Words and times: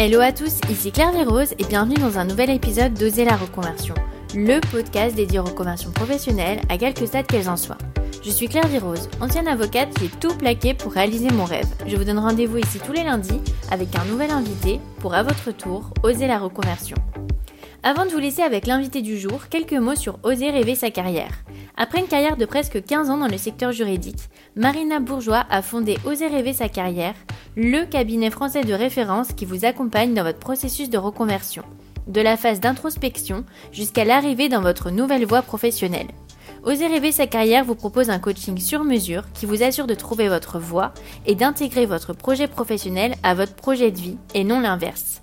Hello 0.00 0.20
à 0.20 0.30
tous, 0.30 0.60
ici 0.70 0.92
Claire 0.92 1.10
Virose 1.10 1.54
et 1.58 1.64
bienvenue 1.64 1.96
dans 1.96 2.20
un 2.20 2.24
nouvel 2.24 2.50
épisode 2.50 2.94
d'Oser 2.94 3.24
la 3.24 3.34
reconversion, 3.34 3.96
le 4.32 4.60
podcast 4.70 5.16
dédié 5.16 5.40
aux 5.40 5.44
reconversions 5.44 5.90
professionnelles 5.90 6.60
à 6.68 6.78
quelque 6.78 7.04
stade 7.04 7.26
qu'elles 7.26 7.48
en 7.48 7.56
soient. 7.56 7.78
Je 8.22 8.30
suis 8.30 8.46
Claire 8.46 8.68
Virose, 8.68 9.08
ancienne 9.20 9.48
avocate 9.48 9.92
qui 9.98 10.04
est 10.04 10.20
tout 10.20 10.32
plaqué 10.36 10.72
pour 10.72 10.92
réaliser 10.92 11.30
mon 11.30 11.44
rêve. 11.44 11.66
Je 11.84 11.96
vous 11.96 12.04
donne 12.04 12.20
rendez-vous 12.20 12.58
ici 12.58 12.78
tous 12.78 12.92
les 12.92 13.02
lundis 13.02 13.40
avec 13.72 13.88
un 13.96 14.04
nouvel 14.04 14.30
invité 14.30 14.78
pour 15.00 15.14
à 15.14 15.24
votre 15.24 15.50
tour 15.50 15.90
oser 16.04 16.28
la 16.28 16.38
reconversion. 16.38 16.96
Avant 17.84 18.04
de 18.04 18.10
vous 18.10 18.18
laisser 18.18 18.42
avec 18.42 18.66
l'invité 18.66 19.02
du 19.02 19.16
jour, 19.18 19.48
quelques 19.48 19.72
mots 19.72 19.94
sur 19.94 20.18
oser 20.24 20.50
rêver 20.50 20.74
sa 20.74 20.90
carrière. 20.90 21.30
Après 21.76 22.00
une 22.00 22.08
carrière 22.08 22.36
de 22.36 22.44
presque 22.44 22.82
15 22.82 23.08
ans 23.08 23.18
dans 23.18 23.28
le 23.28 23.38
secteur 23.38 23.70
juridique, 23.70 24.28
Marina 24.56 24.98
Bourgeois 24.98 25.46
a 25.48 25.62
fondé 25.62 25.96
Oser 26.04 26.26
rêver 26.26 26.52
sa 26.52 26.68
carrière, 26.68 27.14
le 27.56 27.84
cabinet 27.84 28.30
français 28.30 28.64
de 28.64 28.74
référence 28.74 29.32
qui 29.32 29.44
vous 29.44 29.64
accompagne 29.64 30.12
dans 30.12 30.24
votre 30.24 30.40
processus 30.40 30.90
de 30.90 30.98
reconversion, 30.98 31.62
de 32.08 32.20
la 32.20 32.36
phase 32.36 32.58
d'introspection 32.58 33.44
jusqu'à 33.70 34.04
l'arrivée 34.04 34.48
dans 34.48 34.60
votre 34.60 34.90
nouvelle 34.90 35.24
voie 35.24 35.42
professionnelle. 35.42 36.08
Oser 36.64 36.88
rêver 36.88 37.12
sa 37.12 37.28
carrière 37.28 37.64
vous 37.64 37.76
propose 37.76 38.10
un 38.10 38.18
coaching 38.18 38.58
sur 38.58 38.82
mesure 38.82 39.22
qui 39.34 39.46
vous 39.46 39.62
assure 39.62 39.86
de 39.86 39.94
trouver 39.94 40.28
votre 40.28 40.58
voie 40.58 40.92
et 41.26 41.36
d'intégrer 41.36 41.86
votre 41.86 42.12
projet 42.12 42.48
professionnel 42.48 43.14
à 43.22 43.34
votre 43.34 43.54
projet 43.54 43.92
de 43.92 43.98
vie 43.98 44.18
et 44.34 44.42
non 44.42 44.58
l'inverse. 44.58 45.22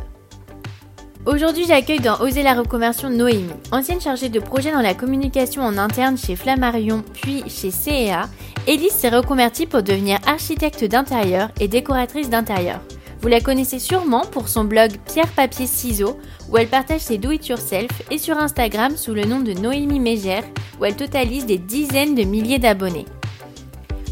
Aujourd'hui, 1.27 1.65
j'accueille 1.67 1.99
dans 1.99 2.21
Oser 2.21 2.41
la 2.41 2.53
reconversion 2.53 3.09
Noémie, 3.09 3.51
ancienne 3.73 3.99
chargée 3.99 4.29
de 4.29 4.39
projet 4.39 4.71
dans 4.71 4.81
la 4.81 4.93
communication 4.93 5.61
en 5.61 5.77
interne 5.77 6.17
chez 6.17 6.37
Flammarion 6.37 7.03
puis 7.13 7.43
chez 7.49 7.69
CEA. 7.69 8.29
Elise 8.65 8.93
s'est 8.93 9.09
reconvertie 9.09 9.65
pour 9.65 9.83
devenir 9.83 10.19
architecte 10.25 10.85
d'intérieur 10.85 11.49
et 11.59 11.67
décoratrice 11.67 12.29
d'intérieur. 12.29 12.79
Vous 13.19 13.27
la 13.27 13.41
connaissez 13.41 13.77
sûrement 13.77 14.21
pour 14.21 14.47
son 14.47 14.63
blog 14.63 14.91
Pierre 15.11 15.27
Papier 15.27 15.67
Ciseaux 15.67 16.17
où 16.49 16.57
elle 16.57 16.69
partage 16.69 17.01
ses 17.01 17.17
do-it-yourself 17.17 17.91
et 18.09 18.19
sur 18.19 18.37
Instagram 18.37 18.95
sous 18.95 19.13
le 19.13 19.25
nom 19.25 19.41
de 19.41 19.51
Noémie 19.51 19.99
Mégère 19.99 20.45
où 20.79 20.85
elle 20.85 20.95
totalise 20.95 21.45
des 21.45 21.57
dizaines 21.57 22.15
de 22.15 22.23
milliers 22.23 22.59
d'abonnés. 22.59 23.05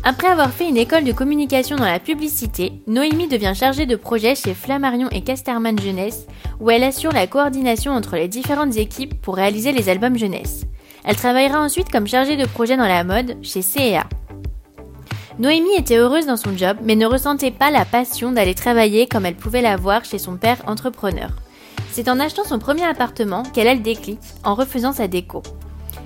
Après 0.07 0.27
avoir 0.27 0.51
fait 0.51 0.69
une 0.69 0.77
école 0.77 1.03
de 1.03 1.11
communication 1.11 1.77
dans 1.77 1.85
la 1.85 1.99
publicité, 1.99 2.73
Noémie 2.85 3.27
devient 3.27 3.53
chargée 3.55 3.87
de 3.87 3.95
projet 3.95 4.35
chez 4.35 4.53
Flammarion 4.53 5.09
et 5.09 5.21
Casterman 5.21 5.79
Jeunesse, 5.79 6.27
où 6.59 6.69
elle 6.69 6.83
assure 6.83 7.11
la 7.11 7.25
coordination 7.25 7.91
entre 7.91 8.15
les 8.15 8.27
différentes 8.27 8.77
équipes 8.77 9.19
pour 9.19 9.35
réaliser 9.35 9.71
les 9.71 9.89
albums 9.89 10.15
jeunesse. 10.15 10.67
Elle 11.05 11.15
travaillera 11.15 11.59
ensuite 11.59 11.91
comme 11.91 12.05
chargée 12.05 12.37
de 12.37 12.45
projet 12.45 12.77
dans 12.77 12.87
la 12.87 13.03
mode 13.03 13.37
chez 13.41 13.63
CEA. 13.63 14.03
Noémie 15.39 15.75
était 15.75 15.97
heureuse 15.97 16.27
dans 16.27 16.37
son 16.37 16.55
job, 16.55 16.77
mais 16.83 16.95
ne 16.95 17.07
ressentait 17.07 17.49
pas 17.49 17.71
la 17.71 17.83
passion 17.83 18.31
d'aller 18.31 18.53
travailler 18.53 19.07
comme 19.07 19.25
elle 19.25 19.35
pouvait 19.35 19.63
l'avoir 19.63 20.05
chez 20.05 20.19
son 20.19 20.37
père 20.37 20.61
entrepreneur. 20.67 21.31
C'est 21.91 22.09
en 22.09 22.19
achetant 22.19 22.43
son 22.43 22.59
premier 22.59 22.85
appartement 22.85 23.41
qu'elle 23.41 23.67
a 23.67 23.73
le 23.73 23.79
déclic, 23.81 24.19
en 24.43 24.53
refaisant 24.53 24.93
sa 24.93 25.07
déco. 25.07 25.41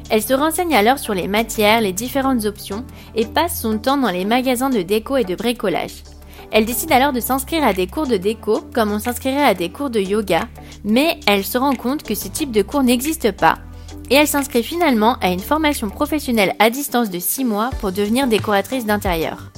Elle 0.10 0.24
se 0.24 0.34
renseigne 0.34 0.76
alors 0.76 1.00
sur 1.00 1.14
les 1.14 1.28
matières, 1.28 1.82
les 1.82 1.94
différentes 1.94 2.46
options 2.46 2.86
et 3.16 3.26
passe 3.26 3.62
son 3.62 3.78
temps 3.78 3.98
dans 3.98 4.12
les 4.12 4.26
magasins 4.26 4.70
de 4.70 4.82
déco 4.82 5.18
et 5.18 5.24
de 5.24 5.36
bricolage. 5.36 6.04
Elle 6.52 6.66
décide 6.66 6.92
alors 6.92 7.14
de 7.14 7.20
s'inscrire 7.20 7.64
à 7.64 7.74
des 7.74 7.86
cours 7.86 8.08
de 8.08 8.18
déco 8.18 8.62
comme 8.74 8.92
on 8.92 9.00
s'inscrirait 9.00 9.44
à 9.44 9.54
des 9.54 9.70
cours 9.70 9.92
de 9.92 10.00
yoga, 10.00 10.48
mais 10.84 11.20
elle 11.28 11.46
se 11.46 11.58
rend 11.58 11.76
compte 11.76 12.04
que 12.04 12.16
ce 12.16 12.28
type 12.28 12.52
de 12.52 12.64
cours 12.64 12.84
n'existe 12.84 13.32
pas 13.32 13.60
et 14.10 14.16
elle 14.16 14.28
s'inscrit 14.28 14.64
finalement 14.64 15.18
à 15.22 15.30
une 15.30 15.40
formation 15.40 15.90
professionnelle 15.90 16.56
à 16.60 16.70
distance 16.70 17.10
de 17.10 17.20
6 17.20 17.46
mois 17.46 17.70
pour 17.80 17.92
devenir 17.92 18.28
décoratrice 18.28 18.86
d'intérieur. 18.86 19.52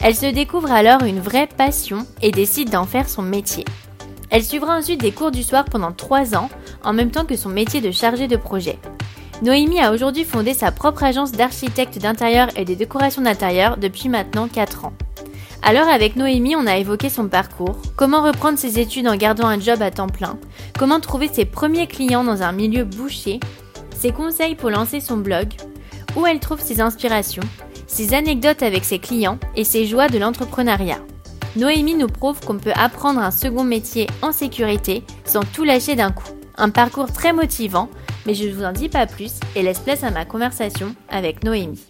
Elle 0.00 0.14
se 0.14 0.26
découvre 0.26 0.70
alors 0.70 1.02
une 1.04 1.20
vraie 1.20 1.46
passion 1.46 2.06
et 2.20 2.30
décide 2.30 2.70
d'en 2.70 2.84
faire 2.84 3.08
son 3.08 3.22
métier. 3.22 3.64
Elle 4.30 4.44
suivra 4.44 4.76
ensuite 4.76 5.00
des 5.00 5.12
cours 5.12 5.30
du 5.30 5.42
soir 5.42 5.64
pendant 5.64 5.92
3 5.92 6.34
ans, 6.34 6.50
en 6.82 6.92
même 6.92 7.10
temps 7.10 7.24
que 7.24 7.36
son 7.36 7.48
métier 7.48 7.80
de 7.80 7.90
chargée 7.90 8.28
de 8.28 8.36
projet. 8.36 8.78
Noémie 9.42 9.80
a 9.80 9.92
aujourd'hui 9.92 10.24
fondé 10.24 10.54
sa 10.54 10.70
propre 10.70 11.02
agence 11.02 11.32
d'architecte 11.32 11.98
d'intérieur 11.98 12.48
et 12.56 12.64
de 12.64 12.74
décoration 12.74 13.22
d'intérieur 13.22 13.76
depuis 13.76 14.08
maintenant 14.08 14.48
4 14.48 14.84
ans. 14.84 14.92
Alors 15.62 15.88
avec 15.88 16.16
Noémie, 16.16 16.56
on 16.56 16.66
a 16.66 16.76
évoqué 16.76 17.08
son 17.08 17.28
parcours, 17.28 17.76
comment 17.96 18.22
reprendre 18.22 18.58
ses 18.58 18.78
études 18.78 19.08
en 19.08 19.16
gardant 19.16 19.46
un 19.46 19.58
job 19.58 19.82
à 19.82 19.90
temps 19.90 20.08
plein, 20.08 20.38
comment 20.78 21.00
trouver 21.00 21.28
ses 21.28 21.46
premiers 21.46 21.86
clients 21.86 22.22
dans 22.22 22.42
un 22.42 22.52
milieu 22.52 22.84
bouché, 22.84 23.40
ses 23.98 24.12
conseils 24.12 24.54
pour 24.54 24.70
lancer 24.70 25.00
son 25.00 25.16
blog, 25.16 25.48
où 26.16 26.26
elle 26.26 26.38
trouve 26.38 26.60
ses 26.60 26.80
inspirations, 26.80 27.42
ses 27.86 28.14
anecdotes 28.14 28.62
avec 28.62 28.84
ses 28.84 28.98
clients 28.98 29.38
et 29.56 29.64
ses 29.64 29.86
joies 29.86 30.08
de 30.08 30.18
l'entrepreneuriat. 30.18 31.00
Noémie 31.56 31.94
nous 31.94 32.08
prouve 32.08 32.40
qu'on 32.40 32.58
peut 32.58 32.72
apprendre 32.74 33.20
un 33.20 33.30
second 33.30 33.64
métier 33.64 34.06
en 34.22 34.32
sécurité 34.32 35.02
sans 35.24 35.42
tout 35.44 35.64
lâcher 35.64 35.96
d'un 35.96 36.10
coup. 36.10 36.28
Un 36.56 36.70
parcours 36.70 37.12
très 37.12 37.32
motivant 37.32 37.88
mais 38.26 38.34
je 38.34 38.48
ne 38.48 38.52
vous 38.52 38.64
en 38.64 38.72
dis 38.72 38.88
pas 38.88 39.06
plus 39.06 39.34
et 39.54 39.62
laisse 39.62 39.80
place 39.80 40.02
à 40.02 40.10
ma 40.10 40.24
conversation 40.24 40.94
avec 41.10 41.44
Noémie. 41.44 41.84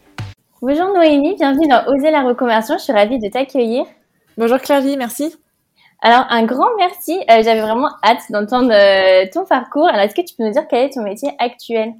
Bonjour 0.60 0.92
Noémie, 0.94 1.36
bienvenue 1.36 1.68
dans 1.68 1.84
Oser 1.86 2.10
la 2.10 2.22
reconversion, 2.22 2.76
je 2.78 2.84
suis 2.84 2.92
ravie 2.92 3.18
de 3.18 3.28
t'accueillir. 3.28 3.84
Bonjour 4.36 4.58
Claire-Vie, 4.58 4.96
merci. 4.96 5.36
Alors 6.00 6.26
un 6.30 6.44
grand 6.44 6.74
merci, 6.76 7.18
euh, 7.30 7.42
j'avais 7.42 7.60
vraiment 7.60 7.90
hâte 8.02 8.22
d'entendre 8.30 8.72
euh, 8.72 9.26
ton 9.32 9.44
parcours. 9.44 9.86
Alors 9.86 10.00
est-ce 10.00 10.14
que 10.14 10.22
tu 10.22 10.34
peux 10.36 10.44
nous 10.44 10.52
dire 10.52 10.66
quel 10.68 10.86
est 10.86 10.90
ton 10.90 11.02
métier 11.02 11.30
actuel? 11.38 11.92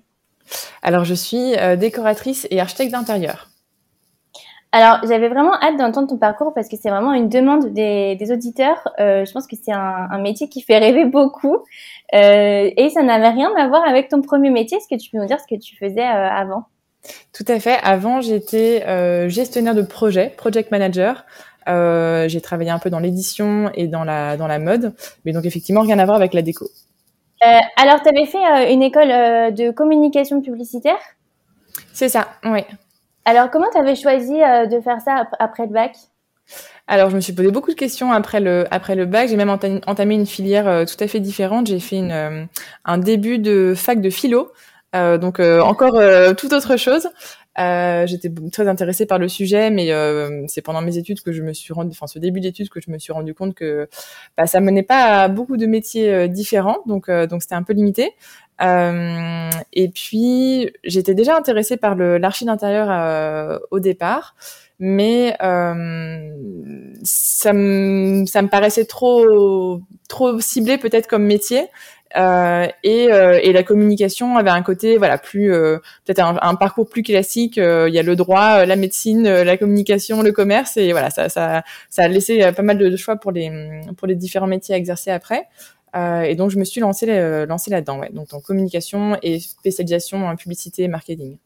Alors 0.82 1.04
je 1.04 1.14
suis 1.14 1.56
euh, 1.56 1.76
décoratrice 1.76 2.46
et 2.50 2.60
architecte 2.60 2.92
d'intérieur. 2.92 3.48
Alors, 4.76 4.98
j'avais 5.06 5.28
vraiment 5.28 5.54
hâte 5.62 5.76
d'entendre 5.78 6.08
ton 6.08 6.16
parcours 6.18 6.52
parce 6.52 6.68
que 6.68 6.74
c'est 6.76 6.90
vraiment 6.90 7.12
une 7.12 7.28
demande 7.28 7.72
des, 7.72 8.18
auditeurs. 8.32 8.88
je 8.98 9.32
pense 9.32 9.46
que 9.46 9.54
c'est 9.54 9.70
un, 9.70 10.08
un, 10.10 10.18
métier 10.18 10.48
qui 10.48 10.62
fait 10.62 10.78
rêver 10.78 11.04
beaucoup. 11.04 11.58
Euh, 12.12 12.70
et 12.76 12.90
ça 12.90 13.04
n'avait 13.04 13.30
rien 13.30 13.54
à 13.56 13.68
voir 13.68 13.86
avec 13.86 14.08
ton 14.08 14.20
premier 14.20 14.50
métier. 14.50 14.78
Est-ce 14.78 14.88
que 14.92 15.00
tu 15.00 15.10
peux 15.10 15.18
nous 15.18 15.26
dire 15.26 15.38
ce 15.38 15.46
que 15.46 15.60
tu 15.60 15.76
faisais 15.76 16.02
euh, 16.02 16.28
avant? 16.28 16.64
Tout 17.32 17.44
à 17.46 17.60
fait. 17.60 17.78
Avant, 17.84 18.20
j'étais 18.20 18.82
euh, 18.88 19.28
gestionnaire 19.28 19.76
de 19.76 19.82
projet, 19.82 20.34
project 20.36 20.72
manager. 20.72 21.24
j'ai 21.68 22.40
travaillé 22.40 22.70
un 22.70 22.80
peu 22.80 22.90
dans 22.90 22.98
l'édition 22.98 23.70
et 23.74 23.86
dans 23.86 24.02
la 24.02 24.36
dans 24.36 24.48
la 24.48 24.58
mode, 24.58 24.92
mais 25.24 25.32
donc 25.32 25.44
effectivement 25.44 25.82
rien 25.82 26.00
à 26.00 26.04
voir 26.04 26.16
avec 26.16 26.34
la 26.34 26.42
déco. 26.42 26.66
alors, 27.76 28.02
tu 28.02 28.08
avais 28.08 28.26
fait 28.26 28.72
une 28.72 28.82
école 28.82 29.08
de 29.54 29.70
communication 29.70 30.40
publicitaire? 30.40 30.98
C'est 31.92 32.08
ça, 32.08 32.26
oui. 32.44 32.62
Alors, 33.24 33.50
comment 33.50 33.70
tu 33.70 33.78
avais 33.78 33.96
choisi 33.96 34.34
de 34.34 34.80
faire 34.80 35.00
ça 35.00 35.28
après 35.38 35.66
le 35.66 35.72
bac? 35.72 35.96
Alors, 36.86 37.08
je 37.08 37.16
me 37.16 37.20
suis 37.20 37.32
posé 37.32 37.50
beaucoup 37.50 37.70
de 37.70 37.76
questions 37.76 38.12
après 38.12 38.40
le 38.40 38.66
après 38.70 38.94
le 38.94 39.06
bac. 39.06 39.28
J'ai 39.28 39.36
même 39.36 39.50
entamé 39.50 40.14
une 40.14 40.26
filière 40.26 40.68
euh, 40.68 40.84
tout 40.84 41.02
à 41.02 41.08
fait 41.08 41.20
différente. 41.20 41.66
J'ai 41.66 41.80
fait 41.80 42.00
euh, 42.02 42.44
un 42.84 42.98
début 42.98 43.38
de 43.38 43.72
fac 43.74 44.00
de 44.00 44.10
philo, 44.10 44.52
euh, 44.94 45.16
donc 45.16 45.40
encore 45.40 45.98
tout 46.36 46.52
autre 46.54 46.76
chose. 46.76 47.08
J'étais 47.56 48.30
très 48.52 48.68
intéressée 48.68 49.06
par 49.06 49.18
le 49.18 49.28
sujet, 49.28 49.70
mais 49.70 49.90
c'est 50.48 50.60
pendant 50.60 50.82
mes 50.82 50.98
études 50.98 51.22
que 51.22 51.32
je 51.32 51.42
me 51.42 51.54
suis 51.54 51.72
rendu, 51.72 51.90
enfin 51.92 52.06
ce 52.06 52.18
début 52.18 52.40
d'études 52.40 52.68
que 52.68 52.80
je 52.80 52.90
me 52.90 52.98
suis 52.98 53.12
rendu 53.12 53.32
compte 53.32 53.54
que 53.54 53.88
bah, 54.36 54.46
ça 54.46 54.60
menait 54.60 54.82
pas 54.82 55.22
à 55.22 55.28
beaucoup 55.28 55.56
de 55.56 55.64
métiers 55.64 56.28
différents, 56.28 56.78
donc 56.86 57.10
donc 57.10 57.40
c'était 57.40 57.54
un 57.54 57.62
peu 57.62 57.72
limité. 57.72 58.12
Et 58.60 59.88
puis 59.88 60.70
j'étais 60.84 61.14
déjà 61.14 61.36
intéressée 61.36 61.76
par 61.76 61.94
l'archi 61.96 62.44
d'intérieur 62.44 63.60
au 63.70 63.80
départ 63.80 64.34
mais 64.78 65.36
euh, 65.42 66.30
ça, 67.02 67.52
me, 67.52 68.26
ça 68.26 68.42
me 68.42 68.48
paraissait 68.48 68.84
trop 68.84 69.80
trop 70.08 70.40
ciblé 70.40 70.78
peut-être 70.78 71.06
comme 71.06 71.24
métier. 71.24 71.68
Euh, 72.16 72.68
et, 72.84 73.12
euh, 73.12 73.40
et, 73.42 73.52
la 73.52 73.64
communication 73.64 74.36
avait 74.36 74.50
un 74.50 74.62
côté 74.62 74.98
voilà 74.98 75.18
plus 75.18 75.52
euh, 75.52 75.78
peut-être 76.04 76.20
un, 76.20 76.54
parcours 76.54 76.88
plus 76.88 77.02
classique. 77.02 77.58
Euh, 77.58 77.88
il 77.88 77.94
y 77.94 77.98
a 77.98 78.04
le 78.04 78.14
droit 78.14 78.64
la 78.66 78.76
médecine 78.76 79.28
la 79.28 79.56
communication 79.56 80.22
le 80.22 80.30
commerce. 80.30 80.76
Et 80.76 80.92
voilà 80.92 81.10
ça 81.10 81.28
ça 81.28 81.64
ça 81.90 82.04
a 82.04 82.08
laissé 82.08 82.52
pas 82.52 82.62
mal 82.62 82.78
de, 82.78 82.96
choix 82.96 83.16
pour 83.16 83.32
les 83.32 83.50
pour 83.96 84.06
les 84.06 84.14
différents 84.14 84.46
métiers 84.46 84.76
à 84.76 84.78
exercer 84.78 85.10
après 85.10 85.48
et 85.94 86.34
donc 86.34 86.50
je 86.50 86.58
me 86.58 86.64
suis 86.64 86.80
lancée 86.80 87.06
lancée 87.46 87.70
là-dedans 87.70 88.00
ouais 88.00 88.10
donc 88.12 88.34
en 88.34 88.40
communication 88.40 89.16
et 89.22 89.38
spécialisation 89.38 90.26
en 90.26 90.34
publicité 90.36 90.82
et 90.82 90.88
marketing 90.88 91.38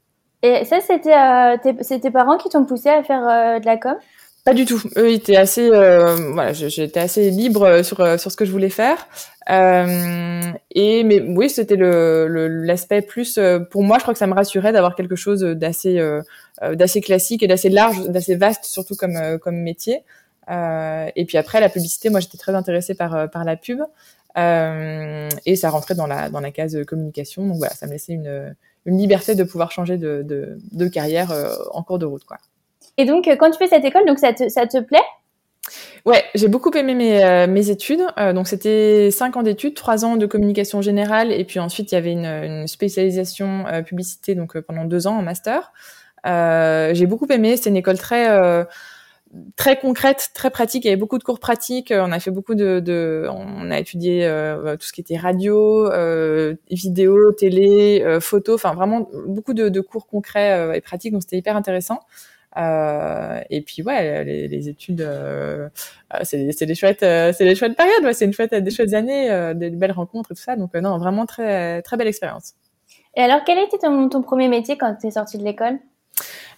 et 0.42 0.64
ça, 0.64 0.78
c'était 0.80 1.14
euh, 1.14 1.56
tes, 1.98 2.10
parents 2.10 2.36
qui 2.36 2.48
t'ont 2.48 2.64
poussé 2.64 2.88
à 2.88 3.02
faire 3.02 3.26
euh, 3.26 3.58
de 3.58 3.66
la 3.66 3.76
com? 3.76 3.96
Pas 4.44 4.54
du 4.54 4.64
tout. 4.64 4.80
Eux 4.96 5.10
étaient 5.10 5.36
assez, 5.36 5.68
euh, 5.68 6.14
voilà, 6.32 6.52
j'étais 6.52 7.00
assez 7.00 7.30
libre 7.30 7.64
euh, 7.64 7.82
sur 7.82 8.00
euh, 8.00 8.16
sur 8.16 8.30
ce 8.30 8.36
que 8.36 8.44
je 8.44 8.52
voulais 8.52 8.70
faire. 8.70 9.08
Euh, 9.50 10.40
et 10.70 11.02
mais 11.02 11.20
oui, 11.20 11.50
c'était 11.50 11.76
le 11.76 12.46
l'aspect 12.48 13.02
plus 13.02 13.38
pour 13.70 13.82
moi. 13.82 13.98
Je 13.98 14.02
crois 14.02 14.14
que 14.14 14.18
ça 14.18 14.28
me 14.28 14.34
rassurait 14.34 14.72
d'avoir 14.72 14.94
quelque 14.94 15.16
chose 15.16 15.40
d'assez 15.40 16.00
d'assez 16.62 17.00
classique 17.00 17.42
et 17.42 17.46
d'assez 17.46 17.68
large, 17.68 18.08
d'assez 18.08 18.36
vaste, 18.36 18.64
surtout 18.64 18.94
comme 18.94 19.38
comme 19.42 19.56
métier. 19.56 20.02
et 20.48 21.24
puis 21.26 21.36
après 21.36 21.60
la 21.60 21.68
publicité, 21.68 22.10
moi 22.10 22.20
j'étais 22.20 22.38
très 22.38 22.54
intéressée 22.54 22.94
par 22.94 23.30
par 23.30 23.44
la 23.44 23.56
pub 23.56 23.80
et 24.38 25.56
ça 25.56 25.70
rentrait 25.70 25.94
dans 25.94 26.06
la 26.06 26.30
dans 26.30 26.40
la 26.40 26.50
case 26.50 26.76
communication. 26.86 27.46
Donc 27.46 27.56
voilà, 27.58 27.74
ça 27.74 27.86
me 27.86 27.92
laissait 27.92 28.12
une 28.12 28.54
une 28.86 28.98
liberté 28.98 29.34
de 29.34 29.44
pouvoir 29.44 29.70
changer 29.72 29.96
de 29.96 30.22
de, 30.22 30.58
de 30.72 30.88
carrière 30.88 31.32
en 31.72 31.82
cours 31.82 31.98
de 31.98 32.06
route, 32.06 32.24
quoi. 32.24 32.38
Et 32.98 33.04
donc, 33.04 33.28
euh, 33.28 33.36
quand 33.36 33.50
tu 33.50 33.58
fais 33.58 33.68
cette 33.68 33.84
école, 33.84 34.04
donc 34.06 34.18
ça 34.18 34.32
te, 34.32 34.48
ça 34.48 34.66
te 34.66 34.78
plaît? 34.78 34.98
Ouais, 36.04 36.24
j'ai 36.34 36.48
beaucoup 36.48 36.70
aimé 36.70 36.94
mes, 36.94 37.24
euh, 37.24 37.46
mes 37.46 37.70
études. 37.70 38.04
Euh, 38.18 38.32
donc 38.32 38.48
c'était 38.48 39.10
cinq 39.10 39.36
ans 39.36 39.42
d'études, 39.42 39.74
trois 39.74 40.04
ans 40.04 40.16
de 40.16 40.26
communication 40.26 40.82
générale, 40.82 41.32
et 41.32 41.44
puis 41.44 41.60
ensuite 41.60 41.92
il 41.92 41.94
y 41.94 41.98
avait 41.98 42.12
une, 42.12 42.26
une 42.26 42.66
spécialisation 42.66 43.64
publicité, 43.86 44.34
donc 44.34 44.58
pendant 44.60 44.84
deux 44.84 45.06
ans 45.06 45.16
en 45.16 45.22
master. 45.22 45.72
j'ai 46.24 47.06
beaucoup 47.06 47.26
aimé. 47.30 47.56
C'est 47.56 47.70
une 47.70 47.76
école 47.76 47.98
très 47.98 48.66
très 49.56 49.78
concrète, 49.78 50.30
très 50.34 50.50
pratique. 50.50 50.84
Il 50.84 50.88
y 50.88 50.90
avait 50.90 51.00
beaucoup 51.00 51.18
de 51.18 51.24
cours 51.24 51.40
pratiques. 51.40 51.92
On 51.94 52.12
a 52.12 52.20
fait 52.20 52.30
beaucoup 52.30 52.54
de, 52.54 52.80
de 52.80 53.28
on 53.30 53.70
a 53.70 53.78
étudié 53.78 54.26
tout 54.78 54.86
ce 54.86 54.92
qui 54.92 55.00
était 55.00 55.16
radio, 55.16 55.88
vidéo, 56.70 57.32
télé, 57.32 58.18
photo. 58.20 58.54
Enfin 58.54 58.74
vraiment 58.74 59.08
beaucoup 59.26 59.54
de, 59.54 59.68
de 59.68 59.80
cours 59.80 60.06
concrets 60.06 60.76
et 60.76 60.80
pratiques. 60.80 61.12
Donc 61.12 61.22
c'était 61.22 61.38
hyper 61.38 61.56
intéressant. 61.56 62.00
Euh, 62.56 63.40
et 63.50 63.60
puis 63.60 63.82
ouais, 63.82 64.24
les, 64.24 64.48
les 64.48 64.68
études, 64.68 65.02
euh, 65.02 65.68
euh 66.14 66.18
c'est 66.22 66.66
des 66.66 66.74
chouettes, 66.74 67.02
euh, 67.02 67.32
c'est 67.32 67.44
des 67.44 67.54
chouettes 67.54 67.76
périodes. 67.76 68.02
Ouais, 68.04 68.14
c'est 68.14 68.24
une 68.24 68.32
chouette, 68.32 68.54
des 68.54 68.70
chouettes 68.70 68.94
années, 68.94 69.30
euh, 69.30 69.54
des 69.54 69.70
belles 69.70 69.92
rencontres 69.92 70.32
et 70.32 70.34
tout 70.34 70.42
ça. 70.42 70.56
Donc 70.56 70.74
non, 70.74 70.98
vraiment 70.98 71.26
très 71.26 71.82
très 71.82 71.96
belle 71.96 72.08
expérience. 72.08 72.54
Et 73.14 73.22
alors, 73.22 73.42
quel 73.44 73.58
était 73.58 73.78
ton, 73.78 74.08
ton 74.08 74.22
premier 74.22 74.48
métier 74.48 74.78
quand 74.78 74.94
tu 75.00 75.06
es 75.06 75.10
sortie 75.10 75.38
de 75.38 75.44
l'école? 75.44 75.78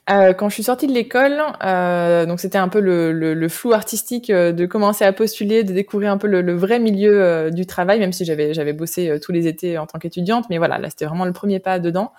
Euh, 0.09 0.33
quand 0.33 0.49
je 0.49 0.55
suis 0.55 0.63
sortie 0.63 0.87
de 0.87 0.93
l'école, 0.93 1.41
euh, 1.63 2.27
donc 2.27 2.41
c'était 2.41 2.59
un 2.59 2.69
peu 2.69 2.81
le, 2.81 3.13
le, 3.13 3.35
le, 3.35 3.49
flou 3.49 3.73
artistique 3.73 4.31
de 4.33 4.67
commencer 4.67 5.05
à 5.05 5.13
postuler, 5.13 5.63
de 5.63 5.73
découvrir 5.73 6.11
un 6.11 6.19
peu 6.19 6.27
le, 6.27 6.41
le 6.41 6.55
vrai 6.55 6.79
milieu 6.79 7.51
du 7.51 7.67
travail, 7.67 8.01
même 8.01 8.13
si 8.13 8.25
j'avais 8.25 8.55
j'avais 8.55 8.73
bossé 8.73 9.19
tous 9.23 9.31
les 9.33 9.47
étés 9.47 9.79
en 9.79 9.87
tant 9.87 9.99
qu'étudiante, 9.99 10.47
mais 10.51 10.59
voilà, 10.59 10.79
là 10.79 10.91
c'était 10.91 11.05
vraiment 11.05 11.27
le 11.27 11.33
premier 11.33 11.61
pas 11.61 11.79
dedans. 11.79 12.13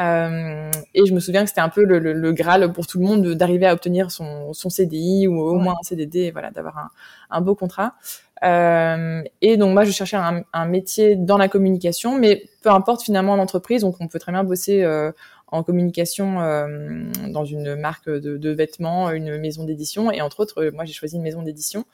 Euh, 0.00 0.70
et 0.92 1.06
je 1.06 1.14
me 1.14 1.20
souviens 1.20 1.42
que 1.44 1.48
c'était 1.48 1.60
un 1.60 1.68
peu 1.68 1.84
le, 1.84 2.00
le, 2.00 2.12
le, 2.12 2.32
graal 2.32 2.72
pour 2.72 2.86
tout 2.86 2.98
le 2.98 3.04
monde 3.04 3.24
d'arriver 3.34 3.66
à 3.66 3.72
obtenir 3.72 4.10
son, 4.10 4.52
son, 4.52 4.68
CDI 4.68 5.28
ou 5.28 5.38
au 5.40 5.54
moins 5.54 5.74
un 5.74 5.82
CDD, 5.84 6.32
voilà, 6.32 6.50
d'avoir 6.50 6.78
un, 6.78 6.90
un, 7.30 7.40
beau 7.40 7.54
contrat. 7.54 7.94
Euh, 8.42 9.22
et 9.40 9.56
donc 9.56 9.72
moi, 9.72 9.84
je 9.84 9.92
cherchais 9.92 10.16
un, 10.16 10.42
un, 10.52 10.66
métier 10.66 11.14
dans 11.14 11.38
la 11.38 11.48
communication, 11.48 12.18
mais 12.18 12.42
peu 12.62 12.70
importe 12.70 13.02
finalement 13.02 13.36
l'entreprise. 13.36 13.82
Donc 13.82 13.94
on 14.00 14.08
peut 14.08 14.18
très 14.18 14.32
bien 14.32 14.42
bosser 14.42 14.82
euh, 14.82 15.12
en 15.54 15.62
communication 15.62 16.40
euh, 16.40 17.04
dans 17.28 17.44
une 17.44 17.76
marque 17.76 18.10
de, 18.10 18.50
vêtements, 18.50 19.10
une 19.12 19.38
maison 19.38 19.64
d'édition. 19.64 20.10
Et 20.10 20.20
entre 20.20 20.40
autres, 20.40 20.64
moi 20.74 20.84
j'ai 20.84 20.92
choisi 20.92 21.16
une 21.16 21.22
maison 21.22 21.42
d'édition. 21.42 21.84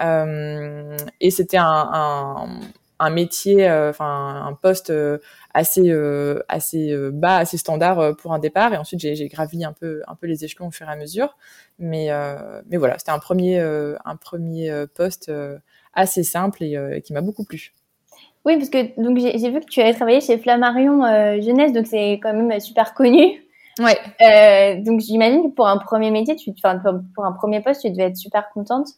Euh, 0.00 0.96
et 1.20 1.30
c'était 1.30 1.58
un, 1.60 2.48
métier, 3.12 3.68
euh, 3.68 3.90
enfin 3.90 4.44
un 4.46 4.54
poste 4.54 4.92
assez 5.52 5.92
assez 6.48 7.10
bas, 7.12 7.36
assez 7.36 7.56
standard 7.56 8.16
pour 8.16 8.34
un 8.34 8.40
départ. 8.40 8.74
Et 8.74 8.76
ensuite 8.76 9.00
j'ai 9.00 9.28
gravi 9.28 9.64
un 9.64 9.72
peu 9.72 10.02
un 10.08 10.16
peu 10.16 10.26
les 10.26 10.44
échelons 10.44 10.68
au 10.68 10.72
fur 10.72 10.88
et 10.88 10.92
à 10.92 10.96
mesure. 10.96 11.36
Mais 11.78 12.08
mais 12.68 12.78
voilà, 12.78 12.98
c'était 12.98 13.12
un 13.12 13.20
premier 13.20 13.60
un 13.60 14.16
premier 14.16 14.86
poste 14.94 15.30
assez 15.92 16.24
simple 16.24 16.64
et 16.64 17.00
qui 17.04 17.12
m'a 17.12 17.20
beaucoup 17.20 17.44
plu. 17.44 17.74
Oui, 18.44 18.56
parce 18.58 18.68
que 18.68 19.00
donc 19.00 19.18
j'ai 19.18 19.50
vu 19.50 19.60
que 19.60 19.66
tu 19.66 19.80
avais 19.80 19.94
travaillé 19.94 20.20
chez 20.20 20.36
Flammarion 20.38 21.00
Jeunesse, 21.40 21.72
donc 21.72 21.86
c'est 21.86 22.20
quand 22.22 22.34
même 22.34 22.60
super 22.60 22.92
connu. 22.92 23.40
Ouais. 23.78 23.98
Euh, 24.22 24.80
donc 24.82 25.00
j'imagine 25.00 25.42
que 25.42 25.54
pour 25.54 25.66
un 25.66 25.78
premier 25.78 26.10
métier, 26.10 26.36
tu, 26.36 26.50
enfin 26.50 26.80
pour 27.14 27.24
un 27.24 27.32
premier 27.32 27.60
poste, 27.60 27.82
tu 27.82 27.90
devais 27.90 28.04
être 28.04 28.16
super 28.16 28.48
contente. 28.50 28.88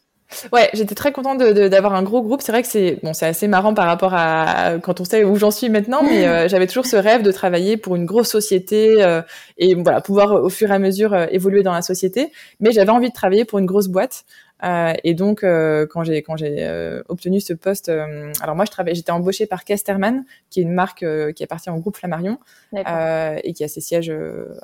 Ouais, 0.52 0.68
j'étais 0.74 0.96
très 0.96 1.12
contente 1.12 1.38
d'avoir 1.38 1.94
un 1.94 2.02
gros 2.02 2.20
groupe. 2.20 2.42
C'est 2.42 2.50
vrai 2.50 2.62
que 2.62 2.68
c'est 2.68 2.98
bon, 3.02 3.14
c'est 3.14 3.26
assez 3.26 3.46
marrant 3.46 3.74
par 3.74 3.86
rapport 3.86 4.12
à 4.12 4.74
quand 4.82 5.00
on 5.00 5.04
sait 5.04 5.22
où 5.22 5.36
j'en 5.36 5.52
suis 5.52 5.68
maintenant, 5.68 6.02
mais 6.02 6.26
euh, 6.28 6.48
j'avais 6.48 6.66
toujours 6.66 6.86
ce 6.86 6.96
rêve 6.96 7.22
de 7.22 7.30
travailler 7.30 7.76
pour 7.76 7.94
une 7.94 8.04
grosse 8.04 8.28
société 8.28 9.02
euh, 9.02 9.22
et 9.56 9.74
voilà 9.76 10.00
pouvoir 10.00 10.32
au 10.32 10.48
fur 10.48 10.70
et 10.70 10.74
à 10.74 10.80
mesure 10.80 11.14
euh, 11.14 11.26
évoluer 11.30 11.62
dans 11.62 11.72
la 11.72 11.82
société. 11.82 12.32
Mais 12.58 12.72
j'avais 12.72 12.90
envie 12.90 13.08
de 13.08 13.14
travailler 13.14 13.44
pour 13.44 13.60
une 13.60 13.66
grosse 13.66 13.86
boîte. 13.86 14.24
Euh, 14.64 14.94
et 15.04 15.14
donc, 15.14 15.44
euh, 15.44 15.86
quand 15.86 16.02
j'ai 16.02 16.22
quand 16.22 16.36
j'ai 16.36 16.56
euh, 16.60 17.02
obtenu 17.08 17.40
ce 17.40 17.52
poste, 17.52 17.88
alors 17.88 18.56
moi 18.56 18.64
je 18.64 18.70
travaillais, 18.70 18.94
j'étais 18.94 19.12
embauchée 19.12 19.46
par 19.46 19.64
Casterman, 19.64 20.24
qui 20.50 20.60
est 20.60 20.62
une 20.62 20.72
marque 20.72 21.04
qui 21.34 21.44
appartient 21.44 21.70
au 21.70 21.78
groupe 21.78 21.96
Flammarion 21.96 22.38
et 22.74 23.52
qui 23.52 23.64
a 23.64 23.68
ses 23.68 23.80
sièges 23.80 24.12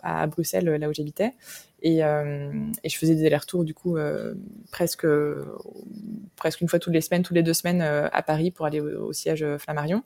à 0.02 0.26
Bruxelles, 0.26 0.68
là 0.68 0.88
où 0.88 0.92
j'habitais. 0.92 1.34
Et, 1.84 1.98
et, 1.98 2.88
je 2.88 2.96
faisais 2.96 3.16
des 3.16 3.26
allers-retours 3.26 3.64
du 3.64 3.74
coup 3.74 3.96
presque 4.70 5.06
presque 6.36 6.60
une 6.60 6.68
fois 6.68 6.78
toutes 6.78 6.94
les 6.94 7.00
semaines, 7.00 7.22
toutes 7.22 7.36
les 7.36 7.42
deux 7.42 7.54
semaines 7.54 7.82
à 7.82 8.22
Paris 8.22 8.50
pour 8.50 8.66
aller 8.66 8.80
au, 8.80 9.12
siège 9.12 9.44
Flammarion. 9.58 10.02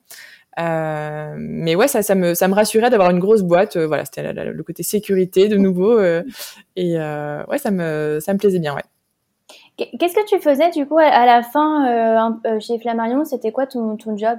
Euh, 0.58 1.34
mais 1.38 1.74
ouais, 1.74 1.86
ça, 1.86 2.02
ça 2.02 2.14
me, 2.14 2.32
ça 2.32 2.48
me 2.48 2.54
rassurait 2.54 2.88
d'avoir 2.88 3.10
une 3.10 3.18
grosse 3.18 3.42
boîte. 3.42 3.76
voilà, 3.76 4.06
c'était 4.06 4.32
le 4.32 4.62
côté 4.62 4.82
sécurité 4.82 5.48
de 5.48 5.56
nouveau. 5.56 6.00
et 6.00 6.96
ouais, 6.96 7.58
ça 7.58 7.70
me, 7.70 8.18
ça 8.20 8.32
me 8.32 8.38
plaisait 8.38 8.58
bien. 8.58 8.74
Ouais. 8.74 8.82
Qu'est-ce 9.76 10.14
que 10.14 10.26
tu 10.26 10.40
faisais 10.40 10.70
du 10.70 10.86
coup 10.86 10.98
à 10.98 11.26
la 11.26 11.42
fin 11.42 11.86
euh, 11.86 12.30
euh, 12.46 12.60
chez 12.60 12.78
Flammarion? 12.78 13.24
C'était 13.24 13.52
quoi 13.52 13.66
ton, 13.66 13.96
ton 13.96 14.16
job? 14.16 14.38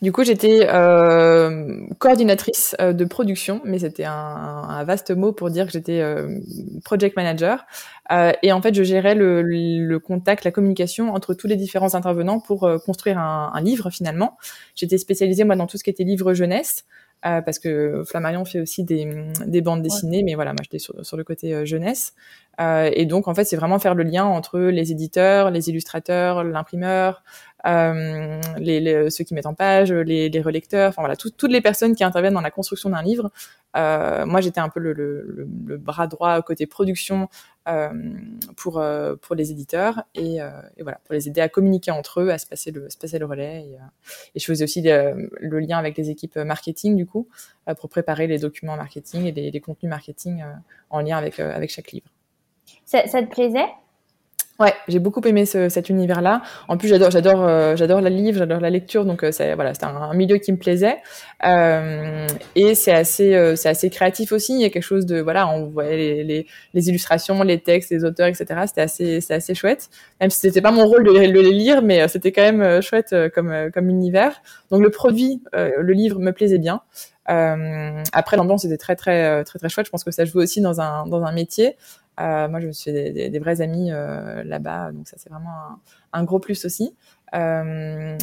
Du 0.00 0.12
coup, 0.12 0.24
j'étais 0.24 0.66
euh, 0.68 1.86
coordinatrice 1.98 2.74
euh, 2.80 2.92
de 2.92 3.04
production, 3.04 3.60
mais 3.64 3.80
c'était 3.80 4.04
un, 4.04 4.12
un, 4.12 4.84
vaste 4.84 5.10
mot 5.10 5.32
pour 5.32 5.50
dire 5.50 5.66
que 5.66 5.72
j'étais 5.72 6.00
euh, 6.00 6.38
project 6.84 7.16
manager. 7.16 7.66
Euh, 8.10 8.32
et 8.42 8.52
en 8.52 8.62
fait, 8.62 8.74
je 8.74 8.82
gérais 8.82 9.14
le, 9.14 9.42
le, 9.42 9.98
contact, 9.98 10.44
la 10.44 10.50
communication 10.50 11.12
entre 11.12 11.34
tous 11.34 11.46
les 11.46 11.56
différents 11.56 11.94
intervenants 11.94 12.40
pour 12.40 12.68
construire 12.84 13.18
un, 13.18 13.50
un, 13.52 13.60
livre 13.60 13.90
finalement. 13.90 14.38
J'étais 14.74 14.98
spécialisée 14.98 15.44
moi 15.44 15.56
dans 15.56 15.66
tout 15.66 15.76
ce 15.76 15.84
qui 15.84 15.90
était 15.90 16.04
livre 16.04 16.32
jeunesse. 16.32 16.84
Euh, 17.26 17.40
parce 17.42 17.58
que 17.58 18.04
Flammarion 18.04 18.44
fait 18.44 18.60
aussi 18.60 18.84
des, 18.84 19.10
des 19.44 19.60
bandes 19.60 19.82
dessinées, 19.82 20.22
mais 20.22 20.34
voilà, 20.36 20.52
moi 20.52 20.60
j'étais 20.62 20.78
sur, 20.78 21.04
sur, 21.04 21.16
le 21.16 21.24
côté 21.24 21.52
euh, 21.52 21.64
jeunesse. 21.64 22.14
Euh, 22.60 22.90
et 22.92 23.06
donc 23.06 23.26
en 23.26 23.34
fait, 23.34 23.44
c'est 23.44 23.56
vraiment 23.56 23.80
faire 23.80 23.96
le 23.96 24.04
lien 24.04 24.24
entre 24.24 24.60
les 24.60 24.92
éditeurs, 24.92 25.50
les 25.50 25.68
illustrateurs, 25.68 26.44
l'imprimeur, 26.44 27.24
euh, 27.68 28.40
les, 28.56 29.10
ceux 29.10 29.24
qui 29.24 29.34
mettent 29.34 29.46
en 29.46 29.54
page, 29.54 29.92
les, 29.92 30.40
relecteurs, 30.40 30.88
enfin 30.88 31.02
voilà, 31.02 31.16
toutes 31.16 31.42
les 31.50 31.60
personnes 31.60 31.94
qui 31.94 32.04
interviennent 32.04 32.34
dans 32.34 32.40
la 32.40 32.50
construction 32.50 32.90
d'un 32.90 33.02
livre. 33.02 33.30
Euh, 33.76 34.24
moi, 34.24 34.40
j'étais 34.40 34.60
un 34.60 34.70
peu 34.70 34.80
le, 34.80 35.44
bras 35.46 36.06
droit 36.06 36.40
côté 36.42 36.66
production 36.66 37.28
euh, 37.68 37.90
pour 38.56 38.82
pour 39.20 39.34
les 39.34 39.50
éditeurs 39.50 40.04
et, 40.14 40.38
voilà, 40.80 41.00
pour 41.04 41.14
les 41.14 41.28
aider 41.28 41.40
à 41.40 41.48
communiquer 41.48 41.90
entre 41.90 42.22
eux, 42.22 42.30
à 42.30 42.38
se 42.38 42.46
passer 42.46 42.70
le, 42.70 43.26
relais. 43.26 43.68
Et, 44.34 44.40
je 44.40 44.44
faisais 44.44 44.64
aussi 44.64 44.82
le, 44.82 45.58
lien 45.60 45.78
avec 45.78 45.96
les 45.98 46.10
équipes 46.10 46.36
marketing 46.36 46.96
du 46.96 47.06
coup 47.06 47.28
pour 47.78 47.90
préparer 47.90 48.26
les 48.26 48.38
documents 48.38 48.76
marketing 48.76 49.26
et 49.26 49.50
les, 49.50 49.60
contenus 49.60 49.90
marketing 49.90 50.42
en 50.90 51.00
lien 51.00 51.18
avec 51.18 51.38
avec 51.38 51.70
chaque 51.70 51.92
livre. 51.92 52.08
Ça 52.86 53.02
te 53.02 53.26
plaisait? 53.26 53.68
Ouais, 54.60 54.74
j'ai 54.88 54.98
beaucoup 54.98 55.20
aimé 55.20 55.46
ce, 55.46 55.68
cet 55.68 55.88
univers-là. 55.88 56.42
En 56.66 56.76
plus, 56.78 56.88
j'adore, 56.88 57.12
j'adore, 57.12 57.46
euh, 57.46 57.76
j'adore 57.76 58.00
la 58.00 58.10
livre, 58.10 58.38
j'adore 58.38 58.58
la 58.58 58.70
lecture, 58.70 59.04
donc 59.04 59.22
euh, 59.22 59.30
c'est 59.30 59.54
voilà, 59.54 59.72
c'était 59.72 59.86
un, 59.86 60.12
milieu 60.14 60.38
qui 60.38 60.50
me 60.50 60.56
plaisait. 60.56 60.96
Euh, 61.46 62.26
et 62.56 62.74
c'est 62.74 62.90
assez, 62.90 63.36
euh, 63.36 63.54
c'est 63.54 63.68
assez 63.68 63.88
créatif 63.88 64.32
aussi. 64.32 64.54
Il 64.54 64.60
y 64.60 64.64
a 64.64 64.70
quelque 64.70 64.82
chose 64.82 65.06
de 65.06 65.20
voilà, 65.20 65.46
on 65.48 65.66
voyait 65.66 65.96
les, 65.96 66.24
les, 66.24 66.46
les 66.74 66.88
illustrations, 66.88 67.40
les 67.44 67.60
textes, 67.60 67.92
les 67.92 68.04
auteurs, 68.04 68.26
etc. 68.26 68.46
C'était 68.66 68.80
assez, 68.80 69.20
c'est 69.20 69.34
assez 69.34 69.54
chouette. 69.54 69.90
Même 70.20 70.30
si 70.30 70.40
c'était 70.40 70.60
pas 70.60 70.72
mon 70.72 70.86
rôle 70.86 71.04
de, 71.04 71.12
de 71.12 71.40
les 71.40 71.52
lire, 71.52 71.80
mais 71.80 72.08
c'était 72.08 72.32
quand 72.32 72.42
même 72.42 72.82
chouette 72.82 73.14
comme 73.36 73.70
comme 73.72 73.88
univers. 73.88 74.42
Donc 74.72 74.82
le 74.82 74.90
produit, 74.90 75.40
le 75.52 75.92
livre 75.92 76.18
me 76.18 76.32
plaisait 76.32 76.58
bien. 76.58 76.82
Euh, 77.30 78.02
après, 78.12 78.36
l'ambiance 78.36 78.64
était 78.64 78.78
très, 78.78 78.96
très, 78.96 79.44
très, 79.44 79.58
très 79.58 79.68
chouette. 79.68 79.86
Je 79.86 79.90
pense 79.90 80.04
que 80.04 80.10
ça 80.10 80.24
joue 80.24 80.38
aussi 80.38 80.60
dans 80.60 80.80
un, 80.80 81.06
dans 81.06 81.22
un 81.22 81.32
métier. 81.32 81.76
Euh, 82.20 82.48
moi, 82.48 82.60
je 82.60 82.66
me 82.66 82.72
suis 82.72 82.90
fait 82.90 83.12
des, 83.12 83.30
des, 83.30 83.38
vrais 83.38 83.60
amis 83.60 83.90
euh, 83.92 84.42
là-bas, 84.44 84.92
donc 84.92 85.06
ça 85.06 85.16
c'est 85.18 85.30
vraiment 85.30 85.50
un, 85.50 85.80
un, 86.20 86.24
gros 86.24 86.40
plus 86.40 86.64
aussi. 86.64 86.94
Euh, 87.34 88.16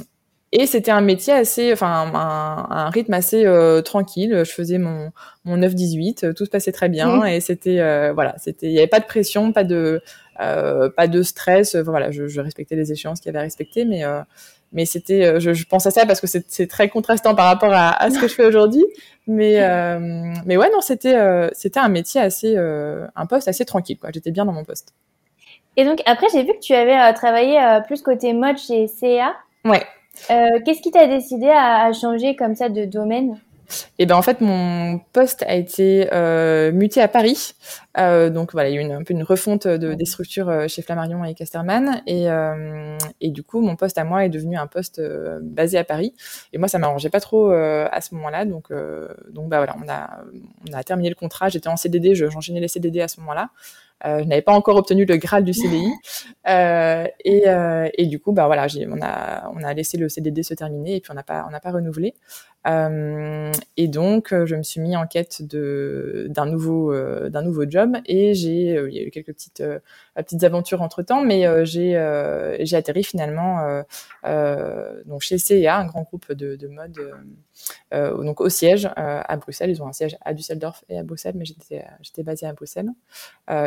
et 0.58 0.68
c'était 0.68 0.92
un 0.92 1.02
métier 1.02 1.34
assez, 1.34 1.74
enfin 1.74 2.10
un, 2.14 2.68
un 2.70 2.90
rythme 2.90 3.14
assez 3.14 3.46
euh, 3.46 3.82
tranquille. 3.82 4.44
Je 4.46 4.52
faisais 4.52 4.78
mon 4.78 5.12
mon 5.44 5.58
9-18, 5.58 6.34
tout 6.34 6.46
se 6.46 6.50
passait 6.50 6.72
très 6.72 6.88
bien 6.88 7.18
mmh. 7.18 7.25
et 7.28 7.40
c'était 7.42 7.82
euh, 7.82 8.14
voilà, 8.14 8.36
c'était 8.38 8.68
il 8.68 8.72
y 8.72 8.78
avait 8.78 8.88
pas 8.88 9.02
de 9.02 9.06
pression, 9.06 9.52
pas 9.52 9.66
de 9.66 10.02
euh, 10.40 10.90
pas 10.90 11.08
de 11.08 11.24
stress. 11.24 11.75
voilà, 11.75 12.12
je, 12.12 12.28
je, 12.28 12.40
respectais 12.40 12.75
les 12.75 12.92
échéances 12.92 13.20
qu'il 13.20 13.28
y 13.28 13.30
avait 13.32 13.40
à 13.40 13.42
respecter, 13.42 13.84
mais 13.84 14.04
mais 14.74 14.86
c'était, 14.86 15.39
je, 15.39 15.53
je, 15.53 15.65
pense 15.65 15.86
à 15.86 15.91
ça 15.91 16.05
parce 16.05 16.19
que 16.19 16.27
c'est 16.27 16.67
très 16.67 16.89
contrastant 16.89 17.34
par 17.36 17.45
rapport 17.45 17.74
à, 17.74 17.91
à 17.91 18.10
ce 18.10 18.19
que 18.19 18.27
je 18.27 18.34
fais 18.34 18.45
aujourd'hui. 18.45 18.84
Mais 19.27 19.60
euh, 19.60 20.00
mais 20.45 20.55
ouais 20.55 20.69
non 20.72 20.81
c'était 20.81 21.15
euh, 21.15 21.50
c'était 21.53 21.79
un 21.79 21.88
métier 21.88 22.22
assez 22.22 22.55
euh, 22.55 23.07
un 23.15 23.25
poste 23.25 23.48
assez 23.48 23.65
tranquille 23.65 23.98
quoi. 23.98 24.12
J'étais 24.13 24.31
bien 24.31 24.45
dans 24.45 24.51
mon 24.51 24.63
poste. 24.63 24.93
Et 25.77 25.84
donc 25.84 26.01
après, 26.05 26.27
j'ai 26.31 26.43
vu 26.43 26.53
que 26.53 26.60
tu 26.60 26.74
avais 26.74 27.13
travaillé 27.13 27.60
plus 27.86 28.01
côté 28.01 28.31
mode 28.31 28.57
chez 28.57 28.88
CA. 28.88 29.36
Ouais. 29.65 29.84
Qu'est-ce 30.29 30.81
qui 30.81 30.89
t'a 30.89 31.05
décidé 31.05 31.50
à, 31.50 31.91
changer 31.91 32.38
comme 32.38 32.55
ça 32.55 32.69
de 32.69 32.86
domaine? 32.86 33.38
Et 34.00 34.05
ben 34.05 34.15
en 34.15 34.22
fait 34.22 34.41
mon 34.41 35.00
poste 35.13 35.43
a 35.48 35.55
été 35.55 36.10
euh, 36.13 36.72
muté 36.72 37.01
à 37.01 37.07
Paris, 37.07 37.53
euh, 37.98 38.29
donc 38.29 38.51
voilà 38.51 38.69
il 38.69 38.75
y 38.75 38.77
a 38.77 38.81
eu 38.81 38.84
une, 38.84 38.91
un 38.91 39.03
peu 39.03 39.13
une 39.13 39.24
refonte 39.24 39.67
de, 39.67 39.93
des 39.93 40.05
structures 40.05 40.50
euh, 40.50 40.67
chez 40.67 40.81
Flammarion 40.81 41.24
et 41.24 41.34
Casterman. 41.34 42.01
Et, 42.07 42.29
euh, 42.29 42.98
et 43.22 43.29
du 43.29 43.43
coup 43.43 43.62
mon 43.62 43.75
poste 43.75 43.98
à 43.98 44.03
moi 44.03 44.25
est 44.25 44.29
devenu 44.29 44.57
un 44.57 44.67
poste 44.67 45.01
basé 45.41 45.77
à 45.77 45.84
Paris. 45.84 46.13
Et 46.53 46.57
moi 46.57 46.67
ça 46.67 46.77
m'arrangeait 46.77 47.10
pas 47.10 47.19
trop 47.19 47.51
à 47.51 48.01
ce 48.01 48.15
moment-là. 48.15 48.45
Donc 48.45 48.72
donc 49.29 49.50
bah 49.50 49.57
voilà 49.57 49.75
on 49.84 49.89
a 49.89 50.22
on 50.69 50.74
a 50.74 50.84
terminé 50.84 51.10
le 51.10 51.15
contrat. 51.15 51.50
J'étais 51.50 51.69
en 51.69 51.77
CDD 51.77 52.15
j'enchaînais 52.15 52.60
les 52.60 52.67
CDD 52.67 53.01
à 53.01 53.07
ce 53.07 53.19
moment-là. 53.22 53.50
Euh, 54.05 54.19
je 54.19 54.25
n'avais 54.25 54.41
pas 54.41 54.51
encore 54.51 54.75
obtenu 54.75 55.05
le 55.05 55.17
Graal 55.17 55.43
du 55.43 55.53
CDI. 55.53 55.91
Euh, 56.48 57.07
et, 57.24 57.50
euh, 57.50 57.89
et, 57.98 58.05
du 58.05 58.19
coup, 58.19 58.31
bah 58.31 58.45
voilà, 58.45 58.67
on 58.88 59.01
a, 59.01 59.50
on 59.51 59.63
a 59.63 59.74
laissé 59.74 59.98
le 59.98 60.10
CDD 60.10 60.43
se 60.43 60.53
terminer 60.53 60.98
et 60.98 61.01
puis 61.01 61.12
on 61.12 61.15
n'a 61.15 61.24
pas, 61.24 61.43
on 61.48 61.50
n'a 61.50 61.60
pas 61.60 61.72
renouvelé. 61.72 62.13
Euh, 62.67 63.51
et 63.77 63.88
donc, 63.88 64.34
euh, 64.34 64.45
je 64.45 64.55
me 64.55 64.63
suis 64.63 64.81
mis 64.81 64.95
en 64.95 65.05
quête 65.05 65.41
d'un 65.43 66.45
nouveau, 66.45 66.91
euh, 66.91 67.29
d'un 67.29 67.41
nouveau 67.41 67.69
job 67.69 67.98
et 68.05 68.34
j'ai, 68.34 68.74
il 68.88 68.93
y 68.93 69.00
a 69.00 69.03
eu 69.03 69.12
quelques 69.12 69.34
petites, 69.34 69.63
petites 70.15 70.43
aventures 70.43 70.81
entre 70.81 71.03
temps, 71.03 71.24
mais 71.24 71.65
j'ai, 71.65 71.91
j'ai 72.62 72.77
atterri 72.77 73.03
finalement 73.03 73.84
donc 75.05 75.22
chez 75.22 75.38
CEA, 75.38 75.77
un 75.77 75.86
grand 75.86 76.03
groupe 76.03 76.31
de, 76.31 76.55
de 76.55 76.67
mode, 76.67 76.98
donc 77.91 78.41
au 78.41 78.50
siège 78.50 78.89
à 78.95 79.38
Bruxelles. 79.38 79.69
Ils 79.69 79.81
ont 79.81 79.88
un 79.88 79.93
siège 79.93 80.17
à 80.22 80.34
Düsseldorf 80.34 80.84
et 80.89 80.98
à 80.98 81.03
Bruxelles, 81.03 81.36
mais 81.38 81.45
j'étais, 81.45 81.86
j'étais 82.01 82.24
basée 82.24 82.48
à 82.48 82.53
Bruxelles. 82.53 82.89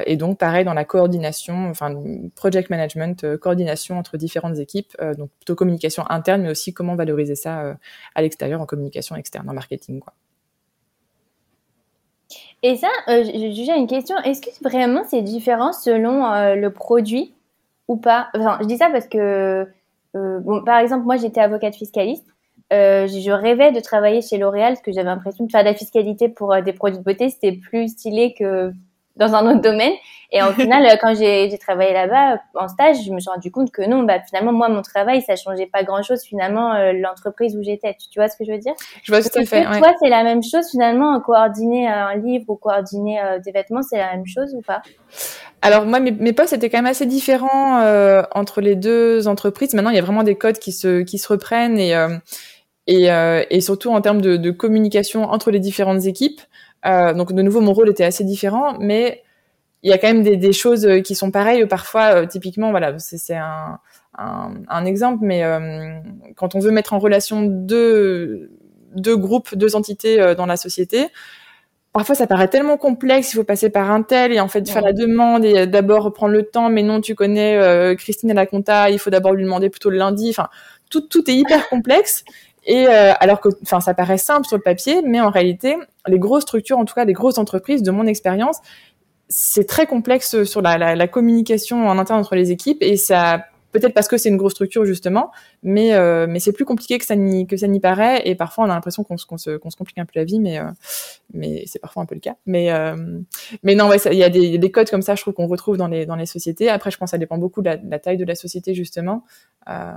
et 0.07 0.17
donc, 0.17 0.39
pareil 0.39 0.65
dans 0.65 0.75
la 0.75 0.85
coordination, 0.85 1.69
enfin 1.69 1.95
project 2.35 2.71
management, 2.71 3.37
coordination 3.39 3.99
entre 3.99 4.17
différentes 4.17 4.59
équipes, 4.59 4.97
donc 5.17 5.31
plutôt 5.39 5.55
communication 5.55 6.05
interne, 6.11 6.43
mais 6.43 6.51
aussi 6.51 6.73
comment 6.73 6.97
valoriser 6.97 7.35
ça 7.35 7.77
à 8.15 8.23
l'extérieur 8.23 8.61
en 8.61 8.67
communication 8.67 8.88
externe, 9.17 9.49
en 9.49 9.55
marketing. 9.55 10.01
Quoi. 10.01 10.13
Et 12.63 12.77
ça, 12.77 12.89
euh, 13.09 13.23
j'ai 13.25 13.77
une 13.77 13.87
question. 13.87 14.17
Est-ce 14.19 14.43
que 14.43 14.51
vraiment 14.69 15.03
c'est 15.09 15.23
différent 15.23 15.73
selon 15.73 16.27
euh, 16.27 16.55
le 16.57 16.73
produit 16.73 17.35
ou 17.87 17.97
pas? 17.97 18.29
Enfin, 18.35 18.59
Je 18.61 18.67
dis 18.67 18.77
ça 18.77 18.91
parce 18.91 19.07
que, 19.07 19.67
euh, 20.17 20.41
bon, 20.41 20.65
par 20.65 20.79
exemple, 20.79 21.05
moi 21.05 21.17
j'étais 21.17 21.41
avocate 21.41 21.77
fiscaliste. 21.77 22.27
je 22.71 23.31
rêvais 23.31 23.73
de 23.73 23.81
travailler 23.81 24.23
chez 24.23 24.39
L'Oréal 24.39 24.75
parce 24.75 24.83
que 24.83 24.93
j'avais 24.93 25.09
l'impression 25.09 25.45
de 25.45 25.51
faire 25.51 25.63
de 25.63 25.69
la 25.69 25.75
fiscalité 25.75 26.29
pour 26.29 26.61
des 26.63 26.73
produits 26.73 26.99
de 26.99 27.05
beauté. 27.05 27.31
C'était 27.31 27.53
plus 27.53 27.89
stylé 27.89 28.35
que 28.35 28.73
dans 29.19 29.35
un 29.35 29.51
autre 29.51 29.61
domaine. 29.61 29.93
Et 30.31 30.43
au 30.43 30.53
final, 30.53 30.87
quand 31.01 31.15
j'ai 31.15 31.57
travaillé 31.59 31.93
là-bas 31.93 32.41
en 32.55 32.69
stage, 32.69 32.97
je 33.05 33.13
me 33.13 33.21
suis 33.21 33.31
rendu 33.31 33.51
compte 33.51 33.71
que 33.71 33.83
non, 33.83 34.03
bah 34.03 34.21
finalement 34.27 34.53
moi 34.53 34.69
mon 34.69 34.83
travail 34.83 35.23
ça 35.23 35.37
changeait 35.37 35.67
pas 35.67 35.83
grand-chose 35.83 36.23
finalement 36.23 36.75
euh, 36.75 36.93
l'entreprise 36.93 37.57
où 37.57 37.63
j'étais. 37.63 37.97
Tu, 38.13 38.19
vois 38.19 38.29
ce 38.29 38.37
que 38.37 38.45
je 38.45 38.53
veux 38.53 38.59
dire? 38.59 38.75
Je 39.03 39.13
vois 39.13 39.23
tout 39.23 39.39
à 39.39 39.45
fait. 39.45 39.65
Toi, 39.65 39.95
c'est 40.01 40.09
la 40.09 40.23
même 40.23 40.43
chose 40.43 40.71
finalement 40.71 41.19
coordonner 41.21 41.89
un 41.89 42.15
livre 42.17 42.45
ou 42.49 42.57
coordonner 42.57 43.21
euh, 43.21 43.39
des 43.39 43.53
vêtements, 43.53 43.83
c'est 43.83 43.99
la 43.99 44.13
même 44.13 44.27
chose 44.27 44.55
ou 44.55 44.61
pas? 44.61 44.83
Alors 45.63 45.87
moi, 45.87 45.99
mes, 45.99 46.13
mes, 46.13 46.33
postes 46.33 46.53
étaient 46.53 46.71
quand 46.71 46.79
même 46.79 46.87
assez 46.87 47.07
différents 47.07 47.81
euh, 47.81 48.23
entre 48.33 48.61
les 48.61 48.77
deux 48.77 49.27
entreprises. 49.27 49.75
Maintenant, 49.75 49.91
il 49.91 49.97
y 49.97 49.99
a 49.99 50.03
vraiment 50.03 50.23
des 50.23 50.37
codes 50.37 50.59
qui 50.59 50.73
se 50.73 51.03
qui 51.03 51.19
se 51.19 51.29
reprennent 51.29 51.79
et 51.79 51.95
et, 52.87 53.09
et 53.51 53.61
surtout 53.61 53.91
en 53.91 54.01
termes 54.01 54.23
de, 54.23 54.39
de 54.39 54.51
communication 54.51 55.25
entre 55.25 55.51
les 55.51 55.61
différentes 55.61 56.07
équipes. 56.07 56.41
Euh, 56.87 57.13
donc 57.15 57.33
de 57.33 57.43
nouveau, 57.43 57.61
mon 57.61 57.73
rôle 57.73 57.91
était 57.91 58.05
assez 58.05 58.25
différent, 58.25 58.77
mais 58.79 59.23
il 59.83 59.91
y 59.91 59.93
a 59.93 59.99
quand 59.99 60.09
même 60.09 60.23
des, 60.23 60.37
des 60.37 60.53
choses 60.53 60.87
euh, 60.87 61.01
qui 61.01 61.15
sont 61.15 61.31
pareilles. 61.31 61.67
Parfois, 61.67 62.15
euh, 62.15 62.27
typiquement, 62.27 62.71
voilà, 62.71 62.99
c'est 62.99 63.37
un, 63.37 63.79
un, 64.17 64.55
un, 64.69 64.85
exemple, 64.85 65.25
mais 65.25 65.45
euh, 65.45 65.99
quand 66.37 66.55
on 66.55 66.59
veut 66.59 66.71
mettre 66.71 66.93
en 66.95 66.99
relation 66.99 67.43
deux, 67.43 68.51
deux 68.95 69.17
groupes, 69.17 69.55
deux 69.55 69.77
entités 69.77 70.35
dans 70.37 70.47
la 70.47 70.57
société, 70.57 71.09
parfois 71.93 72.15
ça 72.15 72.27
paraît 72.27 72.49
tellement 72.49 72.77
complexe, 72.77 73.33
il 73.33 73.37
faut 73.37 73.45
passer 73.45 73.71
par 73.71 73.91
un 73.91 74.03
tel 74.03 74.33
et 74.33 74.41
en 74.41 74.49
fait 74.49 74.69
faire 74.69 74.83
la 74.83 74.93
demande 74.93 75.45
et 75.45 75.67
d'abord 75.67 76.13
prendre 76.13 76.33
le 76.33 76.45
temps, 76.45 76.69
mais 76.69 76.83
non, 76.83 77.01
tu 77.01 77.15
connais 77.15 77.57
euh, 77.57 77.95
Christine 77.95 78.31
à 78.31 78.35
la 78.35 78.47
compta, 78.47 78.91
il 78.91 78.99
faut 78.99 79.11
d'abord 79.11 79.33
lui 79.33 79.45
demander 79.45 79.71
plutôt 79.71 79.91
le 79.91 79.99
lundi. 79.99 80.31
Enfin, 80.31 80.49
tout, 80.91 81.01
tout 81.01 81.29
est 81.31 81.35
hyper 81.35 81.69
complexe. 81.69 82.25
Et 82.69 82.87
euh, 82.87 83.15
alors 83.19 83.41
que, 83.41 83.49
enfin, 83.63 83.81
ça 83.81 83.95
paraît 83.95 84.19
simple 84.19 84.47
sur 84.47 84.57
le 84.57 84.63
papier, 84.63 85.01
mais 85.03 85.21
en 85.21 85.31
réalité, 85.31 85.77
les 86.07 86.19
grosses 86.19 86.43
structures, 86.43 86.79
en 86.79 86.85
tout 86.85 86.95
cas 86.95 87.07
les 87.07 87.15
grosses 87.15 87.39
entreprises, 87.39 87.83
de 87.83 87.91
mon 87.91 88.07
expérience, 88.07 88.59
c'est 89.31 89.67
très 89.67 89.87
complexe 89.87 90.45
sur 90.45 90.61
la, 90.61 90.77
la, 90.77 90.95
la, 90.95 91.09
communication 91.09 91.89
en 91.89 91.99
interne 91.99 92.21
entre 92.21 92.35
les 92.35 92.51
équipes 92.51 92.79
et 92.83 92.97
ça 92.99 93.47
peut-être 93.73 93.95
parce 93.95 94.09
que 94.09 94.17
c'est 94.17 94.29
une 94.29 94.37
grosse 94.37 94.53
structure 94.53 94.85
justement, 94.85 95.31
mais 95.63 95.95
euh, 95.95 96.27
mais 96.29 96.41
c'est 96.41 96.53
plus 96.53 96.65
compliqué 96.65 96.99
que 96.99 97.05
ça 97.05 97.17
n'y 97.17 97.47
que 97.47 97.57
ça 97.57 97.67
n'y 97.67 97.81
paraît 97.81 98.23
et 98.25 98.35
parfois 98.35 98.65
on 98.65 98.71
a 98.71 98.75
l'impression 98.75 99.05
qu'on 99.05 99.17
qu'on 99.17 99.39
se 99.39 99.57
qu'on 99.57 99.71
se 99.71 99.77
complique 99.77 99.99
un 99.99 100.05
peu 100.05 100.13
la 100.15 100.25
vie, 100.25 100.41
mais 100.41 100.59
euh, 100.59 100.65
mais 101.33 101.65
c'est 101.67 101.79
parfois 101.79 102.03
un 102.03 102.07
peu 102.07 102.15
le 102.15 102.21
cas. 102.21 102.37
Mais 102.47 102.73
euh, 102.73 103.21
mais 103.63 103.75
non, 103.75 103.89
ouais, 103.89 103.99
il 104.11 104.19
y 104.19 104.25
a 104.25 104.31
des, 104.31 104.59
des 104.59 104.71
codes 104.71 104.91
comme 104.91 105.03
ça, 105.03 105.15
je 105.15 105.23
trouve 105.23 105.35
qu'on 105.35 105.47
retrouve 105.47 105.77
dans 105.77 105.89
les 105.89 106.07
dans 106.07 106.17
les 106.17 106.27
sociétés. 106.27 106.69
Après, 106.69 106.91
je 106.91 106.97
pense 106.97 107.09
que 107.09 107.11
ça 107.13 107.19
dépend 107.19 107.39
beaucoup 107.39 107.63
de 107.63 107.71
la, 107.83 107.99
taille 107.99 108.17
de 108.17 108.25
la 108.25 108.35
société 108.35 108.75
justement, 108.75 109.25
euh, 109.69 109.93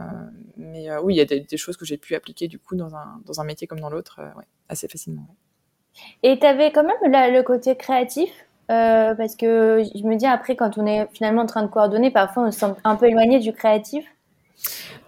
mais 0.57 0.89
euh, 0.89 1.01
oui, 1.01 1.15
il 1.15 1.17
y 1.17 1.21
a 1.21 1.25
des, 1.25 1.57
choses 1.57 1.77
que 1.77 1.85
j'ai 1.85 1.97
pu 1.97 2.15
appliquer 2.15 2.47
du 2.47 2.59
coup 2.59 2.75
dans 2.75 2.95
un 2.95 3.21
dans 3.25 3.39
un 3.39 3.43
métier 3.43 3.67
comme 3.67 3.79
dans 3.79 3.89
l'autre, 3.89 4.19
ouais, 4.37 4.45
assez 4.69 4.87
facilement. 4.87 5.27
Et 6.23 6.39
tu 6.39 6.45
avais 6.45 6.71
quand 6.71 6.83
même 6.83 7.33
le 7.33 7.41
côté 7.43 7.75
créatif? 7.75 8.31
Euh, 8.71 9.15
parce 9.15 9.35
que 9.35 9.83
je 9.95 10.03
me 10.03 10.15
dis 10.15 10.25
après, 10.25 10.55
quand 10.55 10.77
on 10.77 10.85
est 10.85 11.07
finalement 11.13 11.41
en 11.41 11.45
train 11.45 11.63
de 11.63 11.67
coordonner, 11.67 12.09
parfois 12.09 12.43
on 12.43 12.51
se 12.51 12.59
sent 12.59 12.73
un 12.83 12.95
peu 12.95 13.07
éloigné 13.07 13.39
du 13.39 13.51
créatif. 13.51 14.05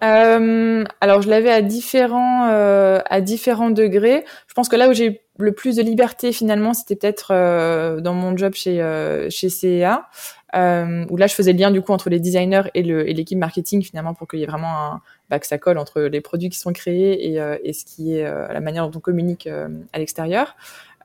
Euh, 0.02 0.84
alors 1.00 1.22
je 1.22 1.30
l'avais 1.30 1.50
à 1.50 1.62
différents 1.62 2.48
euh, 2.50 3.00
à 3.08 3.20
différents 3.20 3.70
degrés. 3.70 4.24
Je 4.48 4.54
pense 4.54 4.68
que 4.68 4.76
là 4.76 4.88
où 4.88 4.92
j'ai 4.92 5.22
le 5.38 5.52
plus 5.52 5.76
de 5.76 5.82
liberté 5.82 6.32
finalement, 6.32 6.74
c'était 6.74 6.96
peut-être 6.96 8.00
dans 8.00 8.14
mon 8.14 8.36
job 8.36 8.54
chez 8.54 8.82
chez 9.30 9.48
CEA, 9.48 10.08
où 10.52 11.16
là 11.16 11.26
je 11.26 11.34
faisais 11.34 11.52
le 11.52 11.58
lien 11.58 11.70
du 11.70 11.80
coup 11.80 11.92
entre 11.92 12.10
les 12.10 12.20
designers 12.20 12.64
et 12.74 12.82
le 12.82 13.04
l'équipe 13.04 13.38
marketing 13.38 13.82
finalement 13.82 14.12
pour 14.12 14.28
qu'il 14.28 14.40
y 14.40 14.42
ait 14.42 14.46
vraiment 14.46 14.76
un 14.76 15.00
bah, 15.30 15.38
que 15.38 15.46
ça 15.46 15.56
colle 15.56 15.78
entre 15.78 16.02
les 16.02 16.20
produits 16.20 16.50
qui 16.50 16.58
sont 16.58 16.72
créés 16.72 17.32
et, 17.32 17.40
et 17.62 17.72
ce 17.72 17.84
qui 17.84 18.16
est 18.16 18.24
la 18.24 18.60
manière 18.60 18.88
dont 18.88 18.98
on 18.98 19.00
communique 19.00 19.48
à 19.92 19.98
l'extérieur 19.98 20.54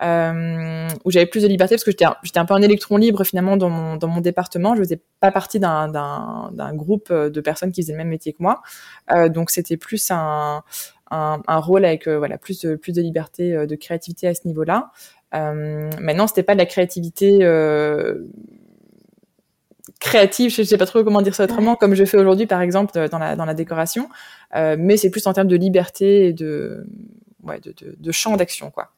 où 0.01 1.11
j'avais 1.11 1.25
plus 1.25 1.43
de 1.43 1.47
liberté 1.47 1.75
parce 1.75 1.83
que 1.83 1.91
j'étais 1.91 2.05
j'étais 2.23 2.39
un 2.39 2.45
peu 2.45 2.53
un 2.53 2.61
électron 2.61 2.97
libre 2.97 3.23
finalement 3.23 3.57
dans 3.57 3.69
mon 3.69 3.97
dans 3.97 4.07
mon 4.07 4.21
département. 4.21 4.75
Je 4.75 4.79
faisais 4.81 5.01
pas 5.19 5.31
partie 5.31 5.59
d'un 5.59 5.87
d'un 5.89 6.51
d'un 6.53 6.73
groupe 6.73 7.11
de 7.13 7.41
personnes 7.41 7.71
qui 7.71 7.81
faisaient 7.81 7.93
le 7.93 7.97
même 7.99 8.09
métier 8.09 8.33
que 8.33 8.41
moi, 8.41 8.61
euh, 9.11 9.29
donc 9.29 9.49
c'était 9.49 9.77
plus 9.77 10.09
un 10.11 10.63
un, 11.11 11.41
un 11.47 11.57
rôle 11.57 11.85
avec 11.85 12.07
euh, 12.07 12.17
voilà 12.17 12.37
plus 12.37 12.61
de 12.61 12.75
plus 12.75 12.93
de 12.93 13.01
liberté, 13.01 13.53
euh, 13.55 13.65
de 13.65 13.75
créativité 13.75 14.27
à 14.27 14.33
ce 14.35 14.41
niveau-là. 14.45 14.91
Euh, 15.35 15.89
maintenant, 15.99 16.27
c'était 16.27 16.43
pas 16.43 16.53
de 16.53 16.59
la 16.59 16.65
créativité 16.65 17.39
créative, 19.99 20.49
je 20.49 20.63
sais 20.63 20.77
pas 20.77 20.85
trop 20.85 21.03
comment 21.03 21.21
dire 21.21 21.35
ça 21.35 21.43
autrement, 21.43 21.75
comme 21.75 21.93
je 21.93 22.05
fais 22.05 22.17
aujourd'hui 22.17 22.45
par 22.45 22.61
exemple 22.61 23.09
dans 23.09 23.19
la 23.19 23.35
dans 23.35 23.45
la 23.45 23.53
décoration, 23.53 24.07
mais 24.55 24.97
c'est 24.97 25.09
plus 25.09 25.27
en 25.27 25.33
termes 25.33 25.47
de 25.47 25.57
liberté 25.57 26.27
et 26.27 26.33
de 26.33 26.85
ouais 27.43 27.59
de, 27.59 27.73
de, 27.73 27.95
de 27.97 28.11
champ 28.11 28.37
d'action 28.37 28.71
quoi. 28.71 28.91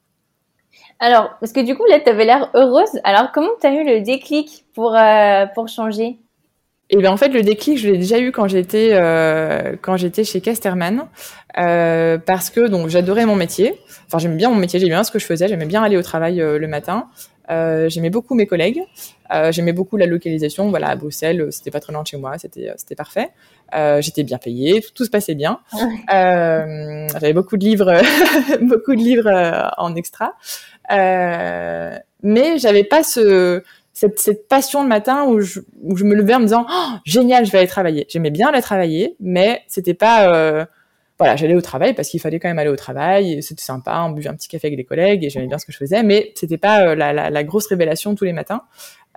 Alors, 1.04 1.32
parce 1.40 1.52
que 1.52 1.60
du 1.60 1.76
coup, 1.76 1.84
là, 1.90 2.00
tu 2.00 2.10
avais 2.10 2.26
l'air 2.26 2.52
heureuse. 2.54 3.02
Alors, 3.04 3.32
comment 3.34 3.50
tu 3.60 3.66
as 3.66 3.74
eu 3.74 3.84
le 3.84 4.02
déclic 4.02 4.66
pour, 4.76 4.96
euh, 4.96 5.46
changer? 5.68 6.20
Et 6.94 6.98
bien 6.98 7.12
en 7.14 7.16
fait 7.16 7.30
le 7.30 7.42
déclic 7.42 7.78
je 7.78 7.88
l'ai 7.88 7.98
déjà 7.98 8.20
eu 8.20 8.34
quand 8.34 8.50
j'étais 8.50 8.90
euh, 8.92 9.78
chez 10.26 10.42
Casterman 10.42 11.06
euh, 11.58 12.18
parce 12.18 12.50
que 12.50 12.68
donc 12.68 12.90
j'adorais 12.90 13.26
mon 13.26 13.38
métier. 13.38 13.80
Enfin 14.08 14.18
j'aimais 14.18 14.36
bien 14.36 14.50
mon 14.50 14.58
métier 14.58 14.78
j'aimais 14.78 14.96
bien 14.96 15.06
ce 15.06 15.12
que 15.12 15.18
je 15.18 15.26
faisais 15.26 15.48
j'aimais 15.48 15.68
bien 15.68 15.82
aller 15.84 15.96
au 15.96 16.02
travail 16.02 16.40
le 16.40 16.68
matin 16.68 17.08
euh, 17.52 17.90
j'aimais 17.90 18.10
beaucoup 18.10 18.34
mes 18.36 18.48
collègues. 18.48 18.82
Euh, 19.34 19.52
j'aimais 19.52 19.74
beaucoup 19.74 19.98
la 19.98 20.06
localisation. 20.06 20.70
Voilà 20.70 20.90
à 20.90 20.96
Bruxelles 20.96 21.48
c'était 21.52 21.72
pas 21.72 21.80
très 21.80 21.94
loin 21.94 22.04
de 22.04 22.08
chez 22.08 22.18
moi. 22.18 22.38
C'était 22.38 22.72
c'était 22.78 22.96
parfait. 22.96 23.30
J'étais 24.00 24.24
bien 24.24 24.38
payée. 24.38 24.82
Tout, 24.82 24.92
tout, 24.94 25.06
se 25.06 25.10
passait 25.10 25.36
bien. 25.36 25.60
J'avais 26.10 27.34
beaucoup 27.34 27.58
de 27.58 27.66
livres 27.66 28.02
beaucoup 28.62 28.96
de 28.96 29.02
livres 29.02 29.72
en 29.78 29.96
extra. 29.96 30.34
Euh, 30.92 31.98
mais 32.24 32.58
j'avais 32.58 32.84
pas 32.84 33.04
ce 33.04 33.64
cette, 33.94 34.20
cette, 34.20 34.48
passion 34.48 34.84
le 34.84 34.90
matin 34.90 35.26
où 35.26 35.42
je, 35.42 35.60
où 35.84 35.96
je 35.96 36.06
me 36.06 36.16
levais 36.16 36.34
en 36.34 36.40
me 36.40 36.46
disant 36.46 36.66
oh, 36.70 36.88
génial, 37.06 37.46
je 37.46 37.52
vais 37.52 37.60
aller 37.60 37.68
travailler. 37.68 38.06
J'aimais 38.10 38.32
bien 38.32 38.50
aller 38.50 38.62
travailler, 38.62 39.16
mais 39.20 39.62
c'était 39.68 39.94
pas 39.94 40.34
euh, 40.34 40.66
voilà, 41.22 41.36
j'allais 41.36 41.54
au 41.54 41.62
travail 41.62 41.94
parce 41.94 42.10
qu'il 42.10 42.20
fallait 42.20 42.40
quand 42.40 42.48
même 42.48 42.58
aller 42.58 42.72
au 42.72 42.76
travail. 42.76 43.44
C'était 43.44 43.62
sympa, 43.62 44.02
on 44.08 44.10
buvait 44.10 44.30
un 44.30 44.34
petit 44.34 44.48
café 44.48 44.70
avec 44.70 44.78
les 44.80 44.84
collègues 44.84 45.24
et 45.24 45.30
j'aimais 45.30 45.46
bien 45.46 45.60
ce 45.60 45.68
que 45.68 45.72
je 45.72 45.78
faisais, 45.78 46.02
mais 46.02 46.32
c'était 46.34 46.58
pas 46.58 46.82
euh, 46.88 46.96
la, 46.96 47.44
grosse 47.44 47.68
révélation 47.68 48.16
tous 48.16 48.24
les 48.24 48.34
matins. 48.34 48.64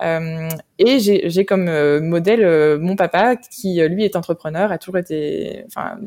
Euh, 0.03 0.47
et 0.77 0.99
j'ai 0.99 1.45
comme 1.45 1.67
euh, 1.67 1.99
modèle 2.01 2.77
mon 2.77 2.95
papa 2.95 3.35
qui 3.37 3.81
lui 3.89 4.05
est 4.05 4.15
entrepreneur, 4.15 4.71
a 4.71 4.77
toujours 4.77 4.99
été, 4.99 5.63
enfin, 5.65 5.97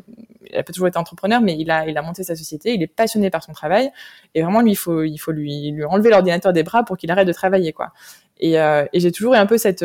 il 0.49 0.57
a 0.57 0.63
pas 0.63 0.71
toujours 0.71 0.87
été 0.87 0.97
entrepreneur, 0.97 1.41
mais 1.41 1.57
il 1.59 1.69
a 1.69 1.85
il 1.85 1.97
a 1.97 2.01
monté 2.01 2.23
sa 2.23 2.37
société, 2.37 2.73
il 2.73 2.81
est 2.81 2.87
passionné 2.87 3.29
par 3.29 3.43
son 3.43 3.51
travail 3.51 3.91
et 4.35 4.41
vraiment 4.41 4.61
lui 4.61 4.71
il 4.71 4.77
faut 4.77 5.03
il 5.03 5.17
faut 5.17 5.33
lui 5.33 5.71
lui 5.71 5.83
enlever 5.83 6.11
l'ordinateur 6.11 6.53
des 6.53 6.63
bras 6.63 6.83
pour 6.85 6.95
qu'il 6.95 7.11
arrête 7.11 7.27
de 7.27 7.33
travailler 7.33 7.73
quoi. 7.73 7.91
Et, 8.39 8.53
et 8.53 8.99
j'ai 8.99 9.11
toujours 9.11 9.33
eu 9.33 9.37
un 9.37 9.45
peu 9.45 9.57
cette, 9.57 9.83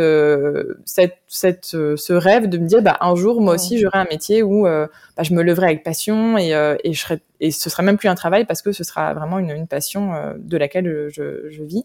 cette, 0.84 1.18
cette 1.26 1.64
ce 1.64 2.12
rêve 2.12 2.48
de 2.48 2.58
me 2.58 2.68
dire, 2.68 2.82
bah, 2.82 2.96
un 3.00 3.16
jour, 3.16 3.40
moi 3.40 3.54
aussi, 3.54 3.78
j'aurai 3.78 3.98
un 3.98 4.06
métier 4.10 4.42
où 4.42 4.62
bah, 4.62 5.22
je 5.22 5.34
me 5.34 5.42
leverai 5.42 5.66
avec 5.66 5.82
passion 5.82 6.38
et, 6.38 6.50
et, 6.84 6.92
je 6.92 7.00
serai, 7.00 7.20
et 7.40 7.50
ce 7.50 7.68
sera 7.68 7.82
même 7.82 7.96
plus 7.96 8.08
un 8.08 8.14
travail 8.14 8.44
parce 8.44 8.62
que 8.62 8.70
ce 8.70 8.84
sera 8.84 9.12
vraiment 9.12 9.40
une, 9.40 9.50
une 9.50 9.66
passion 9.66 10.12
de 10.38 10.56
laquelle 10.56 11.08
je, 11.10 11.48
je 11.50 11.62
vis. 11.64 11.84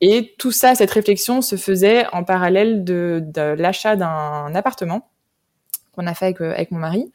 Et 0.00 0.34
tout 0.38 0.52
ça, 0.52 0.74
cette 0.74 0.90
réflexion 0.90 1.42
se 1.42 1.56
faisait 1.56 2.06
en 2.12 2.24
parallèle 2.24 2.84
de, 2.84 3.22
de 3.22 3.54
l'achat 3.54 3.96
d'un 3.96 4.54
appartement 4.54 5.10
qu'on 5.92 6.06
a 6.06 6.14
fait 6.14 6.26
avec, 6.26 6.40
euh, 6.40 6.52
avec 6.52 6.70
mon 6.70 6.78
mari. 6.78 7.12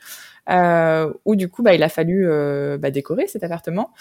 Euh, 0.49 1.11
où 1.25 1.35
du 1.35 1.49
coup 1.49 1.63
bah, 1.63 1.73
il 1.73 1.81
a 1.81 1.89
fallu 1.89 2.29
euh, 2.29 2.77
bah, 2.77 2.91
décorer 2.91 3.27
cet 3.27 3.43
appartement. 3.43 3.91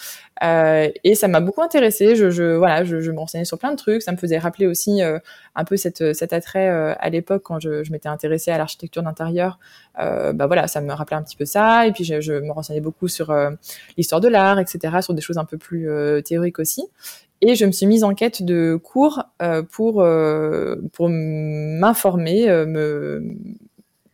Euh, 0.43 0.89
et 1.03 1.15
ça 1.15 1.27
m'a 1.27 1.39
beaucoup 1.39 1.61
intéressée. 1.61 2.15
Je, 2.15 2.29
je 2.29 2.55
voilà 2.55 2.83
je, 2.83 2.99
je 2.99 3.11
me 3.11 3.19
renseignais 3.19 3.45
sur 3.45 3.57
plein 3.57 3.71
de 3.71 3.77
trucs. 3.77 4.01
Ça 4.01 4.11
me 4.11 4.17
faisait 4.17 4.37
rappeler 4.37 4.67
aussi 4.67 5.01
euh, 5.01 5.19
un 5.55 5.63
peu 5.63 5.77
cette, 5.77 6.13
cet 6.13 6.33
attrait 6.33 6.69
euh, 6.69 6.93
à 6.99 7.09
l'époque 7.09 7.41
quand 7.43 7.59
je, 7.59 7.83
je 7.83 7.91
m'étais 7.91 8.09
intéressée 8.09 8.51
à 8.51 8.57
l'architecture 8.57 9.03
d'intérieur. 9.03 9.59
Bah 9.97 10.45
voilà 10.45 10.67
ça 10.67 10.81
me 10.81 10.91
rappelait 10.91 11.15
un 11.17 11.23
petit 11.23 11.37
peu 11.37 11.45
ça. 11.45 11.87
Et 11.87 11.91
puis 11.93 12.03
je, 12.03 12.19
je 12.21 12.33
me 12.33 12.51
renseignais 12.51 12.81
beaucoup 12.81 13.07
sur 13.07 13.33
l'histoire 13.97 14.21
de 14.21 14.27
l'art 14.27 14.59
etc 14.59 14.97
sur 15.01 15.13
des 15.13 15.21
choses 15.21 15.37
un 15.37 15.45
peu 15.45 15.57
plus 15.57 15.87
théoriques 16.23 16.59
aussi. 16.59 16.83
Et 17.41 17.55
je 17.55 17.65
me 17.65 17.71
suis 17.71 17.85
mise 17.85 18.03
en 18.03 18.13
quête 18.13 18.43
de 18.43 18.79
cours 18.81 19.23
euh, 19.41 19.61
pour 19.61 20.01
euh, 20.01 20.75
pour 20.93 21.09
m'informer, 21.09 22.49
euh, 22.49 22.65
me 22.65 23.35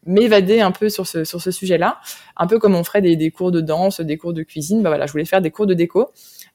m'évader 0.05 0.61
un 0.61 0.71
peu 0.71 0.89
sur 0.89 1.07
ce 1.07 1.23
sur 1.23 1.41
ce 1.41 1.51
sujet-là, 1.51 1.99
un 2.37 2.47
peu 2.47 2.59
comme 2.59 2.75
on 2.75 2.83
ferait 2.83 3.01
des, 3.01 3.15
des, 3.15 3.31
cours 3.31 3.51
de 3.51 3.61
danse, 3.61 4.01
des 4.01 4.17
cours 4.17 4.33
de 4.33 4.43
cuisine. 4.43 4.81
Bah 4.81 4.89
voilà, 4.89 5.05
je 5.05 5.11
voulais 5.11 5.25
faire 5.25 5.41
des 5.41 5.51
cours 5.51 5.67
de 5.67 5.73
déco, 5.73 6.11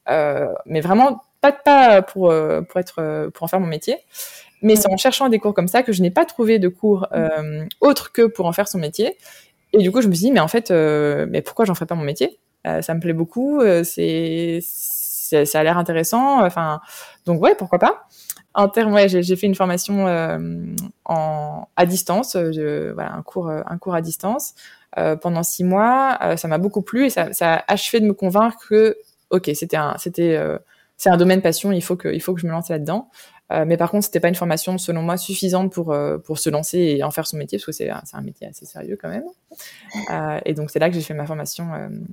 mais 0.07 0.81
vraiment 0.81 1.23
pas 1.41 1.51
pas 1.51 2.01
pour 2.01 2.33
pour 2.69 2.79
être 2.79 3.29
pour 3.33 3.43
en 3.43 3.47
faire 3.47 3.59
mon 3.59 3.67
métier. 3.67 3.97
Mais 4.61 4.75
c'est 4.75 4.91
en 4.91 4.97
cherchant 4.97 5.29
des 5.29 5.39
cours 5.39 5.53
comme 5.53 5.67
ça 5.67 5.83
que 5.83 5.91
je 5.91 6.01
n'ai 6.01 6.09
pas 6.09 6.25
trouvé 6.25 6.57
de 6.57 6.67
cours 6.67 7.07
euh, 7.13 7.63
autre 7.79 8.11
que 8.11 8.23
pour 8.23 8.47
en 8.47 8.53
faire 8.53 8.67
son 8.67 8.79
métier. 8.79 9.17
Et 9.73 9.77
du 9.77 9.91
coup, 9.91 10.01
je 10.01 10.07
me 10.07 10.13
suis 10.13 10.25
dit, 10.25 10.31
mais 10.31 10.39
en 10.39 10.47
fait, 10.47 10.71
mais 10.71 11.41
pourquoi 11.41 11.65
j'en 11.65 11.75
ferais 11.75 11.85
pas 11.85 11.95
mon 11.95 12.03
métier? 12.03 12.39
Ça 12.81 12.93
me 12.93 12.99
plaît 12.99 13.13
beaucoup. 13.13 13.61
c'est 13.83 14.59
ça 15.45 15.59
a 15.59 15.63
l'air 15.63 15.77
intéressant. 15.77 16.45
Enfin, 16.45 16.81
donc 17.25 17.41
ouais, 17.41 17.55
pourquoi 17.55 17.79
pas. 17.79 18.07
En 18.57 18.69
termes, 18.69 18.97
j'ai 19.07 19.35
fait 19.35 19.45
une 19.45 19.55
formation 19.55 20.07
euh, 20.07 20.39
en, 21.05 21.67
à 21.75 21.85
distance, 21.85 22.35
voilà, 22.35 23.13
un 23.13 23.21
cours, 23.21 23.49
un 23.49 23.77
cours 23.77 23.93
à 23.93 24.01
distance 24.01 24.55
euh, 24.97 25.15
pendant 25.15 25.43
six 25.43 25.63
mois. 25.63 26.17
Euh, 26.23 26.37
ça 26.37 26.47
m'a 26.47 26.57
beaucoup 26.57 26.81
plu 26.81 27.05
et 27.05 27.09
ça, 27.11 27.29
a 27.41 27.71
achevé 27.71 27.99
de 27.99 28.05
me 28.05 28.13
convaincre 28.13 28.57
que, 28.67 28.97
ok, 29.29 29.51
c'était 29.53 29.77
un, 29.77 29.95
c'était, 29.99 30.35
euh, 30.35 30.57
c'est 30.97 31.09
un 31.09 31.17
domaine 31.17 31.43
passion. 31.43 31.71
Il 31.71 31.83
faut 31.83 31.95
que, 31.95 32.07
il 32.07 32.19
faut 32.19 32.33
que 32.33 32.41
je 32.41 32.47
me 32.47 32.51
lance 32.51 32.69
là-dedans. 32.69 33.09
Euh, 33.51 33.63
mais 33.65 33.77
par 33.77 33.91
contre, 33.91 34.05
c'était 34.05 34.19
pas 34.19 34.27
une 34.27 34.35
formation, 34.35 34.79
selon 34.79 35.03
moi, 35.03 35.17
suffisante 35.17 35.71
pour 35.71 35.95
pour 36.25 36.39
se 36.39 36.49
lancer 36.49 36.79
et 36.79 37.03
en 37.03 37.11
faire 37.11 37.27
son 37.27 37.37
métier, 37.37 37.59
parce 37.59 37.65
que 37.67 37.71
c'est 37.71 37.89
un 37.89 38.21
métier 38.21 38.47
assez 38.47 38.65
sérieux 38.65 38.97
quand 38.99 39.09
même. 39.09 40.41
et 40.45 40.53
donc 40.55 40.71
c'est 40.71 40.79
là 40.79 40.89
que 40.89 40.95
j'ai 40.95 41.01
fait 41.01 41.13
ma 41.13 41.27
formation, 41.27 41.67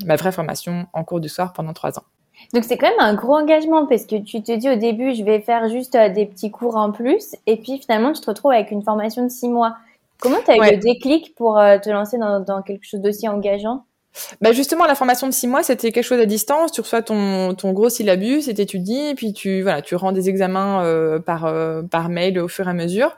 ma 0.04 0.16
vraie 0.16 0.30
formation 0.32 0.86
en 0.92 1.04
cours 1.04 1.20
du 1.20 1.28
soir 1.30 1.54
pendant 1.54 1.72
trois 1.72 1.98
ans. 1.98 2.04
Donc 2.52 2.64
c'est 2.64 2.76
quand 2.76 2.88
même 2.88 3.00
un 3.00 3.14
gros 3.14 3.36
engagement 3.36 3.86
parce 3.86 4.04
que 4.06 4.16
tu 4.16 4.42
te 4.42 4.52
dis 4.52 4.68
au 4.68 4.76
début 4.76 5.14
je 5.14 5.24
vais 5.24 5.40
faire 5.40 5.68
juste 5.68 5.94
euh, 5.94 6.08
des 6.08 6.26
petits 6.26 6.50
cours 6.50 6.76
en 6.76 6.92
plus 6.92 7.34
et 7.46 7.56
puis 7.56 7.78
finalement 7.78 8.12
tu 8.12 8.20
te 8.20 8.26
retrouves 8.26 8.52
avec 8.52 8.70
une 8.70 8.82
formation 8.82 9.24
de 9.24 9.28
six 9.28 9.48
mois. 9.48 9.76
Comment 10.20 10.38
tu 10.44 10.50
as 10.52 10.56
eu 10.56 10.76
le 10.76 10.78
déclic 10.78 11.34
pour 11.34 11.58
euh, 11.58 11.78
te 11.78 11.90
lancer 11.90 12.18
dans, 12.18 12.40
dans 12.40 12.62
quelque 12.62 12.84
chose 12.84 13.00
d'aussi 13.00 13.28
engageant? 13.28 13.84
Bah 14.40 14.52
justement, 14.52 14.86
la 14.86 14.94
formation 14.94 15.26
de 15.26 15.32
six 15.32 15.48
mois, 15.48 15.64
c'était 15.64 15.90
quelque 15.90 16.04
chose 16.04 16.20
à 16.20 16.24
distance. 16.24 16.70
Tu 16.70 16.80
reçois 16.80 17.02
ton, 17.02 17.52
ton 17.54 17.72
gros 17.72 17.88
syllabus, 17.88 18.48
et 18.48 18.54
t'étudies, 18.54 19.12
puis 19.16 19.32
tu 19.32 19.62
voilà, 19.62 19.82
tu 19.82 19.96
rends 19.96 20.12
des 20.12 20.28
examens 20.28 20.84
euh, 20.84 21.18
par 21.18 21.52
par 21.90 22.08
mail 22.08 22.38
au 22.38 22.46
fur 22.46 22.68
et 22.68 22.70
à 22.70 22.74
mesure. 22.74 23.16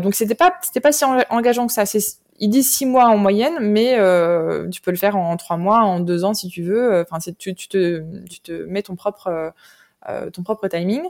donc 0.00 0.14
c'était 0.14 0.36
pas 0.36 0.54
c'était 0.62 0.78
pas 0.78 0.92
si 0.92 1.04
engageant 1.30 1.66
que 1.66 1.72
ça. 1.72 1.84
C'est 1.84 1.98
ils 2.38 2.48
disent 2.48 2.72
six 2.72 2.86
mois 2.86 3.06
en 3.06 3.16
moyenne, 3.16 3.58
mais 3.60 3.98
euh, 3.98 4.68
tu 4.68 4.80
peux 4.80 4.90
le 4.90 4.96
faire 4.96 5.16
en 5.16 5.36
trois 5.36 5.56
mois, 5.56 5.80
en 5.80 6.00
deux 6.00 6.24
ans 6.24 6.34
si 6.34 6.48
tu 6.48 6.62
veux. 6.62 7.00
Enfin, 7.00 7.18
tu, 7.38 7.54
tu, 7.54 7.68
te, 7.68 8.02
tu 8.28 8.40
te 8.40 8.52
mets 8.64 8.82
ton 8.82 8.96
propre, 8.96 9.52
euh, 10.08 10.30
ton 10.30 10.42
propre 10.42 10.68
timing. 10.68 11.02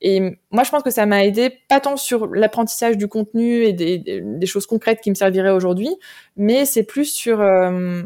Et 0.00 0.20
moi, 0.50 0.64
je 0.64 0.70
pense 0.70 0.82
que 0.82 0.90
ça 0.90 1.06
m'a 1.06 1.24
aidé, 1.24 1.50
pas 1.68 1.80
tant 1.80 1.96
sur 1.96 2.26
l'apprentissage 2.26 2.96
du 2.96 3.08
contenu 3.08 3.64
et 3.64 3.72
des, 3.72 3.98
des, 3.98 4.46
choses 4.46 4.66
concrètes 4.66 5.00
qui 5.00 5.10
me 5.10 5.14
serviraient 5.14 5.50
aujourd'hui, 5.50 5.96
mais 6.36 6.64
c'est 6.64 6.82
plus 6.82 7.06
sur 7.06 7.40
euh, 7.40 8.02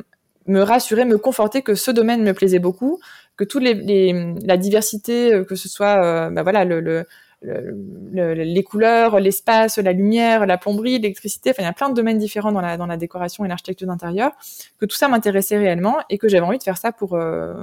me 0.47 0.61
rassurer, 0.63 1.05
me 1.05 1.19
conforter 1.19 1.63
que 1.63 1.75
ce 1.75 1.91
domaine 1.91 2.23
me 2.23 2.33
plaisait 2.33 2.61
beaucoup, 2.61 3.01
que 3.37 3.45
toute 3.45 3.63
les, 3.63 3.75
les, 3.75 4.35
la 4.45 4.57
diversité, 4.57 5.35
euh, 5.35 5.45
que 5.45 5.55
ce 5.55 5.69
soit, 5.69 6.05
euh, 6.05 6.31
bah 6.31 6.43
voilà, 6.43 6.65
le, 6.65 6.81
le 6.81 7.05
le, 7.43 8.35
les 8.35 8.63
couleurs, 8.65 9.21
l'espace, 9.21 9.79
la 9.79 9.93
lumière, 9.93 10.47
la 10.47 10.59
plomberie, 10.59 10.93
l'électricité. 10.93 11.51
Enfin, 11.51 11.63
il 11.63 11.67
y 11.67 11.69
a 11.69 11.73
plein 11.73 11.89
de 11.89 11.95
domaines 11.95 12.19
différents 12.19 12.53
dans 12.53 12.61
la, 12.61 12.77
dans 12.77 12.87
la 12.87 12.97
décoration 12.97 13.45
et 13.45 13.49
l'architecture 13.49 13.87
d'intérieur. 13.87 14.33
Que 14.79 14.87
tout 14.87 14.97
ça 14.97 15.09
m'intéressait 15.09 15.57
réellement 15.57 15.99
et 16.11 16.19
que 16.19 16.29
j'avais 16.29 16.45
envie 16.45 16.59
de 16.59 16.63
faire 16.63 16.79
ça 16.79 16.93
pour, 16.93 17.15
euh, 17.15 17.55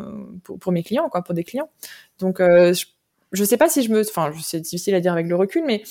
pour, 0.43 0.59
pour, 0.59 0.71
mes 0.71 0.83
clients, 0.83 1.09
quoi, 1.09 1.23
pour 1.23 1.35
des 1.35 1.43
clients. 1.43 1.69
Donc, 2.19 2.39
euh, 2.39 2.73
je, 2.73 2.85
je 3.31 3.43
sais 3.43 3.57
pas 3.57 3.69
si 3.69 3.83
je 3.83 3.91
me, 3.91 4.01
enfin, 4.01 4.31
c'est 4.41 4.61
difficile 4.61 4.95
à 4.95 5.01
dire 5.01 5.11
avec 5.11 5.27
le 5.27 5.35
recul, 5.35 5.63
mais 5.65 5.83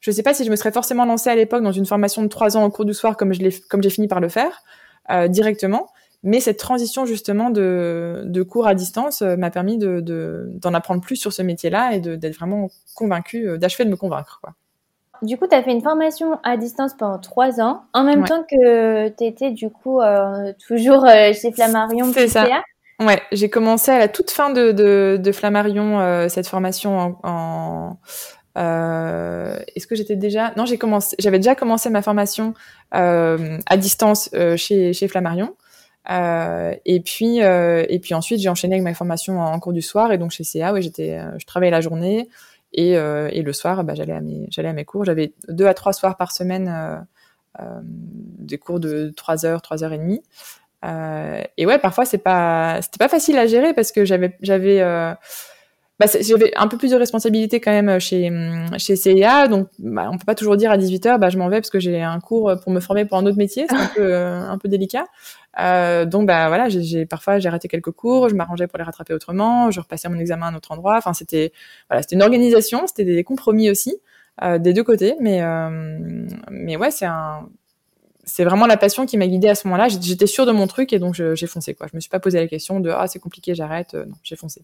je 0.00 0.10
sais 0.10 0.22
pas 0.22 0.34
si 0.34 0.44
je 0.44 0.50
me 0.50 0.56
serais 0.56 0.72
forcément 0.72 1.04
lancée 1.04 1.30
à 1.30 1.34
l'époque 1.34 1.62
dans 1.62 1.72
une 1.72 1.86
formation 1.86 2.22
de 2.22 2.28
trois 2.28 2.56
ans 2.56 2.64
au 2.64 2.70
cours 2.70 2.84
du 2.84 2.94
soir 2.94 3.16
comme 3.16 3.32
je 3.32 3.40
l'ai, 3.40 3.52
comme 3.68 3.82
j'ai 3.82 3.90
fini 3.90 4.08
par 4.08 4.20
le 4.20 4.28
faire 4.28 4.62
euh, 5.10 5.28
directement. 5.28 5.88
Mais 6.22 6.40
cette 6.40 6.58
transition 6.58 7.04
justement 7.04 7.50
de, 7.50 8.22
de 8.26 8.42
cours 8.42 8.66
à 8.66 8.74
distance 8.74 9.22
euh, 9.22 9.36
m'a 9.36 9.50
permis 9.50 9.78
de, 9.78 10.00
d'en 10.54 10.74
apprendre 10.74 11.00
plus 11.00 11.16
sur 11.16 11.32
ce 11.32 11.42
métier-là 11.42 11.94
et 11.94 12.00
d'être 12.00 12.36
vraiment 12.36 12.68
convaincue, 12.94 13.48
euh, 13.48 13.58
d'achever 13.58 13.84
de 13.84 13.90
me 13.90 13.96
convaincre. 13.96 14.38
Quoi. 14.42 14.54
Du 15.22 15.36
coup, 15.36 15.46
tu 15.46 15.54
as 15.54 15.62
fait 15.62 15.72
une 15.72 15.82
formation 15.82 16.38
à 16.42 16.56
distance 16.56 16.94
pendant 16.94 17.18
trois 17.18 17.60
ans, 17.60 17.82
en 17.92 18.04
même 18.04 18.24
temps 18.24 18.44
que 18.48 19.08
tu 19.08 19.24
étais 19.24 19.50
du 19.50 19.70
coup 19.70 20.00
euh, 20.00 20.52
toujours 20.66 21.06
chez 21.06 21.52
Flammarion. 21.52 22.12
C'est 22.12 22.28
ça. 22.28 22.46
Ouais, 23.00 23.20
j'ai 23.32 23.48
commencé 23.48 23.90
à 23.90 23.98
la 23.98 24.08
toute 24.08 24.30
fin 24.30 24.50
de, 24.50 24.70
de, 24.70 25.18
de 25.20 25.32
Flammarion 25.32 26.28
cette 26.28 26.46
formation 26.46 27.16
en, 27.24 27.96
euh, 28.58 29.58
est-ce 29.74 29.86
que 29.86 29.94
j'étais 29.94 30.16
déjà 30.16 30.52
Non, 30.56 30.66
j'ai 30.66 30.78
commencé. 30.78 31.16
J'avais 31.18 31.38
déjà 31.38 31.54
commencé 31.54 31.90
ma 31.90 32.02
formation 32.02 32.54
euh, 32.94 33.58
à 33.66 33.76
distance 33.76 34.30
euh, 34.34 34.56
chez, 34.56 34.92
chez 34.92 35.08
Flammarion. 35.08 35.54
Euh, 36.10 36.74
et 36.84 37.00
puis 37.00 37.42
euh, 37.42 37.84
et 37.88 38.00
puis 38.00 38.12
ensuite 38.14 38.40
j'ai 38.40 38.48
enchaîné 38.48 38.74
avec 38.74 38.82
ma 38.82 38.92
formation 38.92 39.40
en, 39.40 39.58
cours 39.60 39.72
du 39.72 39.82
soir. 39.82 40.12
Et 40.12 40.18
donc 40.18 40.30
chez 40.30 40.44
CA 40.44 40.72
ouais 40.72 40.82
j'étais 40.82 41.18
euh, 41.18 41.38
je 41.38 41.46
travaillais 41.46 41.70
la 41.70 41.80
journée. 41.80 42.28
Et, 42.74 42.92
et 42.92 43.42
le 43.42 43.52
soir 43.52 43.84
bah, 43.84 43.94
j'allais 43.94 44.14
à 44.14 44.20
mes 44.20 44.46
j'allais 44.50 44.70
à 44.70 44.72
mes 44.72 44.84
cours. 44.84 45.04
J'avais 45.04 45.34
deux 45.48 45.66
à 45.66 45.74
trois 45.74 45.92
soirs 45.92 46.16
par 46.16 46.32
semaine 46.32 47.06
des 47.98 48.56
cours 48.56 48.80
de 48.80 49.12
trois 49.14 49.44
heures 49.44 49.60
trois 49.60 49.84
heures 49.84 49.92
et 49.92 49.98
demie. 49.98 50.22
Et 51.58 51.66
ouais 51.66 51.78
parfois 51.78 52.06
c'est 52.06 52.18
pas 52.18 52.80
c'était 52.80 52.98
pas 52.98 53.10
facile 53.10 53.36
à 53.36 53.46
gérer 53.46 53.74
parce 53.74 53.92
que 53.92 54.06
j'avais 54.06 54.38
j'avais 54.40 54.80
bah, 56.00 56.06
j'avais 56.18 56.50
un 56.56 56.66
peu 56.66 56.78
plus 56.78 56.92
de 56.92 56.96
responsabilité 56.96 57.60
quand 57.60 57.72
même 57.72 58.00
chez 58.00 58.32
chez 58.78 58.96
CIA, 58.96 59.48
donc 59.48 59.68
bah, 59.78 60.08
on 60.10 60.16
peut 60.16 60.24
pas 60.24 60.34
toujours 60.34 60.56
dire 60.56 60.70
à 60.70 60.78
18h 60.78 61.18
bah 61.18 61.28
je 61.28 61.36
m'en 61.36 61.50
vais 61.50 61.60
parce 61.60 61.68
que 61.70 61.78
j'ai 61.78 62.00
un 62.00 62.20
cours 62.20 62.58
pour 62.62 62.72
me 62.72 62.80
former 62.80 63.04
pour 63.04 63.18
un 63.18 63.26
autre 63.26 63.36
métier, 63.36 63.66
c'est 63.68 63.76
un 63.76 63.90
peu 63.94 64.14
un 64.14 64.56
peu 64.56 64.68
délicat. 64.68 65.04
Euh, 65.60 66.04
donc 66.06 66.26
bah 66.26 66.48
voilà, 66.48 66.68
j'ai 66.68 67.04
parfois 67.04 67.38
j'ai 67.38 67.48
raté 67.48 67.68
quelques 67.68 67.90
cours, 67.90 68.28
je 68.28 68.34
m'arrangeais 68.34 68.66
pour 68.66 68.78
les 68.78 68.84
rattraper 68.84 69.12
autrement, 69.12 69.70
je 69.70 69.80
repassais 69.80 70.08
mon 70.08 70.18
examen 70.18 70.46
à 70.46 70.48
un 70.50 70.54
autre 70.54 70.72
endroit. 70.72 70.96
Enfin 70.96 71.12
c'était 71.12 71.52
voilà, 71.88 72.02
c'était 72.02 72.16
une 72.16 72.22
organisation, 72.22 72.86
c'était 72.86 73.04
des 73.04 73.24
compromis 73.24 73.70
aussi 73.70 73.96
euh, 74.42 74.58
des 74.58 74.72
deux 74.72 74.84
côtés, 74.84 75.14
mais 75.20 75.42
euh, 75.42 76.26
mais 76.50 76.76
ouais 76.76 76.90
c'est 76.90 77.06
un 77.06 77.48
c'est 78.24 78.44
vraiment 78.44 78.66
la 78.66 78.76
passion 78.76 79.04
qui 79.04 79.18
m'a 79.18 79.26
guidée 79.26 79.48
à 79.48 79.54
ce 79.54 79.66
moment-là. 79.66 79.88
J'étais 79.88 80.28
sûre 80.28 80.46
de 80.46 80.52
mon 80.52 80.66
truc 80.66 80.92
et 80.92 80.98
donc 80.98 81.14
j'ai 81.14 81.46
foncé 81.46 81.74
quoi. 81.74 81.86
Je 81.90 81.96
me 81.96 82.00
suis 82.00 82.10
pas 82.10 82.20
posé 82.20 82.38
la 82.38 82.46
question 82.46 82.80
de 82.80 82.90
ah 82.90 83.06
c'est 83.06 83.18
compliqué 83.18 83.54
j'arrête. 83.54 83.94
Non 83.94 84.14
j'ai 84.22 84.36
foncé. 84.36 84.62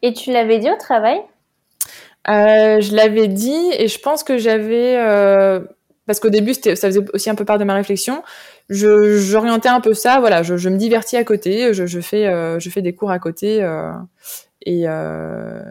Et 0.00 0.12
tu 0.14 0.32
l'avais 0.32 0.58
dit 0.58 0.70
au 0.70 0.76
travail? 0.76 1.20
Euh, 2.28 2.80
Je 2.80 2.94
l'avais 2.94 3.28
dit 3.28 3.72
et 3.76 3.88
je 3.88 3.98
pense 3.98 4.22
que 4.22 4.38
j'avais 4.38 4.96
euh, 4.96 5.60
parce 6.06 6.20
qu'au 6.20 6.30
début 6.30 6.54
ça 6.54 6.76
faisait 6.76 7.00
aussi 7.12 7.28
un 7.30 7.34
peu 7.34 7.44
part 7.44 7.58
de 7.58 7.64
ma 7.64 7.74
réflexion 7.74 8.22
je 8.68 9.18
j'orientais 9.18 9.68
un 9.68 9.80
peu 9.80 9.94
ça 9.94 10.20
voilà 10.20 10.42
je, 10.42 10.56
je, 10.56 10.68
me 10.68 10.76
divertis 10.76 11.16
à 11.16 11.24
côté 11.24 11.74
je, 11.74 11.86
je 11.86 12.00
fais 12.00 12.26
euh, 12.26 12.58
je 12.58 12.70
fais 12.70 12.82
des 12.82 12.94
cours 12.94 13.10
à 13.10 13.18
côté 13.18 13.62
euh, 13.62 13.92
et 14.62 14.84
euh, 14.86 15.62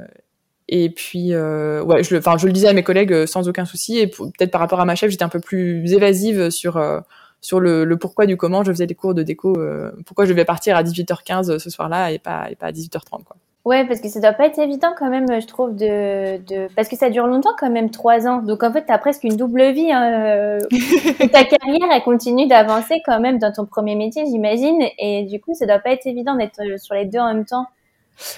et 0.68 0.90
puis 0.90 1.34
euh, 1.34 1.84
ouais 1.84 2.04
je 2.04 2.14
le 2.14 2.20
enfin 2.20 2.38
je 2.38 2.48
le 2.48 2.54
disais 2.54 2.68
à 2.68 2.74
mes 2.74 2.84
collègues 2.84 3.14
euh, 3.14 3.26
sans 3.28 3.48
aucun 3.48 3.66
souci 3.66 4.00
et 4.00 4.08
peut-être 4.08 4.52
par 4.52 4.62
rapport 4.62 4.80
à 4.80 4.86
ma 4.86 4.96
chef 4.96 5.12
j'étais 5.12 5.24
un 5.24 5.30
peu 5.30 5.40
plus 5.40 5.92
évasive 5.94 6.50
sur 6.50 6.78
euh, 6.78 7.00
sur 7.42 7.60
le, 7.60 7.86
le, 7.86 7.98
pourquoi 7.98 8.28
du 8.28 8.38
comment 8.38 8.64
je 8.64 8.72
faisais 8.72 8.86
des 8.88 8.94
cours 8.96 9.16
de 9.16 9.24
déco 9.24 9.58
pourquoi 10.06 10.26
je 10.26 10.30
devais 10.30 10.46
partir 10.46 10.76
à 10.78 10.84
18h15 10.84 11.58
ce 11.58 11.70
soir-là 11.70 12.12
et 12.12 12.20
pas 12.20 12.50
et 12.52 12.56
pas 12.56 12.68
à 12.68 12.72
18h30 12.72 13.24
quoi 13.24 13.36
Ouais, 13.64 13.86
parce 13.86 14.02
que 14.02 14.10
ça 14.10 14.20
doit 14.20 14.34
pas 14.34 14.48
être 14.48 14.58
évident 14.58 14.92
quand 14.98 15.10
même, 15.10 15.40
je 15.40 15.46
trouve, 15.46 15.76
de, 15.76 16.38
de... 16.38 16.68
parce 16.76 16.88
que 16.88 16.96
ça 16.96 17.12
dure 17.12 17.28
longtemps 17.28 17.54
quand 17.60 17.70
même, 17.70 17.92
trois 17.92 18.26
ans. 18.26 18.42
Donc 18.42 18.64
en 18.64 18.74
fait, 18.74 18.86
tu 18.86 18.92
as 18.92 18.98
presque 18.98 19.24
une 19.24 19.38
double 19.38 19.72
vie. 19.72 19.92
Hein. 19.92 20.14
Euh, 20.14 20.60
ta 21.32 21.44
carrière, 21.44 21.88
elle 21.94 22.02
continue 22.02 22.48
d'avancer 22.48 22.96
quand 23.06 23.20
même 23.20 23.38
dans 23.38 23.52
ton 23.52 23.68
premier 23.68 23.96
métier, 23.96 24.26
j'imagine. 24.26 24.82
Et 24.98 25.26
du 25.26 25.40
coup, 25.40 25.54
ça 25.54 25.68
doit 25.68 25.78
pas 25.78 25.92
être 25.92 26.08
évident 26.08 26.36
d'être 26.36 26.60
euh, 26.60 26.78
sur 26.80 26.96
les 26.96 27.06
deux 27.06 27.20
en 27.20 27.34
même 27.34 27.46
temps. 27.46 27.68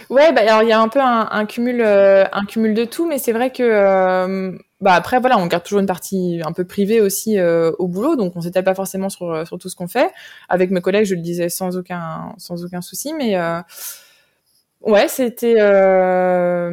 Ouais, 0.09 0.31
bah 0.33 0.41
alors 0.41 0.63
il 0.63 0.69
y 0.69 0.71
a 0.71 0.79
un 0.79 0.87
peu 0.87 0.99
un, 1.01 1.45
cumul, 1.45 1.81
un 1.81 2.45
cumul 2.45 2.73
de 2.73 2.85
tout, 2.85 3.05
mais 3.05 3.17
c'est 3.17 3.33
vrai 3.33 3.49
que 3.49 4.57
bah 4.79 4.93
après 4.93 5.19
voilà, 5.19 5.37
on 5.39 5.47
garde 5.47 5.63
toujours 5.63 5.79
une 5.79 5.87
partie 5.87 6.41
un 6.45 6.53
peu 6.53 6.63
privée 6.63 7.01
aussi 7.01 7.37
au 7.41 7.87
boulot, 7.87 8.15
donc 8.15 8.33
on 8.37 8.41
s'étale 8.41 8.63
pas 8.63 8.75
forcément 8.75 9.09
sur, 9.09 9.45
sur 9.45 9.57
tout 9.57 9.67
ce 9.67 9.75
qu'on 9.75 9.89
fait. 9.89 10.09
Avec 10.47 10.71
mes 10.71 10.79
collègues, 10.79 11.05
je 11.05 11.15
le 11.15 11.21
disais 11.21 11.49
sans 11.49 11.75
aucun 11.75 12.33
sans 12.37 12.63
aucun 12.63 12.79
souci, 12.81 13.13
mais 13.13 13.35
Ouais, 14.83 15.07
c'était. 15.07 15.55
Euh... 15.59 16.69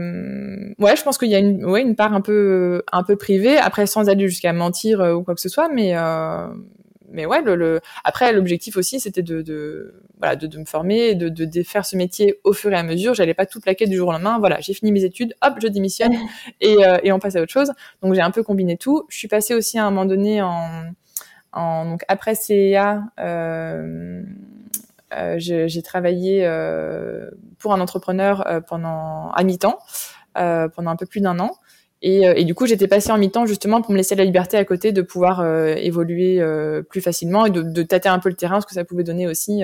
Ouais, 0.79 0.97
je 0.97 1.03
pense 1.05 1.17
qu'il 1.17 1.29
y 1.29 1.35
a 1.37 1.39
une, 1.39 1.65
ouais, 1.65 1.81
une 1.83 1.95
part 1.95 2.13
un 2.13 2.21
peu, 2.21 2.83
un 2.93 3.05
peu 3.05 3.15
privée. 3.17 3.57
Après, 3.57 3.87
sans 3.87 4.09
aller 4.09 4.27
jusqu'à 4.29 4.53
mentir 4.53 5.01
euh, 5.01 5.15
ou 5.15 5.23
quoi 5.23 5.35
que 5.37 5.41
ce 5.41 5.49
soit, 5.49 5.69
mais, 5.69 5.97
euh... 5.97 6.49
mais 7.09 7.25
ouais, 7.25 7.41
le, 7.43 7.55
le... 7.55 7.81
après, 8.03 8.33
l'objectif 8.33 8.77
aussi, 8.77 8.99
c'était 8.99 9.23
de, 9.23 9.43
de, 9.43 10.03
voilà, 10.19 10.35
de, 10.35 10.49
de 10.49 10.59
me 10.59 10.65
former, 10.65 11.15
de, 11.15 11.29
de, 11.29 11.45
de, 11.45 11.63
faire 11.63 11.87
ce 11.87 11.97
métier 11.97 12.41
au 12.43 12.53
fur 12.53 12.73
et 12.73 12.77
à 12.77 12.83
mesure. 12.83 13.15
J'allais 13.15 13.35
pas 13.35 13.47
tout 13.47 13.61
plaquer 13.61 13.87
du 13.87 13.97
jour 13.97 14.09
au 14.09 14.13
lendemain. 14.13 14.41
Voilà, 14.41 14.59
j'ai 14.61 14.75
fini 14.75 14.91
mes 14.91 15.05
études, 15.05 15.35
hop, 15.43 15.55
je 15.63 15.69
démissionne 15.69 16.15
et, 16.61 16.85
euh, 16.85 16.99
et 17.05 17.13
on 17.13 17.21
passe 17.21 17.37
à 17.37 17.43
autre 17.43 17.53
chose. 17.53 17.73
Donc 18.03 18.15
j'ai 18.15 18.23
un 18.23 18.33
peu 18.33 18.43
combiné 18.43 18.77
tout. 18.77 19.05
Je 19.09 19.19
suis 19.19 19.29
passée 19.29 19.55
aussi 19.55 19.79
à 19.79 19.87
un 19.87 19.91
moment 19.91 20.07
donné 20.07 20.43
en, 20.43 20.69
en 21.53 21.85
donc 21.85 22.03
après 22.09 22.35
CEA. 22.35 23.05
Euh 23.21 24.23
euh, 25.13 25.37
j'ai 25.39 25.83
travaillé 25.83 26.47
euh, 26.47 27.31
pour 27.59 27.73
un 27.73 27.81
entrepreneur 27.81 28.47
euh, 28.47 28.61
pendant 28.61 29.31
à 29.31 29.43
mi-temps, 29.45 29.79
pendant 30.35 30.91
un 30.91 30.97
peu 30.97 31.07
plus 31.07 31.21
d'un 31.21 31.39
an. 31.39 31.53
Et, 32.03 32.23
et, 32.23 32.45
du 32.45 32.55
coup, 32.55 32.65
j'étais 32.65 32.89
passée 32.89 33.11
en 33.13 33.19
mi-temps 33.19 33.45
justement 33.45 33.83
pour 33.83 33.93
me 33.93 33.99
laisser 33.99 34.15
la 34.15 34.25
liberté 34.25 34.57
à 34.57 34.65
côté 34.65 34.91
de 34.91 35.03
pouvoir 35.03 35.45
évoluer 35.77 36.43
plus 36.89 37.03
facilement 37.03 37.45
et 37.45 37.51
de, 37.51 37.61
de, 37.61 37.83
tâter 37.83 38.09
un 38.09 38.19
peu 38.19 38.31
le 38.31 38.37
terrain, 38.37 38.63
ce 38.63 38.67
que 38.67 38.73
ça 38.73 38.85
pouvait 38.85 39.05
donner 39.05 39.27
aussi 39.27 39.63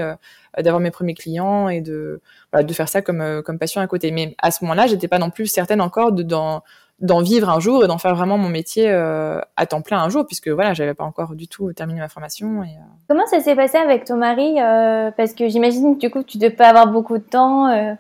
d'avoir 0.58 0.80
mes 0.80 0.90
premiers 0.90 1.14
clients 1.14 1.70
et 1.70 1.80
de, 1.80 2.20
voilà, 2.52 2.62
de 2.62 2.72
faire 2.74 2.90
ça 2.90 3.00
comme, 3.00 3.42
comme 3.42 3.58
passion 3.58 3.80
à 3.80 3.86
côté. 3.86 4.10
Mais 4.10 4.34
à 4.36 4.50
ce 4.50 4.62
moment-là, 4.64 4.86
j'étais 4.86 5.08
pas 5.08 5.18
non 5.18 5.30
plus 5.30 5.46
certaine 5.46 5.80
encore 5.80 6.12
de, 6.12 6.22
dans, 6.22 6.62
d'en 7.00 7.20
vivre 7.20 7.50
un 7.50 7.60
jour 7.60 7.84
et 7.84 7.88
d'en 7.88 7.98
faire 7.98 8.14
vraiment 8.14 8.38
mon 8.38 8.48
métier 8.48 8.88
euh, 8.88 9.40
à 9.56 9.66
temps 9.66 9.82
plein 9.82 9.98
un 10.00 10.08
jour, 10.08 10.26
puisque 10.26 10.48
voilà, 10.48 10.72
j'avais 10.72 10.94
pas 10.94 11.04
encore 11.04 11.34
du 11.34 11.46
tout 11.46 11.72
terminé 11.72 12.00
ma 12.00 12.08
formation. 12.08 12.62
Et, 12.62 12.68
euh... 12.68 12.80
Comment 13.08 13.26
ça 13.26 13.40
s'est 13.40 13.54
passé 13.54 13.76
avec 13.76 14.04
ton 14.04 14.16
mari 14.16 14.60
euh, 14.60 15.10
Parce 15.16 15.34
que 15.34 15.48
j'imagine 15.48 15.98
du 15.98 16.10
coup 16.10 16.22
tu 16.22 16.38
ne 16.38 16.42
devais 16.42 16.54
pas 16.54 16.68
avoir 16.68 16.86
beaucoup 16.86 17.18
de 17.18 17.22
temps. 17.22 17.68
Euh. 17.68 17.92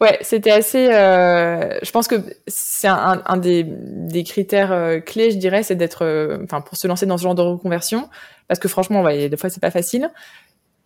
Ouais, 0.00 0.18
c'était 0.22 0.50
assez. 0.50 0.86
je 0.86 1.90
pense 1.92 2.08
que 2.08 2.16
c'est 2.48 2.88
un, 2.88 3.22
un, 3.24 3.36
des, 3.36 3.64
des 3.64 4.24
critères 4.24 5.04
clés, 5.04 5.30
je 5.30 5.36
dirais, 5.36 5.62
c'est 5.62 5.76
d'être, 5.76 6.40
enfin, 6.42 6.60
pour 6.62 6.76
se 6.76 6.88
lancer 6.88 7.06
dans 7.06 7.16
ce 7.16 7.22
genre 7.22 7.36
de 7.36 7.42
reconversion, 7.42 8.08
parce 8.48 8.58
que 8.58 8.66
franchement, 8.66 9.02
ouais, 9.02 9.28
des 9.28 9.36
fois 9.36 9.50
c'est 9.50 9.60
pas 9.62 9.70
facile 9.70 10.10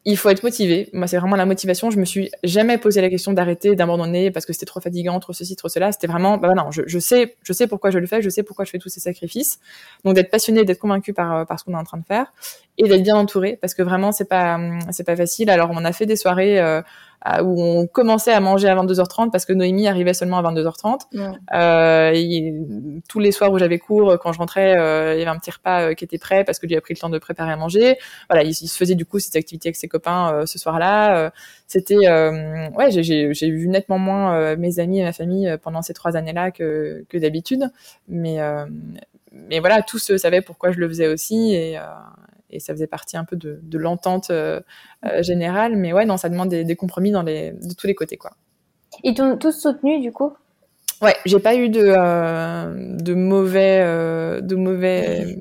il 0.09 0.16
faut 0.16 0.29
être 0.29 0.45
motivé. 0.45 0.88
Moi, 0.92 1.09
c'est 1.09 1.19
vraiment 1.19 1.35
la 1.35 1.47
motivation. 1.47 1.90
Je 1.90 1.99
me 1.99 2.05
suis 2.05 2.31
jamais 2.45 2.79
posé 2.79 3.01
la 3.01 3.11
question 3.11 3.33
d'arrêter, 3.33 3.75
d'abandonner 3.75 4.31
parce 4.31 4.47
que 4.47 4.53
c'était 4.53 4.64
trop 4.64 4.79
fatigant, 4.79 5.19
trop 5.19 5.33
ceci, 5.33 5.57
trop 5.57 5.69
cela. 5.69 5.90
C'était 5.90 6.07
vraiment, 6.07 6.38
bah 6.38 6.55
non, 6.55 6.71
je, 6.71 6.99
sais, 7.01 7.35
je 7.42 7.53
sais 7.53 7.66
pourquoi 7.66 7.90
je 7.90 7.99
le 7.99 8.07
fais, 8.07 8.23
je 8.23 8.31
sais 8.31 8.45
pourquoi 8.45 8.64
je 8.64 8.71
fais 8.71 8.79
tous 8.79 8.88
ces 8.88 9.01
sacrifices. 9.01 9.59
Donc 10.05 10.14
d'être 10.14 10.31
passionné, 10.31 10.64
d'être 10.64 10.79
convaincu 10.79 11.12
par, 11.12 11.35
euh, 11.35 11.45
ce 11.59 11.64
qu'on 11.64 11.73
est 11.73 11.77
en 11.77 11.83
train 11.83 11.99
de 11.99 12.05
faire 12.05 12.33
et 12.79 12.85
d'être 12.85 13.03
bien 13.03 13.16
entouré 13.16 13.59
parce 13.61 13.75
que 13.75 13.83
vraiment 13.83 14.12
c'est 14.12 14.29
pas, 14.29 14.55
hum, 14.55 14.79
c'est 14.92 15.05
pas 15.05 15.16
facile. 15.16 15.51
Alors 15.51 15.71
on 15.73 15.85
a 15.85 15.92
fait 15.92 16.07
des 16.07 16.16
soirées. 16.16 16.61
Euh, 16.61 16.83
où 17.42 17.62
on 17.62 17.87
commençait 17.87 18.33
à 18.33 18.40
manger 18.40 18.68
à 18.68 18.76
22h30 18.76 19.31
parce 19.31 19.44
que 19.44 19.52
Noémie 19.52 19.88
arrivait 19.88 20.14
seulement 20.14 20.38
à 20.38 20.42
22h30. 20.42 21.00
Euh, 21.55 23.00
tous 23.09 23.18
les 23.18 23.33
soirs 23.33 23.52
où 23.52 23.59
j'avais 23.59 23.79
cours, 23.79 24.18
quand 24.20 24.33
je 24.33 24.38
rentrais, 24.38 24.79
euh, 24.79 25.14
il 25.14 25.18
y 25.18 25.22
avait 25.22 25.31
un 25.31 25.38
petit 25.38 25.50
repas 25.50 25.83
euh, 25.83 25.94
qui 25.94 26.05
était 26.05 26.18
prêt 26.18 26.44
parce 26.44 26.59
que 26.59 26.66
lui 26.66 26.76
a 26.76 26.81
pris 26.81 26.94
le 26.94 26.98
temps 26.98 27.09
de 27.09 27.18
préparer 27.18 27.52
à 27.52 27.57
manger. 27.57 27.96
Voilà, 28.31 28.44
il, 28.44 28.55
se 28.55 28.76
faisait 28.76 28.94
du 28.94 29.07
coup 29.07 29.18
cette 29.18 29.37
activité 29.37 29.68
avec 29.68 29.76
ses 29.76 29.88
copains 29.88 30.33
euh, 30.33 30.46
ce 30.46 30.59
soir-là. 30.59 31.33
C'était, 31.66 31.96
ouais, 31.96 32.90
j'ai 32.90 33.50
vu 33.50 33.68
nettement 33.68 33.98
moins 33.98 34.57
mes 34.57 34.79
amis 34.79 35.00
et 35.00 35.05
ma 35.05 35.12
famille 35.12 35.57
pendant 35.62 35.83
ces 35.83 35.94
trois 35.94 36.16
années-là 36.16 36.50
que, 36.50 37.05
que 37.09 37.18
d'habitude. 37.18 37.70
Mais 38.09 38.38
mais 39.33 39.59
voilà, 39.61 39.83
tous 39.83 40.16
savaient 40.16 40.40
pourquoi 40.40 40.72
je 40.72 40.79
le 40.79 40.88
faisais 40.88 41.09
aussi 41.09 41.55
et, 41.55 41.79
et 42.50 42.61
ça 42.61 42.72
faisait 42.72 42.87
partie 42.87 43.16
un 43.16 43.24
peu 43.24 43.37
de, 43.37 43.61
de 43.62 43.78
l'entente 43.78 44.30
euh, 44.30 44.61
euh, 45.04 45.22
générale. 45.22 45.76
Mais 45.76 45.92
ouais, 45.92 46.04
non, 46.04 46.16
ça 46.16 46.28
demande 46.28 46.48
des, 46.48 46.64
des, 46.64 46.76
compromis 46.76 47.11
dans 47.11 47.22
les, 47.22 47.52
de 47.52 47.74
tous 47.74 47.87
les 47.87 47.94
côtés, 47.94 48.16
quoi. 48.16 48.32
Ils 49.02 49.14
t'ont 49.14 49.37
tous 49.37 49.52
soutenu, 49.52 50.00
du 50.00 50.12
coup? 50.12 50.32
Ouais, 51.02 51.14
j'ai 51.26 51.38
pas 51.40 51.54
eu 51.54 51.68
de, 51.68 51.82
euh, 51.85 52.72
de 52.74 53.12
mauvais, 53.12 53.80
euh, 53.82 54.40
de 54.40 54.56
mauvais, 54.56 55.37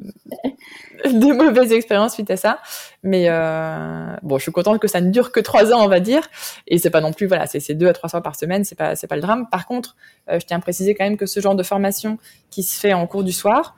de 1.06 1.34
mauvaises 1.34 1.72
expériences 1.72 2.14
suite 2.16 2.30
à 2.30 2.36
ça. 2.36 2.60
Mais 3.04 3.28
euh, 3.30 4.18
bon, 4.22 4.38
je 4.38 4.44
suis 4.44 4.52
contente 4.52 4.80
que 4.80 4.90
ça 4.90 5.00
ne 5.00 5.12
dure 5.12 5.32
que 5.32 5.40
trois 5.40 5.72
ans, 5.72 5.82
on 5.82 5.88
va 5.88 6.02
dire. 6.02 6.28
Et 6.68 6.78
c'est 6.78 6.90
pas 6.90 7.00
non 7.00 7.14
plus, 7.14 7.26
voilà, 7.26 7.46
c'est 7.48 7.74
deux 7.74 7.88
à 7.88 7.94
trois 7.94 8.10
soirs 8.10 8.22
par 8.22 8.36
semaine, 8.36 8.66
c'est 8.66 8.76
pas, 8.76 8.98
c'est 8.98 9.08
pas 9.08 9.16
le 9.16 9.22
drame. 9.22 9.48
Par 9.50 9.66
contre, 9.66 9.96
je 10.28 10.40
tiens 10.40 10.58
à 10.58 10.60
préciser 10.60 10.94
quand 10.94 11.06
même 11.06 11.18
que 11.18 11.26
ce 11.26 11.40
genre 11.40 11.56
de 11.56 11.64
formation 11.64 12.18
qui 12.52 12.62
se 12.62 12.78
fait 12.78 12.94
en 12.94 13.08
cours 13.08 13.24
du 13.24 13.32
soir, 13.32 13.78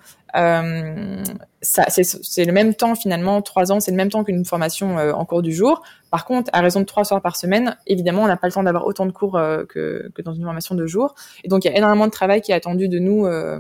c'est 1.62 2.46
le 2.46 2.52
même 2.52 2.76
temps 2.76 2.94
finalement, 2.94 3.42
trois 3.42 3.72
ans, 3.72 3.80
c'est 3.80 3.92
le 3.92 3.98
même 3.98 4.10
temps 4.10 4.24
qu'une 4.24 4.46
formation 4.46 5.00
euh, 5.00 5.12
en 5.12 5.26
cours 5.26 5.42
du 5.42 5.52
jour. 5.52 5.82
Par 6.12 6.24
contre, 6.24 6.50
à 6.54 6.62
raison 6.62 6.80
de 6.82 6.86
trois 6.86 7.04
soirs 7.04 7.22
par 7.22 7.36
semaine, 7.36 7.76
évidemment, 7.88 8.24
on 8.24 8.28
n'a 8.28 8.38
pas 8.38 8.48
le 8.48 8.54
temps 8.54 8.64
d'avoir 8.64 8.86
autant 8.86 9.08
de 9.08 9.12
cours 9.12 9.38
euh, 9.38 9.66
que, 9.66 10.10
que, 10.14 10.22
dans 10.22 10.34
une 10.34 10.44
formation 10.44 10.76
de 10.76 10.86
jour. 10.86 11.16
Et 11.44 11.48
donc, 11.48 11.66
il 11.66 11.72
y 11.72 11.74
a 11.74 11.78
énormément 11.78 12.06
de 12.06 12.12
travail 12.12 12.42
qui 12.42 12.52
est 12.52 12.56
attendu 12.56 12.88
de 12.88 13.00
nous 13.00 13.26
euh, 13.26 13.60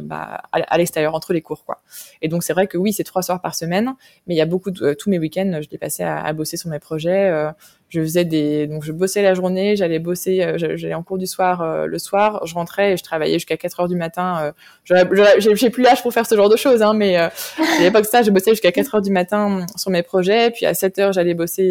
bah, 0.00 0.42
à, 0.52 0.78
l'extérieur, 0.78 1.14
entre 1.14 1.32
les 1.32 1.42
cours. 1.42 1.64
quoi. 1.64 1.82
Et 2.22 2.28
donc, 2.28 2.44
c'est 2.44 2.52
vrai 2.52 2.68
que 2.68 2.78
oui, 2.78 2.92
c'est 2.92 3.04
trois 3.04 3.22
soirs 3.22 3.40
par 3.40 3.54
semaine, 3.54 3.94
mais 4.26 4.34
il 4.34 4.38
y 4.38 4.40
a 4.42 4.46
beaucoup 4.46 4.70
de, 4.70 4.94
tous 4.94 5.10
mes 5.10 5.18
week-ends, 5.18 5.60
je 5.60 5.68
les 5.70 5.78
passais 5.78 6.04
à, 6.04 6.20
à, 6.20 6.32
bosser 6.32 6.56
sur 6.56 6.70
mes 6.70 6.78
projets 6.78 7.52
je 7.88 8.00
faisais 8.00 8.24
des 8.24 8.66
donc 8.66 8.84
je 8.84 8.92
bossais 8.92 9.22
la 9.22 9.34
journée 9.34 9.76
j'allais 9.76 9.98
bosser 9.98 10.42
euh, 10.42 10.56
j'allais 10.58 10.94
en 10.94 11.02
cours 11.02 11.18
du 11.18 11.26
soir 11.26 11.62
euh, 11.62 11.86
le 11.86 11.98
soir 11.98 12.46
je 12.46 12.54
rentrais 12.54 12.92
et 12.92 12.96
je 12.96 13.02
travaillais 13.02 13.34
jusqu'à 13.34 13.56
4 13.56 13.80
heures 13.80 13.88
du 13.88 13.96
matin 13.96 14.52
euh, 14.90 15.02
j'ai 15.38 15.70
plus 15.70 15.82
l'âge 15.82 16.02
pour 16.02 16.12
faire 16.12 16.26
ce 16.26 16.34
genre 16.34 16.50
de 16.50 16.56
choses 16.56 16.82
hein, 16.82 16.92
mais 16.94 17.07
euh, 17.16 17.28
à 17.58 17.82
l'époque 17.82 18.06
ça 18.06 18.22
je 18.22 18.30
bossais 18.30 18.50
jusqu'à 18.50 18.72
4 18.72 18.96
heures 18.96 19.02
du 19.02 19.10
matin 19.10 19.64
sur 19.76 19.90
mes 19.90 20.02
projets 20.02 20.50
puis 20.50 20.66
à 20.66 20.74
7 20.74 20.98
heures 20.98 21.12
j'allais 21.12 21.34
bosser 21.34 21.70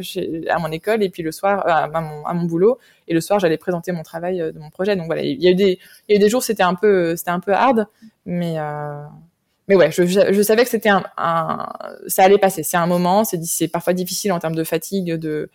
chez, 0.00 0.48
à 0.48 0.58
mon 0.58 0.70
école 0.70 1.02
et 1.02 1.10
puis 1.10 1.22
le 1.22 1.32
soir 1.32 1.62
à, 1.66 1.88
mon, 2.00 2.24
à 2.24 2.32
mon 2.32 2.44
boulot 2.44 2.78
et 3.08 3.14
le 3.14 3.20
soir 3.20 3.40
j'allais 3.40 3.58
présenter 3.58 3.92
mon 3.92 4.02
travail 4.02 4.38
de 4.38 4.58
mon 4.58 4.70
projet 4.70 4.96
donc 4.96 5.06
voilà 5.06 5.22
il 5.22 5.42
y 5.42 5.48
a 5.48 5.50
eu 5.50 6.18
des 6.18 6.28
jours 6.28 6.42
c'était 6.42 6.62
un 6.62 6.74
peu 6.74 7.16
c'était 7.16 7.30
un 7.30 7.40
peu 7.40 7.52
hard 7.52 7.86
mais 8.24 8.56
mais 9.68 9.76
ouais, 9.76 9.90
je, 9.92 10.42
savais 10.42 10.64
que 10.64 10.70
c'était 10.70 10.88
un, 10.88 11.02
ça 12.06 12.24
allait 12.24 12.38
passer. 12.38 12.62
C'est 12.62 12.78
un 12.78 12.86
moment, 12.86 13.24
c'est, 13.24 13.68
parfois 13.68 13.92
difficile 13.92 14.32
en 14.32 14.38
termes 14.38 14.54
de 14.54 14.64
fatigue, 14.64 15.12
de, 15.12 15.50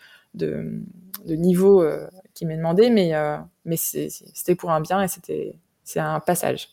niveau 1.25 1.81
euh, 1.81 2.07
qui 2.35 2.45
m'est 2.45 2.57
demandé, 2.57 2.91
mais, 2.91 3.15
euh, 3.15 3.37
mais 3.65 3.75
c'était 3.75 4.55
pour 4.55 4.69
un 4.69 4.81
bien 4.81 5.01
et 5.01 5.07
c'était, 5.07 5.55
c'est 5.83 5.99
un 5.99 6.19
passage. 6.19 6.69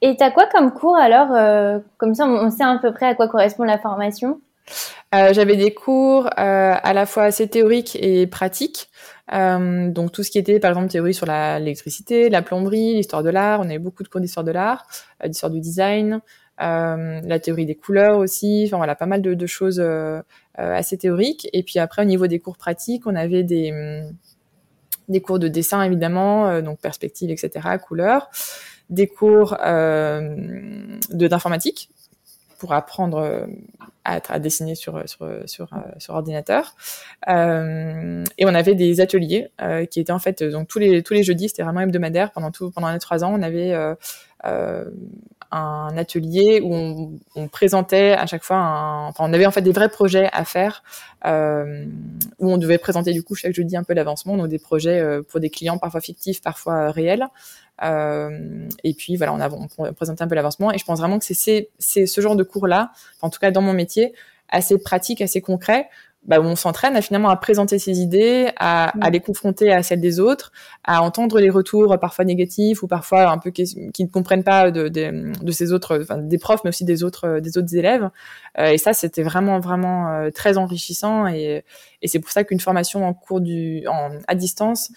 Et 0.00 0.16
t'as 0.16 0.30
quoi 0.30 0.46
comme 0.46 0.72
cours 0.72 0.96
alors 0.96 1.32
euh, 1.32 1.78
Comme 1.96 2.14
ça, 2.14 2.26
on 2.26 2.50
sait 2.50 2.64
à 2.64 2.78
peu 2.80 2.92
près 2.92 3.06
à 3.06 3.14
quoi 3.14 3.28
correspond 3.28 3.64
la 3.64 3.78
formation? 3.78 4.40
Euh, 5.14 5.32
j'avais 5.32 5.56
des 5.56 5.72
cours 5.72 6.26
euh, 6.26 6.74
à 6.82 6.92
la 6.92 7.06
fois 7.06 7.24
assez 7.24 7.48
théoriques 7.48 7.96
et 8.00 8.26
pratiques. 8.26 8.90
Donc 9.30 10.12
tout 10.12 10.22
ce 10.22 10.30
qui 10.30 10.38
était 10.38 10.58
par 10.58 10.70
exemple 10.70 10.88
théorie 10.88 11.14
sur 11.14 11.26
l'électricité, 11.26 12.30
la 12.30 12.42
plomberie, 12.42 12.94
l'histoire 12.94 13.22
de 13.22 13.30
l'art. 13.30 13.60
On 13.60 13.64
avait 13.64 13.78
beaucoup 13.78 14.02
de 14.02 14.08
cours 14.08 14.20
d'histoire 14.20 14.44
de 14.44 14.52
l'art, 14.52 14.86
d'histoire 15.24 15.50
du 15.50 15.60
design, 15.60 16.20
la 16.58 17.38
théorie 17.38 17.66
des 17.66 17.74
couleurs 17.74 18.18
aussi, 18.18 18.64
enfin 18.66 18.78
voilà, 18.78 18.94
pas 18.94 19.04
mal 19.04 19.20
de, 19.20 19.46
choses 19.46 19.84
assez 20.56 20.96
théoriques. 20.96 21.46
Et 21.52 21.62
puis 21.62 21.78
après, 21.78 22.02
au 22.02 22.06
niveau 22.06 22.26
des 22.26 22.38
cours 22.38 22.56
pratiques, 22.56 23.06
on 23.06 23.14
avait 23.14 23.42
des, 23.42 24.02
des 25.08 25.20
cours 25.20 25.38
de 25.38 25.48
dessin 25.48 25.82
évidemment, 25.82 26.62
donc 26.62 26.80
perspective, 26.80 27.30
etc., 27.30 27.68
couleurs, 27.86 28.30
des 28.90 29.06
cours 29.06 29.56
de 29.58 30.98
d'informatique 31.28 31.90
pour 32.58 32.72
apprendre 32.72 33.46
à, 34.04 34.20
à, 34.28 34.38
dessiner 34.38 34.74
sur 34.74 35.08
sur 35.08 35.28
sur, 35.46 35.68
sur 35.98 36.14
ordinateur. 36.14 36.74
Euh, 37.28 38.24
et 38.36 38.46
on 38.46 38.54
avait 38.54 38.74
des 38.74 39.00
ateliers 39.00 39.48
euh, 39.60 39.84
qui 39.84 40.00
étaient 40.00 40.12
en 40.12 40.18
fait 40.18 40.42
donc 40.42 40.68
tous 40.68 40.78
les 40.78 41.02
tous 41.02 41.14
les 41.14 41.22
jeudis, 41.22 41.48
c'était 41.48 41.62
vraiment 41.62 41.80
hebdomadaire 41.80 42.32
pendant 42.32 42.50
tout 42.50 42.70
pendant 42.70 42.90
les 42.90 42.98
trois 42.98 43.24
ans. 43.24 43.32
On 43.32 43.42
avait 43.42 43.72
euh, 44.44 44.84
un 45.50 45.96
atelier 45.96 46.60
où 46.62 46.74
on, 46.74 47.18
on, 47.34 47.48
présentait 47.48 48.12
à 48.12 48.26
chaque 48.26 48.42
fois, 48.44 48.58
un, 48.58 49.06
enfin 49.08 49.24
on 49.26 49.32
avait 49.32 49.46
en 49.46 49.50
fait 49.50 49.62
des 49.62 49.72
vrais 49.72 49.88
projets 49.88 50.28
à 50.32 50.44
faire 50.44 50.82
euh, 51.26 51.86
où 52.38 52.50
on 52.50 52.58
devait 52.58 52.78
présenter 52.78 53.12
du 53.12 53.22
coup 53.22 53.34
chaque 53.34 53.54
jeudi 53.54 53.76
un 53.76 53.82
peu 53.82 53.94
l'avancement, 53.94 54.36
donc 54.36 54.48
des 54.48 54.58
projets 54.58 55.00
euh, 55.00 55.22
pour 55.22 55.40
des 55.40 55.50
clients 55.50 55.78
parfois 55.78 56.00
fictifs, 56.00 56.42
parfois 56.42 56.90
réels. 56.90 57.26
Euh, 57.82 58.68
et 58.84 58.92
puis 58.94 59.16
voilà, 59.16 59.32
on, 59.32 59.40
a, 59.40 59.48
on 59.50 59.92
présentait 59.94 60.22
un 60.22 60.28
peu 60.28 60.34
l'avancement. 60.34 60.72
Et 60.72 60.78
je 60.78 60.84
pense 60.84 60.98
vraiment 60.98 61.18
que 61.18 61.24
c'est 61.24 61.68
ce 61.78 62.20
genre 62.20 62.36
de 62.36 62.44
cours 62.44 62.66
là, 62.66 62.92
en 63.22 63.30
tout 63.30 63.38
cas 63.38 63.50
dans 63.50 63.62
mon 63.62 63.72
métier, 63.72 64.14
assez 64.48 64.78
pratique, 64.78 65.20
assez 65.20 65.40
concret, 65.40 65.88
bah, 66.26 66.40
on 66.40 66.56
s'entraîne 66.56 66.94
à 66.96 67.00
finalement 67.00 67.30
à 67.30 67.36
présenter 67.36 67.78
ses 67.78 68.00
idées, 68.00 68.50
à, 68.56 68.92
à, 69.04 69.10
les 69.10 69.20
confronter 69.20 69.72
à 69.72 69.82
celles 69.82 70.00
des 70.00 70.20
autres, 70.20 70.52
à 70.84 71.02
entendre 71.02 71.40
les 71.40 71.48
retours 71.48 71.98
parfois 71.98 72.24
négatifs 72.24 72.82
ou 72.82 72.86
parfois 72.86 73.30
un 73.30 73.38
peu 73.38 73.50
qui, 73.50 73.90
qui 73.92 74.04
ne 74.04 74.08
comprennent 74.08 74.44
pas 74.44 74.70
de, 74.70 74.88
de, 74.88 75.32
de 75.42 75.52
ces 75.52 75.72
autres, 75.72 76.00
enfin, 76.02 76.18
des 76.18 76.38
profs, 76.38 76.64
mais 76.64 76.68
aussi 76.68 76.84
des 76.84 77.02
autres, 77.02 77.40
des 77.40 77.56
autres 77.56 77.74
élèves. 77.74 78.10
Euh, 78.58 78.70
et 78.70 78.78
ça, 78.78 78.92
c'était 78.92 79.22
vraiment, 79.22 79.60
vraiment 79.60 80.12
euh, 80.12 80.30
très 80.30 80.58
enrichissant. 80.58 81.26
Et, 81.28 81.64
et 82.02 82.08
c'est 82.08 82.18
pour 82.18 82.30
ça 82.30 82.44
qu'une 82.44 82.60
formation 82.60 83.06
en 83.06 83.14
cours 83.14 83.40
du, 83.40 83.86
en, 83.86 84.10
à 84.26 84.34
distance, 84.34 84.90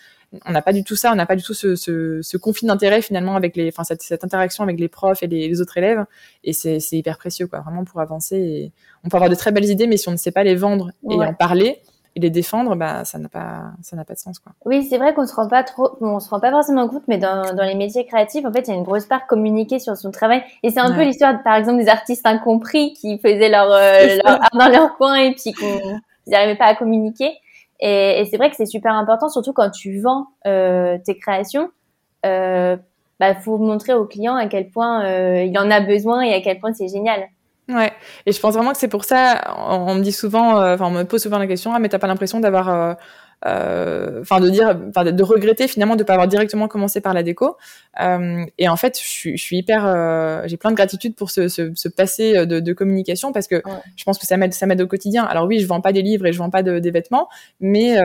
on 0.45 0.51
n'a 0.51 0.61
pas 0.61 0.73
du 0.73 0.83
tout 0.83 0.95
ça, 0.95 1.11
on 1.11 1.15
n'a 1.15 1.25
pas 1.25 1.35
du 1.35 1.43
tout 1.43 1.53
ce, 1.53 1.75
ce, 1.75 2.21
ce 2.21 2.37
conflit 2.37 2.67
d'intérêt 2.67 3.01
finalement 3.01 3.35
avec 3.35 3.55
les, 3.55 3.67
enfin 3.69 3.83
cette, 3.83 4.01
cette, 4.01 4.23
interaction 4.23 4.63
avec 4.63 4.79
les 4.79 4.87
profs 4.87 5.23
et 5.23 5.27
les, 5.27 5.47
les 5.47 5.61
autres 5.61 5.77
élèves, 5.77 6.05
et 6.43 6.53
c'est 6.53 6.79
hyper 6.91 7.17
précieux 7.17 7.47
quoi, 7.47 7.59
vraiment 7.59 7.83
pour 7.83 7.99
avancer. 7.99 8.37
Et 8.37 8.71
on 9.03 9.09
peut 9.09 9.17
avoir 9.17 9.29
de 9.29 9.35
très 9.35 9.51
belles 9.51 9.69
idées, 9.69 9.87
mais 9.87 9.97
si 9.97 10.07
on 10.09 10.13
ne 10.13 10.17
sait 10.17 10.31
pas 10.31 10.43
les 10.43 10.55
vendre 10.55 10.91
et 11.09 11.15
en 11.15 11.33
parler 11.33 11.81
et 12.15 12.19
les 12.19 12.29
défendre, 12.29 12.75
bah 12.75 13.05
ça 13.05 13.17
n'a 13.19 13.29
pas, 13.29 13.71
ça 13.81 13.95
n'a 13.95 14.03
pas 14.03 14.13
de 14.13 14.19
sens 14.19 14.39
quoi. 14.39 14.51
Oui, 14.65 14.85
c'est 14.89 14.97
vrai 14.97 15.13
qu'on 15.13 15.25
se 15.25 15.33
rend 15.33 15.47
pas 15.47 15.63
trop, 15.63 15.97
on 16.01 16.19
se 16.19 16.29
rend 16.29 16.39
pas 16.39 16.51
forcément 16.51 16.87
compte, 16.87 17.03
mais 17.07 17.17
dans, 17.17 17.53
dans 17.53 17.63
les 17.63 17.75
métiers 17.75 18.05
créatifs, 18.05 18.45
en 18.45 18.51
fait, 18.51 18.67
il 18.67 18.71
y 18.71 18.73
a 18.73 18.75
une 18.75 18.83
grosse 18.83 19.05
part 19.05 19.27
communiquer 19.27 19.79
sur 19.79 19.95
son 19.95 20.11
travail, 20.11 20.43
et 20.63 20.69
c'est 20.69 20.79
un 20.79 20.93
peu 20.93 21.03
l'histoire, 21.03 21.41
par 21.43 21.55
exemple, 21.55 21.79
des 21.79 21.89
artistes 21.89 22.25
incompris 22.25 22.93
qui 22.93 23.17
faisaient 23.17 23.49
leur, 23.49 23.71
euh, 23.71 24.17
leur 24.23 24.39
dans 24.53 24.67
leur 24.69 24.97
coin 24.97 25.15
et 25.15 25.31
puis 25.31 25.53
qu'ils 25.53 25.99
n'arrivaient 26.27 26.57
pas 26.57 26.65
à 26.65 26.75
communiquer. 26.75 27.31
Et, 27.81 28.21
et 28.21 28.25
c'est 28.25 28.37
vrai 28.37 28.49
que 28.49 28.55
c'est 28.55 28.65
super 28.65 28.93
important, 28.93 29.29
surtout 29.29 29.53
quand 29.53 29.71
tu 29.71 29.99
vends 29.99 30.27
euh, 30.45 30.97
tes 31.03 31.17
créations. 31.17 31.69
Euh, 32.25 32.77
bah, 33.19 33.35
faut 33.35 33.57
montrer 33.57 33.93
au 33.93 34.05
client 34.05 34.35
à 34.35 34.47
quel 34.47 34.69
point 34.69 35.05
euh, 35.05 35.43
il 35.43 35.57
en 35.57 35.69
a 35.69 35.79
besoin 35.79 36.21
et 36.21 36.33
à 36.33 36.41
quel 36.41 36.59
point 36.59 36.73
c'est 36.73 36.87
génial. 36.87 37.27
Ouais, 37.69 37.91
et 38.25 38.31
je 38.31 38.39
pense 38.39 38.55
vraiment 38.55 38.71
que 38.71 38.77
c'est 38.77 38.87
pour 38.87 39.05
ça, 39.05 39.55
on, 39.55 39.95
me 39.95 40.01
dit 40.01 40.11
souvent, 40.11 40.59
euh, 40.59 40.73
enfin 40.73 40.87
on 40.87 40.91
me 40.91 41.03
pose 41.03 41.21
souvent 41.21 41.37
la 41.37 41.47
question, 41.47 41.71
ah 41.73 41.79
mais 41.79 41.87
t'as 41.87 41.99
pas 41.99 42.07
l'impression 42.07 42.39
d'avoir 42.39 42.97
enfin 43.43 44.39
de 44.39 44.49
dire, 44.49 44.80
enfin 44.89 45.04
de, 45.04 45.23
regretter 45.23 45.67
finalement 45.67 45.95
de 45.95 46.04
pas 46.04 46.13
avoir 46.13 46.27
directement 46.27 46.67
commencé 46.67 47.01
par 47.01 47.13
la 47.13 47.23
déco. 47.23 47.58
Euh, 48.01 48.45
et 48.58 48.69
en 48.69 48.77
fait, 48.77 48.99
je 48.99 49.08
suis, 49.08 49.38
je 49.38 49.43
suis 49.43 49.58
hyper, 49.58 49.86
euh, 49.86 50.43
j'ai 50.45 50.58
plein 50.58 50.71
de 50.71 50.75
gratitude 50.75 51.15
pour 51.15 51.32
ce, 51.32 51.47
ce, 51.47 51.71
ce 51.75 51.89
passé 51.89 52.45
de, 52.45 52.60
de, 52.60 52.73
communication 52.73 53.32
parce 53.32 53.47
que 53.47 53.56
ouais. 53.56 53.82
je 53.95 54.04
pense 54.04 54.17
que 54.17 54.25
ça 54.25 54.38
m'aide, 54.38 54.54
ça 54.54 54.65
m'aide 54.65 54.82
au 54.82 54.88
quotidien. 54.88 55.23
Alors 55.23 55.45
oui, 55.45 55.60
je 55.60 55.67
vends 55.67 55.82
pas 55.82 55.93
des 55.93 56.01
livres 56.01 56.25
et 56.25 56.34
je 56.34 56.38
vends 56.38 56.49
pas 56.49 56.63
de, 56.63 56.80
des 56.80 56.91
vêtements, 56.91 57.27
mais 57.60 57.97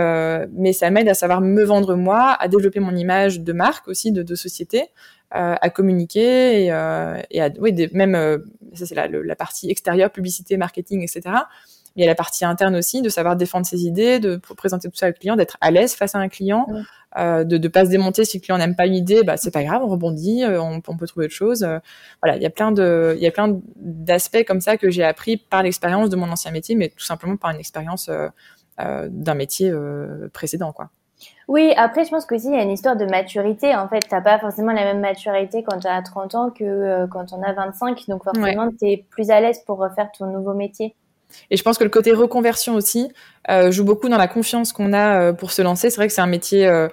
mais 0.52 0.72
ça 0.72 0.90
m'aide 0.90 1.08
à 1.08 1.14
savoir 1.14 1.40
me 1.40 1.62
vendre 1.64 1.94
moi, 1.94 2.36
à 2.38 2.48
développer 2.48 2.80
mon 2.80 2.94
image 2.94 3.40
de 3.40 3.52
marque 3.52 3.88
aussi, 3.88 4.12
de, 4.12 4.22
de 4.22 4.34
société. 4.34 4.90
Euh, 5.34 5.56
à 5.60 5.70
communiquer 5.70 6.66
et, 6.66 6.72
euh, 6.72 7.20
et 7.32 7.42
à, 7.42 7.50
oui, 7.58 7.72
des, 7.72 7.88
même 7.88 8.14
euh, 8.14 8.38
ça 8.74 8.86
c'est 8.86 8.94
la, 8.94 9.08
la, 9.08 9.34
partie 9.34 9.68
extérieure, 9.68 10.12
publicité, 10.12 10.56
marketing, 10.56 11.02
etc 11.02 11.34
il 11.96 12.00
y 12.00 12.04
a 12.04 12.06
la 12.06 12.14
partie 12.14 12.44
interne 12.44 12.76
aussi, 12.76 13.00
de 13.00 13.08
savoir 13.08 13.36
défendre 13.36 13.64
ses 13.64 13.86
idées, 13.86 14.20
de 14.20 14.36
présenter 14.36 14.88
tout 14.88 14.96
ça 14.96 15.08
au 15.08 15.12
client, 15.12 15.34
d'être 15.34 15.56
à 15.62 15.70
l'aise 15.70 15.94
face 15.94 16.14
à 16.14 16.18
un 16.18 16.28
client, 16.28 16.66
euh, 17.16 17.42
de 17.44 17.56
ne 17.56 17.68
pas 17.68 17.86
se 17.86 17.90
démonter 17.90 18.26
si 18.26 18.36
le 18.36 18.42
client 18.42 18.58
n'aime 18.58 18.76
pas 18.76 18.86
une 18.86 18.94
idée, 18.94 19.24
bah 19.24 19.38
c'est 19.38 19.50
pas 19.50 19.64
grave, 19.64 19.82
on 19.82 19.88
rebondit, 19.88 20.44
euh, 20.44 20.60
on, 20.60 20.82
on, 20.86 20.96
peut 20.98 21.06
trouver 21.06 21.26
autre 21.26 21.34
chose. 21.34 21.62
Euh, 21.62 21.78
voilà, 22.22 22.36
il 22.36 22.42
y 22.42 22.46
a 22.46 22.50
plein 22.50 22.70
de, 22.70 23.14
il 23.16 23.22
y 23.22 23.26
a 23.26 23.30
plein 23.30 23.58
d'aspects 23.76 24.44
comme 24.46 24.60
ça 24.60 24.76
que 24.76 24.90
j'ai 24.90 25.04
appris 25.04 25.38
par 25.38 25.62
l'expérience 25.62 26.10
de 26.10 26.16
mon 26.16 26.30
ancien 26.30 26.50
métier, 26.50 26.74
mais 26.74 26.90
tout 26.90 27.04
simplement 27.04 27.38
par 27.38 27.50
une 27.50 27.58
expérience 27.58 28.10
euh, 28.10 29.08
d'un 29.10 29.34
métier 29.34 29.72
précédent, 30.34 30.72
quoi. 30.72 30.90
Oui, 31.48 31.72
après, 31.78 32.04
je 32.04 32.10
pense 32.10 32.26
qu'aussi, 32.26 32.48
il 32.48 32.54
y 32.54 32.58
a 32.58 32.62
une 32.62 32.72
histoire 32.72 32.96
de 32.96 33.06
maturité. 33.06 33.74
En 33.74 33.88
fait, 33.88 34.00
t'as 34.00 34.20
pas 34.20 34.38
forcément 34.38 34.72
la 34.72 34.84
même 34.84 35.00
maturité 35.00 35.64
quand 35.66 35.78
tu 35.78 35.86
as 35.86 36.02
30 36.02 36.34
ans 36.34 36.50
que 36.50 37.06
quand 37.06 37.32
on 37.32 37.42
a 37.42 37.54
25. 37.54 38.04
Donc, 38.08 38.24
forcément, 38.24 38.66
ouais. 38.66 38.76
tu 38.78 38.86
es 38.90 39.06
plus 39.08 39.30
à 39.30 39.40
l'aise 39.40 39.60
pour 39.64 39.78
refaire 39.78 40.10
ton 40.12 40.26
nouveau 40.26 40.52
métier. 40.52 40.94
Et 41.50 41.56
je 41.56 41.62
pense 41.62 41.78
que 41.78 41.84
le 41.84 41.90
côté 41.90 42.12
reconversion 42.12 42.74
aussi 42.74 43.08
euh, 43.50 43.70
joue 43.70 43.84
beaucoup 43.84 44.08
dans 44.08 44.18
la 44.18 44.28
confiance 44.28 44.72
qu'on 44.72 44.92
a 44.92 45.20
euh, 45.20 45.32
pour 45.32 45.52
se 45.52 45.62
lancer. 45.62 45.90
C'est 45.90 45.96
vrai 45.96 46.08
que 46.08 46.12
c'est 46.12 46.20
un 46.20 46.26
métier 46.26 46.66
euh, 46.66 46.88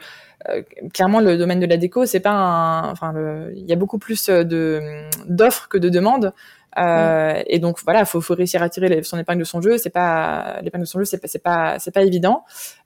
clairement 0.93 1.21
le 1.21 1.37
domaine 1.37 1.59
de 1.59 1.65
la 1.65 1.77
déco, 1.77 2.05
c'est 2.05 2.19
pas 2.19 2.31
un. 2.31 2.91
Enfin, 2.91 3.13
il 3.55 3.65
y 3.65 3.73
a 3.73 3.77
beaucoup 3.77 3.99
plus 3.99 4.27
de 4.29 4.81
d'offres 5.27 5.67
que 5.69 5.77
de 5.77 5.89
demandes. 5.89 6.33
Euh, 6.77 7.33
mmh. 7.33 7.43
Et 7.47 7.59
donc 7.59 7.77
voilà, 7.83 8.05
faut, 8.05 8.21
faut 8.21 8.33
réussir 8.33 8.61
à 8.63 8.69
tirer 8.69 9.03
son 9.03 9.17
épingle 9.17 9.39
de 9.39 9.45
son 9.45 9.61
jeu. 9.61 9.77
C'est 9.77 9.89
pas 9.89 10.59
l'épingle 10.61 10.83
de 10.83 10.89
son 10.89 10.99
jeu, 10.99 11.05
c'est 11.05 11.19
pas 11.19 11.27
c'est 11.27 11.43
pas 11.43 11.79
c'est 11.79 11.91
pas 11.91 12.03
évident. 12.03 12.43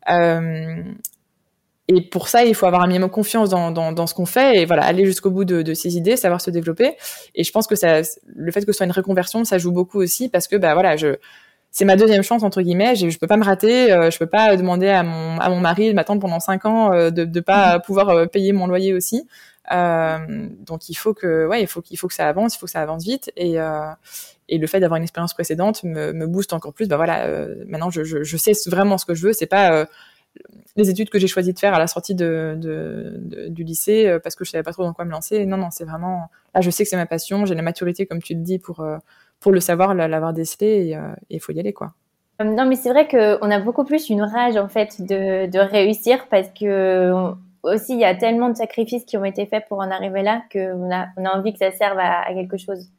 Euh, 0.10 0.84
et 1.88 2.02
pour 2.02 2.28
ça, 2.28 2.44
il 2.44 2.54
faut 2.54 2.66
avoir 2.66 2.84
un 2.84 2.88
minimum 2.88 3.10
confiance 3.10 3.50
dans, 3.50 3.72
dans, 3.72 3.94
dans 3.94 4.08
ce 4.08 4.14
qu'on 4.14 4.26
fait 4.26 4.62
et 4.62 4.66
voilà, 4.66 4.84
aller 4.84 5.06
jusqu'au 5.06 5.32
bout 5.32 5.46
de, 5.46 5.62
de, 5.62 5.74
ses 5.74 5.96
idées, 5.96 6.18
savoir 6.18 6.42
se 6.42 6.52
développer. 6.52 6.98
Et 7.34 7.46
je 7.46 7.52
pense 7.52 7.66
que 7.66 7.76
ça, 7.76 8.02
le 8.36 8.52
fait 8.52 8.66
que 8.66 8.74
ce 8.74 8.78
soit 8.78 8.86
une 8.86 8.92
reconversion, 8.92 9.46
ça 9.46 9.58
joue 9.58 9.72
beaucoup 9.72 10.00
aussi 10.00 10.28
parce 10.28 10.48
que 10.48 10.58
bah 10.58 10.74
voilà, 10.74 10.98
je 10.98 11.16
c'est 11.72 11.86
ma 11.86 11.96
deuxième 11.96 12.24
chance 12.24 12.44
entre 12.44 12.62
guillemets. 12.62 12.96
Je, 12.96 13.10
je 13.10 13.18
peux 13.20 13.28
pas 13.28 13.38
me 13.38 13.44
rater. 13.44 13.92
Euh, 13.92 14.12
je 14.12 14.18
peux 14.18 14.26
pas 14.26 14.58
demander 14.58 14.90
à 14.90 15.04
mon 15.04 15.40
à 15.40 15.50
mon 15.50 15.60
mari 15.60 15.90
de 15.90 15.94
m'attendre 15.94 16.20
pendant 16.20 16.40
cinq 16.40 16.66
ans 16.66 16.92
euh, 16.92 17.10
de 17.10 17.24
de 17.24 17.40
pas 17.40 17.78
mmh. 17.78 17.82
pouvoir 17.84 18.10
euh, 18.10 18.26
payer 18.26 18.52
mon 18.52 18.68
loyer 18.68 18.94
aussi. 18.94 19.28
Euh, 19.72 20.18
donc 20.66 20.90
il 20.90 20.96
faut 20.96 21.14
que 21.14 21.46
ouais, 21.48 21.62
il 21.62 21.68
faut 21.68 21.82
qu'il 21.82 21.98
faut 21.98 22.08
que 22.08 22.14
ça 22.14 22.28
avance, 22.28 22.56
il 22.56 22.58
faut 22.58 22.66
que 22.66 22.72
ça 22.72 22.82
avance 22.82 23.04
vite 23.04 23.32
et 23.38 23.60
euh, 23.60 23.92
et 24.50 24.58
le 24.58 24.68
fait 24.68 24.80
d'avoir 24.80 24.98
une 24.98 25.04
expérience 25.04 25.34
précédente 25.34 25.84
me, 25.84 26.14
me 26.14 26.26
booste 26.26 26.54
encore 26.54 26.74
plus. 26.74 26.88
Bah 26.88 26.98
voilà, 26.98 27.28
maintenant 27.68 27.92
je, 27.92 28.04
je, 28.04 28.24
je 28.24 28.38
sais 28.38 28.54
vraiment 28.68 28.98
ce 28.98 29.06
que 29.06 29.14
je 29.14 29.28
veux. 29.28 29.34
C'est 29.34 29.46
pas 29.46 29.88
les 30.76 30.90
études 30.90 31.10
que 31.10 31.20
j'ai 31.20 31.28
choisi 31.28 31.54
de 31.54 31.60
faire 31.60 31.74
à 31.74 31.80
la 31.80 31.88
sortie 31.88 32.16
de, 32.16 32.58
du 33.50 33.64
lycée 33.64 34.08
euh, 34.08 34.20
parce 34.20 34.36
que 34.36 34.46
je 34.46 34.52
savais 34.52 34.64
pas 34.64 34.72
trop 34.72 34.84
dans 34.84 34.94
quoi 34.94 35.06
me 35.06 35.12
lancer. 35.12 35.46
Non, 35.46 35.58
non, 35.58 35.70
c'est 35.72 35.86
vraiment 35.86 36.30
là, 36.54 36.62
je 36.62 36.70
sais 36.70 36.84
que 36.84 36.90
c'est 36.90 36.98
ma 36.98 37.06
passion, 37.06 37.46
j'ai 37.46 37.56
la 37.56 37.62
maturité 37.62 38.06
comme 38.06 38.22
tu 38.22 38.34
le 38.34 38.42
dis 38.42 38.60
pour 38.60 38.82
euh, 38.82 38.98
pour 39.40 39.52
le 39.52 39.60
savoir, 39.60 39.94
l'avoir 39.94 40.34
décelé 40.34 40.68
et 40.68 40.98
il 41.30 41.38
euh, 41.38 41.40
faut 41.40 41.52
y 41.52 41.60
aller 41.60 41.74
quoi. 41.74 41.94
Non, 42.44 42.68
mais 42.68 42.76
c'est 42.76 42.90
vrai 42.90 43.08
qu'on 43.08 43.50
a 43.50 43.60
beaucoup 43.60 43.84
plus 43.84 44.10
une 44.10 44.22
rage 44.22 44.58
en 44.58 44.68
fait 44.68 45.02
de, 45.02 45.60
réussir 45.60 46.28
parce 46.30 46.50
que 46.50 47.12
aussi 47.64 47.94
il 47.94 48.00
y 48.00 48.06
a 48.06 48.14
tellement 48.14 48.50
de 48.50 48.56
sacrifices 48.56 49.06
qui 49.06 49.18
ont 49.18 49.26
été 49.26 49.48
faits 49.48 49.66
pour 49.68 49.80
en 49.80 49.90
arriver 49.90 50.22
là 50.22 50.44
qu'on 50.52 50.92
a, 50.92 51.08
on 51.18 51.26
a 51.26 51.36
envie 51.36 51.54
que 51.54 51.60
ça 51.60 51.72
serve 51.72 51.98
à 51.98 52.32
quelque 52.34 52.58
chose. 52.58 52.90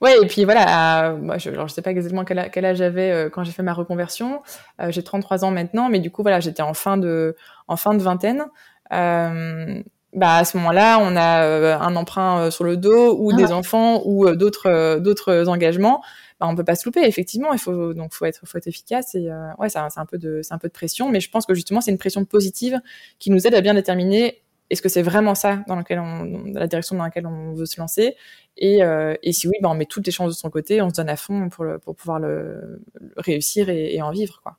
Ouais, 0.00 0.16
et 0.22 0.26
puis 0.26 0.44
voilà, 0.44 1.10
euh, 1.10 1.16
moi, 1.16 1.38
je, 1.38 1.50
je 1.50 1.66
sais 1.68 1.82
pas 1.82 1.90
exactement 1.90 2.24
quel, 2.24 2.50
quel 2.52 2.64
âge 2.64 2.78
j'avais 2.78 3.10
euh, 3.10 3.30
quand 3.30 3.44
j'ai 3.44 3.52
fait 3.52 3.62
ma 3.62 3.72
reconversion. 3.72 4.42
Euh, 4.80 4.90
j'ai 4.90 5.02
33 5.02 5.44
ans 5.44 5.50
maintenant, 5.50 5.88
mais 5.88 6.00
du 6.00 6.10
coup 6.10 6.22
voilà, 6.22 6.40
j'étais 6.40 6.62
en 6.62 6.74
fin 6.74 6.96
de 6.96 7.36
en 7.68 7.76
fin 7.76 7.94
de 7.94 8.02
vingtaine. 8.02 8.44
Euh, 8.92 9.82
bah 10.12 10.36
à 10.36 10.44
ce 10.44 10.56
moment-là, 10.58 10.98
on 11.00 11.16
a 11.16 11.42
euh, 11.44 11.78
un 11.78 11.96
emprunt 11.96 12.50
sur 12.50 12.64
le 12.64 12.76
dos 12.76 13.16
ou 13.18 13.30
ah. 13.32 13.36
des 13.36 13.52
enfants 13.52 14.02
ou 14.04 14.30
d'autres 14.34 14.98
d'autres 14.98 15.48
engagements. 15.48 16.02
Bah, 16.40 16.46
on 16.48 16.54
peut 16.54 16.64
pas 16.64 16.74
se 16.74 16.86
louper. 16.86 17.02
Effectivement, 17.04 17.52
il 17.52 17.58
faut 17.58 17.94
donc 17.94 18.12
faut 18.12 18.24
être 18.24 18.40
faut 18.44 18.58
être 18.58 18.66
efficace 18.66 19.14
et 19.14 19.28
ouais, 19.58 19.68
c'est 19.68 19.78
un 19.78 20.06
peu 20.06 20.18
de 20.18 20.40
c'est 20.42 20.54
un 20.54 20.58
peu 20.58 20.68
de 20.68 20.72
pression, 20.72 21.08
mais 21.08 21.20
je 21.20 21.30
pense 21.30 21.46
que 21.46 21.54
justement 21.54 21.80
c'est 21.80 21.90
une 21.90 21.98
pression 21.98 22.24
positive 22.24 22.80
qui 23.18 23.30
nous 23.30 23.46
aide 23.46 23.54
à 23.54 23.60
bien 23.60 23.74
déterminer 23.74 24.43
est-ce 24.70 24.82
que 24.82 24.88
c'est 24.88 25.02
vraiment 25.02 25.34
ça 25.34 25.60
dans, 25.68 25.76
lequel 25.76 26.00
on, 26.00 26.24
dans 26.24 26.60
la 26.60 26.66
direction 26.66 26.96
dans 26.96 27.04
laquelle 27.04 27.26
on 27.26 27.52
veut 27.52 27.66
se 27.66 27.80
lancer? 27.80 28.16
Et, 28.56 28.82
euh, 28.82 29.14
et 29.22 29.32
si 29.32 29.48
oui, 29.48 29.54
ben 29.60 29.70
on 29.70 29.74
met 29.74 29.86
toutes 29.86 30.06
les 30.06 30.12
chances 30.12 30.30
de 30.30 30.36
son 30.36 30.50
côté, 30.50 30.80
on 30.80 30.90
se 30.90 30.94
donne 30.94 31.08
à 31.08 31.16
fond 31.16 31.48
pour, 31.48 31.64
le, 31.64 31.78
pour 31.78 31.94
pouvoir 31.94 32.18
le, 32.18 32.82
le 32.94 33.12
réussir 33.16 33.68
et, 33.68 33.94
et, 33.94 34.02
en 34.02 34.10
vivre. 34.10 34.40
Quoi. 34.42 34.56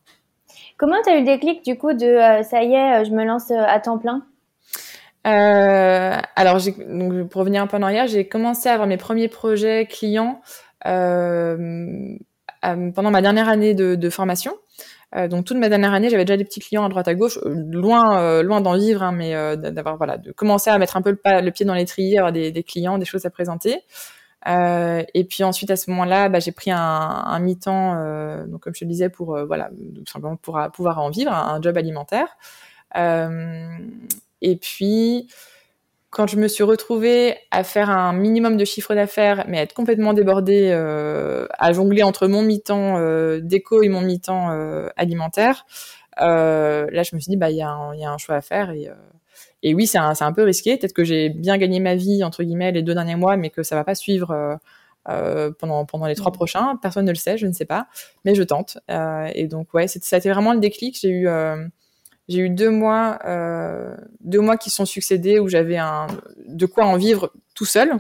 Comment 0.78 1.02
tu 1.04 1.10
as 1.10 1.18
eu 1.18 1.20
le 1.20 1.26
déclic 1.26 1.64
du 1.64 1.78
coup 1.78 1.94
de 1.94 2.06
euh, 2.06 2.44
ça 2.44 2.64
y 2.64 2.74
est, 2.74 3.06
je 3.06 3.12
me 3.12 3.24
lance 3.24 3.52
euh, 3.52 3.64
à 3.66 3.80
temps 3.80 3.98
plein? 3.98 4.26
Euh, 5.26 6.18
alors, 6.36 6.60
donc, 6.88 7.30
pour 7.30 7.40
revenir 7.40 7.62
un 7.64 7.68
peu 7.68 7.78
en 7.78 7.82
arrière, 7.82 8.08
j'ai 8.08 8.28
commencé 8.28 8.70
à 8.70 8.74
avoir 8.74 8.88
mes 8.88 8.98
premiers 8.98 9.28
projets 9.28 9.88
clients 9.88 10.42
euh, 10.86 12.16
pendant 12.62 13.12
ma 13.12 13.22
dernière 13.22 13.50
année 13.50 13.74
de, 13.74 13.96
de 13.96 14.10
formation. 14.10 14.54
Euh, 15.16 15.28
donc 15.28 15.46
toute 15.46 15.58
ma 15.58 15.70
dernière 15.70 15.94
année, 15.94 16.10
j'avais 16.10 16.26
déjà 16.26 16.38
des 16.38 16.44
petits 16.44 16.60
clients 16.60 16.84
à 16.84 16.90
droite 16.90 17.08
à 17.08 17.16
gauche, 17.16 17.40
euh, 17.46 17.54
loin, 17.72 18.20
euh, 18.20 18.44
loin 18.44 18.62
d'en 18.62 18.78
vivre, 18.78 19.02
hein, 19.04 19.12
mais 19.12 19.34
d'avoir 19.58 19.98
voilà, 19.98 20.18
de 20.18 20.32
commencer 20.32 20.70
à 20.70 20.78
mettre 20.78 20.98
un 20.98 21.02
peu 21.02 21.12
le, 21.24 21.52
pied 21.52 21.66
dans 21.66 21.74
l'étrier, 21.74 22.18
avoir 22.18 22.34
des, 22.34 22.64
clients, 22.64 22.98
des 22.98 23.06
choses 23.06 23.26
à 23.26 23.30
présenter. 23.30 23.82
et 24.46 25.26
puis 25.30 25.44
ensuite 25.44 25.72
à 25.72 25.76
ce 25.76 25.90
moment-là, 25.92 26.30
bah, 26.30 26.40
j'ai 26.40 26.52
pris 26.52 26.72
un, 26.72 27.40
mi-temps, 27.40 28.46
donc 28.48 28.62
comme 28.62 28.74
je 28.76 28.80
te 28.80 28.86
le 28.86 28.90
disais, 28.90 29.10
pour 29.10 29.38
voilà, 29.46 29.70
simplement 30.08 30.36
pour 30.38 30.60
pouvoir 30.74 31.00
en 31.00 31.10
vivre, 31.10 31.32
un, 31.32 31.56
un 31.56 31.62
job 31.62 31.78
alimentaire. 31.78 32.28
et 32.96 34.56
puis 34.58 35.28
quand 36.16 36.28
je 36.28 36.38
me 36.38 36.48
suis 36.48 36.64
retrouvée 36.64 37.36
à 37.52 37.66
faire 37.66 37.90
un 37.90 38.14
minimum 38.14 38.56
de 38.56 38.64
chiffre 38.64 38.96
d'affaires, 38.96 39.44
mais 39.50 39.60
à 39.60 39.64
être 39.64 39.74
complètement 39.74 40.14
débordée, 40.14 40.70
euh, 40.72 41.46
à 41.60 41.74
jongler 41.74 42.04
entre 42.04 42.28
mon 42.28 42.42
mi-temps 42.42 42.96
euh, 42.98 43.42
déco 43.42 43.84
et 43.84 43.90
mon 43.90 44.00
mi-temps 44.00 44.50
euh, 44.52 44.88
alimentaire, 44.96 45.66
euh, 46.22 46.88
là, 46.90 47.04
je 47.04 47.14
me 47.18 47.20
suis 47.20 47.32
dit, 47.32 47.36
bah, 47.36 47.52
il 47.52 47.56
y, 47.56 47.58
y, 47.58 47.62
a 47.64 48.10
un 48.10 48.18
choix 48.18 48.36
à 48.36 48.42
faire. 48.42 48.72
Et, 48.72 48.88
euh, 48.88 48.94
et 49.62 49.74
oui, 49.74 49.88
c'est 49.88 49.98
un, 49.98 50.14
un, 50.18 50.32
peu 50.32 50.44
risqué. 50.44 50.78
Peut-être 50.78 50.94
que 50.94 51.04
j'ai 51.04 51.28
bien 51.28 51.58
gagné 51.58 51.82
ma 51.82 51.96
vie, 51.96 52.24
entre 52.24 52.44
guillemets, 52.44 52.72
les 52.72 52.82
deux 52.82 52.94
derniers 52.94 53.18
mois, 53.18 53.36
mais 53.36 53.50
que 53.50 53.62
ça 53.62 53.76
va 53.76 53.84
pas 53.84 53.96
suivre 53.96 54.58
euh, 55.10 55.52
pendant, 55.60 55.84
pendant 55.84 56.06
les 56.06 56.16
trois 56.16 56.32
mmh. 56.32 56.36
prochains. 56.36 56.80
Personne 56.82 57.04
ne 57.04 57.12
le 57.12 57.16
sait, 57.16 57.38
je 57.38 57.46
ne 57.46 57.52
sais 57.52 57.66
pas, 57.66 57.88
mais 58.24 58.36
je 58.36 58.44
tente. 58.44 58.78
et 58.88 59.48
donc, 59.48 59.74
ouais, 59.74 59.90
ça 59.90 60.00
a 60.16 60.20
été 60.20 60.32
vraiment 60.32 60.54
le 60.54 60.62
déclic. 60.62 60.98
J'ai 60.98 61.10
eu 61.10 61.28
j'ai 62.28 62.40
eu 62.40 62.50
deux 62.50 62.70
mois, 62.70 63.20
euh, 63.26 63.96
deux 64.22 64.42
mois 64.42 64.58
qui 64.58 64.70
sont 64.70 64.86
succédés 64.86 65.40
où 65.40 65.48
j'avais 65.48 65.78
un 65.78 66.08
de 66.48 66.66
quoi 66.66 66.86
en 66.86 66.98
vivre 66.98 67.32
tout 67.54 67.66
seul, 67.66 67.94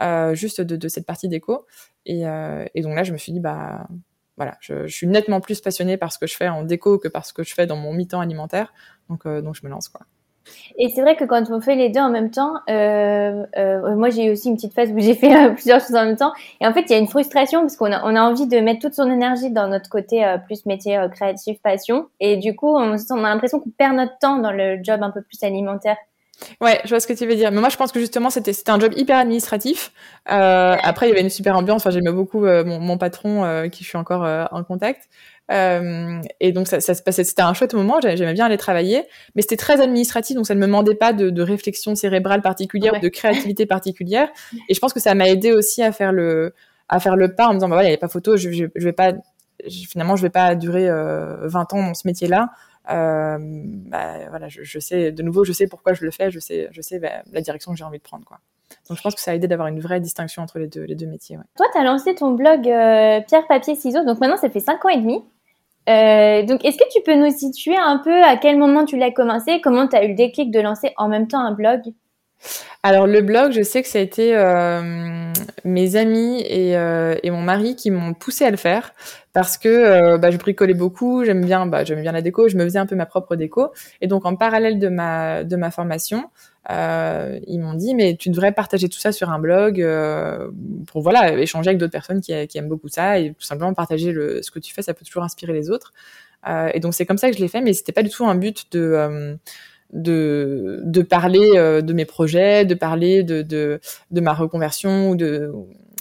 euh, 0.00 0.34
juste 0.34 0.60
de, 0.60 0.76
de, 0.76 0.88
cette 0.88 1.06
partie 1.06 1.28
déco. 1.28 1.66
Et, 2.04 2.26
euh, 2.26 2.64
et, 2.74 2.82
donc 2.82 2.94
là, 2.94 3.04
je 3.04 3.12
me 3.12 3.18
suis 3.18 3.32
dit 3.32 3.40
bah 3.40 3.86
voilà, 4.36 4.56
je, 4.60 4.86
je, 4.86 4.94
suis 4.94 5.06
nettement 5.06 5.40
plus 5.40 5.60
passionnée 5.60 5.96
par 5.96 6.12
ce 6.12 6.18
que 6.18 6.26
je 6.26 6.36
fais 6.36 6.48
en 6.48 6.64
déco 6.64 6.98
que 6.98 7.08
par 7.08 7.24
ce 7.24 7.32
que 7.32 7.42
je 7.44 7.54
fais 7.54 7.66
dans 7.66 7.76
mon 7.76 7.92
mi-temps 7.92 8.20
alimentaire. 8.20 8.72
Donc, 9.08 9.26
donc 9.26 9.54
je 9.54 9.64
me 9.64 9.70
lance 9.70 9.88
quoi. 9.88 10.06
Et 10.78 10.88
c'est 10.88 11.02
vrai 11.02 11.16
que 11.16 11.24
quand 11.24 11.50
on 11.50 11.60
fait 11.60 11.74
les 11.74 11.88
deux 11.88 12.00
en 12.00 12.10
même 12.10 12.30
temps, 12.30 12.54
euh, 12.68 13.44
euh, 13.56 13.94
moi 13.96 14.10
j'ai 14.10 14.26
eu 14.26 14.30
aussi 14.32 14.48
une 14.48 14.56
petite 14.56 14.74
phase 14.74 14.90
où 14.90 14.98
j'ai 14.98 15.14
fait 15.22 15.34
euh, 15.34 15.50
plusieurs 15.50 15.80
choses 15.80 15.94
en 15.94 16.04
même 16.04 16.16
temps. 16.16 16.32
Et 16.60 16.66
en 16.66 16.72
fait, 16.72 16.82
il 16.82 16.90
y 16.90 16.94
a 16.94 16.98
une 16.98 17.08
frustration 17.08 17.60
parce 17.60 17.76
qu'on 17.76 17.92
a, 17.92 18.22
envie 18.22 18.46
de 18.46 18.58
mettre 18.60 18.80
toute 18.80 18.94
son 18.94 19.10
énergie 19.10 19.50
dans 19.50 19.68
notre 19.68 19.90
côté 19.90 20.24
euh, 20.24 20.38
plus 20.38 20.64
métier 20.66 20.96
euh, 20.96 21.08
créatif, 21.08 21.58
passion. 21.62 22.08
Et 22.20 22.36
du 22.36 22.54
coup, 22.54 22.68
on, 22.68 22.94
a 22.94 23.28
l'impression 23.28 23.60
qu'on 23.60 23.70
perd 23.70 23.96
notre 23.96 24.18
temps 24.18 24.38
dans 24.38 24.52
le 24.52 24.78
job 24.82 25.02
un 25.02 25.10
peu 25.10 25.22
plus 25.22 25.42
alimentaire. 25.42 25.96
Ouais, 26.60 26.80
je 26.84 26.90
vois 26.90 26.98
ce 26.98 27.06
que 27.06 27.12
tu 27.12 27.26
veux 27.26 27.36
dire. 27.36 27.52
Mais 27.52 27.60
moi, 27.60 27.68
je 27.68 27.76
pense 27.76 27.92
que 27.92 28.00
justement, 28.00 28.30
c'était 28.30 28.52
un 28.68 28.80
job 28.80 28.92
hyper 28.96 29.18
administratif. 29.18 29.92
Euh, 30.30 30.76
après, 30.82 31.06
il 31.06 31.10
y 31.10 31.12
avait 31.12 31.20
une 31.20 31.30
super 31.30 31.56
ambiance. 31.56 31.82
Enfin, 31.82 31.90
j'aimais 31.90 32.10
beaucoup 32.10 32.40
mon, 32.40 32.98
patron, 32.98 33.68
qui 33.70 33.84
je 33.84 33.88
suis 33.88 33.98
encore 33.98 34.26
en 34.50 34.64
contact. 34.64 35.08
Euh, 35.50 36.20
et 36.40 36.52
donc 36.52 36.68
ça, 36.68 36.80
ça 36.80 36.94
se 36.94 37.02
passait, 37.02 37.24
c'était 37.24 37.42
un 37.42 37.54
chouette 37.54 37.74
moment. 37.74 38.00
J'aimais 38.00 38.32
bien 38.32 38.46
aller 38.46 38.56
travailler, 38.56 39.04
mais 39.34 39.42
c'était 39.42 39.56
très 39.56 39.80
administratif, 39.80 40.36
donc 40.36 40.46
ça 40.46 40.54
ne 40.54 40.60
me 40.60 40.66
demandait 40.66 40.94
pas 40.94 41.12
de, 41.12 41.30
de 41.30 41.42
réflexion 41.42 41.94
cérébrale 41.94 42.42
particulière, 42.42 42.94
ou 42.94 43.00
de 43.00 43.08
créativité 43.08 43.66
particulière. 43.66 44.28
Et 44.68 44.74
je 44.74 44.80
pense 44.80 44.92
que 44.92 45.00
ça 45.00 45.14
m'a 45.14 45.28
aidé 45.28 45.52
aussi 45.52 45.82
à 45.82 45.92
faire 45.92 46.12
le 46.12 46.54
à 46.88 47.00
faire 47.00 47.16
le 47.16 47.34
pas 47.34 47.46
en 47.46 47.50
me 47.50 47.54
disant 47.54 47.68
bah 47.68 47.76
voilà, 47.76 47.88
il 47.88 47.92
n'y 47.92 47.96
a 47.96 47.98
pas 47.98 48.08
photo, 48.08 48.36
je, 48.36 48.50
je, 48.50 48.66
je 48.74 48.84
vais 48.84 48.92
pas 48.92 49.12
finalement 49.68 50.16
je 50.16 50.22
vais 50.22 50.30
pas 50.30 50.54
durer 50.54 50.88
euh, 50.88 51.46
20 51.48 51.72
ans 51.74 51.86
dans 51.86 51.94
ce 51.94 52.06
métier-là. 52.06 52.50
Euh, 52.90 53.38
bah, 53.38 54.28
voilà, 54.30 54.48
je, 54.48 54.62
je, 54.64 54.78
sais 54.80 55.12
de 55.12 55.22
nouveau, 55.22 55.44
je 55.44 55.52
sais 55.52 55.68
pourquoi 55.68 55.94
je 55.94 56.04
le 56.04 56.10
fais, 56.10 56.30
je 56.30 56.40
sais, 56.40 56.68
je 56.72 56.80
sais 56.80 56.98
bah, 56.98 57.22
la 57.30 57.40
direction 57.40 57.72
que 57.72 57.78
j'ai 57.78 57.84
envie 57.84 57.98
de 57.98 58.02
prendre, 58.02 58.24
quoi. 58.24 58.40
Je 58.94 59.02
pense 59.02 59.14
que 59.14 59.20
ça 59.20 59.32
a 59.32 59.34
aidé 59.34 59.48
d'avoir 59.48 59.68
une 59.68 59.80
vraie 59.80 60.00
distinction 60.00 60.42
entre 60.42 60.58
les 60.58 60.68
deux, 60.68 60.84
les 60.84 60.94
deux 60.94 61.06
métiers. 61.06 61.38
Toi, 61.56 61.66
tu 61.72 61.78
as 61.78 61.84
lancé 61.84 62.14
ton 62.14 62.32
blog 62.32 62.68
euh, 62.68 63.20
Pierre, 63.26 63.46
Papier, 63.46 63.74
Ciseaux, 63.74 64.04
donc 64.04 64.20
maintenant 64.20 64.36
ça 64.36 64.50
fait 64.50 64.60
5 64.60 64.84
ans 64.84 64.88
et 64.88 64.98
demi. 64.98 65.22
Euh, 65.88 66.44
donc, 66.44 66.64
est-ce 66.64 66.78
que 66.78 66.88
tu 66.92 67.02
peux 67.02 67.14
nous 67.14 67.30
situer 67.30 67.76
un 67.76 67.98
peu 67.98 68.22
à 68.22 68.36
quel 68.36 68.56
moment 68.56 68.84
tu 68.84 68.96
l'as 68.96 69.10
commencé, 69.10 69.60
comment 69.60 69.88
tu 69.88 69.96
as 69.96 70.04
eu 70.04 70.08
le 70.08 70.14
déclic 70.14 70.50
de 70.50 70.60
lancer 70.60 70.92
en 70.96 71.08
même 71.08 71.26
temps 71.26 71.40
un 71.40 71.52
blog? 71.52 71.80
Alors 72.84 73.06
le 73.06 73.20
blog, 73.20 73.52
je 73.52 73.62
sais 73.62 73.80
que 73.80 73.88
ça 73.88 73.98
a 73.98 74.02
été 74.02 74.36
euh, 74.36 75.32
mes 75.64 75.94
amis 75.94 76.42
et, 76.42 76.76
euh, 76.76 77.14
et, 77.22 77.30
mon 77.30 77.40
mari 77.40 77.76
qui 77.76 77.92
m'ont 77.92 78.12
poussé 78.12 78.44
à 78.44 78.50
le 78.50 78.56
faire 78.56 78.92
parce 79.32 79.56
que 79.56 79.68
euh, 79.68 80.18
bah, 80.18 80.32
je 80.32 80.36
bricolais 80.36 80.74
beaucoup, 80.74 81.24
j'aime 81.24 81.44
bien, 81.44 81.66
bah, 81.66 81.84
j'aimais 81.84 82.02
bien 82.02 82.10
la 82.10 82.22
déco, 82.22 82.48
je 82.48 82.56
me 82.56 82.64
faisais 82.64 82.80
un 82.80 82.86
peu 82.86 82.96
ma 82.96 83.06
propre 83.06 83.36
déco 83.36 83.72
et 84.00 84.08
donc 84.08 84.26
en 84.26 84.34
parallèle 84.34 84.80
de 84.80 84.88
ma 84.88 85.70
formation, 85.70 86.24
ils 86.68 87.60
m'ont 87.60 87.74
dit 87.74 87.94
mais 87.94 88.16
tu 88.16 88.30
devrais 88.30 88.50
partager 88.50 88.88
tout 88.88 88.98
ça 88.98 89.12
sur 89.12 89.30
un 89.30 89.38
blog 89.38 89.76
pour 90.88 91.02
voilà 91.02 91.32
échanger 91.34 91.68
avec 91.68 91.78
d'autres 91.78 91.92
personnes 91.92 92.20
qui, 92.20 92.32
aiment 92.32 92.68
beaucoup 92.68 92.88
ça 92.88 93.20
et 93.20 93.32
tout 93.32 93.46
simplement 93.46 93.74
partager 93.74 94.12
ce 94.42 94.50
que 94.50 94.58
tu 94.58 94.74
fais, 94.74 94.82
ça 94.82 94.92
peut 94.92 95.04
toujours 95.04 95.22
inspirer 95.22 95.52
les 95.52 95.70
autres. 95.70 95.92
et 96.74 96.80
donc 96.80 96.94
c'est 96.94 97.06
comme 97.06 97.18
ça 97.18 97.30
que 97.30 97.36
je 97.36 97.40
l'ai 97.40 97.48
fait, 97.48 97.60
mais 97.60 97.74
c'était 97.74 97.92
pas 97.92 98.02
du 98.02 98.10
tout 98.10 98.26
un 98.26 98.34
but 98.34 98.72
de 98.72 99.38
de, 99.92 100.80
de 100.84 101.02
parler 101.02 101.52
euh, 101.56 101.82
de 101.82 101.92
mes 101.92 102.04
projets, 102.04 102.64
de 102.64 102.74
parler 102.74 103.22
de, 103.22 103.42
de, 103.42 103.80
de 104.10 104.20
ma 104.20 104.32
reconversion 104.32 105.10
ou 105.10 105.16
de, 105.16 105.52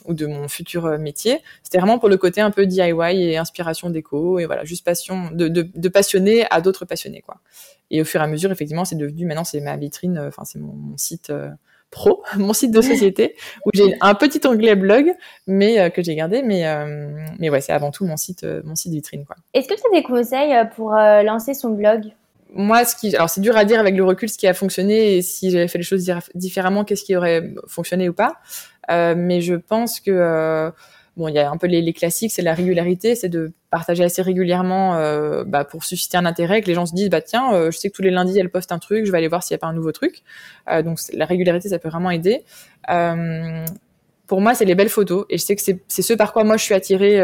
ou 0.05 0.13
de 0.13 0.25
mon 0.25 0.47
futur 0.47 0.85
euh, 0.85 0.97
métier. 0.97 1.39
C'était 1.63 1.77
vraiment 1.77 1.99
pour 1.99 2.09
le 2.09 2.17
côté 2.17 2.41
un 2.41 2.51
peu 2.51 2.65
DIY 2.65 3.21
et 3.21 3.37
inspiration 3.37 3.89
déco 3.89 4.39
et 4.39 4.45
voilà, 4.45 4.63
juste 4.63 4.85
passion, 4.85 5.29
de, 5.31 5.47
de, 5.47 5.67
de 5.73 5.89
passionner 5.89 6.45
à 6.49 6.61
d'autres 6.61 6.85
passionnés 6.85 7.21
quoi. 7.21 7.37
Et 7.93 8.01
au 8.01 8.05
fur 8.05 8.21
et 8.21 8.23
à 8.23 8.27
mesure, 8.27 8.51
effectivement, 8.51 8.85
c'est 8.85 8.95
devenu 8.95 9.25
maintenant 9.25 9.43
c'est 9.43 9.59
ma 9.59 9.75
vitrine, 9.75 10.17
euh, 10.17 10.27
enfin 10.29 10.45
c'est 10.45 10.59
mon, 10.59 10.95
site 10.95 11.33
pro, 11.89 12.23
mon 12.37 12.53
site 12.53 12.71
de 12.71 12.79
société 12.79 13.35
où 13.65 13.71
j'ai 13.73 13.97
un 13.99 14.15
petit 14.15 14.39
onglet 14.47 14.75
blog, 14.75 15.11
mais 15.47 15.91
que 15.91 16.01
j'ai 16.01 16.15
gardé, 16.15 16.41
mais 16.43 16.63
mais 17.39 17.49
ouais, 17.49 17.59
c'est 17.59 17.73
avant 17.73 17.91
tout 17.91 18.05
mon 18.05 18.15
site 18.15 18.45
mon 18.63 18.75
site 18.75 18.93
vitrine 18.93 19.25
quoi. 19.25 19.35
Est-ce 19.53 19.67
que 19.67 19.73
tu 19.73 19.81
as 19.85 19.99
des 19.99 20.03
conseils 20.03 20.55
pour 20.77 20.91
lancer 20.91 21.53
son 21.53 21.71
blog? 21.71 22.13
Moi, 22.53 22.83
ce 22.83 22.95
qui, 22.95 23.15
alors 23.15 23.29
c'est 23.29 23.41
dur 23.41 23.55
à 23.55 23.63
dire 23.63 23.79
avec 23.79 23.95
le 23.95 24.03
recul 24.03 24.29
ce 24.29 24.37
qui 24.37 24.47
a 24.47 24.53
fonctionné 24.53 25.15
et 25.15 25.21
si 25.21 25.51
j'avais 25.51 25.67
fait 25.67 25.77
les 25.77 25.83
choses 25.83 26.11
différemment, 26.35 26.83
qu'est-ce 26.83 27.03
qui 27.03 27.15
aurait 27.15 27.53
fonctionné 27.67 28.09
ou 28.09 28.13
pas. 28.13 28.37
Euh, 28.89 29.15
mais 29.17 29.41
je 29.41 29.55
pense 29.55 30.01
que 30.01 30.11
euh, 30.11 30.69
bon, 31.15 31.29
il 31.29 31.35
y 31.35 31.39
a 31.39 31.49
un 31.49 31.57
peu 31.57 31.67
les, 31.67 31.93
classiques, 31.93 32.31
c'est 32.31 32.41
la 32.41 32.53
régularité, 32.53 33.15
c'est 33.15 33.29
de 33.29 33.53
partager 33.69 34.03
assez 34.03 34.21
régulièrement 34.21 34.97
euh, 34.97 35.45
bah, 35.45 35.63
pour 35.63 35.85
susciter 35.85 36.17
un 36.17 36.25
intérêt, 36.25 36.61
que 36.61 36.67
les 36.67 36.73
gens 36.73 36.85
se 36.85 36.93
disent 36.93 37.09
bah 37.09 37.21
tiens, 37.21 37.71
je 37.71 37.77
sais 37.77 37.89
que 37.89 37.95
tous 37.95 38.01
les 38.01 38.11
lundis 38.11 38.37
elle 38.37 38.49
poste 38.49 38.73
un 38.73 38.79
truc, 38.79 39.05
je 39.05 39.11
vais 39.11 39.17
aller 39.17 39.29
voir 39.29 39.43
s'il 39.43 39.55
n'y 39.55 39.59
a 39.59 39.61
pas 39.61 39.67
un 39.67 39.73
nouveau 39.73 39.93
truc. 39.93 40.23
Donc 40.83 40.99
la 41.13 41.25
régularité, 41.25 41.69
ça 41.69 41.79
peut 41.79 41.89
vraiment 41.89 42.11
aider. 42.11 42.43
pour 44.27 44.41
moi, 44.41 44.55
c'est 44.55 44.65
les 44.65 44.75
belles 44.75 44.89
photos 44.89 45.25
et 45.29 45.37
je 45.37 45.43
sais 45.43 45.55
que 45.55 45.61
c'est 45.61 46.01
ce 46.01 46.13
par 46.13 46.33
quoi 46.33 46.43
moi 46.43 46.57
je 46.57 46.63
suis 46.63 46.73
attirée 46.73 47.17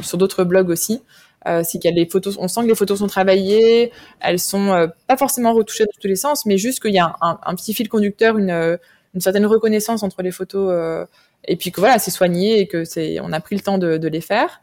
sur 0.00 0.16
d'autres 0.16 0.44
blogs 0.44 0.70
aussi. 0.70 1.02
Euh, 1.48 1.62
c'est 1.64 1.84
a 1.86 1.90
les 1.90 2.06
photos, 2.06 2.36
on 2.38 2.48
sent 2.48 2.62
que 2.62 2.66
les 2.66 2.74
photos 2.74 2.98
sont 2.98 3.06
travaillées, 3.06 3.92
elles 4.20 4.38
sont 4.38 4.72
euh, 4.72 4.88
pas 5.06 5.16
forcément 5.16 5.54
retouchées 5.54 5.84
dans 5.84 6.00
tous 6.00 6.08
les 6.08 6.16
sens, 6.16 6.44
mais 6.44 6.58
juste 6.58 6.80
qu'il 6.80 6.92
y 6.92 6.98
a 6.98 7.16
un, 7.20 7.54
petit 7.54 7.72
fil 7.72 7.88
conducteur, 7.88 8.36
une, 8.36 8.50
euh, 8.50 8.76
une 9.14 9.20
certaine 9.20 9.46
reconnaissance 9.46 10.02
entre 10.02 10.22
les 10.22 10.32
photos, 10.32 10.70
euh, 10.70 11.06
et 11.46 11.56
puis 11.56 11.72
que 11.72 11.80
voilà, 11.80 11.98
c'est 11.98 12.10
soigné 12.10 12.60
et 12.60 12.66
que 12.66 12.84
c'est, 12.84 13.20
on 13.20 13.32
a 13.32 13.40
pris 13.40 13.56
le 13.56 13.62
temps 13.62 13.78
de, 13.78 13.96
de 13.96 14.08
les 14.08 14.20
faire. 14.20 14.60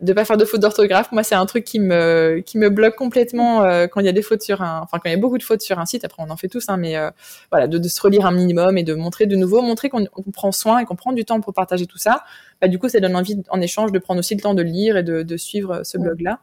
Euh, 0.00 0.04
de 0.04 0.12
pas 0.12 0.24
faire 0.24 0.36
de 0.36 0.44
fautes 0.44 0.60
d'orthographe. 0.60 1.12
Moi, 1.12 1.22
c'est 1.22 1.34
un 1.34 1.46
truc 1.46 1.64
qui 1.64 1.78
me 1.78 2.42
qui 2.44 2.58
me 2.58 2.70
bloque 2.70 2.96
complètement 2.96 3.62
euh, 3.62 3.86
quand 3.86 4.00
il 4.00 4.06
y 4.06 4.08
a 4.08 4.12
des 4.12 4.22
fautes 4.22 4.42
sur 4.42 4.62
un, 4.62 4.80
enfin 4.82 4.98
quand 4.98 5.08
il 5.08 5.12
y 5.12 5.14
a 5.14 5.18
beaucoup 5.18 5.38
de 5.38 5.42
fautes 5.42 5.60
sur 5.60 5.78
un 5.78 5.86
site. 5.86 6.04
Après, 6.04 6.22
on 6.26 6.30
en 6.30 6.36
fait 6.36 6.48
tous, 6.48 6.68
hein, 6.68 6.76
mais 6.76 6.96
euh, 6.96 7.10
voilà, 7.50 7.66
de, 7.66 7.78
de, 7.78 7.88
se 7.88 8.00
relire 8.00 8.26
un 8.26 8.32
minimum 8.32 8.78
et 8.78 8.82
de 8.82 8.94
montrer 8.94 9.26
de 9.26 9.36
nouveau, 9.36 9.62
montrer 9.62 9.88
qu'on 9.88 10.06
prend 10.32 10.52
soin 10.52 10.78
et 10.78 10.84
qu'on 10.84 10.96
prend 10.96 11.12
du 11.12 11.24
temps 11.24 11.40
pour 11.40 11.54
partager 11.54 11.86
tout 11.86 11.98
ça. 11.98 12.24
Bah, 12.60 12.68
du 12.68 12.78
coup, 12.78 12.88
ça 12.88 13.00
donne 13.00 13.16
envie, 13.16 13.42
en 13.50 13.60
échange, 13.60 13.92
de 13.92 13.98
prendre 13.98 14.18
aussi 14.18 14.34
le 14.34 14.40
temps 14.40 14.54
de 14.54 14.62
lire 14.62 14.96
et 14.96 15.02
de, 15.02 15.22
de 15.22 15.36
suivre 15.36 15.82
ce 15.84 15.98
blog-là. 15.98 16.40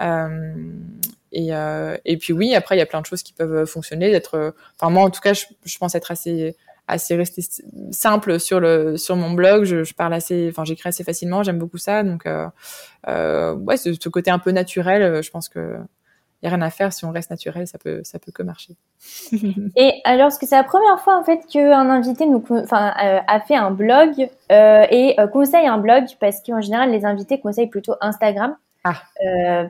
Euh, 0.00 0.54
et, 1.32 1.54
euh, 1.54 1.96
et 2.04 2.16
puis 2.16 2.32
oui, 2.32 2.54
après, 2.54 2.76
il 2.76 2.78
y 2.78 2.82
a 2.82 2.86
plein 2.86 3.00
de 3.00 3.06
choses 3.06 3.22
qui 3.22 3.32
peuvent 3.32 3.64
fonctionner. 3.64 4.10
D'être, 4.10 4.54
enfin 4.80 4.90
moi, 4.90 5.04
en 5.04 5.10
tout 5.10 5.20
cas, 5.20 5.34
je, 5.34 5.46
je 5.64 5.78
pense 5.78 5.94
être 5.94 6.10
assez 6.10 6.56
assez 6.88 7.14
resté 7.14 7.42
simple 7.92 8.40
sur 8.40 8.58
le 8.58 8.96
sur 8.96 9.14
mon 9.14 9.30
blog. 9.30 9.64
Je, 9.64 9.84
je 9.84 9.94
parle 9.94 10.14
assez, 10.14 10.48
enfin 10.50 10.64
j'écris 10.64 10.88
assez 10.88 11.04
facilement. 11.04 11.42
J'aime 11.42 11.58
beaucoup 11.58 11.78
ça. 11.78 12.02
Donc 12.02 12.26
euh, 12.26 12.48
euh, 13.06 13.54
ouais, 13.54 13.76
ce, 13.76 13.92
ce, 13.92 14.08
côté 14.08 14.30
un 14.30 14.38
peu 14.38 14.50
naturel, 14.50 15.02
euh, 15.02 15.22
je 15.22 15.30
pense 15.30 15.48
que 15.48 15.76
y 16.42 16.46
a 16.46 16.50
rien 16.50 16.62
à 16.62 16.70
faire 16.70 16.92
si 16.92 17.04
on 17.04 17.10
reste 17.10 17.30
naturel, 17.30 17.66
ça 17.66 17.78
peut 17.78 18.00
ça 18.04 18.18
peut 18.18 18.32
que 18.32 18.42
marcher. 18.42 18.74
et 19.76 20.00
alors, 20.04 20.30
que 20.38 20.46
c'est 20.46 20.56
la 20.56 20.64
première 20.64 21.00
fois 21.00 21.18
en 21.18 21.24
fait 21.24 21.40
qu'un 21.46 21.90
invité 21.90 22.26
nous, 22.26 22.44
enfin, 22.50 22.94
euh, 23.02 23.18
a 23.26 23.40
fait 23.40 23.56
un 23.56 23.70
blog 23.70 24.28
euh, 24.50 24.86
et 24.90 25.16
conseille 25.32 25.66
un 25.66 25.78
blog 25.78 26.04
parce 26.20 26.42
qu'en 26.42 26.60
général 26.60 26.90
les 26.90 27.04
invités 27.04 27.38
conseillent 27.40 27.68
plutôt 27.68 27.94
Instagram. 28.00 28.56
Ah. 28.84 29.02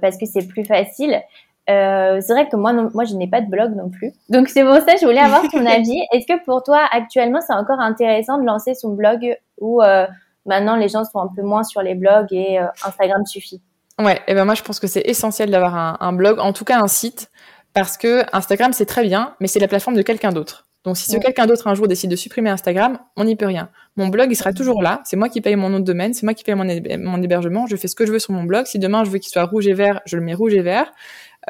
parce 0.00 0.16
que 0.16 0.26
c'est 0.26 0.46
plus 0.46 0.64
facile. 0.64 1.20
Euh, 1.68 2.20
c'est 2.20 2.32
vrai 2.32 2.48
que 2.48 2.56
moi, 2.56 2.72
non, 2.72 2.90
moi, 2.94 3.04
je 3.04 3.14
n'ai 3.14 3.28
pas 3.28 3.40
de 3.40 3.50
blog 3.50 3.74
non 3.76 3.90
plus. 3.90 4.12
Donc 4.28 4.48
c'est 4.48 4.64
pour 4.64 4.76
ça 4.76 4.94
que 4.94 5.00
je 5.00 5.06
voulais 5.06 5.20
avoir 5.20 5.42
ton 5.50 5.64
avis. 5.66 6.00
Est-ce 6.12 6.26
que 6.26 6.42
pour 6.44 6.62
toi, 6.62 6.80
actuellement, 6.90 7.40
c'est 7.46 7.52
encore 7.52 7.80
intéressant 7.80 8.38
de 8.38 8.46
lancer 8.46 8.74
son 8.74 8.90
blog 8.90 9.36
ou 9.60 9.82
euh, 9.82 10.06
maintenant 10.46 10.76
les 10.76 10.88
gens 10.88 11.04
sont 11.04 11.20
un 11.20 11.28
peu 11.34 11.42
moins 11.42 11.64
sur 11.64 11.82
les 11.82 11.94
blogs 11.94 12.32
et 12.32 12.58
euh, 12.58 12.66
Instagram 12.84 13.26
suffit? 13.26 13.60
Ouais, 13.98 14.16
et 14.16 14.22
eh 14.28 14.34
ben 14.34 14.44
moi 14.44 14.54
je 14.54 14.62
pense 14.62 14.78
que 14.78 14.86
c'est 14.86 15.02
essentiel 15.06 15.50
d'avoir 15.50 15.76
un, 15.76 15.96
un, 15.98 16.12
blog, 16.12 16.38
en 16.38 16.52
tout 16.52 16.64
cas 16.64 16.80
un 16.80 16.86
site, 16.86 17.32
parce 17.74 17.96
que 17.96 18.22
Instagram 18.32 18.72
c'est 18.72 18.86
très 18.86 19.02
bien, 19.02 19.34
mais 19.40 19.48
c'est 19.48 19.58
la 19.58 19.66
plateforme 19.66 19.96
de 19.96 20.02
quelqu'un 20.02 20.30
d'autre. 20.30 20.68
Donc 20.84 20.96
si 20.96 21.12
ouais. 21.12 21.20
quelqu'un 21.20 21.46
d'autre 21.46 21.66
un 21.66 21.74
jour 21.74 21.88
décide 21.88 22.10
de 22.10 22.16
supprimer 22.16 22.50
Instagram, 22.50 22.98
on 23.16 23.24
n'y 23.24 23.34
peut 23.34 23.46
rien. 23.46 23.68
Mon 23.96 24.06
blog, 24.06 24.28
il 24.30 24.36
sera 24.36 24.52
toujours 24.52 24.80
là. 24.80 25.02
C'est 25.04 25.16
moi 25.16 25.28
qui 25.28 25.40
paye 25.40 25.56
mon 25.56 25.68
nom 25.68 25.80
de 25.80 25.84
domaine, 25.84 26.14
c'est 26.14 26.22
moi 26.22 26.34
qui 26.34 26.44
paye 26.44 26.54
mon, 26.54 26.64
mon 26.64 27.22
hébergement. 27.22 27.66
Je 27.66 27.76
fais 27.76 27.88
ce 27.88 27.96
que 27.96 28.06
je 28.06 28.12
veux 28.12 28.20
sur 28.20 28.32
mon 28.32 28.44
blog. 28.44 28.66
Si 28.66 28.78
demain 28.78 29.04
je 29.04 29.10
veux 29.10 29.18
qu'il 29.18 29.30
soit 29.30 29.44
rouge 29.44 29.66
et 29.66 29.74
vert, 29.74 30.00
je 30.06 30.16
le 30.16 30.22
mets 30.22 30.34
rouge 30.34 30.54
et 30.54 30.62
vert. 30.62 30.90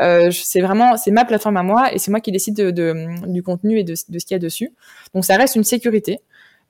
Euh, 0.00 0.30
c'est 0.30 0.60
vraiment, 0.60 0.96
c'est 0.96 1.10
ma 1.10 1.24
plateforme 1.24 1.56
à 1.56 1.62
moi 1.62 1.92
et 1.92 1.98
c'est 1.98 2.10
moi 2.10 2.20
qui 2.20 2.32
décide 2.32 2.56
de, 2.56 2.70
de, 2.70 3.30
du 3.30 3.42
contenu 3.42 3.78
et 3.78 3.84
de, 3.84 3.92
de 3.92 4.18
ce 4.18 4.26
qu'il 4.26 4.34
y 4.34 4.36
a 4.36 4.38
dessus. 4.38 4.70
Donc 5.14 5.24
ça 5.24 5.36
reste 5.36 5.56
une 5.56 5.64
sécurité. 5.64 6.20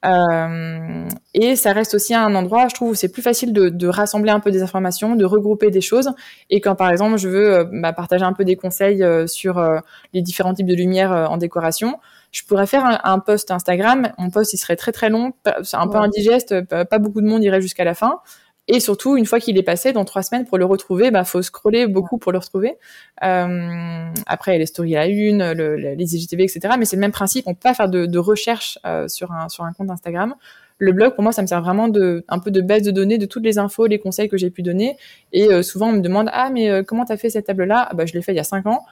Euh, 0.04 1.08
et 1.34 1.56
ça 1.56 1.72
reste 1.72 1.94
aussi 1.94 2.14
un 2.14 2.34
endroit, 2.34 2.68
je 2.68 2.74
trouve, 2.74 2.90
où 2.90 2.94
c'est 2.94 3.10
plus 3.10 3.22
facile 3.22 3.52
de, 3.52 3.68
de, 3.68 3.88
rassembler 3.88 4.30
un 4.30 4.38
peu 4.40 4.50
des 4.50 4.62
informations, 4.62 5.16
de 5.16 5.24
regrouper 5.24 5.70
des 5.70 5.80
choses. 5.80 6.10
Et 6.50 6.60
quand, 6.60 6.76
par 6.76 6.90
exemple, 6.90 7.18
je 7.18 7.28
veux 7.28 7.58
euh, 7.58 7.64
bah, 7.72 7.92
partager 7.92 8.24
un 8.24 8.32
peu 8.32 8.44
des 8.44 8.56
conseils 8.56 9.02
euh, 9.02 9.26
sur 9.26 9.58
euh, 9.58 9.78
les 10.12 10.22
différents 10.22 10.54
types 10.54 10.66
de 10.66 10.74
lumière 10.74 11.10
en 11.10 11.36
décoration, 11.36 11.98
je 12.30 12.42
pourrais 12.44 12.66
faire 12.66 12.84
un, 12.84 13.00
un, 13.02 13.18
post 13.18 13.50
Instagram. 13.50 14.12
Mon 14.18 14.30
post, 14.30 14.52
il 14.52 14.58
serait 14.58 14.76
très 14.76 14.92
très 14.92 15.08
long, 15.08 15.32
c'est 15.62 15.76
un 15.76 15.88
peu 15.88 15.98
indigeste, 15.98 16.54
pas 16.64 16.98
beaucoup 16.98 17.20
de 17.20 17.26
monde 17.26 17.42
irait 17.42 17.60
jusqu'à 17.60 17.84
la 17.84 17.94
fin. 17.94 18.20
Et 18.68 18.80
surtout, 18.80 19.16
une 19.16 19.24
fois 19.24 19.40
qu'il 19.40 19.56
est 19.56 19.62
passé, 19.62 19.92
dans 19.92 20.04
trois 20.04 20.22
semaines, 20.22 20.44
pour 20.44 20.58
le 20.58 20.66
retrouver, 20.66 21.10
bah, 21.10 21.24
faut 21.24 21.40
scroller 21.40 21.86
beaucoup 21.86 22.18
pour 22.18 22.32
le 22.32 22.38
retrouver. 22.38 22.76
Euh, 23.24 24.12
après, 24.26 24.58
les 24.58 24.66
stories 24.66 24.94
à 24.96 25.00
la 25.00 25.06
une, 25.06 25.52
le, 25.52 25.76
les 25.76 26.16
IGTV, 26.16 26.44
etc. 26.44 26.74
Mais 26.78 26.84
c'est 26.84 26.96
le 26.96 27.00
même 27.00 27.12
principe. 27.12 27.46
On 27.46 27.54
peut 27.54 27.60
pas 27.62 27.74
faire 27.74 27.88
de, 27.88 28.04
de 28.04 28.18
recherche 28.18 28.78
euh, 28.86 29.08
sur 29.08 29.32
un 29.32 29.48
sur 29.48 29.64
un 29.64 29.72
compte 29.72 29.90
Instagram. 29.90 30.34
Le 30.78 30.92
blog, 30.92 31.14
pour 31.14 31.24
moi, 31.24 31.32
ça 31.32 31.42
me 31.42 31.46
sert 31.48 31.60
vraiment 31.60 31.88
de 31.88 32.24
un 32.28 32.38
peu 32.38 32.52
de 32.52 32.60
base 32.60 32.82
de 32.82 32.92
données 32.92 33.18
de 33.18 33.26
toutes 33.26 33.42
les 33.42 33.58
infos, 33.58 33.86
les 33.86 33.98
conseils 33.98 34.28
que 34.28 34.36
j'ai 34.36 34.50
pu 34.50 34.62
donner. 34.62 34.96
Et 35.32 35.52
euh, 35.52 35.62
souvent, 35.62 35.88
on 35.88 35.92
me 35.92 36.00
demande 36.00 36.30
ah 36.32 36.50
mais 36.50 36.70
euh, 36.70 36.82
comment 36.84 37.04
t'as 37.04 37.16
fait 37.16 37.30
cette 37.30 37.46
table-là? 37.46 37.88
Ah, 37.90 37.94
Bah, 37.94 38.06
je 38.06 38.14
l'ai 38.14 38.22
fait 38.22 38.32
il 38.32 38.36
y 38.36 38.40
a 38.40 38.44
cinq 38.44 38.66
ans. 38.66 38.84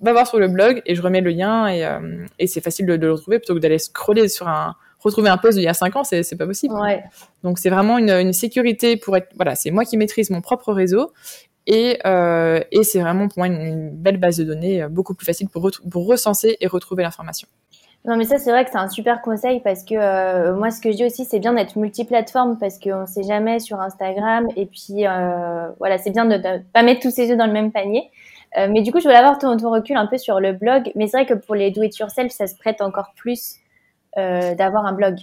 Va 0.00 0.12
voir 0.12 0.26
sur 0.26 0.38
le 0.38 0.48
blog 0.48 0.82
et 0.86 0.94
je 0.94 1.02
remets 1.02 1.20
le 1.20 1.30
lien 1.30 1.66
et, 1.66 1.84
euh, 1.84 2.26
et 2.38 2.46
c'est 2.46 2.60
facile 2.60 2.86
de, 2.86 2.96
de, 2.96 3.06
le 3.06 3.12
retrouver 3.14 3.38
plutôt 3.38 3.54
que 3.54 3.58
d'aller 3.60 3.78
scroller 3.78 4.28
sur 4.28 4.46
un 4.46 4.76
retrouver 5.02 5.28
un 5.28 5.36
poste 5.36 5.58
d'il 5.58 5.64
y 5.64 5.68
a 5.68 5.74
cinq 5.74 5.96
ans, 5.96 6.04
c'est 6.04 6.36
pas 6.36 6.46
possible. 6.46 6.74
Ouais. 6.74 7.02
Donc 7.42 7.58
c'est 7.58 7.70
vraiment 7.70 7.98
une, 7.98 8.10
une 8.10 8.32
sécurité 8.32 8.96
pour 8.96 9.16
être 9.16 9.28
voilà, 9.36 9.54
c'est 9.54 9.70
moi 9.70 9.84
qui 9.84 9.96
maîtrise 9.96 10.30
mon 10.30 10.40
propre 10.40 10.72
réseau 10.72 11.12
et, 11.66 11.98
euh, 12.06 12.60
et 12.72 12.82
c'est 12.82 13.00
vraiment 13.00 13.28
pour 13.28 13.38
moi 13.38 13.46
une, 13.46 13.60
une 13.60 13.90
belle 13.90 14.16
base 14.16 14.38
de 14.38 14.44
données 14.44 14.82
euh, 14.82 14.88
beaucoup 14.88 15.14
plus 15.14 15.26
facile 15.26 15.48
pour, 15.48 15.70
recenser 16.06 16.56
et 16.60 16.66
retrouver 16.66 17.02
l'information. 17.02 17.48
Non, 18.04 18.16
mais 18.16 18.24
ça, 18.24 18.38
c'est 18.38 18.50
vrai 18.50 18.64
que 18.64 18.70
c'est 18.72 18.78
un 18.78 18.88
super 18.88 19.22
conseil 19.22 19.60
parce 19.60 19.84
que 19.84 19.94
euh, 19.94 20.56
moi, 20.56 20.72
ce 20.72 20.80
que 20.80 20.90
je 20.90 20.96
dis 20.96 21.04
aussi, 21.04 21.24
c'est 21.24 21.38
bien 21.38 21.52
d'être 21.52 21.76
multiplateforme 21.76 22.58
parce 22.58 22.80
qu'on 22.80 23.02
ne 23.02 23.06
sait 23.06 23.22
jamais 23.22 23.60
sur 23.60 23.80
Instagram. 23.80 24.48
Et 24.56 24.66
puis, 24.66 25.06
euh, 25.06 25.68
voilà, 25.78 25.98
c'est 25.98 26.10
bien 26.10 26.24
de 26.24 26.34
ne 26.34 26.58
pas 26.72 26.82
mettre 26.82 27.00
tous 27.00 27.12
ses 27.12 27.30
œufs 27.30 27.38
dans 27.38 27.46
le 27.46 27.52
même 27.52 27.70
panier. 27.70 28.10
Euh, 28.58 28.66
mais 28.68 28.82
du 28.82 28.90
coup, 28.90 28.98
je 28.98 29.04
voulais 29.04 29.16
avoir 29.16 29.38
ton, 29.38 29.56
ton 29.56 29.70
recul 29.70 29.96
un 29.96 30.06
peu 30.06 30.18
sur 30.18 30.40
le 30.40 30.52
blog. 30.52 30.90
Mais 30.96 31.06
c'est 31.06 31.16
vrai 31.16 31.26
que 31.26 31.34
pour 31.34 31.54
les 31.54 31.70
do-it-yourself, 31.70 32.32
ça 32.32 32.48
se 32.48 32.56
prête 32.56 32.80
encore 32.80 33.12
plus 33.14 33.54
d'avoir 34.16 34.86
un 34.86 34.92
blog. 34.92 35.16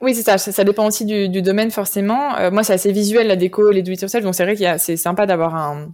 Oui, 0.00 0.14
c'est 0.14 0.22
ça, 0.22 0.38
ça. 0.38 0.50
ça 0.50 0.64
dépend 0.64 0.86
aussi 0.86 1.04
du, 1.04 1.28
du 1.28 1.42
domaine 1.42 1.70
forcément. 1.70 2.36
Euh, 2.38 2.50
moi, 2.50 2.64
c'est 2.64 2.72
assez 2.72 2.90
visuel 2.92 3.26
la 3.26 3.36
déco, 3.36 3.70
les 3.70 3.82
do 3.82 3.92
it 3.92 4.00
yourself, 4.00 4.24
donc 4.24 4.34
c'est 4.34 4.44
vrai 4.44 4.64
a, 4.64 4.78
c'est 4.78 4.96
sympa 4.96 5.26
d'avoir 5.26 5.54
un, 5.54 5.88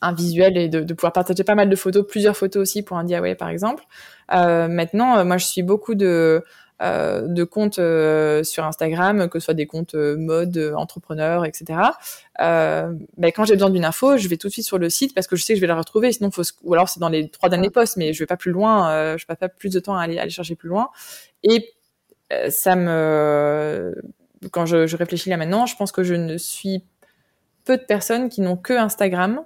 un 0.00 0.14
visuel 0.14 0.56
et 0.56 0.68
de, 0.68 0.80
de 0.80 0.94
pouvoir 0.94 1.12
partager 1.12 1.44
pas 1.44 1.54
mal 1.54 1.68
de 1.68 1.76
photos, 1.76 2.06
plusieurs 2.06 2.36
photos 2.36 2.62
aussi 2.62 2.82
pour 2.82 2.96
un 2.96 3.04
DIY 3.04 3.34
par 3.34 3.50
exemple. 3.50 3.84
Euh, 4.32 4.68
maintenant, 4.68 5.18
euh, 5.18 5.24
moi, 5.24 5.36
je 5.36 5.44
suis 5.44 5.62
beaucoup 5.62 5.94
de 5.94 6.42
euh, 6.82 7.26
de 7.26 7.44
comptes 7.44 7.78
euh, 7.78 8.42
sur 8.42 8.64
Instagram, 8.64 9.28
que 9.28 9.38
ce 9.38 9.44
soit 9.44 9.54
des 9.54 9.66
comptes 9.66 9.94
euh, 9.94 10.16
mode, 10.16 10.56
euh, 10.56 10.72
entrepreneurs, 10.74 11.44
etc. 11.44 11.78
Euh, 12.40 12.94
ben, 13.18 13.32
quand 13.32 13.44
j'ai 13.44 13.52
besoin 13.52 13.68
d'une 13.68 13.84
info, 13.84 14.16
je 14.16 14.28
vais 14.28 14.38
tout 14.38 14.48
de 14.48 14.52
suite 14.52 14.64
sur 14.64 14.78
le 14.78 14.88
site 14.88 15.14
parce 15.14 15.26
que 15.26 15.36
je 15.36 15.44
sais 15.44 15.52
que 15.52 15.56
je 15.58 15.60
vais 15.60 15.66
la 15.66 15.76
retrouver. 15.76 16.10
Sinon, 16.10 16.30
faut, 16.30 16.42
ou 16.62 16.72
alors 16.72 16.88
c'est 16.88 17.00
dans 17.00 17.10
les 17.10 17.28
trois 17.28 17.50
derniers 17.50 17.68
posts, 17.68 17.98
mais 17.98 18.14
je 18.14 18.18
vais 18.20 18.26
pas 18.26 18.38
plus 18.38 18.50
loin. 18.50 18.90
Euh, 18.90 19.18
je 19.18 19.26
passe 19.26 19.36
pas 19.36 19.50
plus 19.50 19.68
de 19.68 19.78
temps 19.78 19.94
à 19.94 20.02
aller, 20.02 20.18
aller 20.18 20.30
chercher 20.30 20.54
plus 20.54 20.70
loin. 20.70 20.88
Et 21.42 21.72
euh, 22.32 22.50
ça 22.50 22.76
me, 22.76 23.94
quand 24.50 24.66
je, 24.66 24.86
je 24.86 24.96
réfléchis 24.96 25.30
là 25.30 25.36
maintenant, 25.36 25.66
je 25.66 25.76
pense 25.76 25.92
que 25.92 26.02
je 26.02 26.14
ne 26.14 26.36
suis 26.36 26.84
peu 27.64 27.76
de 27.76 27.82
personnes 27.82 28.28
qui 28.28 28.40
n'ont 28.40 28.56
que 28.56 28.72
Instagram. 28.72 29.44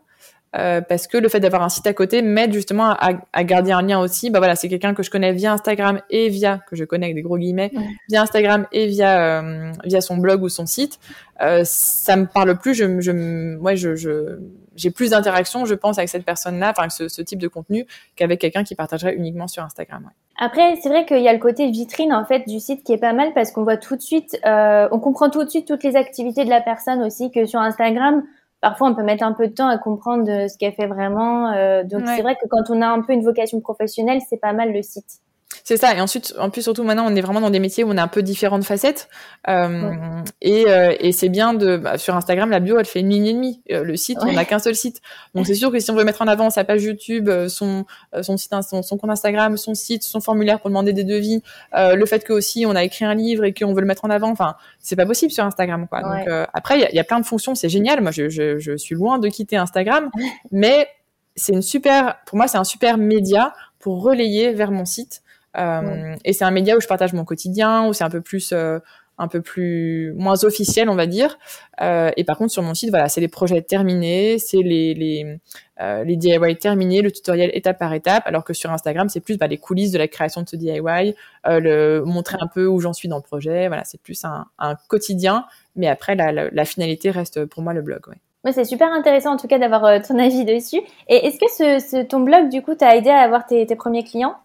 Euh, 0.57 0.80
parce 0.80 1.09
que 1.09 1.18
le 1.18 1.28
fait 1.28 1.40
d'avoir 1.40 1.62
un 1.62 1.68
site 1.68 1.86
à 1.88 1.92
côté 1.95 2.22
m'aide 2.22 2.53
justement 2.53 2.90
à, 2.90 3.11
à, 3.32 3.45
garder 3.45 3.72
un 3.72 3.82
lien 3.82 3.99
aussi. 3.99 4.30
Bah 4.30 4.38
voilà, 4.38 4.55
c'est 4.55 4.68
quelqu'un 4.68 4.95
que 4.95 5.03
je 5.03 5.11
connais 5.11 5.32
via 5.32 5.53
Instagram 5.53 6.01
et 6.11 6.28
via 6.28 6.61
que 6.68 6.76
je 6.76 6.84
connais 6.84 7.07
avec 7.07 7.16
des 7.16 7.22
gros 7.22 7.36
guillemets 7.38 7.72
ouais. 7.74 7.82
via 8.09 8.22
Instagram 8.22 8.66
et 8.70 8.86
via 8.86 9.42
euh, 9.42 9.72
via 9.84 10.01
son 10.01 10.16
blog 10.16 10.45
ou 10.45 10.49
son 10.49 10.66
site. 10.66 11.01
Euh, 11.42 11.62
ça 11.64 12.14
me 12.14 12.26
parle 12.26 12.57
plus. 12.57 12.74
Je, 12.74 13.01
je 13.01 13.57
ouais, 13.57 13.76
je, 13.76 13.97
je 13.97 14.38
j'ai 14.76 14.92
plus 14.92 15.11
d'interaction, 15.11 15.64
je 15.64 15.74
pense, 15.74 15.99
avec 15.99 16.09
cette 16.09 16.24
personne-là, 16.24 16.70
enfin, 16.70 16.82
avec 16.82 16.92
ce, 16.92 17.09
ce, 17.09 17.22
type 17.22 17.40
de 17.40 17.49
contenu, 17.49 17.86
qu'avec 18.16 18.40
quelqu'un 18.40 18.64
qui 18.64 18.74
partagerait 18.76 19.14
uniquement 19.14 19.49
sur 19.49 19.62
Instagram. 19.62 20.05
Ouais. 20.05 20.12
Après, 20.37 20.76
c'est 20.76 20.89
vrai 20.89 21.07
qu'il 21.07 21.20
y 21.20 21.28
a 21.28 21.32
le 21.32 21.39
côté 21.39 21.70
vitrine 21.70 22.12
en 22.12 22.24
fait 22.24 22.49
du 22.49 22.59
site 22.59 22.82
qui 22.85 22.93
est 22.93 22.99
pas 22.99 23.12
mal 23.12 23.32
parce 23.35 23.53
qu'on 23.53 23.62
voit 23.62 23.76
tout 23.76 23.97
de 23.97 24.03
suite, 24.03 24.39
euh, 24.45 24.89
on 24.91 24.99
comprend 24.99 25.30
tout 25.30 25.45
de 25.45 25.49
suite 25.49 25.68
toutes 25.68 25.85
les 25.85 25.97
activités 25.97 26.45
de 26.45 26.51
la 26.51 26.61
personne 26.61 27.03
aussi 27.03 27.30
que 27.30 27.47
sur 27.47 27.61
Instagram 27.61 28.24
parfois 28.64 28.89
on 28.89 28.95
peut 28.95 29.03
mettre 29.03 29.22
un 29.22 29.32
peu 29.32 29.47
de 29.47 29.53
temps 29.53 29.68
à 29.68 29.76
comprendre 29.76 30.24
ce 30.26 30.57
qu'elle 30.57 30.72
fait 30.72 30.87
vraiment. 30.87 31.53
Euh, 31.53 31.85
donc 31.85 32.01
ouais. 32.01 32.16
c'est 32.16 32.22
vrai 32.22 32.35
que 32.35 32.49
quand 32.49 32.70
on 32.70 32.80
a 32.80 32.87
un 32.87 33.03
peu 33.03 33.12
une 33.12 33.22
vocation 33.22 33.61
professionnelle, 33.61 34.20
c'est 34.28 34.41
pas 34.41 34.55
mal 34.55 34.72
le 34.72 34.82
site. 34.82 35.20
C'est 35.66 35.78
ça. 35.78 35.94
Et 35.96 36.00
ensuite, 36.02 36.34
en 36.38 36.50
plus, 36.50 36.60
surtout 36.60 36.84
maintenant, 36.84 37.06
on 37.10 37.16
est 37.16 37.22
vraiment 37.22 37.40
dans 37.40 37.48
des 37.48 37.58
métiers 37.58 37.84
où 37.84 37.88
on 37.90 37.96
a 37.96 38.02
un 38.02 38.08
peu 38.08 38.22
différentes 38.22 38.64
facettes. 38.64 39.08
Euh, 39.48 39.88
ouais. 39.88 39.96
Et, 40.42 40.66
euh, 40.68 40.94
et 41.00 41.10
c'est 41.12 41.30
bien 41.30 41.54
de, 41.54 41.78
bah, 41.78 41.96
sur 41.96 42.14
Instagram, 42.14 42.50
la 42.50 42.60
bio, 42.60 42.78
elle 42.78 42.84
fait 42.84 43.00
une 43.00 43.08
ligne 43.08 43.26
et 43.26 43.32
demie. 43.32 43.62
Euh, 43.72 43.82
le 43.82 43.96
site, 43.96 44.18
ouais. 44.18 44.28
on 44.28 44.32
n'a 44.34 44.44
qu'un 44.44 44.58
seul 44.58 44.74
site. 44.74 45.00
Donc 45.34 45.46
c'est 45.46 45.54
sûr 45.54 45.72
que 45.72 45.78
si 45.78 45.90
on 45.90 45.94
veut 45.94 46.04
mettre 46.04 46.20
en 46.20 46.28
avant 46.28 46.50
sa 46.50 46.64
page 46.64 46.82
YouTube, 46.82 47.30
euh, 47.30 47.48
son, 47.48 47.86
euh, 48.14 48.22
son 48.22 48.36
site, 48.36 48.52
son, 48.68 48.82
son 48.82 48.98
compte 48.98 49.08
Instagram, 49.08 49.56
son 49.56 49.74
site, 49.74 50.02
son 50.02 50.20
formulaire 50.20 50.60
pour 50.60 50.68
demander 50.68 50.92
des 50.92 51.02
devis, 51.04 51.42
euh, 51.74 51.94
le 51.94 52.04
fait 52.04 52.24
que 52.24 52.34
aussi 52.34 52.66
on 52.66 52.76
a 52.76 52.84
écrit 52.84 53.06
un 53.06 53.14
livre 53.14 53.44
et 53.44 53.54
qu'on 53.54 53.72
veut 53.72 53.80
le 53.80 53.86
mettre 53.86 54.04
en 54.04 54.10
avant, 54.10 54.30
enfin, 54.30 54.56
c'est 54.80 54.96
pas 54.96 55.06
possible 55.06 55.32
sur 55.32 55.46
Instagram, 55.46 55.88
quoi. 55.88 56.02
Donc 56.02 56.28
après, 56.52 56.78
il 56.78 56.88
y, 56.92 56.96
y, 56.96 57.00
a 57.00 57.04
plein 57.04 57.20
de 57.20 57.26
fonctions, 57.26 57.54
c'est 57.54 57.70
génial. 57.70 58.02
Moi, 58.02 58.10
je, 58.10 58.28
je, 58.28 58.58
je 58.58 58.76
suis 58.76 58.94
loin 58.94 59.18
de 59.18 59.28
quitter 59.28 59.56
Instagram, 59.56 60.10
mais 60.52 60.88
c'est 61.36 61.52
une 61.52 61.62
super, 61.62 62.18
pour 62.26 62.36
moi, 62.36 62.48
c'est 62.48 62.58
un 62.58 62.64
super 62.64 62.98
média 62.98 63.54
pour 63.78 64.02
relayer 64.02 64.52
vers 64.52 64.70
mon 64.70 64.84
site. 64.84 65.22
Euh, 65.57 65.80
ouais. 65.80 66.16
Et 66.24 66.32
c'est 66.32 66.44
un 66.44 66.50
média 66.50 66.76
où 66.76 66.80
je 66.80 66.86
partage 66.86 67.12
mon 67.12 67.24
quotidien, 67.24 67.86
où 67.86 67.92
c'est 67.92 68.05
un 68.05 68.11
peu 68.11 68.20
plus, 68.20 68.52
euh, 68.52 68.78
un 69.18 69.28
peu 69.28 69.40
plus 69.40 70.12
moins 70.16 70.44
officiel, 70.44 70.88
on 70.88 70.96
va 70.96 71.07
dire. 71.07 71.38
Euh, 71.80 72.11
et 72.16 72.24
par 72.24 72.36
contre, 72.36 72.52
sur 72.52 72.62
mon 72.62 72.74
site, 72.74 72.90
voilà, 72.90 73.09
c'est 73.09 73.20
les 73.20 73.28
projets 73.28 73.62
terminés, 73.62 74.38
c'est 74.38 74.62
les 74.62 74.94
les, 74.94 75.38
euh, 75.80 76.05
les 76.05 76.16
DIY 76.16 76.57
terminés, 76.57 77.02
le 77.02 77.12
tutoriel 77.12 77.50
étape 77.55 77.78
par 77.78 77.92
étape. 77.94 78.24
Alors 78.26 78.44
que 78.44 78.52
sur 78.52 78.70
Instagram, 78.72 79.09
c'est 79.09 79.20
plus 79.20 79.38
bah, 79.38 79.46
les 79.46 79.59
coulisses 79.59 79.92
de 79.92 79.98
la 79.98 80.09
création 80.09 80.42
de 80.42 80.48
ce 80.48 80.57
DIY, 80.57 81.14
euh, 81.46 81.61
le 81.61 82.05
montrer 82.05 82.38
un 82.40 82.48
peu 82.48 82.66
où 82.66 82.80
j'en 82.80 82.92
suis 82.92 83.09
dans 83.09 83.16
le 83.16 83.22
projet. 83.22 83.68
Voilà, 83.68 83.84
c'est 83.84 84.00
plus 84.00 84.24
un, 84.24 84.46
un 84.59 84.74
quotidien. 84.88 85.46
Mais 85.76 85.88
après, 85.88 86.14
la, 86.16 86.32
la, 86.32 86.50
la, 86.50 86.64
finalité 86.64 87.11
reste 87.11 87.44
pour 87.46 87.62
moi 87.62 87.72
le 87.72 87.82
blog. 87.82 88.09
Ouais. 88.09 88.16
Ouais, 88.44 88.52
c'est 88.52 88.64
super 88.64 88.92
intéressant 88.92 89.32
en 89.32 89.36
tout 89.38 89.46
cas 89.48 89.59
d'avoir 89.59 89.84
euh, 89.86 89.98
ton 90.07 90.18
avis 90.18 90.44
dessus. 90.44 90.80
Et 91.09 91.26
est-ce 91.26 91.38
que 91.38 91.50
ce, 91.50 91.86
ce, 91.86 92.02
ton 92.02 92.20
blog, 92.20 92.50
du 92.50 92.62
coup, 92.62 92.74
t'a 92.74 92.96
aidé 92.96 93.11
à 93.11 93.20
avoir 93.20 93.46
tes, 93.46 93.64
tes 93.66 93.76
premiers 93.76 94.05
clients? 94.05 94.36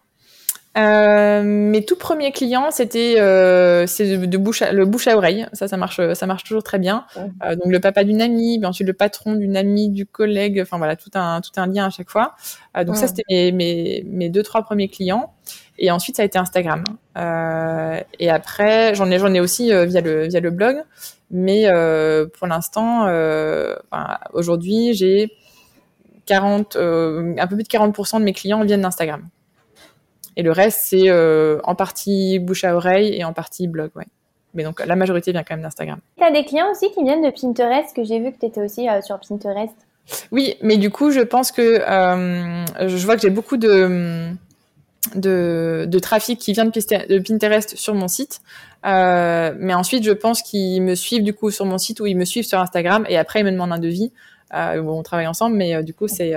Euh, 0.78 1.42
mes 1.42 1.84
tout 1.84 1.96
premiers 1.96 2.30
clients, 2.30 2.70
c'était 2.70 3.16
euh, 3.18 3.88
c'est 3.88 4.16
de, 4.16 4.24
de, 4.24 4.38
bouche 4.38 4.62
à, 4.62 4.72
le 4.72 4.86
bouche 4.86 5.08
à 5.08 5.16
oreille. 5.16 5.46
Ça, 5.52 5.66
ça 5.66 5.76
marche, 5.76 6.00
ça 6.14 6.26
marche 6.26 6.44
toujours 6.44 6.62
très 6.62 6.78
bien. 6.78 7.06
Euh, 7.16 7.56
donc 7.56 7.66
le 7.66 7.80
papa 7.80 8.04
d'une 8.04 8.22
amie, 8.22 8.58
puis 8.58 8.66
ensuite 8.66 8.86
le 8.86 8.92
patron 8.92 9.34
d'une 9.34 9.56
amie, 9.56 9.88
du 9.88 10.06
collègue. 10.06 10.60
Enfin 10.62 10.78
voilà, 10.78 10.94
tout 10.94 11.10
un 11.14 11.40
tout 11.40 11.50
un 11.56 11.66
lien 11.66 11.86
à 11.86 11.90
chaque 11.90 12.08
fois. 12.08 12.36
Euh, 12.76 12.84
donc 12.84 12.96
ça, 12.96 13.08
c'était 13.08 13.24
mes, 13.28 13.52
mes, 13.52 14.04
mes 14.06 14.28
deux 14.28 14.44
trois 14.44 14.62
premiers 14.62 14.88
clients. 14.88 15.34
Et 15.76 15.90
ensuite, 15.90 16.16
ça 16.16 16.22
a 16.22 16.26
été 16.26 16.38
Instagram. 16.38 16.84
Euh, 17.18 18.00
et 18.20 18.30
après, 18.30 18.94
j'en 18.94 19.10
ai 19.10 19.18
j'en 19.18 19.34
ai 19.34 19.40
aussi 19.40 19.72
euh, 19.72 19.86
via 19.86 20.00
le 20.00 20.28
via 20.28 20.38
le 20.38 20.50
blog. 20.50 20.76
Mais 21.32 21.66
pour 22.38 22.46
l'instant, 22.46 23.02
enfin, 23.02 24.18
aujourd'hui, 24.32 24.94
j'ai 24.94 25.32
40, 26.26 26.76
un 26.76 27.46
peu 27.48 27.56
plus 27.56 27.64
de 27.64 27.68
40% 27.68 28.18
de 28.18 28.24
mes 28.24 28.32
clients 28.32 28.64
viennent 28.64 28.82
d'Instagram. 28.82 29.28
Et 30.36 30.42
le 30.42 30.52
reste, 30.52 30.80
c'est 30.84 31.08
euh, 31.08 31.60
en 31.64 31.74
partie 31.74 32.38
bouche 32.38 32.64
à 32.64 32.74
oreille 32.74 33.14
et 33.14 33.24
en 33.24 33.32
partie 33.32 33.66
blog, 33.66 33.90
ouais. 33.96 34.06
Mais 34.54 34.64
donc, 34.64 34.84
la 34.84 34.96
majorité 34.96 35.30
vient 35.32 35.44
quand 35.44 35.54
même 35.54 35.62
d'Instagram. 35.62 36.00
Tu 36.16 36.24
as 36.24 36.32
des 36.32 36.44
clients 36.44 36.70
aussi 36.70 36.90
qui 36.90 37.04
viennent 37.04 37.22
de 37.22 37.30
Pinterest, 37.30 37.94
que 37.94 38.02
j'ai 38.02 38.18
vu 38.18 38.32
que 38.32 38.38
tu 38.40 38.46
étais 38.46 38.60
aussi 38.60 38.88
euh, 38.88 39.00
sur 39.00 39.18
Pinterest. 39.20 39.74
Oui, 40.32 40.56
mais 40.60 40.76
du 40.76 40.90
coup, 40.90 41.10
je 41.10 41.20
pense 41.20 41.52
que 41.52 41.62
euh, 41.62 42.64
je 42.88 43.04
vois 43.04 43.16
que 43.16 43.22
j'ai 43.22 43.30
beaucoup 43.30 43.56
de, 43.56 44.28
de, 45.14 45.84
de, 45.86 45.98
trafic 45.98 46.38
qui 46.38 46.52
vient 46.52 46.64
de 46.64 47.18
Pinterest 47.18 47.76
sur 47.76 47.94
mon 47.94 48.08
site. 48.08 48.40
Euh, 48.86 49.54
mais 49.58 49.74
ensuite, 49.74 50.04
je 50.04 50.12
pense 50.12 50.42
qu'ils 50.42 50.82
me 50.82 50.94
suivent 50.94 51.22
du 51.22 51.34
coup 51.34 51.50
sur 51.50 51.64
mon 51.64 51.78
site 51.78 52.00
ou 52.00 52.06
ils 52.06 52.16
me 52.16 52.24
suivent 52.24 52.46
sur 52.46 52.58
Instagram 52.58 53.04
et 53.08 53.18
après, 53.18 53.40
ils 53.40 53.44
me 53.44 53.52
demandent 53.52 53.72
un 53.72 53.78
devis. 53.78 54.12
Euh, 54.54 54.82
on 54.82 55.02
travaille 55.02 55.28
ensemble, 55.28 55.56
mais 55.56 55.82
du 55.84 55.94
coup, 55.94 56.08
c'est 56.08 56.34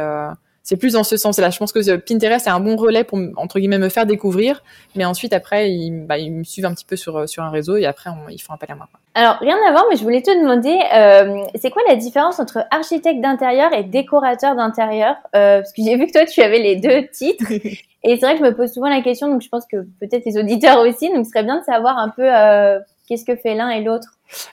c'est 0.64 0.78
plus 0.78 0.94
dans 0.94 1.04
ce 1.04 1.18
sens-là. 1.18 1.50
Je 1.50 1.58
pense 1.60 1.72
que 1.72 1.96
Pinterest 1.98 2.48
est 2.48 2.50
un 2.50 2.60
bon 2.60 2.76
relais 2.76 3.04
pour 3.04 3.20
entre 3.36 3.60
guillemets 3.60 3.78
me 3.78 3.90
faire 3.90 4.06
découvrir, 4.06 4.64
mais 4.96 5.06
ensuite 5.06 5.34
après 5.34 5.72
ils, 5.72 6.06
bah, 6.06 6.18
ils 6.18 6.32
me 6.32 6.44
suivent 6.44 6.66
un 6.66 6.74
petit 6.74 6.86
peu 6.86 6.96
sur 6.96 7.28
sur 7.28 7.44
un 7.44 7.50
réseau 7.50 7.76
et 7.76 7.86
après 7.86 8.10
on, 8.10 8.30
ils 8.30 8.42
font 8.42 8.54
appel 8.54 8.72
à 8.72 8.76
moi. 8.76 8.88
Alors 9.16 9.36
rien 9.40 9.58
à 9.68 9.72
voir, 9.72 9.86
mais 9.90 9.96
je 9.96 10.04
voulais 10.04 10.24
te 10.24 10.32
demander, 10.32 10.76
euh, 10.96 11.44
c'est 11.62 11.70
quoi 11.70 11.84
la 11.88 11.96
différence 11.96 12.40
entre 12.40 12.66
architecte 12.72 13.22
d'intérieur 13.22 13.72
et 13.74 13.84
décorateur 13.84 14.56
d'intérieur? 14.56 15.16
Euh, 15.36 15.60
Parce 15.60 15.72
que 15.74 15.84
j'ai 15.84 15.98
vu 15.98 16.08
que 16.08 16.14
toi 16.14 16.26
tu 16.26 16.42
avais 16.42 16.60
les 16.60 16.78
deux 16.78 17.08
titres. 17.12 17.46
Et 18.06 18.18
c'est 18.18 18.26
vrai 18.26 18.34
que 18.34 18.40
je 18.40 18.44
me 18.44 18.54
pose 18.54 18.70
souvent 18.74 18.90
la 18.90 19.02
question, 19.02 19.30
donc 19.30 19.42
je 19.42 19.48
pense 19.48 19.66
que 19.66 19.78
peut-être 20.02 20.26
les 20.26 20.38
auditeurs 20.38 20.80
aussi, 20.80 21.10
donc 21.10 21.24
ce 21.26 21.32
serait 21.32 21.46
bien 21.46 21.60
de 21.60 21.64
savoir 21.64 21.98
un 21.98 22.10
peu 22.10 22.24
euh, 22.26 22.80
qu'est-ce 23.08 23.26
que 23.26 23.36
fait 23.36 23.56
l'un 23.56 23.70
et 23.70 23.82
l'autre? 23.82 24.08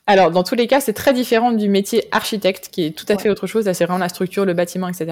Alors, 0.07 0.31
dans 0.31 0.43
tous 0.43 0.55
les 0.55 0.67
cas, 0.67 0.81
c'est 0.81 0.93
très 0.93 1.13
différent 1.13 1.53
du 1.53 1.69
métier 1.69 2.07
architecte, 2.13 2.69
qui 2.71 2.85
est 2.85 2.91
tout 2.91 3.07
à 3.09 3.17
fait 3.17 3.31
autre 3.31 3.47
chose. 3.47 3.65
Là, 3.65 3.73
c'est 3.73 3.85
vraiment 3.85 4.01
la 4.01 4.09
structure, 4.09 4.45
le 4.45 4.53
bâtiment, 4.53 4.89
etc. 4.89 5.07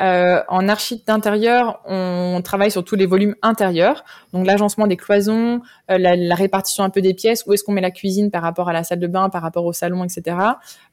Euh, 0.00 0.42
en 0.48 0.68
architecte 0.68 1.06
d'intérieur, 1.08 1.80
on 1.86 2.40
travaille 2.42 2.70
sur 2.70 2.84
tous 2.84 2.96
les 2.96 3.06
volumes 3.06 3.34
intérieurs, 3.42 4.04
donc 4.32 4.46
l'agencement 4.46 4.86
des 4.86 4.96
cloisons, 4.96 5.60
euh, 5.90 5.98
la, 5.98 6.16
la, 6.16 6.34
répartition 6.34 6.84
un 6.84 6.90
peu 6.90 7.02
des 7.02 7.12
pièces, 7.12 7.44
où 7.46 7.52
est-ce 7.52 7.62
qu'on 7.62 7.72
met 7.72 7.80
la 7.80 7.90
cuisine 7.90 8.30
par 8.30 8.42
rapport 8.42 8.68
à 8.68 8.72
la 8.72 8.84
salle 8.84 9.00
de 9.00 9.06
bain, 9.06 9.28
par 9.28 9.42
rapport 9.42 9.66
au 9.66 9.72
salon, 9.72 10.04
etc. 10.04 10.36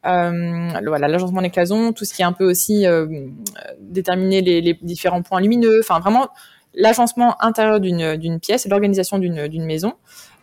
Euh, 0.06 0.70
voilà, 0.86 1.08
l'agencement 1.08 1.42
des 1.42 1.50
cloisons, 1.50 1.94
tout 1.94 2.04
ce 2.04 2.14
qui 2.14 2.24
est 2.24 2.26
un 2.26 2.34
peu 2.34 2.50
aussi 2.50 2.86
déterminer 3.80 4.42
les, 4.42 4.62
les 4.62 4.78
différents 4.82 5.22
points 5.22 5.40
lumineux, 5.40 5.80
enfin 5.80 6.00
vraiment 6.00 6.28
l'agencement 6.74 7.42
intérieur 7.42 7.80
d'une 7.80 8.40
pièce, 8.40 8.68
l'organisation 8.68 9.18
d'une 9.20 9.66
maison 9.66 9.94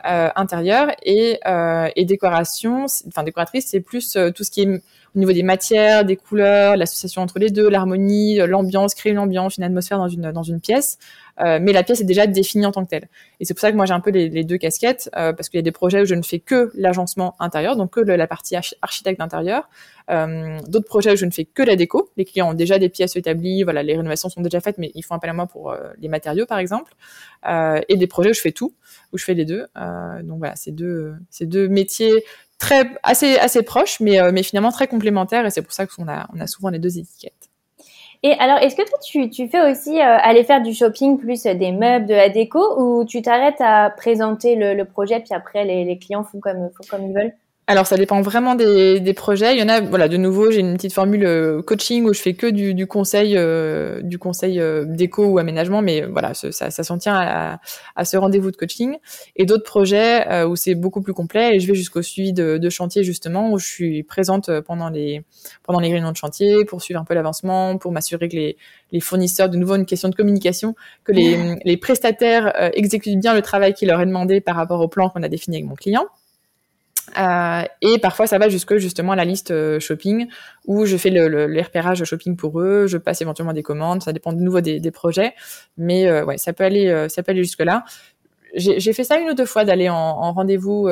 euh, 0.07 0.29
intérieure 0.37 0.89
et, 1.03 1.39
euh, 1.47 1.89
et 1.97 2.05
décoration, 2.05 2.87
enfin 3.09 3.23
décoratrice, 3.23 3.67
c'est 3.69 3.81
plus 3.81 4.17
euh, 4.17 4.31
tout 4.31 4.45
ce 4.45 4.51
qui 4.51 4.63
est 4.63 4.69
au 4.69 5.19
niveau 5.19 5.33
des 5.33 5.43
matières, 5.43 6.05
des 6.05 6.17
couleurs, 6.17 6.77
l'association 6.77 7.23
entre 7.23 7.39
les 7.39 7.51
deux, 7.51 7.69
l'harmonie, 7.69 8.39
l'ambiance, 8.39 8.95
créer 8.95 9.13
une 9.13 9.19
ambiance, 9.19 9.57
une 9.57 9.65
atmosphère 9.65 9.99
dans 9.99 10.09
une 10.09 10.33
dans 10.33 10.43
une 10.43 10.61
pièce. 10.61 10.99
Mais 11.39 11.73
la 11.73 11.83
pièce 11.83 12.01
est 12.01 12.05
déjà 12.05 12.27
définie 12.27 12.67
en 12.67 12.73
tant 12.73 12.85
que 12.85 12.91
telle. 12.91 13.09
Et 13.41 13.45
c'est 13.45 13.55
pour 13.55 13.61
ça 13.61 13.71
que 13.71 13.77
moi 13.77 13.87
j'ai 13.87 13.93
un 13.93 14.01
peu 14.01 14.11
les, 14.11 14.45
deux 14.45 14.59
casquettes, 14.59 15.11
parce 15.13 15.49
qu'il 15.49 15.59
y 15.59 15.63
a 15.63 15.63
des 15.63 15.73
projets 15.73 16.03
où 16.03 16.05
je 16.05 16.15
ne 16.15 16.23
fais 16.23 16.39
que 16.39 16.71
l'agencement 16.75 17.35
intérieur, 17.41 17.77
donc 17.77 17.93
que 17.93 18.01
la 18.01 18.27
partie 18.27 18.57
architecte 18.83 19.19
d'intérieur. 19.19 19.69
D'autres 20.09 20.87
projets 20.87 21.13
où 21.13 21.17
je 21.17 21.27
ne 21.27 21.31
fais 21.31 21.45
que 21.45 21.63
la 21.63 21.77
déco. 21.77 22.11
Les 22.17 22.25
clients 22.25 22.51
ont 22.51 22.55
déjà 22.55 22.79
des 22.79 22.89
pièces 22.89 23.17
établies, 23.17 23.63
voilà, 23.63 23.83
les 23.83 23.97
rénovations 23.97 24.29
sont 24.29 24.43
déjà 24.43 24.61
faites, 24.61 24.79
mais 24.79 24.91
ils 24.95 25.03
font 25.03 25.15
appel 25.15 25.31
à 25.31 25.33
moi 25.33 25.47
pour 25.47 25.75
les 25.99 26.09
matériaux 26.09 26.47
par 26.47 26.59
exemple. 26.59 26.95
et 27.47 27.97
des 27.97 28.07
projets 28.07 28.31
où 28.31 28.35
je 28.35 28.41
fais 28.41 28.53
tout, 28.53 28.75
où 29.13 29.19
je 29.19 29.25
fais 29.25 29.35
les 29.35 29.45
deux. 29.45 29.67
donc 30.23 30.39
voilà, 30.39 30.57
c'est 30.57 30.73
deux, 30.73 31.15
c'est 31.31 31.47
deux 31.47 31.69
métiers 31.69 32.25
très 32.59 32.91
assez 33.03 33.37
assez 33.39 33.63
proches, 33.63 34.01
mais 34.01 34.21
euh, 34.21 34.31
mais 34.33 34.43
finalement 34.43 34.73
très 34.73 34.87
complémentaires 34.87 35.47
et 35.47 35.51
c'est 35.51 35.63
pour 35.63 35.73
ça 35.73 35.87
qu'on 35.87 36.09
a 36.09 36.29
on 36.35 36.41
a 36.41 36.47
souvent 36.47 36.71
les 36.71 36.79
deux 36.79 36.99
étiquettes. 36.99 37.51
Et 38.27 38.33
alors, 38.39 38.57
est-ce 38.57 38.75
que 38.75 38.83
toi, 38.89 38.99
tu, 39.03 39.49
fais 39.49 39.71
aussi 39.71 40.01
euh, 40.01 40.17
aller 40.23 40.45
faire 40.45 40.63
du 40.63 40.73
shopping 40.73 41.19
plus 41.19 41.43
des 41.43 41.73
meubles, 41.73 42.07
de 42.07 42.15
la 42.15 42.31
déco, 42.31 42.59
ou 42.81 43.05
tu 43.05 43.21
t'arrêtes 43.21 43.61
à 43.61 43.91
présenter 43.91 44.57
le, 44.57 44.73
le, 44.73 44.87
projet, 44.87 45.21
puis 45.21 45.35
après 45.35 45.67
les, 45.67 45.85
les 45.85 45.99
clients 45.99 46.25
font 46.25 46.41
comme, 46.41 46.71
font 46.71 46.85
comme 46.89 47.07
ils 47.07 47.15
veulent? 47.15 47.35
Alors 47.67 47.87
ça 47.87 47.97
dépend 47.97 48.21
vraiment 48.21 48.55
des, 48.55 49.01
des, 49.01 49.15
projets. 49.15 49.55
Il 49.55 49.61
y 49.61 49.63
en 49.63 49.71
a, 49.71 49.81
voilà, 49.81 50.07
de 50.09 50.19
nouveau, 50.19 50.51
j'ai 50.51 50.61
une 50.61 50.75
petite 50.75 50.93
formule 50.93 51.25
euh, 51.25 51.63
coaching 51.63 52.05
où 52.05 52.13
je 52.13 52.21
fais 52.21 52.35
que 52.35 52.47
du, 52.47 52.75
du 52.75 52.87
conseil, 52.87 53.39
euh, 53.39 54.03
du 54.03 54.19
conseil 54.19 54.61
euh, 54.61 54.85
déco 54.85 55.25
ou 55.25 55.39
aménagement, 55.39 55.81
mais 55.81 56.03
voilà, 56.03 56.35
ça, 56.35 56.53
ça 56.71 56.85
s'en 56.85 56.99
tient 56.99 57.15
à, 57.17 57.61
à 57.97 58.05
ce 58.05 58.19
rendez-vous 58.19 58.51
de 58.51 58.57
coaching. 58.57 58.97
Et 59.37 59.47
d'autres 59.47 59.65
projets 59.65 60.45
où 60.45 60.57
c'est 60.57 60.75
beaucoup 60.75 61.01
plus 61.01 61.15
complet 61.15 61.57
et 61.57 61.61
je 61.61 61.67
vais 61.67 61.75
jusqu'au 61.75 62.03
suivi 62.03 62.33
de, 62.35 62.59
de, 62.59 62.69
chantier 62.69 63.03
justement 63.03 63.51
où 63.51 63.59
je 63.59 63.67
suis 63.67 64.03
présente 64.03 64.51
pendant 64.61 64.91
les 64.91 65.23
pendant 65.63 65.81
les 65.81 65.91
réunions 65.91 66.13
de 66.13 66.17
chantier 66.17 66.65
pour 66.65 66.83
suivre 66.83 67.01
un 67.01 67.05
peu 67.05 67.15
l'avancement, 67.15 67.79
pour 67.79 67.93
m'assurer 67.93 68.29
que 68.29 68.37
les, 68.37 68.57
les 68.93 69.01
fournisseurs, 69.01 69.49
de 69.49 69.57
nouveau 69.57 69.77
une 69.77 69.87
question 69.87 70.09
de 70.09 70.15
communication, 70.15 70.75
que 71.05 71.13
les, 71.13 71.57
les 71.65 71.77
prestataires 71.77 72.53
exécutent 72.75 73.19
bien 73.19 73.33
le 73.35 73.43
travail 73.43 73.73
qui 73.75 73.87
leur 73.87 74.01
est 74.01 74.07
demandé 74.07 74.41
par 74.41 74.57
rapport 74.57 74.81
au 74.81 74.89
plan 74.89 75.09
qu'on 75.09 75.23
a 75.23 75.29
défini 75.29 75.57
avec 75.57 75.69
mon 75.69 75.77
client. 75.77 76.07
Euh, 77.19 77.63
et 77.81 77.99
parfois, 77.99 78.27
ça 78.27 78.39
va 78.39 78.49
jusque 78.49 78.77
justement 78.77 79.13
à 79.13 79.17
la 79.17 79.25
liste 79.25 79.51
euh, 79.51 79.79
shopping 79.81 80.29
où 80.67 80.85
je 80.87 80.97
fais 80.97 81.11
le, 81.11 81.29
le, 81.29 81.47
les 81.47 81.63
repérages 81.63 82.03
shopping 82.05 82.37
pour 82.37 82.61
eux. 82.61 82.87
Je 82.87 82.99
passe 82.99 83.21
éventuellement 83.21 83.53
des 83.53 83.63
commandes. 83.63 84.03
Ça 84.03 84.13
dépend 84.13 84.33
de 84.33 84.41
nouveau 84.41 84.61
des, 84.61 84.91
projets, 84.91 85.35
mais 85.77 86.07
euh, 86.07 86.25
ouais, 86.25 86.39
ça 86.39 86.53
peut 86.53 86.65
aller, 86.65 87.09
ça 87.09 87.23
aller 87.27 87.43
jusque 87.43 87.63
là. 87.63 87.85
J'ai 88.57 88.93
fait 88.93 89.03
ça 89.03 89.19
une 89.19 89.31
ou 89.31 89.35
deux 89.35 89.47
fois 89.47 89.65
d'aller 89.65 89.89
en, 89.89 89.97
en 89.97 90.33
rendez-vous, 90.33 90.85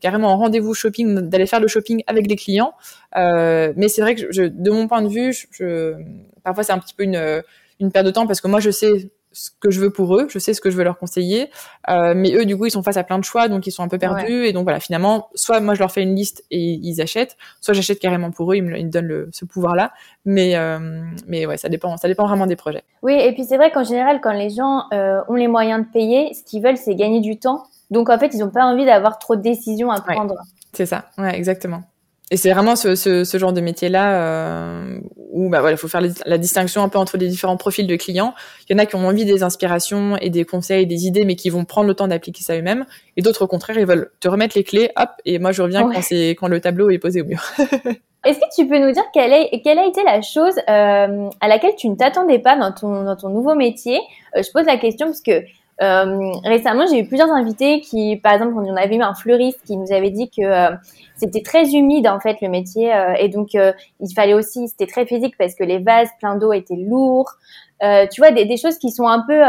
carrément 0.00 0.28
en 0.28 0.36
rendez-vous 0.36 0.74
shopping, 0.74 1.28
d'aller 1.28 1.46
faire 1.46 1.58
le 1.58 1.66
shopping 1.66 2.04
avec 2.06 2.28
des 2.28 2.36
clients. 2.36 2.74
mais 3.16 3.88
c'est 3.88 4.00
vrai 4.00 4.14
que 4.14 4.46
de 4.46 4.70
mon 4.70 4.86
point 4.86 5.02
de 5.02 5.08
vue, 5.08 5.34
parfois 6.44 6.62
c'est 6.62 6.72
un 6.72 6.78
petit 6.78 6.94
peu 6.94 7.02
une, 7.02 7.42
une 7.80 7.90
perte 7.90 8.06
de 8.06 8.12
temps 8.12 8.28
parce 8.28 8.40
que 8.40 8.46
moi 8.46 8.60
je 8.60 8.70
sais 8.70 9.10
ce 9.32 9.50
que 9.60 9.70
je 9.70 9.80
veux 9.80 9.90
pour 9.90 10.16
eux, 10.16 10.26
je 10.28 10.38
sais 10.38 10.54
ce 10.54 10.60
que 10.60 10.70
je 10.70 10.76
veux 10.76 10.84
leur 10.84 10.98
conseiller, 10.98 11.50
euh, 11.88 12.14
mais 12.16 12.32
eux 12.34 12.44
du 12.44 12.56
coup 12.56 12.66
ils 12.66 12.70
sont 12.70 12.82
face 12.82 12.96
à 12.96 13.04
plein 13.04 13.18
de 13.18 13.24
choix 13.24 13.48
donc 13.48 13.66
ils 13.66 13.70
sont 13.70 13.82
un 13.82 13.88
peu 13.88 13.98
perdus 13.98 14.46
et 14.46 14.52
donc 14.52 14.64
voilà 14.64 14.80
finalement 14.80 15.28
soit 15.34 15.60
moi 15.60 15.74
je 15.74 15.80
leur 15.80 15.90
fais 15.90 16.02
une 16.02 16.14
liste 16.14 16.44
et 16.50 16.58
ils 16.58 17.00
achètent, 17.00 17.36
soit 17.60 17.74
j'achète 17.74 17.98
carrément 17.98 18.30
pour 18.30 18.52
eux, 18.52 18.56
ils 18.56 18.62
me, 18.62 18.78
ils 18.78 18.88
donnent 18.88 19.06
le, 19.06 19.28
ce 19.32 19.44
pouvoir 19.44 19.74
là, 19.74 19.92
mais 20.24 20.56
euh, 20.56 20.78
mais 21.26 21.46
ouais 21.46 21.56
ça 21.56 21.68
dépend 21.68 21.96
ça 21.96 22.08
dépend 22.08 22.26
vraiment 22.26 22.46
des 22.46 22.56
projets. 22.56 22.82
Oui 23.02 23.14
et 23.14 23.32
puis 23.32 23.44
c'est 23.44 23.56
vrai 23.56 23.70
qu'en 23.70 23.84
général 23.84 24.20
quand 24.22 24.32
les 24.32 24.50
gens 24.50 24.84
euh, 24.92 25.20
ont 25.28 25.34
les 25.34 25.48
moyens 25.48 25.86
de 25.86 25.92
payer, 25.92 26.32
ce 26.34 26.42
qu'ils 26.44 26.62
veulent 26.62 26.76
c'est 26.76 26.94
gagner 26.94 27.20
du 27.20 27.38
temps, 27.38 27.64
donc 27.90 28.10
en 28.10 28.18
fait 28.18 28.30
ils 28.34 28.38
n'ont 28.38 28.50
pas 28.50 28.64
envie 28.64 28.84
d'avoir 28.84 29.18
trop 29.18 29.36
de 29.36 29.42
décisions 29.42 29.90
à 29.90 30.00
prendre. 30.00 30.36
C'est 30.72 30.86
ça, 30.86 31.06
ouais 31.18 31.36
exactement. 31.36 31.82
Et 32.32 32.38
c'est 32.38 32.50
vraiment 32.50 32.76
ce, 32.76 32.94
ce, 32.94 33.24
ce, 33.24 33.36
genre 33.36 33.52
de 33.52 33.60
métier-là 33.60 34.14
euh, 34.14 34.98
où 35.32 35.50
bah 35.50 35.60
voilà, 35.60 35.76
faut 35.76 35.86
faire 35.86 36.00
la 36.24 36.38
distinction 36.38 36.82
un 36.82 36.88
peu 36.88 36.96
entre 36.96 37.18
les 37.18 37.28
différents 37.28 37.58
profils 37.58 37.86
de 37.86 37.94
clients. 37.94 38.32
Il 38.66 38.72
y 38.72 38.74
en 38.74 38.78
a 38.78 38.86
qui 38.86 38.96
ont 38.96 39.06
envie 39.06 39.26
des 39.26 39.42
inspirations 39.42 40.16
et 40.16 40.30
des 40.30 40.46
conseils, 40.46 40.86
des 40.86 41.04
idées, 41.04 41.26
mais 41.26 41.36
qui 41.36 41.50
vont 41.50 41.66
prendre 41.66 41.88
le 41.88 41.94
temps 41.94 42.08
d'appliquer 42.08 42.42
ça 42.42 42.56
eux-mêmes. 42.56 42.86
Et 43.18 43.22
d'autres, 43.22 43.42
au 43.42 43.48
contraire, 43.48 43.76
ils 43.76 43.84
veulent 43.84 44.10
te 44.18 44.28
remettre 44.28 44.56
les 44.56 44.64
clés, 44.64 44.88
hop, 44.96 45.10
et 45.26 45.38
moi 45.38 45.52
je 45.52 45.60
reviens 45.60 45.82
quand 45.82 46.00
c'est 46.00 46.30
quand 46.30 46.48
le 46.48 46.58
tableau 46.58 46.88
est 46.88 46.98
posé 46.98 47.20
au 47.20 47.26
mur. 47.26 47.42
Est-ce 48.24 48.38
que 48.38 48.54
tu 48.54 48.66
peux 48.66 48.78
nous 48.78 48.92
dire 48.92 49.04
quelle, 49.12 49.34
est, 49.34 49.60
quelle 49.62 49.78
a 49.78 49.84
été 49.84 50.02
la 50.02 50.22
chose 50.22 50.56
euh, 50.70 51.28
à 51.38 51.48
laquelle 51.48 51.74
tu 51.76 51.90
ne 51.90 51.96
t'attendais 51.96 52.38
pas 52.38 52.56
dans 52.56 52.72
ton, 52.72 53.04
dans 53.04 53.16
ton 53.16 53.28
nouveau 53.28 53.54
métier? 53.54 54.00
Euh, 54.36 54.42
Je 54.42 54.50
pose 54.52 54.64
la 54.64 54.78
question 54.78 55.08
parce 55.08 55.20
que 55.20 55.42
euh, 55.82 56.32
récemment, 56.44 56.86
j'ai 56.86 57.00
eu 57.00 57.06
plusieurs 57.06 57.30
invités 57.30 57.80
qui, 57.80 58.16
par 58.16 58.34
exemple, 58.34 58.54
on 58.56 58.76
avait 58.76 58.96
eu 58.96 59.02
un 59.02 59.14
fleuriste 59.14 59.60
qui 59.66 59.76
nous 59.76 59.92
avait 59.92 60.10
dit 60.10 60.30
que 60.30 60.42
euh, 60.42 60.76
c'était 61.16 61.42
très 61.42 61.70
humide 61.72 62.06
en 62.06 62.20
fait 62.20 62.36
le 62.40 62.48
métier 62.48 62.94
euh, 62.94 63.14
et 63.18 63.28
donc 63.28 63.54
il 63.54 64.14
fallait 64.14 64.34
aussi, 64.34 64.68
c'était 64.68 64.86
très 64.86 65.06
physique 65.06 65.34
parce 65.38 65.54
que 65.54 65.64
les 65.64 65.78
vases 65.78 66.08
pleins 66.20 66.36
d'eau 66.36 66.52
étaient 66.52 66.76
lourds. 66.76 67.32
tu 67.80 68.20
vois, 68.20 68.30
des, 68.30 68.56
choses 68.56 68.78
qui 68.78 68.90
sont 68.90 69.08
un 69.08 69.24
peu 69.26 69.40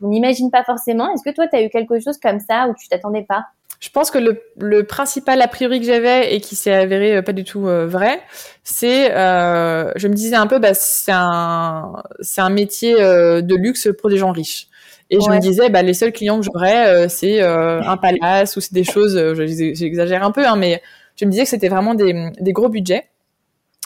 qu'on 0.00 0.08
n'imagine 0.08 0.50
pas 0.50 0.64
forcément. 0.64 1.12
Est-ce 1.12 1.22
que 1.22 1.34
toi, 1.34 1.46
tu 1.46 1.56
as 1.56 1.62
eu 1.62 1.68
quelque 1.68 2.00
chose 2.00 2.18
comme 2.18 2.40
ça 2.40 2.68
où 2.68 2.74
tu 2.74 2.88
t'attendais 2.88 3.24
pas? 3.24 3.44
Je 3.78 3.90
pense 3.90 4.10
que 4.10 4.18
le, 4.18 4.82
principal 4.84 5.42
a 5.42 5.48
priori 5.48 5.80
que 5.80 5.86
j'avais 5.86 6.34
et 6.34 6.40
qui 6.40 6.56
s'est 6.56 6.72
avéré 6.72 7.20
pas 7.22 7.32
du 7.32 7.44
tout 7.44 7.62
vrai, 7.62 8.22
c'est, 8.64 9.14
euh, 9.14 9.92
je 9.96 10.08
me 10.08 10.14
disais 10.14 10.36
un 10.36 10.46
peu, 10.46 10.58
bah, 10.58 10.72
c'est 10.72 11.12
un 11.12 12.50
métier 12.50 12.94
de 12.94 13.54
luxe 13.54 13.88
pour 14.00 14.08
des 14.08 14.16
gens 14.16 14.32
riches. 14.32 14.68
Et 15.10 15.20
je 15.20 15.30
me 15.30 15.38
disais, 15.38 15.68
bah, 15.68 15.82
les 15.82 15.94
seuls 15.94 16.12
clients 16.12 16.40
que 16.40 16.46
j'aurais, 16.46 16.88
euh, 16.88 17.08
c'est 17.08 17.40
euh, 17.42 17.80
un 17.82 17.96
palace 17.96 18.56
ou 18.56 18.60
c'est 18.60 18.72
des 18.72 18.84
choses, 18.84 19.16
euh, 19.16 19.34
j'exagère 19.36 20.24
un 20.24 20.32
peu, 20.32 20.46
hein, 20.46 20.56
mais 20.56 20.82
je 21.14 21.24
me 21.24 21.30
disais 21.30 21.44
que 21.44 21.48
c'était 21.48 21.68
vraiment 21.68 21.94
des, 21.94 22.30
des, 22.40 22.52
gros 22.52 22.68
budgets. 22.68 23.04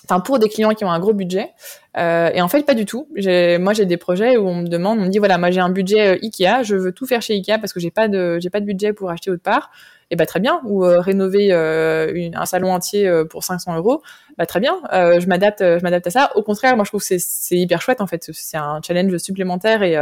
Enfin, 0.05 0.21
pour 0.21 0.39
des 0.39 0.49
clients 0.49 0.71
qui 0.71 0.85
ont 0.85 0.91
un 0.91 0.99
gros 0.99 1.13
budget. 1.13 1.51
et 1.97 2.41
en 2.41 2.49
fait, 2.49 2.65
pas 2.65 2.75
du 2.75 2.87
tout. 2.87 3.07
Moi, 3.15 3.75
j'ai 3.75 3.87
des 3.87 3.97
projets 3.99 4.39
où 4.39 4.49
on 4.49 4.57
me 4.57 4.67
demande, 4.67 4.99
on 4.99 5.05
me 5.05 5.09
dit, 5.09 5.19
voilà, 5.19 5.37
moi 5.39 5.51
j'ai 5.51 5.61
un 5.61 5.69
budget 5.69 6.19
Ikea, 6.23 6.63
je 6.65 6.75
veux 6.75 6.93
tout 6.93 7.07
faire 7.07 7.23
chez 7.23 7.35
Ikea 7.35 7.59
parce 7.61 7.73
que 7.73 7.79
j'ai 7.81 7.91
pas 7.91 8.09
de, 8.09 8.39
j'ai 8.41 8.51
pas 8.51 8.61
de 8.61 8.65
budget 8.65 8.93
pour 8.93 9.11
acheter 9.11 9.31
autre 9.31 9.43
part. 9.43 9.71
Et 10.11 10.17
bah 10.17 10.27
très 10.27 10.41
bien. 10.41 10.61
Ou 10.65 10.81
rénover 10.81 11.53
une, 11.53 12.35
un 12.35 12.47
salon 12.47 12.73
entier 12.73 13.09
pour 13.29 13.45
500 13.45 13.77
euros, 13.77 14.03
bah 14.37 14.47
très 14.47 14.59
bien. 14.59 14.81
je 14.91 15.27
m'adapte, 15.27 15.61
je 15.61 15.83
m'adapte 15.83 16.09
à 16.09 16.11
ça. 16.11 16.31
Au 16.35 16.43
contraire, 16.43 16.75
moi 16.75 16.85
je 16.85 16.91
trouve 16.91 17.07
que 17.07 17.17
c'est 17.19 17.57
hyper 17.57 17.81
chouette 17.81 18.01
en 18.01 18.09
fait. 18.09 18.31
C'est 18.33 18.57
un 18.57 18.81
challenge 18.85 19.17
supplémentaire 19.19 19.85
et 19.85 19.97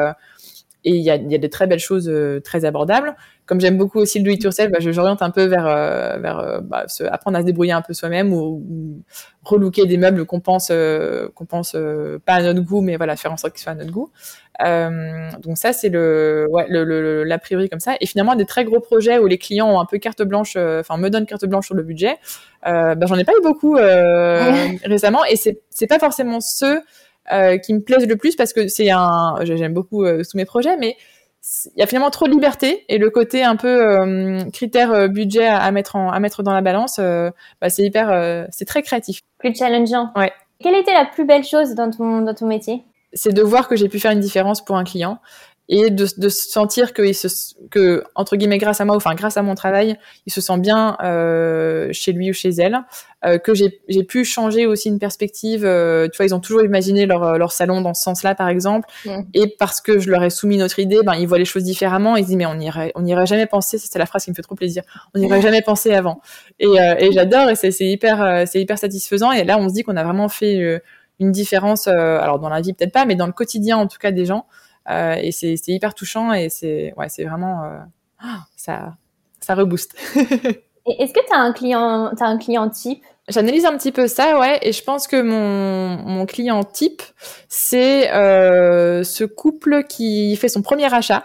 et 0.85 0.93
il 0.93 1.03
y 1.03 1.11
a, 1.11 1.16
y 1.16 1.35
a, 1.35 1.39
des 1.39 1.51
très 1.51 1.66
belles 1.66 1.81
choses 1.81 2.09
euh, 2.09 2.41
très 2.41 2.64
abordables. 2.64 3.16
Comme 3.47 3.61
j'aime 3.61 3.76
beaucoup 3.76 3.99
aussi 3.99 4.18
le 4.18 4.24
do 4.24 4.31
it 4.31 4.43
yourself, 4.43 4.70
bah, 4.70 4.79
j'oriente 4.81 5.22
un 5.22 5.31
peu 5.31 5.45
vers, 5.45 5.66
euh, 5.66 6.18
vers 6.18 6.39
euh, 6.39 6.61
bah, 6.62 6.87
se, 6.87 7.03
apprendre 7.03 7.37
à 7.37 7.41
se 7.41 7.47
débrouiller 7.47 7.72
un 7.72 7.83
peu 7.83 7.95
soi-même 7.95 8.33
ou, 8.33 8.62
ou 8.68 9.03
relooker 9.43 9.87
des 9.87 9.97
meubles 9.97 10.24
qu'on 10.24 10.41
pense 10.41 10.70
qu'on 11.35 11.47
pense 11.47 11.74
pas 12.26 12.35
à 12.35 12.43
notre 12.43 12.61
goût, 12.61 12.81
mais 12.81 12.97
voilà 12.97 13.16
faire 13.16 13.33
en 13.33 13.37
sorte 13.37 13.55
qu'ils 13.55 13.62
soient 13.62 13.72
à 13.72 13.74
notre 13.74 13.91
goût. 13.91 14.11
donc 14.61 15.57
ça 15.57 15.72
c'est 15.72 15.89
le 15.89 16.47
ouais 16.51 16.66
le, 16.68 16.85
le, 16.85 17.24
la 17.24 17.39
priori 17.39 17.70
comme 17.70 17.81
ça. 17.81 17.95
Et 18.01 18.07
finalement 18.07 18.35
des 18.35 18.45
très 18.45 18.64
gros 18.64 18.81
projets 18.81 19.18
où 19.18 19.26
les 19.26 19.39
clients 19.39 19.70
ont 19.70 19.81
un 19.81 19.87
peu 19.87 19.97
carte 19.99 20.22
blanche, 20.22 20.57
enfin 20.57 20.99
me 20.99 21.09
donnent 21.09 21.26
carte 21.26 21.47
blanche 21.47 21.66
sur 21.66 21.74
le 21.74 21.83
budget. 21.83 22.16
bah, 22.62 22.95
j'en 23.07 23.16
ai 23.16 23.24
pas 23.24 23.33
eu 23.33 23.43
beaucoup 23.43 23.74
récemment 23.74 25.24
et 25.24 25.37
c'est 25.37 25.62
c'est 25.70 25.87
pas 25.87 25.99
forcément 25.99 26.41
ceux 26.41 26.83
euh, 27.33 27.59
qui 27.59 27.74
me 27.74 27.81
plaisent 27.81 28.07
le 28.07 28.16
plus 28.16 28.37
parce 28.37 28.53
que 28.53 28.68
c'est 28.68 28.91
un, 28.91 29.37
j'aime 29.43 29.74
beaucoup 29.74 30.05
euh, 30.05 30.22
tous 30.22 30.37
mes 30.37 30.45
projets, 30.45 30.76
mais 30.76 30.97
il 31.74 31.81
y 31.81 31.83
a 31.83 31.87
finalement 31.87 32.11
trop 32.11 32.26
de 32.26 32.33
liberté 32.33 32.85
et 32.89 32.99
le 32.99 33.11
côté 33.11 33.43
un 33.43 33.57
peu 33.57 33.68
euh, 33.68 34.45
critère 34.53 34.93
euh, 34.93 35.09
budget 35.09 35.47
à, 35.47 35.70
mettre 35.70 35.97
en, 35.97 36.11
à 36.11 36.20
mettre 36.20 36.43
dans 36.43 36.53
la 36.53 36.61
balance, 36.61 36.99
bah, 36.99 37.70
c'est 37.70 37.85
hyper, 37.85 38.47
c'est 38.51 38.64
très 38.64 38.83
créatif. 38.83 39.20
Plus 39.39 39.55
challengeant. 39.55 40.11
Ouais. 40.16 40.33
Quelle 40.61 40.74
était 40.74 40.93
la 40.93 41.05
plus 41.05 41.24
belle 41.24 41.45
chose 41.45 41.74
dans 41.74 41.91
ton 41.91 42.22
dans 42.22 42.35
ton 42.35 42.47
métier? 42.47 42.83
C'est 43.12 43.33
de 43.33 43.43
voir 43.43 43.68
que 43.68 43.76
j'ai 43.76 43.89
pu 43.89 44.01
faire 44.01 44.11
une 44.11 44.20
différence 44.20 44.62
pour 44.62 44.76
un 44.76 44.85
client 44.85 45.18
et 45.69 45.91
de, 45.91 46.07
de 46.16 46.29
sentir 46.29 46.95
que, 46.95 47.03
il 47.03 47.14
se, 47.14 47.29
que 47.71 48.03
entre 48.14 48.37
guillemets 48.37 48.59
grâce 48.59 48.81
à 48.81 48.87
moi, 48.87 48.97
enfin 48.97 49.14
grâce 49.14 49.37
à 49.37 49.43
mon 49.43 49.55
travail, 49.55 49.99
il 50.27 50.33
se 50.33 50.41
sent 50.41 50.59
bien 50.59 50.97
euh, 51.03 51.89
chez 51.93 52.12
lui 52.12 52.31
ou 52.31 52.33
chez 52.33 52.49
elle, 52.49 52.81
euh, 53.25 53.37
que 53.37 53.53
j'ai 53.53 54.05
pu 54.05 54.25
changer 54.25 54.64
aussi 54.64 54.89
une 54.89 54.99
perspective. 54.99 55.66
Euh, 55.66 56.09
tu 56.09 56.16
vois, 56.16 56.27
ils 56.27 56.35
ont 56.35 56.41
toujours 56.41 56.62
imaginé 56.62 57.05
leur, 57.05 57.37
leur 57.37 57.53
salon 57.53 57.83
dans 57.83 57.93
ce 57.93 58.03
sens-là, 58.03 58.35
par 58.35 58.49
exemple, 58.49 58.89
et 59.35 59.55
parce 59.59 59.81
que 59.83 59.99
je 59.99 60.11
leur 60.11 60.23
ai 60.23 60.31
soumis 60.31 60.57
notre 60.57 60.79
idée, 60.79 61.01
ben 61.05 61.14
ils 61.14 61.27
voient 61.27 61.39
les 61.39 61.45
choses 61.45 61.64
différemment. 61.64 62.16
Ils 62.16 62.23
se 62.23 62.29
disent 62.29 62.37
mais 62.37 62.47
on 62.47 62.59
irait, 62.59 62.93
on 62.95 63.05
irait 63.05 63.27
jamais 63.27 63.47
penser. 63.47 63.77
C'est 63.77 63.99
la 63.99 64.07
phrase 64.07 64.25
qui 64.25 64.31
me 64.31 64.35
fait 64.35 64.43
trop 64.43 64.55
plaisir. 64.55 64.83
On 65.14 65.19
n'irait 65.19 65.43
jamais 65.43 65.62
penser 65.62 65.93
avant. 65.93 66.23
Et, 66.61 66.66
euh, 66.66 66.95
et 66.99 67.12
j'adore 67.12 67.51
et 67.51 67.57
c'est 67.57 67.73
hyper, 67.81 68.23
euh, 68.23 68.45
c'est 68.47 68.61
hyper 68.61 68.79
satisfaisant. 68.79 69.33
Et 69.33 69.45
là, 69.45 69.59
on 69.59 69.69
se 69.69 69.75
dit 69.75 69.83
qu'on 69.83 69.97
a 69.97 70.05
vraiment 70.05 70.29
fait 70.29 70.81
une 71.19 71.33
différence. 71.33 71.89
alors 71.89 72.39
dans 72.39 72.49
la 72.49 72.62
vie 72.62 72.73
peut-être 72.73 72.93
pas, 72.93 73.05
mais 73.05 73.16
dans 73.16 73.27
le 73.27 73.33
quotidien 73.33 73.77
en 73.77 73.87
tout 73.87 73.99
cas 73.99 74.12
des 74.12 74.25
gens. 74.25 74.47
Euh, 74.91 75.16
et 75.20 75.32
c'est 75.32 75.57
hyper 75.68 75.95
touchant 75.95 76.32
et 76.32 76.49
c'est 76.49 76.95
ouais, 76.97 77.09
c'est 77.09 77.24
vraiment 77.24 77.64
euh, 77.64 77.78
ça 78.57 78.97
ça 79.41 79.55
rebooste. 79.55 79.95
Est-ce 80.86 81.12
que 81.12 81.20
tu 81.26 81.34
as 81.34 81.39
un 81.39 81.53
client 81.53 82.11
as 82.18 82.24
un 82.24 82.39
client 82.39 82.68
type? 82.70 83.03
J'analyse 83.28 83.66
un 83.66 83.76
petit 83.76 83.93
peu 83.93 84.09
ça, 84.09 84.39
ouais, 84.39 84.59
et 84.62 84.72
je 84.72 84.82
pense 84.82 85.07
que 85.07 85.20
mon, 85.20 86.03
mon 86.03 86.24
client 86.24 86.64
type, 86.64 87.03
c'est 87.49 88.11
euh, 88.12 89.05
ce 89.05 89.24
couple 89.24 89.84
qui 89.84 90.34
fait 90.36 90.49
son 90.49 90.62
premier 90.62 90.93
achat 90.93 91.24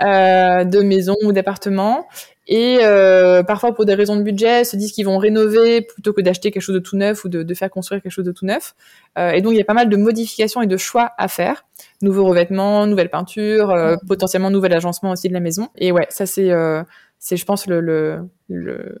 euh, 0.00 0.64
de 0.64 0.80
maison 0.80 1.14
ou 1.24 1.32
d'appartement 1.32 2.06
et 2.46 2.78
euh, 2.82 3.42
parfois 3.42 3.74
pour 3.74 3.84
des 3.84 3.94
raisons 3.94 4.16
de 4.16 4.22
budget 4.22 4.64
se 4.64 4.76
disent 4.76 4.92
qu'ils 4.92 5.06
vont 5.06 5.18
rénover 5.18 5.82
plutôt 5.82 6.12
que 6.12 6.20
d'acheter 6.20 6.50
quelque 6.50 6.62
chose 6.62 6.74
de 6.74 6.80
tout 6.80 6.96
neuf 6.96 7.24
ou 7.24 7.28
de, 7.28 7.42
de, 7.42 7.54
faire 7.54 7.70
construire 7.70 8.02
quelque 8.02 8.12
chose 8.12 8.24
de 8.24 8.32
tout 8.32 8.46
neuf. 8.46 8.74
Euh, 9.18 9.30
et 9.30 9.42
donc 9.42 9.52
il 9.52 9.58
y 9.58 9.60
a 9.60 9.64
pas 9.64 9.74
mal 9.74 9.88
de 9.88 9.96
modifications 9.96 10.62
et 10.62 10.66
de 10.66 10.76
choix 10.76 11.12
à 11.18 11.28
faire, 11.28 11.64
nouveaux 12.02 12.24
revêtements, 12.24 12.86
nouvelles 12.86 13.10
peintures, 13.10 13.70
euh, 13.70 13.96
potentiellement 14.06 14.50
nouvel 14.50 14.72
agencement 14.74 15.10
aussi 15.10 15.28
de 15.28 15.34
la 15.34 15.40
maison. 15.40 15.68
Et 15.76 15.90
ouais, 15.90 16.06
ça 16.10 16.26
c'est 16.26 16.50
euh, 16.50 16.82
c'est 17.18 17.36
je 17.36 17.44
pense 17.44 17.66
le, 17.66 17.80
le, 17.80 18.28
le 18.48 18.98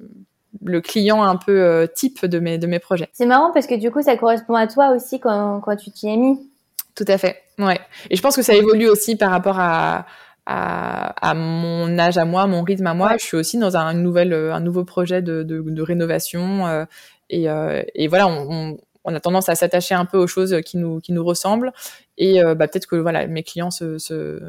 le 0.64 0.80
client 0.80 1.22
un 1.22 1.36
peu 1.36 1.62
euh, 1.62 1.86
type 1.86 2.24
de 2.24 2.38
mes, 2.38 2.58
de 2.58 2.66
mes 2.66 2.78
projets. 2.78 3.08
C'est 3.12 3.26
marrant 3.26 3.52
parce 3.52 3.66
que 3.66 3.74
du 3.74 3.90
coup, 3.90 4.02
ça 4.02 4.16
correspond 4.16 4.54
à 4.54 4.66
toi 4.66 4.90
aussi 4.90 5.20
quand, 5.20 5.60
quand 5.60 5.76
tu 5.76 5.90
t'y 5.90 6.08
es 6.08 6.16
mis. 6.16 6.50
Tout 6.94 7.04
à 7.08 7.18
fait, 7.18 7.42
ouais. 7.58 7.78
Et 8.08 8.16
je 8.16 8.22
pense 8.22 8.36
que 8.36 8.42
ça 8.42 8.54
évolue 8.54 8.88
aussi 8.88 9.16
par 9.16 9.30
rapport 9.30 9.60
à, 9.60 10.06
à, 10.46 11.28
à, 11.28 11.34
mon 11.34 11.98
âge 11.98 12.18
à 12.18 12.24
moi, 12.24 12.46
mon 12.46 12.62
rythme 12.62 12.86
à 12.86 12.94
moi. 12.94 13.16
Je 13.18 13.24
suis 13.24 13.36
aussi 13.36 13.58
dans 13.58 13.76
un, 13.76 13.92
nouvelle, 13.94 14.32
un 14.32 14.60
nouveau 14.60 14.84
projet 14.84 15.20
de, 15.22 15.42
de, 15.42 15.60
de 15.60 15.82
rénovation. 15.82 16.66
Euh, 16.66 16.84
et, 17.28 17.50
euh, 17.50 17.82
et, 17.94 18.08
voilà, 18.08 18.28
on, 18.28 18.46
on, 18.50 18.76
on, 19.06 19.14
a 19.14 19.20
tendance 19.20 19.48
à 19.48 19.54
s'attacher 19.54 19.94
un 19.94 20.04
peu 20.04 20.18
aux 20.18 20.26
choses 20.26 20.60
qui 20.64 20.76
nous, 20.76 21.00
qui 21.00 21.12
nous 21.12 21.24
ressemblent. 21.24 21.72
Et 22.18 22.42
euh, 22.42 22.54
bah, 22.54 22.68
peut-être 22.68 22.86
que 22.86 22.96
voilà, 22.96 23.26
mes 23.26 23.42
clients 23.42 23.70
se, 23.70 23.98
se, 23.98 24.40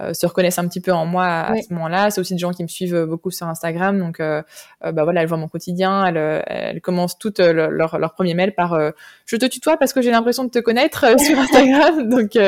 euh, 0.00 0.14
se 0.14 0.24
reconnaissent 0.24 0.58
un 0.58 0.66
petit 0.66 0.80
peu 0.80 0.92
en 0.92 1.04
moi 1.04 1.26
à, 1.26 1.56
ce 1.56 1.72
moment-là. 1.74 2.10
C'est 2.10 2.20
aussi 2.20 2.34
des 2.34 2.38
gens 2.38 2.52
qui 2.52 2.62
me 2.62 2.68
suivent 2.68 3.04
beaucoup 3.04 3.30
sur 3.30 3.46
Instagram, 3.48 3.98
donc 3.98 4.20
euh, 4.20 4.42
euh, 4.84 4.92
bah 4.92 5.04
voilà, 5.04 5.20
elles 5.20 5.28
voient 5.28 5.36
mon 5.36 5.48
quotidien, 5.48 6.06
elles, 6.06 6.42
elles 6.46 6.80
commencent 6.80 7.18
toutes 7.18 7.38
leur, 7.38 7.98
leur 7.98 8.14
premier 8.14 8.34
mail 8.34 8.54
par 8.54 8.78
je 9.26 9.36
te 9.36 9.46
tutoie 9.46 9.76
parce 9.76 9.92
que 9.92 10.00
j'ai 10.00 10.10
l'impression 10.10 10.44
de 10.44 10.50
te 10.50 10.58
connaître 10.58 11.04
sur 11.20 11.38
Instagram, 11.38 12.08
donc 12.08 12.38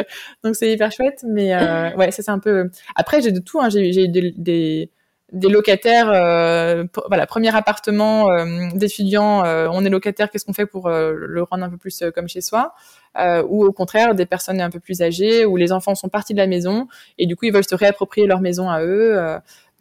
donc 0.43 0.57
c'est 0.57 0.71
hyper 0.73 0.93
chouette. 0.93 1.25
Mais 1.29 1.55
ouais, 1.97 2.11
ça 2.11 2.23
c'est 2.23 2.31
un 2.31 2.39
peu. 2.39 2.71
Après 2.95 3.21
j'ai 3.21 3.33
de 3.33 3.41
tout, 3.41 3.61
hein. 3.61 3.69
j'ai 3.69 4.05
eu 4.05 4.09
des, 4.09 4.33
des 4.37 4.91
des 5.33 5.49
locataires, 5.49 6.11
euh, 6.12 6.85
voilà, 7.09 7.26
premier 7.26 7.55
appartement 7.57 8.30
euh, 8.30 8.68
d'étudiants, 8.74 9.45
euh, 9.45 9.66
on 9.72 9.85
est 9.85 9.89
locataire, 9.89 10.30
qu'est-ce 10.30 10.45
qu'on 10.45 10.53
fait 10.53 10.66
pour 10.66 10.91
le 10.91 11.43
rendre 11.43 11.64
un 11.64 11.70
peu 11.70 11.78
plus 11.78 12.05
comme 12.14 12.28
chez 12.28 12.41
soi? 12.41 12.74
Ou 13.16 13.64
au 13.64 13.72
contraire, 13.72 14.14
des 14.14 14.26
personnes 14.26 14.61
un 14.61 14.70
peu 14.70 14.80
plus 14.80 15.03
âgées, 15.03 15.45
où 15.45 15.57
les 15.57 15.72
enfants 15.72 15.95
sont 15.95 16.09
partis 16.09 16.35
de 16.35 16.39
la 16.39 16.47
maison 16.47 16.87
et 17.18 17.26
du 17.26 17.37
coup 17.37 17.47
ils 17.47 17.53
veulent 17.53 17.66
se 17.68 17.74
réapproprier 17.74 18.26
leur 18.26 18.41
maison 18.41 18.70
à 18.70 18.83
eux, 18.83 19.18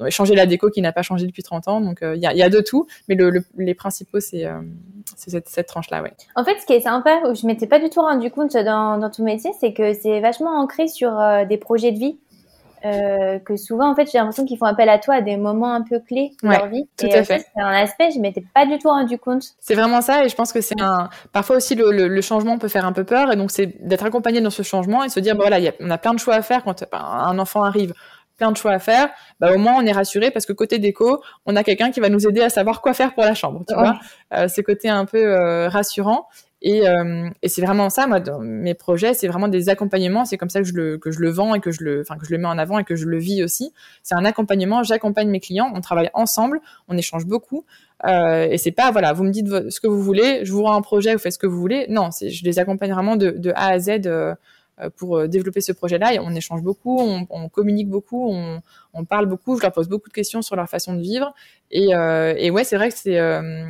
changer 0.09 0.35
la 0.35 0.45
déco 0.45 0.69
qui 0.69 0.81
n'a 0.81 0.91
pas 0.91 1.01
changé 1.01 1.27
depuis 1.27 1.43
30 1.43 1.67
ans. 1.67 1.81
Donc 1.81 1.99
il 2.01 2.19
y 2.19 2.25
a, 2.25 2.33
y, 2.33 2.41
a, 2.41 2.49
de 2.49 2.59
tout, 2.61 2.87
mais 3.07 3.15
le, 3.15 3.43
les 3.57 3.73
principaux 3.73 4.19
c'est 4.19 4.47
cette, 5.15 5.49
cette 5.49 5.67
tranche-là, 5.67 6.01
ouais. 6.01 6.13
En 6.35 6.43
fait, 6.43 6.57
ce 6.59 6.65
qui 6.65 6.73
est 6.73 6.81
sympa, 6.81 7.21
où 7.29 7.35
je 7.35 7.45
m'étais 7.45 7.67
pas 7.67 7.79
du 7.79 7.89
tout 7.89 8.01
rendu 8.01 8.31
compte 8.31 8.53
dans, 8.53 8.97
dans 8.97 9.09
ton 9.09 9.23
métier, 9.23 9.51
c'est 9.59 9.73
que 9.73 9.93
c'est 9.93 10.21
vachement 10.21 10.61
ancré 10.61 10.87
sur 10.87 11.11
des 11.47 11.57
projets 11.57 11.91
de 11.91 11.99
vie. 11.99 12.17
Euh, 12.83 13.39
que 13.39 13.57
souvent, 13.57 13.91
en 13.91 13.95
fait, 13.95 14.09
j'ai 14.11 14.17
l'impression 14.17 14.45
qu'ils 14.45 14.57
font 14.57 14.65
appel 14.65 14.89
à 14.89 14.97
toi 14.97 15.15
à 15.15 15.21
des 15.21 15.37
moments 15.37 15.73
un 15.73 15.81
peu 15.81 15.99
clés 15.99 16.31
de 16.41 16.49
leur 16.49 16.67
vie. 16.67 16.87
Tout 16.97 17.07
à 17.07 17.23
fait. 17.23 17.45
C'est 17.55 17.61
un 17.61 17.69
aspect, 17.69 18.11
je 18.11 18.19
m'étais 18.19 18.43
pas 18.53 18.65
du 18.65 18.77
tout 18.79 18.87
rendu 18.87 19.17
compte. 19.17 19.43
C'est 19.59 19.75
vraiment 19.75 20.01
ça, 20.01 20.25
et 20.25 20.29
je 20.29 20.35
pense 20.35 20.51
que 20.51 20.61
c'est 20.61 20.81
un. 20.81 21.09
Parfois 21.31 21.57
aussi, 21.57 21.75
le, 21.75 21.91
le, 21.91 22.07
le, 22.07 22.21
changement 22.21 22.57
peut 22.57 22.67
faire 22.67 22.85
un 22.85 22.93
peu 22.93 23.03
peur, 23.03 23.31
et 23.31 23.35
donc 23.35 23.51
c'est 23.51 23.67
d'être 23.85 24.05
accompagné 24.05 24.41
dans 24.41 24.49
ce 24.49 24.63
changement 24.63 25.03
et 25.03 25.09
se 25.09 25.19
dire, 25.19 25.35
bon, 25.35 25.41
voilà, 25.41 25.59
y 25.59 25.67
a, 25.67 25.73
on 25.79 25.89
a 25.91 25.97
plein 25.97 26.13
de 26.13 26.19
choix 26.19 26.35
à 26.35 26.41
faire 26.41 26.63
quand 26.63 26.83
un 26.93 27.39
enfant 27.39 27.63
arrive 27.63 27.93
plein 28.41 28.51
de 28.51 28.57
choix 28.57 28.71
à 28.71 28.79
faire, 28.79 29.09
bah, 29.39 29.53
au 29.53 29.59
moins 29.59 29.75
on 29.77 29.85
est 29.85 29.91
rassuré 29.91 30.31
parce 30.31 30.47
que 30.47 30.53
côté 30.53 30.79
déco, 30.79 31.21
on 31.45 31.55
a 31.55 31.63
quelqu'un 31.63 31.91
qui 31.91 31.99
va 31.99 32.09
nous 32.09 32.27
aider 32.27 32.41
à 32.41 32.49
savoir 32.49 32.81
quoi 32.81 32.95
faire 32.95 33.13
pour 33.13 33.23
la 33.23 33.35
chambre, 33.35 33.63
tu 33.67 33.75
vois. 33.75 33.99
Euh, 34.33 34.47
ce 34.47 34.61
côté 34.61 34.89
un 34.89 35.05
peu 35.05 35.23
euh, 35.23 35.69
rassurant. 35.69 36.27
Et, 36.63 36.87
euh, 36.87 37.27
et 37.41 37.49
c'est 37.49 37.61
vraiment 37.61 37.89
ça, 37.89 38.05
moi, 38.05 38.19
dans 38.19 38.39
mes 38.39 38.75
projets, 38.75 39.13
c'est 39.13 39.27
vraiment 39.27 39.47
des 39.47 39.69
accompagnements. 39.69 40.25
C'est 40.25 40.37
comme 40.37 40.49
ça 40.49 40.59
que 40.59 40.67
je 40.67 40.73
le 40.73 40.97
que 40.97 41.09
je 41.09 41.19
le 41.19 41.29
vends 41.29 41.55
et 41.55 41.59
que 41.59 41.71
je 41.71 41.83
le, 41.83 42.01
enfin 42.01 42.17
que 42.17 42.25
je 42.25 42.31
le 42.31 42.37
mets 42.37 42.47
en 42.47 42.57
avant 42.57 42.77
et 42.77 42.83
que 42.83 42.95
je 42.95 43.07
le 43.07 43.17
vis 43.17 43.43
aussi. 43.43 43.73
C'est 44.03 44.15
un 44.15 44.25
accompagnement. 44.25 44.83
J'accompagne 44.83 45.29
mes 45.29 45.39
clients. 45.39 45.71
On 45.73 45.81
travaille 45.81 46.11
ensemble. 46.13 46.61
On 46.87 46.97
échange 46.97 47.25
beaucoup. 47.25 47.65
Euh, 48.05 48.47
et 48.49 48.57
c'est 48.57 48.71
pas 48.71 48.91
voilà, 48.91 49.13
vous 49.13 49.23
me 49.23 49.31
dites 49.31 49.69
ce 49.69 49.79
que 49.79 49.87
vous 49.87 50.01
voulez, 50.01 50.43
je 50.43 50.51
vous 50.51 50.63
rends 50.63 50.75
un 50.75 50.81
projet, 50.81 51.13
vous 51.13 51.19
faites 51.19 51.33
ce 51.33 51.39
que 51.39 51.47
vous 51.47 51.59
voulez. 51.59 51.85
Non, 51.89 52.11
c'est 52.11 52.29
je 52.29 52.43
les 52.43 52.59
accompagne 52.59 52.91
vraiment 52.91 53.15
de, 53.15 53.31
de 53.31 53.51
A 53.51 53.67
à 53.67 53.79
Z. 53.79 54.07
Euh, 54.81 54.89
pour 54.89 55.17
euh, 55.17 55.27
développer 55.27 55.61
ce 55.61 55.73
projet-là. 55.73 56.13
Et 56.13 56.19
on 56.19 56.31
échange 56.31 56.63
beaucoup, 56.63 56.99
on, 56.99 57.27
on 57.29 57.49
communique 57.49 57.89
beaucoup, 57.89 58.29
on, 58.31 58.61
on, 58.93 59.05
parle 59.05 59.25
beaucoup. 59.25 59.57
Je 59.57 59.61
leur 59.61 59.71
pose 59.71 59.89
beaucoup 59.89 60.09
de 60.09 60.13
questions 60.13 60.41
sur 60.41 60.55
leur 60.55 60.69
façon 60.69 60.93
de 60.93 61.01
vivre. 61.01 61.33
Et, 61.71 61.93
euh, 61.93 62.33
et 62.37 62.51
ouais, 62.51 62.63
c'est 62.63 62.77
vrai 62.77 62.89
que 62.89 62.97
c'est 62.97 63.19
euh, 63.19 63.69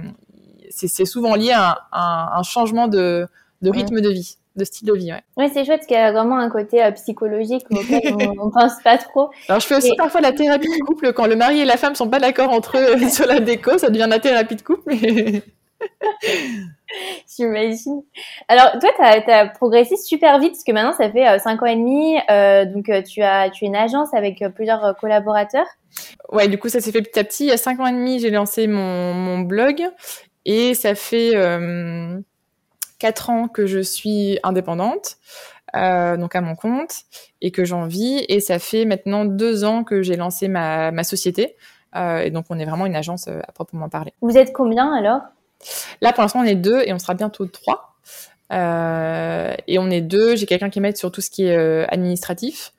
c'est 0.72 1.05
souvent 1.05 1.36
lié 1.36 1.51
à 1.51 1.88
un, 1.91 2.39
un 2.39 2.43
changement 2.43 2.88
de, 2.88 3.28
de 3.61 3.69
rythme 3.69 4.01
de 4.01 4.09
vie 4.09 4.38
de 4.55 4.65
style 4.65 4.88
de 4.88 4.93
vie. 4.93 5.11
Ouais, 5.11 5.24
ouais 5.38 5.49
c'est 5.53 5.63
chouette 5.63 5.78
parce 5.80 5.88
qu'il 5.88 5.95
y 5.95 5.99
a 5.99 6.11
vraiment 6.11 6.38
un 6.38 6.49
côté 6.49 6.84
euh, 6.84 6.91
psychologique 6.91 7.65
auquel 7.72 8.13
on, 8.13 8.34
on, 8.47 8.51
pense 8.51 8.82
pas 8.84 8.97
trop. 8.97 9.30
Alors 9.47 9.61
je 9.61 9.67
fais 9.67 9.76
aussi 9.76 9.95
parfois 9.95 10.22
la 10.22 10.34
thérapie 10.34 10.67
de 10.67 10.84
couple 10.84 11.13
quand 11.13 11.28
le 11.28 11.36
mari 11.36 11.61
et 11.61 11.65
la 11.65 11.78
femme 11.78 11.95
sont 11.95 12.09
pas 12.09 12.19
d'accord 12.19 12.51
entre 12.51 12.78
eux 12.78 13.09
sur 13.09 13.28
la 13.28 13.39
déco, 13.39 13.78
ça 13.78 13.89
devient 13.89 14.07
la 14.09 14.19
thérapie 14.19 14.55
de 14.55 14.61
couple. 14.61 14.84
Mais... 14.88 15.41
J'imagine. 17.38 18.03
Alors 18.47 18.72
toi, 18.80 18.89
tu 18.95 19.01
as, 19.01 19.39
as, 19.39 19.47
progressé 19.47 19.95
super 19.95 20.38
vite 20.39 20.51
parce 20.51 20.63
que 20.63 20.72
maintenant 20.72 20.93
ça 20.93 21.09
fait 21.09 21.39
5 21.39 21.61
euh, 21.61 21.65
ans 21.65 21.69
et 21.69 21.76
demi, 21.76 22.17
euh, 22.30 22.65
donc 22.65 22.89
euh, 22.89 23.01
tu 23.01 23.22
as 23.22 23.49
tu 23.49 23.63
es 23.63 23.67
une 23.67 23.76
agence 23.76 24.13
avec 24.13 24.41
euh, 24.41 24.49
plusieurs 24.49 24.95
collaborateurs. 24.99 25.65
Ouais, 26.32 26.47
du 26.47 26.57
coup 26.57 26.69
ça 26.69 26.82
s'est 26.82 26.91
fait 26.91 27.01
petit 27.01 27.19
à 27.19 27.24
petit. 27.24 27.45
Il 27.45 27.49
y 27.49 27.53
a 27.53 27.57
5 27.57 27.80
ans 27.80 27.88
et 27.88 27.93
demi, 27.93 28.19
j'ai 28.19 28.30
lancé 28.30 28.67
mon, 28.67 29.13
mon 29.13 29.39
blog 29.39 29.82
et 30.45 30.73
ça 30.73 30.95
fait 30.95 31.35
euh, 31.35 32.19
quatre 32.99 33.29
ans 33.29 33.47
que 33.47 33.65
je 33.65 33.79
suis 33.79 34.39
indépendante, 34.43 35.17
euh, 35.75 36.17
donc 36.17 36.35
à 36.35 36.41
mon 36.41 36.55
compte, 36.55 36.93
et 37.41 37.51
que 37.51 37.65
j'en 37.65 37.85
vis. 37.85 38.25
Et 38.27 38.39
ça 38.39 38.59
fait 38.59 38.85
maintenant 38.85 39.25
deux 39.25 39.63
ans 39.63 39.83
que 39.83 40.01
j'ai 40.01 40.15
lancé 40.15 40.47
ma, 40.47 40.91
ma 40.91 41.03
société. 41.03 41.55
Euh, 41.95 42.19
et 42.19 42.31
donc 42.31 42.45
on 42.49 42.57
est 42.57 42.65
vraiment 42.65 42.85
une 42.85 42.95
agence 42.95 43.27
à 43.27 43.51
proprement 43.53 43.89
parler. 43.89 44.13
Vous 44.21 44.37
êtes 44.37 44.53
combien 44.53 44.93
alors? 44.93 45.21
Là 46.01 46.13
pour 46.13 46.23
l'instant 46.23 46.39
on 46.39 46.45
est 46.45 46.55
deux 46.55 46.81
et 46.85 46.93
on 46.93 46.99
sera 46.99 47.13
bientôt 47.13 47.45
trois. 47.45 47.95
Euh, 48.51 49.53
et 49.67 49.79
on 49.79 49.89
est 49.89 50.01
deux. 50.01 50.35
J'ai 50.35 50.45
quelqu'un 50.45 50.69
qui 50.69 50.79
m'aide 50.79 50.97
sur 50.97 51.11
tout 51.11 51.21
ce 51.21 51.29
qui 51.29 51.45
est 51.45 51.87
administratif 51.89 52.73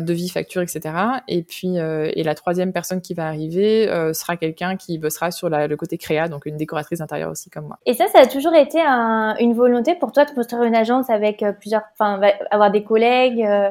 devis, 0.00 0.28
facture, 0.28 0.62
etc. 0.62 0.94
Et 1.28 1.42
puis, 1.42 1.78
euh, 1.78 2.10
et 2.14 2.22
la 2.22 2.34
troisième 2.34 2.72
personne 2.72 3.00
qui 3.00 3.14
va 3.14 3.26
arriver 3.26 3.88
euh, 3.88 4.12
sera 4.12 4.36
quelqu'un 4.36 4.76
qui 4.76 4.98
bossera 4.98 5.30
sur 5.30 5.48
la, 5.48 5.66
le 5.66 5.76
côté 5.76 5.98
créa, 5.98 6.28
donc 6.28 6.46
une 6.46 6.56
décoratrice 6.56 7.00
intérieure 7.00 7.30
aussi 7.30 7.50
comme 7.50 7.66
moi. 7.66 7.78
Et 7.86 7.94
ça, 7.94 8.06
ça 8.08 8.20
a 8.20 8.26
toujours 8.26 8.54
été 8.54 8.80
un, 8.80 9.36
une 9.38 9.54
volonté 9.54 9.94
pour 9.94 10.12
toi 10.12 10.24
de 10.24 10.30
construire 10.30 10.64
une 10.64 10.74
agence 10.74 11.10
avec 11.10 11.42
euh, 11.42 11.52
plusieurs, 11.52 11.82
enfin, 11.98 12.20
avoir 12.50 12.70
des 12.70 12.82
collègues. 12.82 13.42
Euh... 13.42 13.68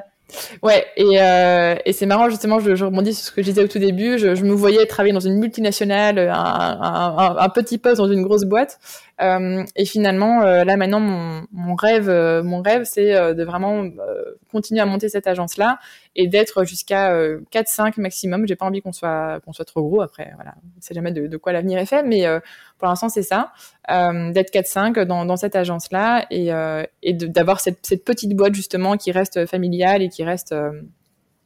Ouais, 0.64 0.86
et, 0.98 1.22
euh, 1.22 1.76
et 1.86 1.94
c'est 1.94 2.08
marrant 2.08 2.30
justement, 2.30 2.60
je, 2.60 2.76
je, 2.76 2.86
rebondis 2.86 3.14
sur 3.14 3.26
ce 3.28 3.32
que 3.32 3.42
je 3.44 3.48
disais 3.48 3.64
au 3.64 3.68
tout 3.68 3.78
début, 3.78 4.18
je, 4.18 4.34
je 4.34 4.44
me 4.44 4.54
voyais 4.54 4.86
travailler 4.88 5.14
dans 5.14 5.20
une 5.20 5.38
multinationale, 5.38 6.18
un, 6.18 6.32
un, 6.34 7.18
un, 7.18 7.38
un 7.38 7.50
petit 7.50 7.78
poste 7.78 7.98
dans 7.98 8.08
une 8.08 8.24
grosse 8.24 8.44
boîte, 8.44 8.80
euh, 9.15 9.15
et 9.20 9.86
finalement, 9.86 10.42
euh, 10.42 10.64
là 10.64 10.76
maintenant, 10.76 11.00
mon, 11.00 11.48
mon 11.52 11.76
rêve, 11.76 12.10
euh, 12.10 12.44
mon 12.44 12.62
rêve, 12.62 12.84
c'est 12.84 13.14
de 13.34 13.44
vraiment 13.44 13.84
continuer 14.52 14.82
à 14.82 14.86
monter 14.86 15.10
cette 15.10 15.28
agence-là 15.28 15.80
et 16.16 16.28
d'être 16.28 16.66
jusqu'à 16.66 17.14
4-5 17.52 18.00
maximum. 18.00 18.48
J'ai 18.48 18.56
pas 18.56 18.66
envie 18.66 18.82
qu'on 18.82 18.92
soit 18.92 19.40
qu'on 19.46 19.54
soit 19.54 19.66
trop 19.66 19.84
gros. 19.84 20.02
Après, 20.02 20.32
voilà, 20.36 20.56
on 20.78 20.82
sait 20.82 20.94
jamais 20.94 21.12
de, 21.12 21.28
de 21.28 21.38
quoi 21.38 21.54
l'avenir 21.54 21.80
est 21.80 21.86
fait, 21.86 22.04
mais 22.04 22.26
pour 22.78 22.88
l'instant, 22.88 23.10
c'est 23.10 23.24
ça, 23.24 23.54
d'être 23.90 24.54
4-5 24.54 25.04
dans, 25.06 25.26
dans 25.26 25.38
cette 25.38 25.56
agence-là 25.56 26.26
et, 26.30 26.52
et 27.04 27.14
d'avoir 27.14 27.60
cette, 27.60 27.86
cette 27.86 28.04
petite 28.04 28.36
boîte 28.36 28.54
justement 28.54 28.98
qui 28.98 29.12
reste 29.12 29.46
familiale 29.46 30.02
et 30.02 30.10
qui 30.10 30.24
reste 30.24 30.54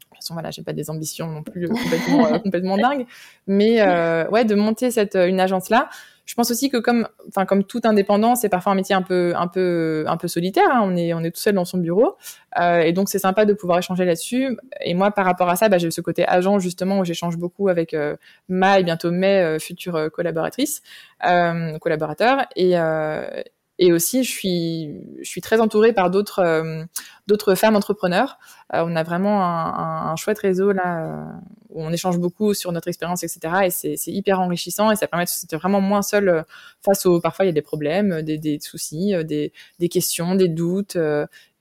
de 0.10 0.24
toute 0.24 0.26
façon, 0.26 0.34
voilà, 0.34 0.52
j'ai 0.52 0.64
pas 0.64 0.74
des 0.74 0.90
ambitions 0.90 1.28
non 1.28 1.44
plus 1.44 1.70
complètement, 1.70 2.26
euh, 2.28 2.40
complètement 2.44 2.78
dingues, 2.78 3.06
mais 3.48 3.82
euh, 3.82 4.28
ouais, 4.30 4.44
de 4.44 4.56
monter 4.56 4.92
cette 4.92 5.16
une 5.16 5.40
agence 5.40 5.70
là, 5.70 5.90
je 6.30 6.36
pense 6.36 6.52
aussi 6.52 6.70
que 6.70 6.78
comme, 6.78 7.08
enfin 7.28 7.48
comme 7.48 7.64
tout 7.64 7.82
indépendant, 7.86 8.36
c'est 8.36 8.50
parfois 8.50 8.74
un 8.74 8.76
métier 8.76 8.94
un 8.94 9.02
peu, 9.02 9.34
un 9.36 9.48
peu, 9.48 10.04
un 10.08 10.16
peu 10.16 10.28
solitaire. 10.28 10.70
Hein. 10.72 10.82
On 10.84 10.96
est, 10.96 11.12
on 11.12 11.22
est 11.22 11.32
tout 11.32 11.42
seul 11.42 11.56
dans 11.56 11.66
son 11.66 11.80
bureau, 11.80 12.18
euh, 12.62 12.82
et 12.82 12.94
donc 12.94 13.10
c'est 13.10 13.18
sympa 13.18 13.46
de 13.46 13.54
pouvoir 13.54 13.80
échanger 13.80 14.06
là-dessus. 14.06 14.56
Et 14.82 14.94
moi, 14.94 15.10
par 15.10 15.26
rapport 15.26 15.50
à 15.50 15.56
ça, 15.56 15.70
bah, 15.70 15.80
j'ai 15.80 15.90
ce 15.90 16.02
côté 16.02 16.28
agent 16.28 16.60
justement 16.60 17.00
où 17.00 17.04
j'échange 17.04 17.38
beaucoup 17.38 17.68
avec 17.68 17.96
euh, 17.96 18.16
ma 18.48 18.80
et 18.80 18.84
bientôt 18.84 19.10
mes 19.10 19.40
euh, 19.40 19.58
futures 19.58 20.12
collaboratrices, 20.14 20.84
euh, 21.26 21.80
collaborateurs, 21.80 22.46
et 22.56 22.76
et 23.82 23.94
aussi, 23.94 24.26
je 24.26 24.30
suis, 24.30 24.94
je 25.22 25.30
suis 25.30 25.40
très 25.40 25.62
entourée 25.62 25.94
par 25.94 26.12
d'autres, 26.12 26.40
euh, 26.40 26.84
d'autres 27.28 27.56
femmes 27.56 27.78
entrepreneurs. 27.78 28.38
Euh, 28.74 28.84
on 28.86 28.94
a 28.98 29.04
vraiment 29.04 29.42
un, 29.42 30.12
un, 30.12 30.16
chouette 30.18 30.40
réseau 30.40 30.74
là 30.74 31.06
euh, 31.06 31.26
où 31.70 31.82
on 31.82 31.90
échange 31.94 32.20
beaucoup 32.20 32.54
sur 32.54 32.74
notre 32.74 32.90
expérience, 32.90 33.24
etc. 33.24 33.40
Et 33.64 33.70
c'est, 33.70 34.12
hyper 34.12 34.42
enrichissant 34.42 34.92
et 34.92 34.98
ça 34.98 35.08
permet 35.08 35.24
d'être 35.24 35.58
vraiment 35.58 35.80
moins 35.80 36.02
seul 36.02 36.28
euh, 36.28 36.44
face 36.84 37.06
aux. 37.06 37.22
Parfois, 37.22 37.46
il 37.46 37.48
y 37.48 37.52
a 37.52 37.54
des 37.54 37.62
problèmes, 37.62 38.22
des, 38.22 38.38
des 38.38 38.60
soucis, 38.60 39.14
des, 39.24 39.54
des 39.80 39.88
questions, 39.88 40.36
des 40.36 40.50
doutes. 40.50 40.98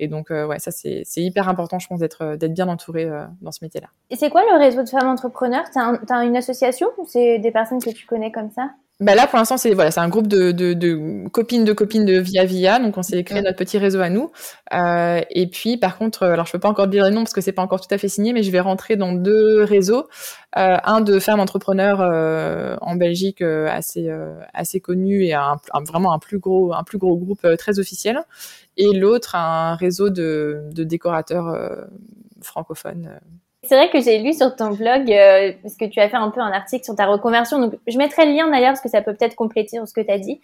et 0.01 0.09
donc, 0.09 0.31
ouais, 0.31 0.59
ça 0.59 0.73
c'est, 0.73 1.05
hyper 1.17 1.49
important, 1.49 1.79
je 1.79 1.87
pense, 1.87 2.01
d'être, 2.01 2.35
d'être 2.35 2.53
bien 2.53 2.69
entouré 2.69 3.09
dans 3.43 3.53
ce 3.53 3.65
métier-là. 3.65 3.89
Et 4.11 4.17
c'est 4.17 4.31
quoi 4.31 4.43
le 4.43 4.59
réseau 4.59 4.83
de 4.83 4.89
femmes 4.89 5.09
entrepreneurs? 5.09 5.67
T'as, 5.73 6.17
un, 6.17 6.23
une 6.23 6.37
association 6.37 6.89
ou 6.99 7.05
c'est 7.07 7.39
des 7.39 7.53
personnes 7.53 7.81
que 7.81 7.91
tu 7.91 8.07
connais 8.07 8.33
comme 8.33 8.51
ça? 8.51 8.71
Bah 9.01 9.15
là, 9.15 9.29
pour 9.29 9.39
l'instant, 9.39 9.57
c'est 9.57 9.75
voilà, 9.75 9.93
c'est 9.93 10.01
un 10.01 10.09
groupe 10.09 10.27
de, 10.27 10.51
de, 10.51 10.73
de, 10.73 11.29
copines 11.29 11.65
de 11.65 11.73
copines 11.73 12.05
de 12.05 12.19
Via 12.19 12.45
Via, 12.45 12.81
donc 12.81 12.99
on 12.99 13.05
s'est 13.05 13.23
créé 13.23 13.41
notre 13.43 13.57
petit 13.57 13.79
réseau 13.79 14.01
à 14.01 14.11
nous. 14.11 14.33
Euh, 14.75 15.21
et 15.31 15.47
puis, 15.47 15.77
par 15.77 15.99
contre, 15.99 16.25
alors 16.25 16.47
je 16.47 16.53
peux 16.53 16.59
pas 16.59 16.69
encore 16.69 16.89
dire 16.89 17.05
les 17.05 17.13
noms 17.13 17.23
parce 17.23 17.33
que 17.33 17.41
c'est 17.41 17.53
pas 17.53 17.63
encore 17.63 17.81
tout 17.81 17.95
à 17.95 17.99
fait 17.99 18.09
signé, 18.09 18.33
mais 18.33 18.43
je 18.43 18.51
vais 18.51 18.59
rentrer 18.59 18.97
dans 18.97 19.13
deux 19.13 19.63
réseaux, 19.63 20.09
euh, 20.57 20.77
un 20.83 21.01
de 21.01 21.21
femmes 21.21 21.39
entrepreneurs 21.39 22.01
euh, 22.01 22.77
en 22.81 22.97
Belgique 22.97 23.41
euh, 23.41 23.69
assez 23.71 24.09
euh, 24.09 24.35
assez 24.53 24.81
connu 24.81 25.23
et 25.25 25.35
un, 25.35 25.61
vraiment 25.87 26.13
un 26.13 26.19
plus 26.19 26.41
gros 26.41 26.73
un 26.75 26.83
plus 26.83 26.99
gros 26.99 27.17
groupe 27.17 27.45
euh, 27.45 27.55
très 27.55 27.79
officiel, 27.79 28.19
et 28.77 28.93
l'autre 28.93 29.37
un 29.37 29.77
réseau 29.77 30.11
de, 30.11 30.63
de 30.73 30.83
décorateurs 30.83 31.57
francophones. 32.43 33.21
C'est 33.65 33.75
vrai 33.75 33.91
que 33.91 34.01
j'ai 34.01 34.19
lu 34.21 34.33
sur 34.33 34.55
ton 34.55 34.71
blog, 34.71 35.11
euh, 35.11 35.53
parce 35.63 35.77
que 35.77 35.85
tu 35.87 35.99
as 35.99 36.09
fait 36.09 36.17
un 36.17 36.31
peu 36.31 36.41
un 36.41 36.53
article 36.53 36.85
sur 36.85 36.95
ta 36.95 37.07
reconversion, 37.07 37.59
donc 37.59 37.75
je 37.89 37.99
mettrai 37.99 38.25
le 38.27 38.33
lien 38.33 38.49
d'ailleurs, 38.49 38.71
parce 38.71 38.81
que 38.81 38.89
ça 38.89 39.03
peut 39.03 39.15
peut-être 39.15 39.35
compléter 39.35 39.77
sur 39.79 39.89
ce 39.89 39.93
que 39.93 40.01
tu 40.01 40.11
as 40.13 40.19
dit. 40.19 40.41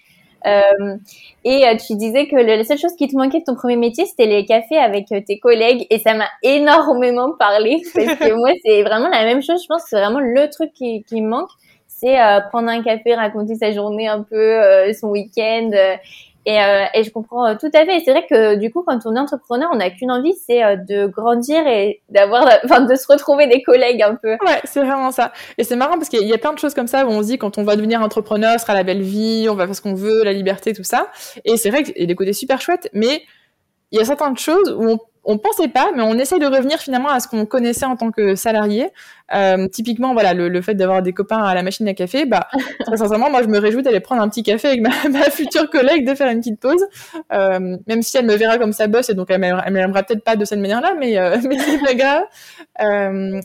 Euh, 0.46 0.96
et 1.44 1.66
euh, 1.66 1.76
tu 1.76 1.94
disais 1.96 2.26
que 2.26 2.36
la 2.36 2.64
seule 2.64 2.76
chose 2.76 2.94
qui 2.96 3.06
te 3.08 3.16
manquait 3.16 3.38
de 3.38 3.44
ton 3.44 3.54
premier 3.54 3.76
métier, 3.76 4.04
c'était 4.04 4.26
les 4.26 4.44
cafés 4.44 4.78
avec 4.78 5.06
tes 5.06 5.38
collègues, 5.38 5.86
et 5.90 6.00
ça 6.00 6.14
m'a 6.14 6.28
énormément 6.42 7.30
parlé, 7.38 7.80
parce 7.94 8.18
que 8.18 8.34
moi, 8.34 8.50
c'est 8.64 8.82
vraiment 8.82 9.08
la 9.08 9.24
même 9.24 9.42
chose, 9.42 9.62
je 9.62 9.68
pense 9.68 9.84
que 9.84 9.90
c'est 9.90 10.00
vraiment 10.00 10.20
le 10.20 10.50
truc 10.50 10.72
qui, 10.74 11.04
qui 11.04 11.22
me 11.22 11.28
manque, 11.28 11.50
c'est 11.86 12.16
prendre 12.50 12.68
un 12.68 12.82
café, 12.82 13.14
raconter 13.14 13.54
sa 13.54 13.70
journée 13.70 14.08
un 14.08 14.22
peu, 14.24 14.92
son 14.92 15.10
week-end, 15.10 15.70
et, 16.46 16.60
euh, 16.60 16.84
et, 16.92 17.04
je 17.04 17.10
comprends 17.10 17.46
euh, 17.46 17.54
tout 17.58 17.70
à 17.72 17.84
fait. 17.84 18.00
C'est 18.04 18.10
vrai 18.10 18.26
que 18.28 18.56
du 18.56 18.70
coup, 18.70 18.82
quand 18.86 18.98
on 19.06 19.16
est 19.16 19.18
entrepreneur, 19.18 19.70
on 19.72 19.76
n'a 19.76 19.90
qu'une 19.90 20.10
envie, 20.10 20.34
c'est 20.46 20.62
euh, 20.62 20.76
de 20.76 21.06
grandir 21.06 21.66
et 21.66 22.02
d'avoir, 22.10 22.46
enfin, 22.64 22.82
de 22.82 22.94
se 22.94 23.06
retrouver 23.06 23.46
des 23.46 23.62
collègues 23.62 24.02
un 24.02 24.14
peu. 24.14 24.32
Ouais, 24.32 24.60
c'est 24.64 24.80
vraiment 24.80 25.10
ça. 25.10 25.32
Et 25.56 25.64
c'est 25.64 25.76
marrant 25.76 25.94
parce 25.94 26.08
qu'il 26.08 26.26
y 26.26 26.34
a 26.34 26.38
plein 26.38 26.52
de 26.52 26.58
choses 26.58 26.74
comme 26.74 26.86
ça 26.86 27.06
où 27.06 27.10
on 27.10 27.22
se 27.22 27.28
dit 27.28 27.38
quand 27.38 27.56
on 27.56 27.62
va 27.62 27.76
devenir 27.76 28.02
entrepreneur, 28.02 28.52
ce 28.54 28.58
sera 28.58 28.74
la 28.74 28.82
belle 28.82 29.02
vie, 29.02 29.46
on 29.50 29.54
va 29.54 29.66
faire 29.66 29.74
ce 29.74 29.80
qu'on 29.80 29.94
veut, 29.94 30.22
la 30.22 30.32
liberté, 30.32 30.74
tout 30.74 30.84
ça. 30.84 31.08
Et 31.44 31.56
c'est 31.56 31.70
vrai 31.70 31.82
a 31.82 32.06
des 32.06 32.14
côtés 32.14 32.34
super 32.34 32.60
chouettes, 32.60 32.90
mais 32.92 33.22
il 33.90 33.98
y 33.98 34.02
a 34.02 34.04
certaines 34.04 34.36
choses 34.36 34.76
où 34.78 34.84
on 34.90 34.98
on 35.24 35.38
pensait 35.38 35.68
pas, 35.68 35.90
mais 35.94 36.02
on 36.02 36.14
essaye 36.14 36.38
de 36.38 36.46
revenir 36.46 36.78
finalement 36.78 37.08
à 37.08 37.20
ce 37.20 37.28
qu'on 37.28 37.46
connaissait 37.46 37.86
en 37.86 37.96
tant 37.96 38.10
que 38.10 38.34
salarié. 38.34 38.90
Euh, 39.34 39.68
typiquement, 39.68 40.12
voilà, 40.12 40.34
le, 40.34 40.60
fait 40.60 40.74
d'avoir 40.74 41.02
des 41.02 41.12
copains 41.12 41.42
à 41.42 41.54
la 41.54 41.62
machine 41.62 41.88
à 41.88 41.94
café, 41.94 42.26
bah, 42.26 42.48
très 42.80 42.96
sincèrement, 42.96 43.30
moi, 43.30 43.42
je 43.42 43.48
me 43.48 43.58
réjouis 43.58 43.82
d'aller 43.82 44.00
prendre 44.00 44.20
un 44.20 44.28
petit 44.28 44.42
café 44.42 44.68
avec 44.68 44.80
ma, 45.10 45.30
future 45.30 45.68
collègue, 45.70 46.06
de 46.06 46.14
faire 46.14 46.30
une 46.30 46.40
petite 46.40 46.60
pause, 46.60 46.84
euh, 47.32 47.76
même 47.86 48.02
si 48.02 48.16
elle 48.16 48.26
me 48.26 48.34
verra 48.34 48.58
comme 48.58 48.72
sa 48.72 48.86
bosse 48.86 49.08
et 49.08 49.14
donc 49.14 49.28
elle 49.30 49.40
m'aimera 49.40 50.02
peut-être 50.02 50.22
pas 50.22 50.36
de 50.36 50.44
cette 50.44 50.58
manière-là, 50.58 50.94
mais, 50.98 51.18
euh, 51.18 51.38
mais 51.48 51.58
c'est 51.58 51.78
pas 51.78 51.94
grave. 51.94 52.22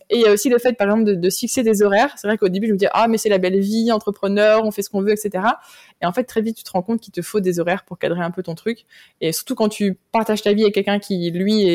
Et 0.09 0.17
il 0.17 0.21
y 0.21 0.25
a 0.25 0.33
aussi 0.33 0.49
le 0.49 0.57
fait, 0.57 0.73
par 0.73 0.87
exemple, 0.87 1.05
de, 1.05 1.15
de 1.15 1.29
fixer 1.29 1.63
des 1.63 1.81
horaires. 1.81 2.13
C'est 2.17 2.27
vrai 2.27 2.37
qu'au 2.37 2.49
début, 2.49 2.67
je 2.67 2.73
me 2.73 2.77
disais, 2.77 2.91
ah, 2.93 3.07
mais 3.07 3.17
c'est 3.17 3.29
la 3.29 3.37
belle 3.37 3.59
vie, 3.59 3.91
entrepreneur, 3.91 4.65
on 4.65 4.71
fait 4.71 4.81
ce 4.81 4.89
qu'on 4.89 5.01
veut, 5.01 5.11
etc. 5.11 5.43
Et 6.01 6.05
en 6.05 6.11
fait, 6.11 6.23
très 6.23 6.41
vite, 6.41 6.57
tu 6.57 6.63
te 6.63 6.71
rends 6.71 6.81
compte 6.81 6.99
qu'il 7.01 7.13
te 7.13 7.21
faut 7.21 7.39
des 7.39 7.59
horaires 7.59 7.83
pour 7.83 7.99
cadrer 7.99 8.21
un 8.21 8.31
peu 8.31 8.43
ton 8.43 8.55
truc. 8.55 8.85
Et 9.21 9.31
surtout 9.31 9.55
quand 9.55 9.69
tu 9.69 9.97
partages 10.11 10.41
ta 10.41 10.53
vie 10.53 10.63
avec 10.63 10.73
quelqu'un 10.73 10.99
qui, 10.99 11.29
lui, 11.31 11.68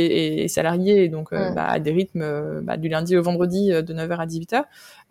salarié 0.49 1.05
et 1.05 1.09
donc 1.09 1.33
euh, 1.33 1.51
bah, 1.51 1.67
a 1.67 1.79
des 1.79 1.93
rythmes 1.93 2.23
euh, 2.23 2.61
bah, 2.63 2.77
du 2.77 2.89
lundi 2.89 3.17
au 3.17 3.23
vendredi 3.23 3.69
de 3.71 3.95
9h 3.95 4.17
à 4.17 4.27
18h, 4.27 4.65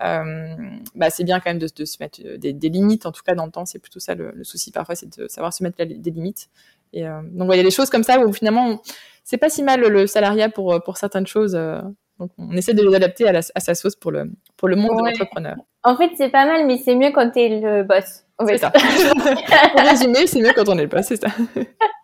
euh, 0.03 0.55
bah, 0.95 1.09
c'est 1.09 1.23
bien 1.23 1.39
quand 1.39 1.49
même 1.49 1.59
de, 1.59 1.67
de 1.75 1.85
se 1.85 1.97
mettre 1.99 2.21
des, 2.37 2.53
des, 2.53 2.69
limites, 2.69 3.05
en 3.05 3.11
tout 3.11 3.23
cas 3.23 3.35
dans 3.35 3.45
le 3.45 3.51
temps. 3.51 3.65
C'est 3.65 3.79
plutôt 3.79 3.99
ça 3.99 4.15
le, 4.15 4.31
le 4.31 4.43
souci 4.43 4.71
parfois, 4.71 4.95
c'est 4.95 5.17
de 5.17 5.27
savoir 5.27 5.53
se 5.53 5.63
mettre 5.63 5.83
des 5.83 6.11
limites. 6.11 6.49
Et 6.95 7.03
donc, 7.03 7.49
il 7.53 7.57
y 7.57 7.59
a 7.59 7.63
des 7.63 7.71
choses 7.71 7.89
comme 7.89 8.03
ça 8.03 8.19
où 8.19 8.31
finalement, 8.31 8.79
c'est 9.23 9.37
pas 9.37 9.49
si 9.49 9.63
mal 9.63 9.81
le 9.81 10.05
salariat 10.05 10.49
pour, 10.49 10.79
pour 10.83 10.97
certaines 10.97 11.25
choses. 11.25 11.53
Donc, 12.19 12.29
on 12.37 12.55
essaie 12.55 12.75
de 12.75 12.87
les 12.87 12.95
adapter 12.95 13.27
à, 13.27 13.31
la, 13.31 13.39
à, 13.55 13.59
sa 13.59 13.73
sauce 13.73 13.95
pour 13.95 14.11
le, 14.11 14.29
pour 14.57 14.67
le 14.67 14.75
monde 14.75 14.95
de 14.95 15.05
l'entrepreneur. 15.05 15.55
En 15.83 15.97
fait, 15.97 16.11
c'est 16.15 16.29
pas 16.29 16.45
mal, 16.45 16.67
mais 16.67 16.77
c'est 16.77 16.95
mieux 16.95 17.11
quand 17.11 17.31
t'es 17.31 17.59
le 17.59 17.83
boss. 17.83 18.25
C'est 18.47 18.57
ça. 18.57 18.71
pour 19.75 19.81
résumer, 19.81 20.27
c'est 20.27 20.39
mieux 20.39 20.53
quand 20.55 20.69
on 20.69 20.77
est 20.77 20.83
le 20.83 20.87
boss, 20.87 21.05
c'est 21.07 21.21
ça. 21.21 21.29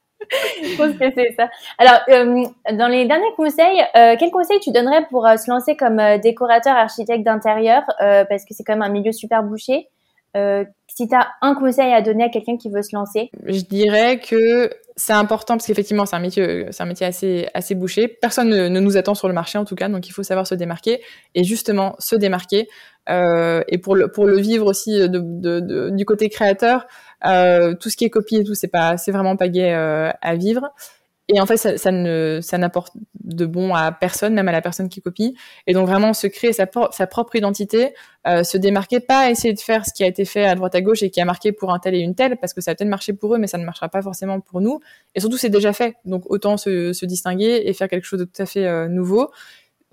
Je 0.63 0.77
pense 0.77 0.93
que 0.97 1.11
c'est 1.15 1.33
ça. 1.35 1.49
Alors, 1.77 1.99
euh, 2.09 2.75
dans 2.77 2.87
les 2.87 3.05
derniers 3.05 3.33
conseils, 3.35 3.81
euh, 3.95 4.15
quels 4.17 4.31
conseils 4.31 4.59
tu 4.59 4.71
donnerais 4.71 5.05
pour 5.09 5.25
euh, 5.25 5.37
se 5.37 5.49
lancer 5.49 5.75
comme 5.75 5.99
euh, 5.99 6.17
décorateur 6.17 6.75
architecte 6.75 7.23
d'intérieur 7.23 7.83
Parce 7.99 8.45
que 8.45 8.53
c'est 8.53 8.63
quand 8.63 8.73
même 8.73 8.81
un 8.81 8.89
milieu 8.89 9.11
super 9.11 9.43
bouché. 9.43 9.87
si 10.35 11.07
tu 11.07 11.15
as 11.15 11.27
un 11.41 11.55
conseil 11.55 11.93
à 11.93 12.01
donner 12.01 12.25
à 12.25 12.29
quelqu'un 12.29 12.57
qui 12.57 12.69
veut 12.69 12.83
se 12.83 12.95
lancer 12.95 13.29
Je 13.45 13.61
dirais 13.61 14.19
que 14.19 14.69
c'est 14.95 15.13
important 15.13 15.55
parce 15.55 15.65
qu'effectivement, 15.65 16.05
c'est 16.05 16.17
un 16.17 16.19
métier, 16.19 16.67
un 16.77 16.85
métier 16.85 17.07
assez, 17.07 17.47
assez 17.53 17.73
bouché. 17.73 18.07
Personne 18.07 18.49
ne, 18.49 18.79
nous 18.79 18.97
attend 18.97 19.15
sur 19.15 19.29
le 19.29 19.33
marché 19.33 19.57
en 19.57 19.65
tout 19.65 19.75
cas, 19.75 19.87
donc 19.87 20.07
il 20.07 20.11
faut 20.11 20.23
savoir 20.23 20.45
se 20.45 20.55
démarquer 20.55 21.01
et 21.35 21.43
justement 21.43 21.95
se 21.99 22.15
démarquer. 22.15 22.67
Et 23.07 23.77
pour 23.79 23.95
le, 23.95 24.11
pour 24.11 24.25
le 24.25 24.37
vivre 24.37 24.67
aussi 24.67 25.09
du 25.09 26.05
côté 26.05 26.29
créateur, 26.29 26.85
euh, 27.25 27.75
tout 27.75 27.89
ce 27.89 27.97
qui 27.97 28.05
est 28.05 28.09
copie 28.09 28.37
et 28.37 28.43
tout, 28.43 28.55
c'est 28.55 28.67
pas, 28.67 28.97
c'est 28.97 29.11
vraiment 29.11 29.35
pas 29.35 29.49
gai 29.49 29.73
euh, 29.73 30.11
à 30.21 30.35
vivre. 30.35 30.71
Et 31.31 31.39
en 31.39 31.45
fait, 31.45 31.57
ça, 31.57 31.77
ça 31.77 31.91
ne, 31.91 32.39
ça 32.41 32.57
n'apporte 32.57 32.93
de 33.23 33.45
bon 33.45 33.75
à 33.75 33.91
personne, 33.91 34.33
même 34.33 34.47
à 34.47 34.51
la 34.51 34.61
personne 34.61 34.89
qui 34.89 34.99
copie. 34.99 35.35
Et 35.67 35.73
donc 35.73 35.87
vraiment 35.87 36.13
se 36.13 36.25
créer 36.25 36.53
sa, 36.53 36.65
sa 36.91 37.05
propre 37.05 37.35
identité, 37.35 37.93
euh, 38.27 38.43
se 38.43 38.57
démarquer, 38.57 38.99
pas 38.99 39.29
essayer 39.29 39.53
de 39.53 39.59
faire 39.59 39.85
ce 39.85 39.93
qui 39.93 40.03
a 40.03 40.07
été 40.07 40.25
fait 40.25 40.45
à 40.45 40.55
droite 40.55 40.73
à 40.73 40.81
gauche 40.81 41.03
et 41.03 41.11
qui 41.11 41.21
a 41.21 41.25
marqué 41.25 41.51
pour 41.51 41.71
un 41.71 41.77
tel 41.77 41.93
et 41.93 41.99
une 41.99 42.15
telle, 42.15 42.37
parce 42.37 42.55
que 42.55 42.61
ça 42.61 42.71
a 42.71 42.75
peut-être 42.75 42.89
marché 42.89 43.13
pour 43.13 43.35
eux, 43.35 43.37
mais 43.37 43.45
ça 43.45 43.59
ne 43.59 43.63
marchera 43.63 43.89
pas 43.89 44.01
forcément 44.01 44.39
pour 44.39 44.59
nous. 44.59 44.79
Et 45.13 45.19
surtout, 45.19 45.37
c'est 45.37 45.49
déjà 45.49 45.71
fait. 45.71 45.95
Donc 46.03 46.23
autant 46.25 46.57
se, 46.57 46.93
se 46.93 47.05
distinguer 47.05 47.61
et 47.65 47.73
faire 47.73 47.89
quelque 47.89 48.05
chose 48.05 48.19
de 48.19 48.25
tout 48.25 48.41
à 48.41 48.47
fait 48.47 48.65
euh, 48.65 48.87
nouveau 48.87 49.29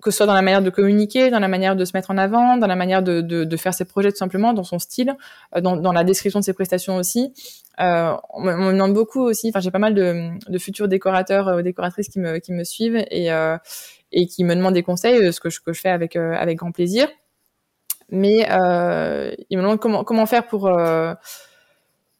que 0.06 0.12
ce 0.12 0.18
soit 0.18 0.26
dans 0.26 0.34
la 0.34 0.42
manière 0.42 0.62
de 0.62 0.70
communiquer, 0.70 1.30
dans 1.30 1.40
la 1.40 1.48
manière 1.48 1.74
de 1.74 1.84
se 1.84 1.90
mettre 1.92 2.12
en 2.12 2.16
avant, 2.16 2.56
dans 2.58 2.68
la 2.68 2.76
manière 2.76 3.02
de, 3.02 3.56
faire 3.56 3.74
ses 3.74 3.84
projets 3.84 4.12
tout 4.12 4.18
simplement, 4.18 4.52
dans 4.52 4.62
son 4.62 4.78
style, 4.78 5.16
euh, 5.56 5.60
dans, 5.60 5.92
la 5.92 6.04
description 6.04 6.38
de 6.38 6.44
ses 6.44 6.52
prestations 6.52 6.94
aussi. 6.94 7.34
Euh, 7.80 8.14
on, 8.32 8.40
me 8.40 8.72
demande 8.72 8.94
beaucoup 8.94 9.20
aussi, 9.20 9.48
enfin 9.48 9.58
j'ai 9.58 9.72
pas 9.72 9.80
mal 9.80 9.94
de, 9.94 10.58
futurs 10.58 10.86
décorateurs 10.86 11.48
ou 11.48 11.58
euh, 11.58 11.62
décoratrices 11.62 12.08
qui 12.08 12.20
me, 12.20 12.64
suivent 12.64 13.04
et, 13.10 14.26
qui 14.28 14.44
me 14.44 14.54
demandent 14.54 14.74
des 14.74 14.84
conseils, 14.84 15.32
ce 15.32 15.40
que 15.40 15.50
je, 15.50 15.58
fais 15.72 15.88
avec, 15.88 16.16
grand 16.56 16.70
plaisir. 16.70 17.08
Mais 18.08 18.46
ils 19.50 19.58
me 19.58 19.62
demandent 19.62 19.80
comment, 19.80 20.04
comment 20.04 20.26
faire 20.26 20.46
pour 20.46 20.70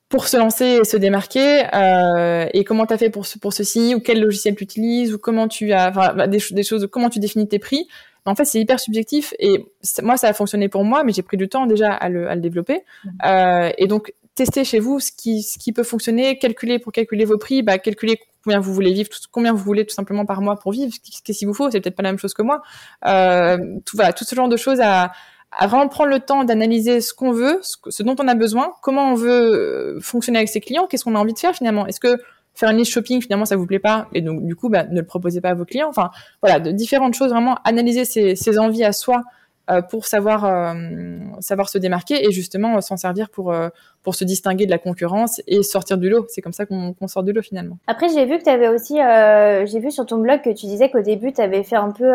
pour 0.08 0.28
se 0.28 0.36
lancer 0.36 0.78
et 0.80 0.84
se 0.84 0.96
démarquer 0.96 1.64
euh, 1.74 2.46
et 2.52 2.64
comment 2.64 2.86
tu 2.86 2.94
as 2.94 2.98
fait 2.98 3.10
pour 3.10 3.26
pour 3.40 3.52
ceci 3.52 3.94
ou 3.94 4.00
quel 4.00 4.20
logiciel 4.20 4.54
tu 4.54 4.64
utilises 4.64 5.12
ou 5.12 5.18
comment 5.18 5.48
tu 5.48 5.72
as 5.72 5.90
enfin, 5.90 6.14
bah, 6.14 6.26
des, 6.26 6.38
des, 6.50 6.62
choses 6.62 6.88
comment 6.90 7.10
tu 7.10 7.18
définis 7.18 7.48
tes 7.48 7.58
prix. 7.58 7.88
En 8.24 8.34
fait 8.34 8.44
c'est 8.44 8.60
hyper 8.60 8.78
subjectif 8.80 9.34
et 9.38 9.64
moi 10.02 10.16
ça 10.16 10.28
a 10.28 10.32
fonctionné 10.32 10.68
pour 10.68 10.84
moi 10.84 11.04
mais 11.04 11.12
j'ai 11.12 11.22
pris 11.22 11.36
du 11.36 11.48
temps 11.48 11.66
déjà 11.66 11.92
à 11.92 12.08
le, 12.08 12.28
à 12.28 12.34
le 12.34 12.40
développer. 12.40 12.82
Mmh. 13.04 13.08
euh, 13.26 13.70
et 13.78 13.86
donc 13.86 14.12
tester 14.34 14.64
chez 14.64 14.78
vous 14.78 15.00
ce 15.00 15.10
qui 15.10 15.42
ce 15.42 15.58
qui 15.58 15.72
peut 15.72 15.82
fonctionner 15.82 16.38
calculer 16.38 16.78
pour 16.78 16.92
calculer 16.92 17.24
vos 17.24 17.38
prix 17.38 17.62
bah 17.62 17.78
calculer 17.78 18.20
combien 18.44 18.60
vous 18.60 18.72
voulez 18.72 18.92
vivre 18.92 19.08
tout, 19.08 19.18
combien 19.32 19.52
vous 19.52 19.58
voulez 19.58 19.84
tout 19.84 19.94
simplement 19.94 20.24
par 20.24 20.40
mois 20.40 20.56
pour 20.56 20.70
vivre 20.70 20.92
qu'est-ce 21.24 21.38
qu'il 21.38 21.48
vous 21.48 21.54
faut 21.54 21.68
c'est 21.70 21.80
peut-être 21.80 21.96
pas 21.96 22.04
la 22.04 22.12
même 22.12 22.18
chose 22.18 22.34
que 22.34 22.42
moi. 22.42 22.62
Euh, 23.06 23.58
tout 23.84 23.96
voilà 23.96 24.12
tout 24.12 24.24
ce 24.24 24.34
genre 24.36 24.48
de 24.48 24.56
choses 24.56 24.80
à 24.80 25.10
à 25.52 25.66
vraiment 25.66 25.88
prendre 25.88 26.10
le 26.10 26.20
temps 26.20 26.44
d'analyser 26.44 27.00
ce 27.00 27.14
qu'on 27.14 27.32
veut, 27.32 27.60
ce, 27.62 28.02
dont 28.02 28.16
on 28.18 28.28
a 28.28 28.34
besoin, 28.34 28.72
comment 28.82 29.12
on 29.12 29.14
veut 29.14 29.30
euh, 29.30 30.00
fonctionner 30.00 30.38
avec 30.38 30.48
ses 30.48 30.60
clients, 30.60 30.86
qu'est-ce 30.86 31.04
qu'on 31.04 31.14
a 31.14 31.18
envie 31.18 31.32
de 31.32 31.38
faire 31.38 31.54
finalement? 31.54 31.86
Est-ce 31.86 32.00
que 32.00 32.18
faire 32.54 32.70
une 32.70 32.78
liste 32.78 32.92
shopping 32.92 33.20
finalement 33.22 33.44
ça 33.44 33.56
vous 33.56 33.66
plaît 33.66 33.78
pas? 33.78 34.08
Et 34.12 34.22
donc 34.22 34.44
du 34.44 34.54
coup 34.54 34.68
bah, 34.68 34.84
ne 34.84 35.00
le 35.00 35.06
proposez 35.06 35.40
pas 35.40 35.50
à 35.50 35.54
vos 35.54 35.64
clients. 35.64 35.88
Enfin 35.88 36.10
voilà, 36.42 36.60
de 36.60 36.70
différentes 36.70 37.14
choses 37.14 37.30
vraiment 37.30 37.56
analyser 37.64 38.04
ses, 38.04 38.58
envies 38.58 38.84
à 38.84 38.92
soi 38.92 39.22
euh, 39.70 39.82
pour 39.82 40.06
savoir 40.06 40.44
euh, 40.44 40.74
savoir 41.40 41.68
se 41.68 41.78
démarquer 41.78 42.26
et 42.26 42.32
justement 42.32 42.80
s'en 42.80 42.96
servir 42.96 43.30
pour 43.30 43.54
pour 44.02 44.14
se 44.14 44.24
distinguer 44.24 44.66
de 44.66 44.70
la 44.70 44.78
concurrence 44.78 45.40
et 45.46 45.62
sortir 45.62 45.96
du 45.96 46.10
lot. 46.10 46.26
C'est 46.28 46.42
comme 46.42 46.52
ça 46.52 46.66
qu'on 46.66 46.92
qu 46.92 47.08
sort 47.08 47.22
du 47.22 47.32
lot 47.32 47.42
finalement. 47.42 47.78
Après 47.86 48.08
j'ai 48.08 48.26
vu 48.26 48.38
que 48.38 48.44
tu 48.44 48.50
avais 48.50 48.68
aussi 48.68 48.96
j'ai 48.96 49.80
vu 49.80 49.90
sur 49.90 50.04
ton 50.06 50.18
blog 50.18 50.42
que 50.42 50.50
tu 50.50 50.66
disais 50.66 50.90
qu'au 50.90 51.02
début 51.02 51.32
tu 51.32 51.40
avais 51.40 51.62
fait 51.62 51.76
un 51.76 51.92
peu 51.92 52.10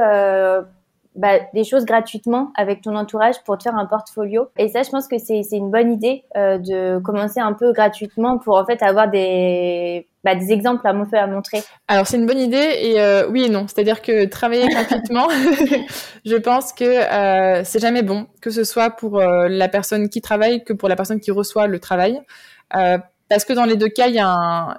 bah, 1.15 1.39
des 1.53 1.65
choses 1.65 1.83
gratuitement 1.83 2.53
avec 2.55 2.81
ton 2.81 2.95
entourage 2.95 3.35
pour 3.43 3.57
te 3.57 3.63
faire 3.63 3.75
un 3.75 3.85
portfolio. 3.85 4.47
Et 4.57 4.69
ça, 4.69 4.83
je 4.83 4.89
pense 4.89 5.07
que 5.07 5.17
c'est 5.17 5.41
une 5.51 5.69
bonne 5.69 5.91
idée 5.91 6.23
euh, 6.37 6.57
de 6.57 6.99
commencer 6.99 7.41
un 7.41 7.51
peu 7.51 7.73
gratuitement 7.73 8.37
pour 8.37 8.55
en 8.55 8.65
fait 8.65 8.81
avoir 8.81 9.09
des, 9.09 10.07
bah, 10.23 10.35
des 10.35 10.53
exemples 10.53 10.87
à, 10.87 10.91
à 10.91 11.27
montrer. 11.27 11.63
Alors 11.89 12.07
c'est 12.07 12.15
une 12.15 12.25
bonne 12.25 12.39
idée 12.39 12.77
et 12.81 13.01
euh, 13.01 13.27
oui 13.29 13.43
et 13.43 13.49
non. 13.49 13.67
C'est-à-dire 13.67 14.01
que 14.01 14.25
travailler 14.25 14.67
gratuitement, 14.69 15.27
je 16.25 16.35
pense 16.37 16.71
que 16.71 16.85
euh, 16.85 17.63
c'est 17.65 17.79
jamais 17.79 18.03
bon, 18.03 18.27
que 18.39 18.49
ce 18.49 18.63
soit 18.63 18.91
pour 18.91 19.19
la 19.19 19.67
personne 19.67 20.07
qui 20.07 20.21
travaille 20.21 20.63
que 20.63 20.71
pour 20.71 20.87
la 20.87 20.95
personne 20.95 21.19
qui 21.19 21.31
reçoit 21.31 21.67
le 21.67 21.79
travail. 21.79 22.21
Parce 22.69 23.45
que 23.45 23.53
dans 23.53 23.65
les 23.65 23.75
deux 23.77 23.89
cas, 23.89 24.07
il 24.07 24.15
y 24.15 24.19
a 24.19 24.27
un, 24.29 24.77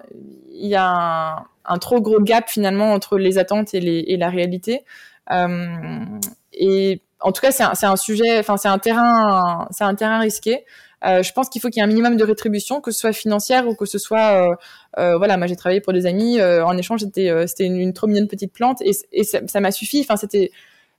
y 0.50 0.74
a 0.74 0.86
un, 0.86 1.36
un, 1.64 1.78
trop 1.78 2.00
gros 2.00 2.20
gap 2.20 2.48
finalement 2.48 2.92
entre 2.92 3.18
les 3.18 3.38
attentes 3.38 3.74
et, 3.74 3.80
les, 3.80 4.04
et 4.08 4.16
la 4.16 4.28
réalité. 4.28 4.84
Euh, 5.30 6.18
et 6.52 7.00
en 7.20 7.32
tout 7.32 7.40
cas, 7.40 7.52
c'est 7.52 7.86
un, 7.86 7.96
sujet, 7.96 8.38
enfin 8.38 8.56
c'est 8.56 8.68
un 8.68 8.78
terrain, 8.78 9.68
c'est 9.70 9.84
un 9.84 9.94
terrain 9.94 10.18
risqué. 10.18 10.64
Euh, 11.04 11.22
je 11.22 11.32
pense 11.32 11.48
qu'il 11.48 11.60
faut 11.60 11.68
qu'il 11.68 11.78
y 11.78 11.80
ait 11.80 11.84
un 11.84 11.88
minimum 11.88 12.16
de 12.16 12.24
rétribution, 12.24 12.80
que 12.80 12.90
ce 12.90 13.00
soit 13.00 13.12
financière 13.12 13.66
ou 13.68 13.74
que 13.74 13.86
ce 13.86 13.98
soit, 13.98 14.56
euh, 14.98 15.16
voilà, 15.16 15.36
moi 15.36 15.46
j'ai 15.46 15.56
travaillé 15.56 15.80
pour 15.80 15.92
des 15.92 16.06
amis, 16.06 16.40
en 16.40 16.76
échange 16.76 17.00
c'était 17.00 17.46
c'était 17.46 17.64
une, 17.64 17.76
une, 17.76 17.92
trop 17.92 18.06
mignonne 18.06 18.28
petite 18.28 18.52
plante 18.52 18.80
et, 18.82 19.24
ça 19.24 19.60
m'a 19.60 19.70
suffi. 19.70 20.00
Enfin 20.00 20.16
c'était, 20.16 20.50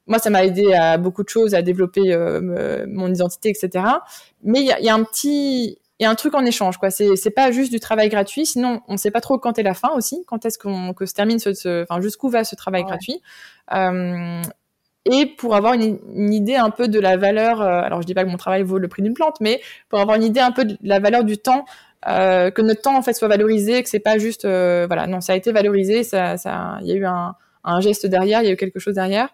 moi 0.07 0.19
ça 0.19 0.29
m'a 0.29 0.43
aidé 0.45 0.73
à 0.73 0.97
beaucoup 0.97 1.23
de 1.23 1.29
choses, 1.29 1.55
à 1.55 1.61
développer 1.61 2.15
mon 2.87 3.13
identité, 3.13 3.49
etc. 3.49 3.85
Mais 4.43 4.61
il 4.61 4.65
y 4.85 4.89
a, 4.89 4.93
un 4.93 5.03
petit 5.03 5.77
et 6.03 6.05
un 6.05 6.15
truc 6.15 6.35
en 6.35 6.45
échange 6.45 6.77
quoi. 6.77 6.89
C'est 6.89 7.15
c'est 7.15 7.31
pas 7.31 7.51
juste 7.51 7.71
du 7.71 7.79
travail 7.79 8.09
gratuit. 8.09 8.45
Sinon 8.45 8.81
on 8.87 8.97
sait 8.97 9.11
pas 9.11 9.21
trop 9.21 9.37
quand 9.39 9.57
est 9.57 9.63
la 9.63 9.73
fin 9.73 9.89
aussi 9.95 10.23
quand 10.27 10.45
est-ce 10.45 10.59
qu'on 10.59 10.93
que 10.93 11.05
se 11.05 11.13
termine 11.13 11.39
ce, 11.39 11.83
enfin 11.83 12.01
jusqu'où 12.01 12.29
va 12.29 12.43
ce 12.43 12.55
travail 12.55 12.83
gratuit. 12.83 13.21
Euh, 13.73 14.41
et 15.05 15.25
pour 15.25 15.55
avoir 15.55 15.73
une, 15.73 15.99
une, 16.15 16.33
idée 16.33 16.55
un 16.55 16.69
peu 16.69 16.87
de 16.87 16.99
la 16.99 17.17
valeur 17.17 17.61
euh, 17.61 17.81
alors 17.81 18.01
je 18.01 18.07
dis 18.07 18.13
pas 18.13 18.23
que 18.23 18.29
mon 18.29 18.37
travail 18.37 18.63
vaut 18.63 18.77
le 18.77 18.87
prix 18.87 19.01
d'une 19.01 19.13
plante 19.13 19.41
mais 19.41 19.61
pour 19.89 19.99
avoir 19.99 20.15
une 20.15 20.23
idée 20.23 20.39
un 20.39 20.51
peu 20.51 20.63
de 20.63 20.77
la 20.81 20.99
valeur 20.99 21.25
du 21.25 21.37
temps 21.37 21.65
euh, 22.07 22.51
que 22.51 22.61
notre 22.61 22.81
temps 22.81 22.97
en 22.97 23.01
fait 23.01 23.13
soit 23.13 23.27
valorisé 23.27 23.83
que 23.83 23.89
c'est 23.89 23.99
pas 23.99 24.17
juste 24.17 24.45
euh, 24.45 24.85
voilà. 24.87 25.07
Non 25.07 25.21
ça 25.21 25.33
a 25.33 25.35
été 25.35 25.51
valorisé 25.51 26.03
ça 26.03 26.37
ça 26.37 26.77
il 26.81 26.87
y 26.87 26.91
a 26.91 26.95
eu 26.95 27.05
un, 27.05 27.35
un 27.63 27.79
geste 27.79 28.05
derrière 28.05 28.41
il 28.41 28.47
y 28.47 28.49
a 28.49 28.53
eu 28.53 28.57
quelque 28.57 28.79
chose 28.79 28.95
derrière. 28.95 29.29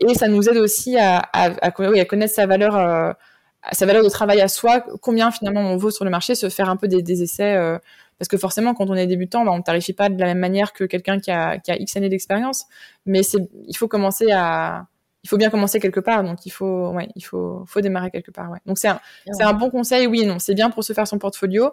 Et 0.00 0.14
ça 0.14 0.26
nous 0.26 0.48
aide 0.48 0.56
aussi 0.56 0.98
à, 0.98 1.18
à, 1.32 1.50
à, 1.50 1.68
à 1.68 1.70
connaître 1.70 2.34
sa 2.34 2.46
valeur 2.46 3.16
sa 3.72 3.86
valeur 3.86 4.04
de 4.04 4.08
travail 4.08 4.40
à 4.40 4.48
soi, 4.48 4.84
combien 5.00 5.30
finalement 5.30 5.60
on 5.60 5.76
vaut 5.76 5.90
sur 5.90 6.04
le 6.04 6.10
marché, 6.10 6.34
se 6.34 6.48
faire 6.48 6.68
un 6.68 6.76
peu 6.76 6.88
des, 6.88 7.02
des 7.02 7.22
essais. 7.22 7.54
Euh, 7.54 7.78
parce 8.18 8.28
que 8.28 8.36
forcément, 8.36 8.74
quand 8.74 8.90
on 8.90 8.94
est 8.94 9.06
débutant, 9.06 9.44
bah, 9.44 9.50
on 9.52 9.58
ne 9.58 9.62
tarifie 9.62 9.92
pas 9.92 10.08
de 10.08 10.18
la 10.18 10.26
même 10.26 10.38
manière 10.38 10.72
que 10.72 10.84
quelqu'un 10.84 11.18
qui 11.18 11.30
a, 11.30 11.58
qui 11.58 11.72
a 11.72 11.76
X 11.76 11.96
années 11.96 12.08
d'expérience. 12.08 12.66
Mais 13.06 13.22
il 13.66 13.76
faut 13.76 13.88
commencer 13.88 14.30
à, 14.30 14.86
il 15.24 15.28
faut 15.28 15.36
bien 15.36 15.50
commencer 15.50 15.80
quelque 15.80 16.00
part. 16.00 16.22
Donc 16.22 16.46
il 16.46 16.50
faut, 16.50 16.90
ouais, 16.90 17.08
il 17.16 17.22
faut, 17.22 17.64
faut 17.66 17.80
démarrer 17.80 18.10
quelque 18.10 18.30
part. 18.30 18.50
Ouais. 18.50 18.58
Donc 18.66 18.78
c'est 18.78 18.88
un, 18.88 19.00
un 19.40 19.52
bon 19.54 19.70
conseil, 19.70 20.06
oui 20.06 20.22
et 20.22 20.26
non. 20.26 20.38
C'est 20.38 20.54
bien 20.54 20.70
pour 20.70 20.84
se 20.84 20.92
faire 20.92 21.08
son 21.08 21.18
portfolio, 21.18 21.72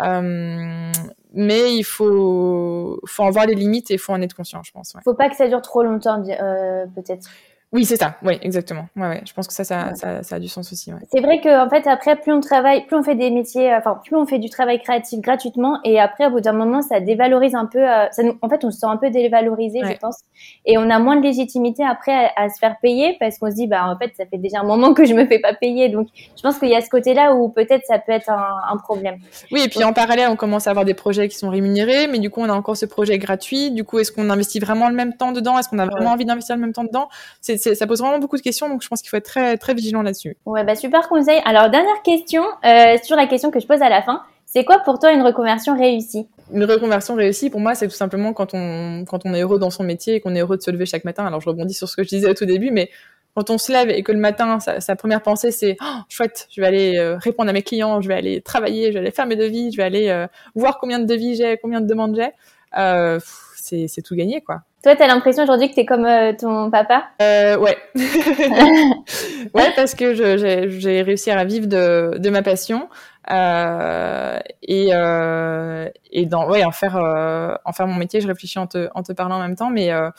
euh, 0.00 0.90
mais 1.34 1.74
il 1.74 1.84
faut, 1.84 3.00
faut 3.04 3.22
en 3.24 3.30
voir 3.30 3.46
les 3.46 3.54
limites 3.54 3.90
et 3.90 3.94
il 3.94 3.98
faut 3.98 4.12
en 4.12 4.22
être 4.22 4.34
conscient, 4.34 4.62
je 4.62 4.72
pense. 4.72 4.94
Ouais. 4.94 5.00
Faut 5.04 5.14
pas 5.14 5.28
que 5.28 5.36
ça 5.36 5.48
dure 5.48 5.60
trop 5.62 5.82
longtemps, 5.82 6.22
euh, 6.26 6.86
peut-être. 6.94 7.28
Oui, 7.72 7.86
c'est 7.86 7.96
ça. 7.96 8.16
Oui, 8.22 8.38
exactement. 8.42 8.86
Ouais, 8.96 9.08
ouais. 9.08 9.22
Je 9.26 9.32
pense 9.32 9.46
que 9.46 9.54
ça, 9.54 9.64
ça, 9.64 9.86
ouais. 9.86 9.94
ça, 9.94 10.22
ça, 10.22 10.36
a 10.36 10.38
du 10.38 10.48
sens 10.48 10.70
aussi. 10.72 10.92
Ouais. 10.92 11.00
C'est 11.10 11.20
vrai 11.20 11.40
que 11.40 11.64
en 11.64 11.70
fait, 11.70 11.86
après, 11.86 12.16
plus 12.16 12.30
on 12.32 12.40
travaille, 12.40 12.84
plus 12.84 12.96
on 12.96 13.02
fait 13.02 13.14
des 13.14 13.30
métiers, 13.30 13.72
euh, 13.72 13.78
enfin, 13.78 13.98
plus 14.04 14.14
on 14.14 14.26
fait 14.26 14.38
du 14.38 14.50
travail 14.50 14.80
créatif 14.82 15.20
gratuitement, 15.20 15.78
et 15.82 15.98
après, 15.98 16.26
au 16.26 16.30
bout 16.30 16.40
d'un 16.40 16.52
moment, 16.52 16.82
ça 16.82 17.00
dévalorise 17.00 17.54
un 17.54 17.64
peu. 17.64 17.78
Euh, 17.78 18.06
ça 18.10 18.22
nous, 18.22 18.36
en 18.42 18.48
fait, 18.50 18.62
on 18.64 18.70
se 18.70 18.78
sent 18.78 18.86
un 18.86 18.98
peu 18.98 19.08
dévalorisé, 19.08 19.80
je 19.84 19.96
pense, 19.96 20.18
et 20.66 20.76
on 20.76 20.90
a 20.90 20.98
moins 20.98 21.16
de 21.16 21.22
légitimité 21.22 21.82
après 21.82 22.12
à, 22.12 22.44
à 22.44 22.48
se 22.50 22.58
faire 22.58 22.76
payer 22.82 23.16
parce 23.18 23.38
qu'on 23.38 23.50
se 23.50 23.56
dit, 23.56 23.66
bah, 23.66 23.86
en 23.86 23.96
fait, 23.96 24.12
ça 24.18 24.24
fait 24.26 24.36
déjà 24.36 24.60
un 24.60 24.64
moment 24.64 24.92
que 24.92 25.06
je 25.06 25.14
me 25.14 25.24
fais 25.26 25.38
pas 25.38 25.54
payer, 25.54 25.88
donc 25.88 26.08
je 26.14 26.42
pense 26.42 26.58
qu'il 26.58 26.68
y 26.68 26.76
a 26.76 26.82
ce 26.82 26.90
côté-là 26.90 27.34
où 27.34 27.48
peut-être 27.48 27.86
ça 27.86 27.98
peut 27.98 28.12
être 28.12 28.28
un, 28.28 28.44
un, 28.70 28.76
problème. 28.76 29.16
Oui, 29.50 29.62
et 29.64 29.68
puis 29.68 29.82
en 29.84 29.94
parallèle, 29.94 30.28
on 30.28 30.36
commence 30.36 30.66
à 30.66 30.70
avoir 30.70 30.84
des 30.84 30.94
projets 30.94 31.28
qui 31.28 31.38
sont 31.38 31.48
rémunérés, 31.48 32.06
mais 32.06 32.18
du 32.18 32.28
coup, 32.28 32.40
on 32.42 32.50
a 32.50 32.52
encore 32.52 32.76
ce 32.76 32.84
projet 32.84 33.18
gratuit. 33.18 33.70
Du 33.70 33.84
coup, 33.84 33.98
est-ce 33.98 34.12
qu'on 34.12 34.28
investit 34.28 34.60
vraiment 34.60 34.88
le 34.88 34.94
même 34.94 35.14
temps 35.14 35.32
dedans? 35.32 35.58
Est-ce 35.58 35.68
qu'on 35.68 35.78
a 35.78 35.86
vraiment 35.86 36.10
envie 36.10 36.24
d'investir 36.24 36.56
le 36.56 36.60
même 36.60 36.72
temps 36.72 36.84
dedans? 36.84 37.08
C'est, 37.40 37.56
ça 37.62 37.86
pose 37.86 38.00
vraiment 38.00 38.18
beaucoup 38.18 38.36
de 38.36 38.42
questions, 38.42 38.68
donc 38.68 38.82
je 38.82 38.88
pense 38.88 39.00
qu'il 39.00 39.08
faut 39.08 39.16
être 39.16 39.24
très, 39.24 39.56
très 39.56 39.74
vigilant 39.74 40.02
là-dessus. 40.02 40.36
Ouais, 40.46 40.64
bah 40.64 40.74
super 40.74 41.08
conseil. 41.08 41.40
Alors, 41.44 41.70
dernière 41.70 42.02
question, 42.02 42.42
euh, 42.64 42.96
sur 43.02 43.16
la 43.16 43.26
question 43.26 43.50
que 43.50 43.60
je 43.60 43.66
pose 43.66 43.82
à 43.82 43.88
la 43.88 44.02
fin. 44.02 44.22
C'est 44.46 44.64
quoi 44.64 44.80
pour 44.80 44.98
toi 44.98 45.12
une 45.12 45.22
reconversion 45.22 45.74
réussie? 45.74 46.28
Une 46.52 46.64
reconversion 46.64 47.14
réussie, 47.14 47.48
pour 47.48 47.60
moi, 47.60 47.74
c'est 47.74 47.88
tout 47.88 47.94
simplement 47.94 48.34
quand 48.34 48.52
on, 48.52 49.06
quand 49.06 49.24
on 49.24 49.32
est 49.32 49.40
heureux 49.40 49.58
dans 49.58 49.70
son 49.70 49.82
métier 49.82 50.16
et 50.16 50.20
qu'on 50.20 50.34
est 50.34 50.40
heureux 50.40 50.58
de 50.58 50.62
se 50.62 50.70
lever 50.70 50.84
chaque 50.84 51.04
matin. 51.04 51.24
Alors, 51.24 51.40
je 51.40 51.48
rebondis 51.48 51.72
sur 51.72 51.88
ce 51.88 51.96
que 51.96 52.02
je 52.02 52.08
disais 52.08 52.28
au 52.28 52.34
tout 52.34 52.44
début, 52.44 52.70
mais 52.70 52.90
quand 53.34 53.48
on 53.48 53.56
se 53.56 53.72
lève 53.72 53.88
et 53.88 54.02
que 54.02 54.12
le 54.12 54.18
matin, 54.18 54.60
sa, 54.60 54.80
sa 54.80 54.94
première 54.94 55.22
pensée, 55.22 55.50
c'est 55.52 55.78
oh, 55.80 56.00
chouette, 56.08 56.48
je 56.50 56.60
vais 56.60 56.66
aller 56.66 56.98
euh, 56.98 57.16
répondre 57.16 57.48
à 57.48 57.52
mes 57.54 57.62
clients, 57.62 58.02
je 58.02 58.08
vais 58.08 58.14
aller 58.14 58.42
travailler, 58.42 58.88
je 58.88 58.94
vais 58.94 58.98
aller 58.98 59.10
faire 59.10 59.26
mes 59.26 59.36
devis, 59.36 59.72
je 59.72 59.78
vais 59.78 59.84
aller 59.84 60.08
euh, 60.08 60.26
voir 60.54 60.78
combien 60.78 60.98
de 60.98 61.06
devis 61.06 61.36
j'ai, 61.36 61.56
combien 61.56 61.80
de 61.80 61.86
demandes 61.86 62.14
j'ai. 62.14 62.28
Euh, 62.76 63.18
c'est 63.54 64.02
tout 64.02 64.14
gagné, 64.14 64.42
quoi. 64.42 64.62
Toi, 64.82 64.96
t'as 64.96 65.06
l'impression 65.06 65.44
aujourd'hui 65.44 65.70
que 65.70 65.76
t'es 65.76 65.86
comme 65.86 66.04
euh, 66.06 66.32
ton 66.32 66.68
papa? 66.70 67.04
Euh, 67.22 67.56
Ouais. 67.56 67.76
ouais, 69.54 69.70
parce 69.76 69.94
que 69.94 70.12
j'ai 70.14 71.02
réussi 71.02 71.30
à 71.30 71.44
vivre 71.44 71.66
de, 71.68 72.18
de 72.18 72.30
ma 72.30 72.42
passion 72.42 72.88
euh, 73.30 74.40
et, 74.62 74.88
euh, 74.92 75.88
et 76.10 76.26
dans, 76.26 76.50
ouais, 76.50 76.64
en 76.64 76.72
faire, 76.72 76.96
euh, 76.96 77.54
en 77.64 77.72
faire 77.72 77.86
mon 77.86 77.94
métier. 77.94 78.20
Je 78.20 78.26
réfléchis 78.26 78.58
en 78.58 78.66
te, 78.66 78.88
en 78.96 79.04
te 79.04 79.12
parlant 79.12 79.36
en 79.36 79.40
même 79.40 79.54
temps, 79.54 79.70
mais 79.70 79.92
euh, 79.92 80.10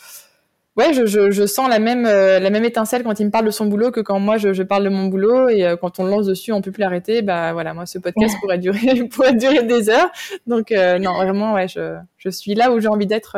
ouais, 0.77 0.93
je, 0.93 1.05
je, 1.07 1.29
je, 1.29 1.45
sens 1.45 1.67
la 1.67 1.79
même, 1.79 2.03
la 2.03 2.49
même 2.49 2.63
étincelle 2.63 3.03
quand 3.03 3.19
il 3.19 3.25
me 3.25 3.31
parle 3.31 3.45
de 3.45 3.51
son 3.51 3.65
boulot 3.65 3.91
que 3.91 3.99
quand 3.99 4.19
moi 4.21 4.37
je, 4.37 4.53
je 4.53 4.63
parle 4.63 4.85
de 4.85 4.89
mon 4.89 5.07
boulot 5.07 5.49
et 5.49 5.75
quand 5.81 5.99
on 5.99 6.05
le 6.05 6.09
lance 6.11 6.25
dessus, 6.25 6.53
on 6.53 6.61
peut 6.61 6.71
plus 6.71 6.79
l'arrêter. 6.79 7.21
Bah 7.21 7.51
voilà, 7.51 7.73
moi 7.73 7.85
ce 7.85 7.99
podcast 7.99 8.37
pourrait 8.41 8.59
durer, 8.59 9.03
pourrait 9.11 9.33
durer 9.35 9.63
des 9.63 9.89
heures. 9.89 10.09
Donc 10.47 10.71
non, 10.71 11.15
vraiment, 11.15 11.53
ouais, 11.53 11.67
je, 11.67 11.97
je 12.17 12.29
suis 12.29 12.55
là 12.55 12.71
où 12.71 12.79
j'ai 12.79 12.87
envie 12.87 13.07
d'être 13.07 13.37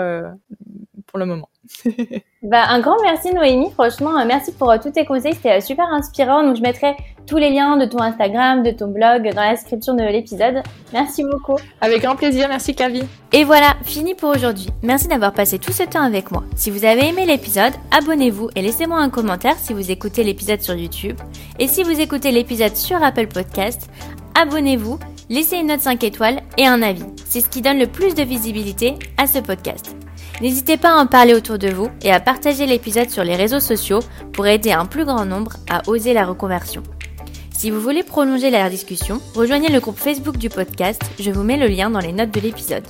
pour 1.16 1.20
le 1.22 1.26
moment. 1.26 1.47
bah, 2.43 2.66
un 2.68 2.82
grand 2.82 2.97
merci 3.01 3.34
Noémie, 3.34 3.72
franchement, 3.72 4.20
euh, 4.20 4.26
merci 4.28 4.51
pour 4.51 4.70
euh, 4.70 4.78
tous 4.84 4.91
tes 4.91 5.05
conseils, 5.05 5.34
c'était 5.34 5.59
euh, 5.59 5.61
super 5.61 5.86
inspirant. 5.93 6.43
Donc 6.43 6.57
je 6.57 6.61
mettrai 6.61 6.93
tous 7.26 7.38
les 7.38 7.51
liens 7.51 7.78
de 7.78 7.86
ton 7.86 8.01
Instagram, 8.01 8.63
de 8.63 8.72
ton 8.72 8.89
blog 8.89 9.34
dans 9.34 9.41
la 9.41 9.51
description 9.51 9.93
de 9.93 10.03
l'épisode. 10.03 10.61
Merci 10.91 11.24
beaucoup. 11.24 11.55
Avec 11.80 12.01
grand 12.01 12.18
plaisir, 12.18 12.49
merci 12.49 12.76
Calvi. 12.76 13.03
Et 13.32 13.45
voilà, 13.45 13.76
fini 13.84 14.13
pour 14.13 14.36
aujourd'hui. 14.36 14.68
Merci 14.84 15.07
d'avoir 15.07 15.32
passé 15.32 15.57
tout 15.57 15.72
ce 15.72 15.84
temps 15.84 16.03
avec 16.03 16.32
moi. 16.32 16.43
Si 16.57 16.70
vous 16.70 16.84
avez 16.84 17.07
aimé 17.07 17.26
l'épisode, 17.26 17.74
abonnez-vous 17.97 18.49
et 18.57 18.61
laissez-moi 18.61 18.99
un 18.99 19.09
commentaire 19.09 19.55
si 19.57 19.74
vous 19.74 19.91
écoutez 19.91 20.26
l'épisode 20.26 20.61
sur 20.61 20.76
YouTube. 20.76 21.18
Et 21.59 21.70
si 21.70 21.84
vous 21.84 21.97
écoutez 22.01 22.32
l'épisode 22.32 22.76
sur 22.76 23.01
Apple 23.01 23.28
Podcast, 23.28 23.89
abonnez-vous, 24.38 24.99
laissez 25.30 25.55
une 25.55 25.68
note 25.68 25.80
5 25.80 26.03
étoiles 26.03 26.41
et 26.57 26.66
un 26.68 26.82
avis. 26.82 27.05
C'est 27.24 27.39
ce 27.39 27.47
qui 27.47 27.61
donne 27.61 27.80
le 27.80 27.88
plus 27.88 28.16
de 28.16 28.24
visibilité 28.24 28.95
à 29.18 29.28
ce 29.28 29.39
podcast. 29.39 29.95
N'hésitez 30.42 30.78
pas 30.78 30.92
à 30.92 31.02
en 31.02 31.08
parler 31.08 31.34
autour 31.34 31.58
de 31.58 31.70
vous 31.70 31.90
et 32.02 32.12
à 32.12 32.20
partager 32.20 32.66
l'épisode 32.66 33.10
sur 33.10 33.24
les 33.24 33.36
réseaux 33.36 33.60
sociaux 33.62 34.00
pour 34.34 34.48
aider 34.48 34.72
un 34.72 34.86
plus 34.86 35.06
grand 35.06 35.26
nombre 35.26 35.54
à 35.70 35.82
oser 35.88 36.14
la 36.14 36.26
reconversion. 36.26 36.84
Si 37.52 37.72
vous 37.72 37.80
voulez 37.80 38.04
prolonger 38.04 38.50
la 38.50 38.70
discussion, 38.70 39.22
rejoignez 39.34 39.70
le 39.70 39.80
groupe 39.80 39.98
Facebook 39.98 40.38
du 40.38 40.50
podcast, 40.50 41.02
je 41.20 41.32
vous 41.32 41.44
mets 41.44 41.58
le 41.58 41.68
lien 41.68 41.90
dans 41.90 42.00
les 42.00 42.12
notes 42.12 42.32
de 42.32 42.42
l'épisode. 42.42 42.84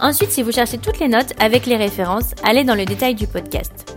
Ensuite, 0.00 0.30
si 0.30 0.42
vous 0.42 0.52
cherchez 0.52 0.78
toutes 0.78 0.98
les 0.98 1.08
notes 1.08 1.34
avec 1.40 1.66
les 1.66 1.76
références, 1.76 2.30
allez 2.42 2.64
dans 2.64 2.74
le 2.74 2.86
détail 2.86 3.14
du 3.14 3.26
podcast. 3.26 3.94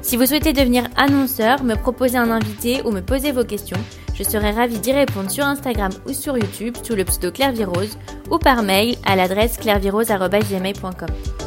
Si 0.00 0.16
vous 0.16 0.26
souhaitez 0.26 0.52
devenir 0.52 0.88
annonceur, 0.96 1.62
me 1.62 1.76
proposer 1.76 2.18
un 2.18 2.30
invité 2.32 2.82
ou 2.84 2.90
me 2.90 3.02
poser 3.02 3.30
vos 3.30 3.44
questions, 3.44 3.78
je 4.14 4.24
serai 4.24 4.50
ravie 4.50 4.80
d'y 4.80 4.92
répondre 4.92 5.30
sur 5.30 5.44
Instagram 5.44 5.92
ou 6.08 6.12
sur 6.12 6.36
YouTube 6.36 6.76
sous 6.82 6.96
le 6.96 7.04
pseudo 7.04 7.30
Claire 7.30 7.52
Virose 7.52 7.96
ou 8.30 8.38
par 8.38 8.64
mail 8.64 8.96
à 9.06 9.14
l'adresse 9.14 9.58
clairevirose.gmail.com. 9.58 11.41